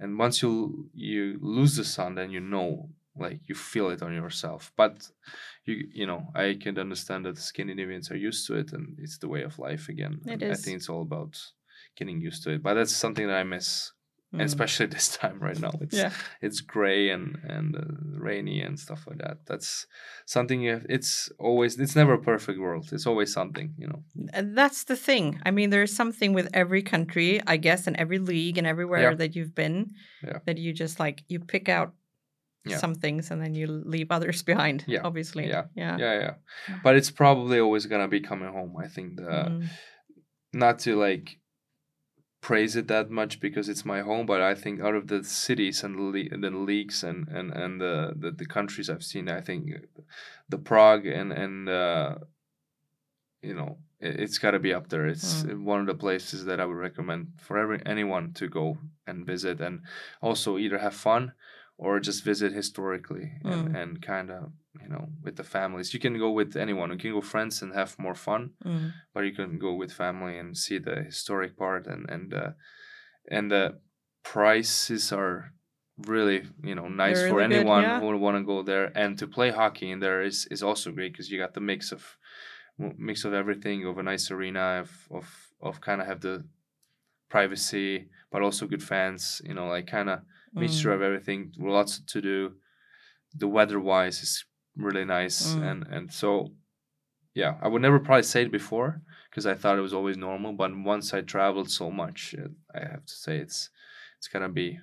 and 0.00 0.18
once 0.18 0.42
you 0.42 0.90
you 0.94 1.38
lose 1.40 1.76
the 1.76 1.84
sun, 1.84 2.14
then 2.14 2.30
you 2.30 2.40
know 2.40 2.90
like 3.16 3.40
you 3.48 3.54
feel 3.54 3.90
it 3.90 4.02
on 4.02 4.12
yourself. 4.14 4.72
But 4.76 4.94
you 5.66 5.74
you 6.00 6.06
know 6.06 6.20
I 6.34 6.46
can 6.62 6.78
understand 6.78 7.24
that 7.24 7.36
the 7.36 7.42
Scandinavians 7.52 8.10
are 8.10 8.16
used 8.28 8.46
to 8.46 8.54
it 8.62 8.72
and 8.72 8.98
it's 8.98 9.18
the 9.18 9.28
way 9.34 9.42
of 9.44 9.58
life 9.58 9.88
again. 9.94 10.14
It 10.26 10.42
And 10.42 10.52
I 10.52 10.56
think 10.56 10.76
it's 10.76 10.88
all 10.88 11.02
about 11.02 11.34
getting 11.96 12.20
used 12.28 12.42
to 12.44 12.50
it. 12.54 12.62
But 12.62 12.74
that's 12.74 12.96
something 13.04 13.26
that 13.28 13.38
I 13.38 13.44
miss, 13.44 13.92
Mm. 14.34 14.42
especially 14.44 14.86
this 14.96 15.16
time 15.16 15.38
right 15.40 15.58
now. 15.60 15.70
It's 15.80 15.96
Yeah. 15.96 16.10
it's 16.42 16.60
gray 16.60 17.10
and 17.10 17.36
and 17.48 17.76
uh, 17.76 17.80
rainy 18.28 18.60
and 18.66 18.78
stuff 18.78 19.06
like 19.06 19.18
that. 19.18 19.36
That's 19.46 19.86
something. 20.26 20.60
You 20.62 20.72
have, 20.72 20.86
it's 20.88 21.30
always. 21.38 21.78
It's 21.78 21.94
never 21.96 22.14
a 22.14 22.18
perfect 22.32 22.58
world. 22.58 22.88
It's 22.92 23.06
always 23.06 23.32
something. 23.32 23.74
You 23.78 23.88
know. 23.88 24.02
And 24.32 24.56
that's 24.58 24.84
the 24.84 24.96
thing. 24.96 25.40
I 25.46 25.50
mean, 25.50 25.70
there's 25.70 25.94
something 25.94 26.32
with 26.34 26.48
every 26.52 26.82
country, 26.82 27.40
I 27.46 27.56
guess, 27.58 27.86
and 27.86 27.96
every 27.96 28.18
league 28.18 28.58
and 28.58 28.66
everywhere 28.66 29.10
Yeah. 29.10 29.14
that 29.16 29.34
you've 29.36 29.54
been 29.54 29.92
Yeah. 30.22 30.38
that 30.46 30.58
you 30.58 30.72
just 30.72 30.98
like 30.98 31.22
you 31.28 31.38
pick 31.40 31.68
out 31.68 31.92
Yeah. 32.66 32.78
some 32.78 32.94
things 32.94 33.30
and 33.30 33.40
then 33.42 33.54
you 33.54 33.66
leave 33.94 34.10
others 34.10 34.42
behind. 34.52 34.84
Yeah. 34.86 35.02
obviously. 35.04 35.46
Yeah. 35.48 35.64
yeah. 35.76 35.96
Yeah, 35.98 36.14
yeah. 36.24 36.34
But 36.82 36.96
it's 36.96 37.10
probably 37.10 37.58
always 37.60 37.86
gonna 37.86 38.08
be 38.08 38.20
coming 38.20 38.50
home. 38.52 38.74
I 38.84 38.88
think 38.88 39.16
the 39.16 39.22
Mm. 39.22 39.68
not 40.52 40.78
to 40.84 40.96
like 40.96 41.38
praise 42.48 42.76
it 42.80 42.86
that 42.88 43.08
much 43.10 43.40
because 43.40 43.70
it's 43.72 43.84
my 43.94 44.00
home, 44.02 44.26
but 44.26 44.40
I 44.52 44.54
think 44.62 44.80
out 44.86 44.94
of 45.00 45.06
the 45.08 45.20
cities 45.24 45.82
and 45.84 45.94
the, 45.98 46.02
le- 46.14 46.38
the 46.44 46.50
leagues 46.70 47.02
and 47.08 47.26
and 47.36 47.48
and 47.62 47.80
the, 47.80 47.94
the 48.22 48.30
the 48.40 48.46
countries 48.56 48.88
I've 48.90 49.02
seen, 49.12 49.28
I 49.28 49.40
think 49.40 49.62
the 50.52 50.58
Prague 50.58 51.06
and 51.06 51.32
and 51.32 51.68
uh, 51.68 52.10
you 53.42 53.54
know 53.54 53.78
it, 54.00 54.20
it's 54.20 54.38
got 54.38 54.52
to 54.52 54.58
be 54.58 54.74
up 54.74 54.88
there. 54.88 55.06
It's 55.06 55.42
Mm. 55.44 55.64
one 55.64 55.80
of 55.80 55.86
the 55.86 55.94
places 56.06 56.44
that 56.44 56.60
I 56.60 56.66
would 56.68 56.76
recommend 56.88 57.22
for 57.46 57.54
every 57.58 57.80
anyone 57.86 58.32
to 58.34 58.46
go 58.48 58.78
and 59.06 59.26
visit, 59.26 59.60
and 59.60 59.80
also 60.20 60.58
either 60.58 60.78
have 60.78 60.94
fun 60.94 61.32
or 61.76 61.98
just 62.00 62.24
visit 62.24 62.52
historically 62.52 63.32
and, 63.44 63.68
Mm. 63.68 63.82
and 63.82 64.02
kind 64.02 64.30
of 64.30 64.52
you 64.82 64.88
know 64.88 65.08
with 65.22 65.36
the 65.36 65.44
families. 65.44 65.94
You 65.94 66.00
can 66.00 66.18
go 66.18 66.30
with 66.30 66.56
anyone. 66.56 66.90
You 66.90 66.98
can 66.98 67.12
go 67.12 67.20
friends 67.20 67.62
and 67.62 67.72
have 67.74 67.98
more 67.98 68.14
fun, 68.14 68.50
Mm. 68.64 68.92
or 69.14 69.24
you 69.24 69.34
can 69.34 69.58
go 69.58 69.74
with 69.74 69.92
family 69.92 70.38
and 70.38 70.56
see 70.56 70.78
the 70.78 70.96
historic 71.04 71.56
part 71.56 71.86
and 71.86 72.10
and 72.10 72.34
uh, 72.34 72.50
and 73.30 73.50
the 73.50 73.78
prices 74.22 75.12
are 75.12 75.52
really 76.06 76.42
you 76.62 76.74
know 76.74 76.88
nice 76.88 77.18
They're 77.18 77.28
for 77.30 77.36
really 77.36 77.50
good, 77.50 77.60
anyone 77.60 77.82
yeah. 77.82 78.00
who 78.00 78.06
would 78.06 78.20
want 78.20 78.36
to 78.36 78.42
go 78.44 78.62
there 78.62 78.90
and 78.96 79.16
to 79.18 79.26
play 79.28 79.50
hockey 79.50 79.90
in 79.92 80.00
there 80.00 80.22
is 80.22 80.46
is 80.50 80.62
also 80.62 80.90
great 80.90 81.12
because 81.12 81.30
you 81.30 81.38
got 81.38 81.54
the 81.54 81.60
mix 81.60 81.92
of 81.92 82.02
mix 82.98 83.24
of 83.24 83.32
everything 83.32 83.86
of 83.86 83.98
a 83.98 84.02
nice 84.02 84.30
arena 84.34 84.80
of 84.82 84.90
of 85.10 85.26
of 85.60 85.80
kind 85.80 86.00
of 86.00 86.06
have 86.08 86.20
the 86.20 86.44
privacy 87.28 88.08
but 88.30 88.42
also 88.42 88.66
good 88.66 88.82
fans 88.82 89.40
you 89.44 89.54
know 89.54 89.68
like 89.68 89.86
kind 89.86 90.08
of 90.10 90.20
mixture 90.52 90.90
Mm. 90.90 90.94
of 90.94 91.02
everything 91.02 91.52
lots 91.58 92.00
to 92.12 92.20
do 92.20 92.54
the 93.34 93.48
weather 93.48 93.80
wise 93.80 94.22
is 94.22 94.44
really 94.76 95.04
nice 95.04 95.54
Mm. 95.54 95.62
and 95.70 95.86
and 95.94 96.12
so 96.12 96.50
yeah 97.34 97.54
i 97.62 97.68
would 97.68 97.82
never 97.82 97.98
probably 98.00 98.22
say 98.22 98.42
it 98.42 98.52
before 98.52 99.00
because 99.30 99.46
i 99.46 99.54
thought 99.54 99.78
it 99.78 99.82
was 99.82 99.94
always 99.94 100.16
normal 100.16 100.52
but 100.52 100.70
once 100.76 101.14
i 101.14 101.20
traveled 101.20 101.70
so 101.70 101.90
much 101.90 102.34
i 102.74 102.80
have 102.80 103.04
to 103.06 103.14
say 103.14 103.36
it's 103.38 103.70
it's 104.18 104.28
gonna 104.28 104.48
be 104.48 104.78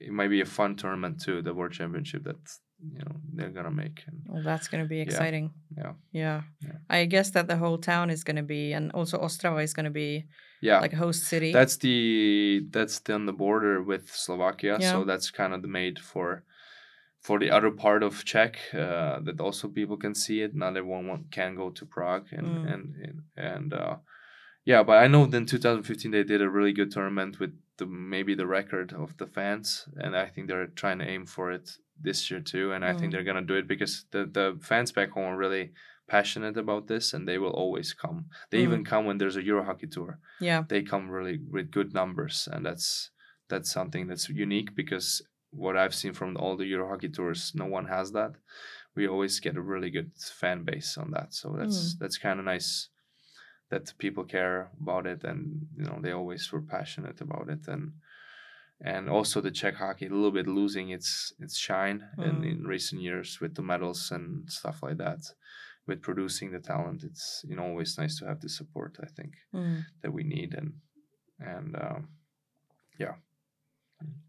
it 0.00 0.12
might 0.12 0.28
be 0.30 0.40
a 0.40 0.44
fun 0.58 0.76
tournament 0.76 1.20
too 1.20 1.42
the 1.42 1.54
world 1.54 1.72
championship 1.72 2.22
that 2.24 2.36
you 2.92 2.98
know 2.98 3.16
they're 3.34 3.50
gonna 3.58 3.70
make 3.70 4.02
and 4.06 4.18
Well, 4.28 4.42
that's 4.42 4.68
going 4.68 4.82
to 4.84 4.88
be 4.88 5.00
exciting. 5.00 5.46
yeah 5.76 5.92
Yeah. 6.12 6.42
Yeah. 6.60 6.78
I 6.90 7.06
guess 7.06 7.30
that 7.30 7.46
the 7.48 7.56
whole 7.56 7.78
town 7.78 8.10
is 8.10 8.24
going 8.24 8.36
to 8.36 8.42
be, 8.56 8.74
and 8.76 8.90
also 8.92 9.16
Ostrava 9.18 9.62
is 9.62 9.72
going 9.72 9.88
to 9.92 9.96
be 10.04 10.26
yeah 10.60 10.80
like 10.84 10.92
a 10.92 10.96
host 11.06 11.22
city. 11.24 11.50
That's 11.52 11.76
the 11.78 12.66
that's 12.76 12.98
the, 13.04 13.14
on 13.14 13.24
the 13.26 13.32
border 13.32 13.80
with 13.82 14.10
Slovakia, 14.10 14.76
Yeah. 14.80 14.92
so 14.92 15.04
that's 15.04 15.30
kind 15.30 15.54
of 15.54 15.62
the 15.62 15.68
made 15.80 15.96
for 15.98 16.42
for 17.26 17.38
the 17.38 17.50
other 17.56 17.70
part 17.70 18.02
of 18.02 18.24
Czech 18.24 18.56
uh, 18.74 19.18
that 19.26 19.40
also 19.40 19.68
people 19.68 19.96
can 19.96 20.14
see 20.14 20.42
it. 20.44 20.54
Not 20.54 20.76
everyone 20.76 21.24
can 21.30 21.56
go 21.56 21.70
to 21.70 21.86
Prague 21.86 22.26
and 22.38 22.46
Mm. 22.46 22.72
and 22.72 22.84
and, 23.04 23.22
and 23.36 23.72
uh, 23.74 23.96
yeah, 24.64 24.82
but 24.84 24.96
I 25.04 25.08
know 25.08 25.24
in 25.24 25.46
2015 25.46 26.10
they 26.10 26.24
did 26.24 26.40
a 26.42 26.48
really 26.56 26.72
good 26.72 26.90
tournament 26.92 27.38
with 27.40 27.52
the 27.78 27.86
maybe 27.86 28.34
the 28.36 28.46
record 28.46 28.92
of 28.92 29.16
the 29.16 29.26
fans, 29.26 29.88
and 29.96 30.14
I 30.16 30.26
think 30.32 30.48
they're 30.48 30.66
trying 30.82 30.98
to 31.00 31.08
aim 31.14 31.26
for 31.26 31.50
it 31.52 31.78
this 32.04 32.30
year 32.30 32.40
too. 32.42 32.72
And 32.74 32.84
I 32.84 32.92
think 32.92 33.08
Mm. 33.08 33.12
they're 33.12 33.32
gonna 33.32 33.46
do 33.46 33.56
it 33.58 33.66
because 33.68 34.04
the 34.10 34.26
the 34.38 34.58
fans 34.60 34.92
back 34.92 35.10
home 35.10 35.26
are 35.34 35.36
really 35.44 35.72
passionate 36.06 36.60
about 36.60 36.86
this 36.86 37.14
and 37.14 37.26
they 37.26 37.38
will 37.38 37.54
always 37.62 37.94
come 37.94 38.24
they 38.50 38.58
Mm. 38.60 38.64
even 38.66 38.84
come 38.84 39.06
when 39.06 39.18
there's 39.18 39.38
a 39.38 39.42
euro 39.50 39.64
hockey 39.64 39.86
tour 39.88 40.18
yeah. 40.40 40.62
they 40.68 40.82
come 40.82 41.10
really 41.16 41.38
with 41.54 41.70
good 41.70 41.94
numbers 41.94 42.48
and 42.52 42.66
that's 42.66 43.10
that's 43.48 43.72
something 43.72 44.08
that's 44.08 44.28
unique 44.28 44.70
because 44.76 45.22
what 45.56 45.76
i've 45.76 45.94
seen 45.94 46.12
from 46.12 46.36
all 46.36 46.56
the 46.56 46.66
euro 46.66 46.88
hockey 46.88 47.08
tours 47.08 47.52
no 47.54 47.66
one 47.66 47.86
has 47.86 48.12
that. 48.12 48.32
We 48.96 49.08
always 49.08 49.40
get 49.40 49.56
a 49.56 49.62
really 49.72 49.90
good 49.90 50.12
fan 50.40 50.64
base 50.64 50.96
on 51.02 51.10
that. 51.12 51.34
So 51.34 51.46
that's 51.58 51.96
that's 52.00 52.18
kind 52.18 52.38
of 52.38 52.44
nice 52.44 52.88
that 53.70 53.92
people 53.98 54.24
care 54.24 54.70
about 54.80 55.06
it 55.06 55.24
and 55.24 55.66
you 55.78 55.84
know 55.84 55.98
they 56.02 56.12
always 56.12 56.52
were 56.52 56.62
passionate 56.62 57.20
about 57.20 57.48
it. 57.48 57.66
And 57.68 57.92
and 58.80 59.08
also 59.08 59.40
the 59.40 59.50
czech 59.50 59.74
hockey 59.76 60.06
a 60.06 60.10
little 60.10 60.30
bit 60.32 60.46
losing 60.46 60.90
its 60.90 61.32
its 61.44 61.56
shine 61.56 61.98
in, 62.18 62.36
Mm. 62.42 62.50
in 62.52 62.66
recent 62.66 63.00
years 63.02 63.40
with 63.40 63.54
the 63.54 63.62
medals 63.62 64.10
and 64.12 64.50
stuff 64.50 64.82
like 64.82 64.98
that. 64.98 65.20
With 65.86 66.00
producing 66.02 66.50
the 66.52 66.60
talent 66.60 67.02
it's 67.04 67.44
you 67.48 67.56
know 67.56 67.64
always 67.64 67.98
nice 67.98 68.18
to 68.18 68.26
have 68.26 68.40
the 68.40 68.48
support 68.48 68.92
i 69.02 69.06
think 69.16 69.32
Mm. 69.52 69.82
that 70.02 70.12
we 70.12 70.22
need. 70.24 70.54
And 70.54 70.72
and 71.40 71.74
um, 71.76 72.08
Yeah, 72.98 73.16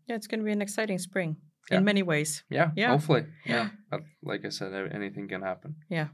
it's 0.08 0.28
going 0.28 0.40
to 0.40 0.46
be 0.46 0.52
an 0.52 0.62
exciting 0.62 1.00
spring 1.00 1.38
Yeah. 1.72 1.78
in 1.80 1.84
many 1.84 2.04
ways. 2.04 2.44
yeah, 2.50 2.70
Yeah. 2.76 2.90
hopefully 2.92 3.24
yeah 3.46 3.70
but 3.90 4.02
like 4.24 4.46
i 4.46 4.50
said 4.50 4.72
anything 4.94 5.28
can 5.28 5.42
happen 5.42 5.76
Yeah. 5.90 6.08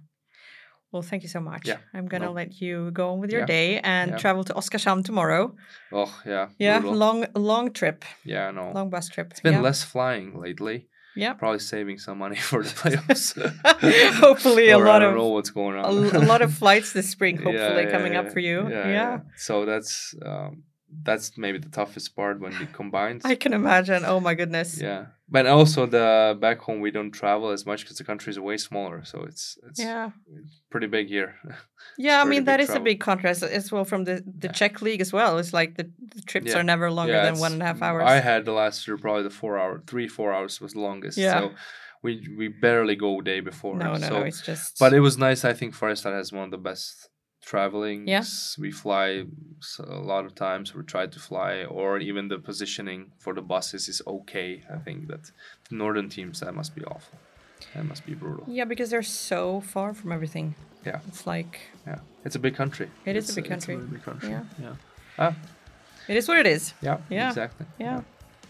Well, 0.94 1.04
thank 1.12 1.24
you 1.24 1.30
so 1.30 1.40
much. 1.40 1.64
Yeah, 1.68 1.78
I'm 1.94 2.08
going 2.12 2.20
to 2.22 2.28
no- 2.28 2.34
let 2.42 2.60
you 2.62 2.92
go 2.92 3.14
on 3.14 3.20
with 3.22 3.32
your 3.32 3.42
Yeah, 3.48 3.58
day 3.58 3.80
and 3.80 4.12
yeah. 4.12 4.18
travel 4.24 4.44
to 4.44 4.54
Oskarshamn 4.60 5.04
tomorrow. 5.06 5.56
oh 5.94 6.14
yeah 6.26 6.48
Yeah, 6.60 6.80
brutal. 6.80 6.98
long 6.98 7.26
long 7.34 7.72
trip, 7.80 8.04
yeah 8.26 8.48
i 8.50 8.52
know 8.52 8.72
long 8.76 8.90
bus 8.90 9.08
trip. 9.14 9.28
it's 9.32 9.40
been 9.40 9.54
yeah. 9.54 9.68
less 9.70 9.84
flying 9.94 10.28
lately 10.46 10.78
Yeah. 11.16 11.34
probably 11.42 11.60
saving 11.60 11.98
some 12.06 12.18
money 12.18 12.36
for 12.50 12.60
the 12.64 12.74
playoffs 12.82 13.26
Hopefully 14.26 14.70
a 14.70 14.78
lot 14.78 15.02
I 15.02 15.06
of 15.06 15.12
don't 15.12 15.18
know 15.22 15.30
what's 15.36 15.52
going 15.60 15.76
on 15.80 15.86
a 16.24 16.26
lot 16.34 16.42
of 16.42 16.52
flights 16.54 16.92
this 16.94 17.10
spring. 17.16 17.36
Hopefully 17.38 17.84
yeah, 17.86 17.92
coming 17.96 18.14
yeah. 18.14 18.22
up 18.22 18.28
for 18.34 18.40
you. 18.50 18.58
yeah, 18.70 18.88
yeah. 18.98 19.14
so 19.48 19.66
that's 19.72 20.14
um 20.26 20.64
that's 21.04 21.38
maybe 21.38 21.58
the 21.58 21.70
toughest 21.70 22.16
part 22.16 22.40
when 22.40 22.54
it 22.54 22.72
combines 22.74 23.24
I 23.34 23.36
can 23.36 23.54
imagine. 23.54 24.04
Oh 24.06 24.20
my 24.20 24.34
goodness. 24.36 24.80
yeah 24.82 25.06
but 25.30 25.46
also 25.48 25.86
the 25.86 26.38
back 26.42 26.60
home 26.60 26.82
we 26.82 26.92
don't 26.92 27.12
travel 27.12 27.50
as 27.52 27.66
much 27.66 27.82
because 27.84 27.98
the 27.98 28.04
country 28.04 28.30
is 28.32 28.40
way 28.40 28.58
smaller 28.58 29.04
so 29.06 29.24
it's 29.24 29.58
it's 29.68 29.80
Yeah. 29.80 30.12
pretty 30.70 30.88
big 30.88 31.08
here 31.08 31.36
Yeah, 31.98 32.22
I 32.22 32.26
mean 32.26 32.44
that 32.46 32.60
is 32.60 32.70
a 32.70 32.80
big 32.80 33.00
contrast 33.00 33.44
as 33.44 33.72
well 33.72 33.86
from 33.86 34.04
the 34.06 34.16
the 34.44 34.48
Yeah. 34.48 34.54
Czech 34.60 34.82
league 34.82 35.02
as 35.02 35.12
well. 35.12 35.38
It's 35.42 35.54
like 35.60 35.72
the, 35.78 35.86
the 36.16 36.22
trips 36.32 36.48
Yeah. 36.52 36.60
are 36.60 36.64
never 36.64 36.88
longer 36.92 37.14
Yeah, 37.14 37.26
than 37.28 37.40
one 37.40 37.54
and 37.54 37.62
a 37.62 37.66
half 37.66 37.82
hours. 37.82 38.04
I 38.16 38.20
had 38.32 38.46
the 38.46 38.52
last 38.64 38.88
year 38.88 38.98
probably 38.98 39.24
the 39.24 39.36
four 39.42 39.54
hour, 39.62 39.82
three 39.92 40.08
four 40.08 40.30
hours 40.34 40.62
was 40.62 40.74
the 40.74 40.80
longest. 40.90 41.18
Yeah. 41.18 41.40
So 41.40 41.52
we 42.04 42.12
we 42.40 42.48
barely 42.48 42.96
go 42.96 43.22
day 43.22 43.42
before. 43.42 43.76
no, 43.78 43.94
no, 43.94 44.08
so, 44.10 44.20
no. 44.20 44.26
It's 44.30 44.42
just. 44.42 44.80
But 44.80 44.94
it 44.94 45.02
was 45.02 45.18
nice. 45.18 45.42
I 45.52 45.54
think 45.54 45.76
Färjestad 45.76 46.14
has 46.22 46.32
one 46.32 46.46
of 46.46 46.52
the 46.52 46.64
best 46.70 47.10
traveling. 47.42 48.08
Yeah. 48.08 48.24
We 48.60 48.72
fly 48.72 49.26
a 49.80 50.00
lot 50.00 50.26
of 50.26 50.36
times. 50.36 50.74
We 50.76 50.84
try 50.84 51.08
to 51.08 51.20
fly, 51.20 51.64
or 51.66 52.00
even 52.00 52.28
the 52.28 52.40
positioning 52.40 53.12
for 53.20 53.34
the 53.34 53.42
buses 53.42 53.88
is 53.88 54.02
okay. 54.06 54.64
I 54.74 54.78
think 54.78 55.08
that 55.08 55.32
the 55.70 55.76
northern 55.76 56.10
teams 56.10 56.40
that 56.40 56.54
must 56.54 56.76
be 56.76 56.84
awful. 56.86 57.18
That 57.76 57.86
must 57.86 58.06
be 58.06 58.14
brutal. 58.16 58.46
yeah, 58.48 58.66
because 58.66 58.90
they're 58.90 59.04
so 59.04 59.62
far 59.62 59.94
from 59.94 60.12
everything. 60.12 60.56
Yeah. 60.86 61.00
It's 61.08 61.28
like 61.28 61.60
Yeah, 61.86 62.00
it's 62.26 62.36
a 62.36 62.40
big 62.40 62.56
country. 62.56 62.90
It 63.06 63.16
is 63.16 63.26
a 63.26 63.28
It's 63.30 63.36
big 63.36 63.46
it's 63.46 63.50
country. 63.52 63.76
really 63.76 63.88
big 63.88 64.04
country. 64.04 64.30
Yeah. 64.30 64.44
yeah. 64.60 64.74
Ah, 65.20 65.36
it 66.08 66.18
is 66.18 66.28
what 66.28 66.38
it 66.40 66.48
is. 66.48 66.74
yeah, 66.82 66.98
Yeah. 67.10 67.30
exactly. 67.30 67.66
Yeah. 67.80 68.02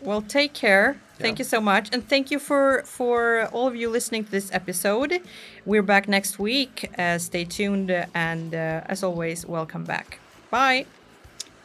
Well, 0.01 0.21
take 0.21 0.53
care. 0.53 0.95
Thank 1.21 1.39
you 1.39 1.45
so 1.45 1.61
much, 1.61 1.89
and 1.91 2.07
thank 2.07 2.31
you 2.31 2.39
for 2.39 2.83
for 2.85 3.47
all 3.51 3.67
of 3.67 3.75
you 3.75 3.89
listening 3.89 4.25
to 4.25 4.31
this 4.31 4.51
episode. 4.51 5.21
We're 5.65 5.83
back 5.83 6.07
next 6.07 6.39
week. 6.39 6.89
Uh, 6.97 7.17
stay 7.17 7.45
tuned, 7.45 7.91
and 8.13 8.53
uh, 8.53 8.81
as 8.85 9.03
always, 9.03 9.45
welcome 9.45 9.83
back. 9.83 10.19
Bye. 10.49 10.85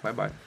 Bye 0.03 0.13
bye. 0.13 0.46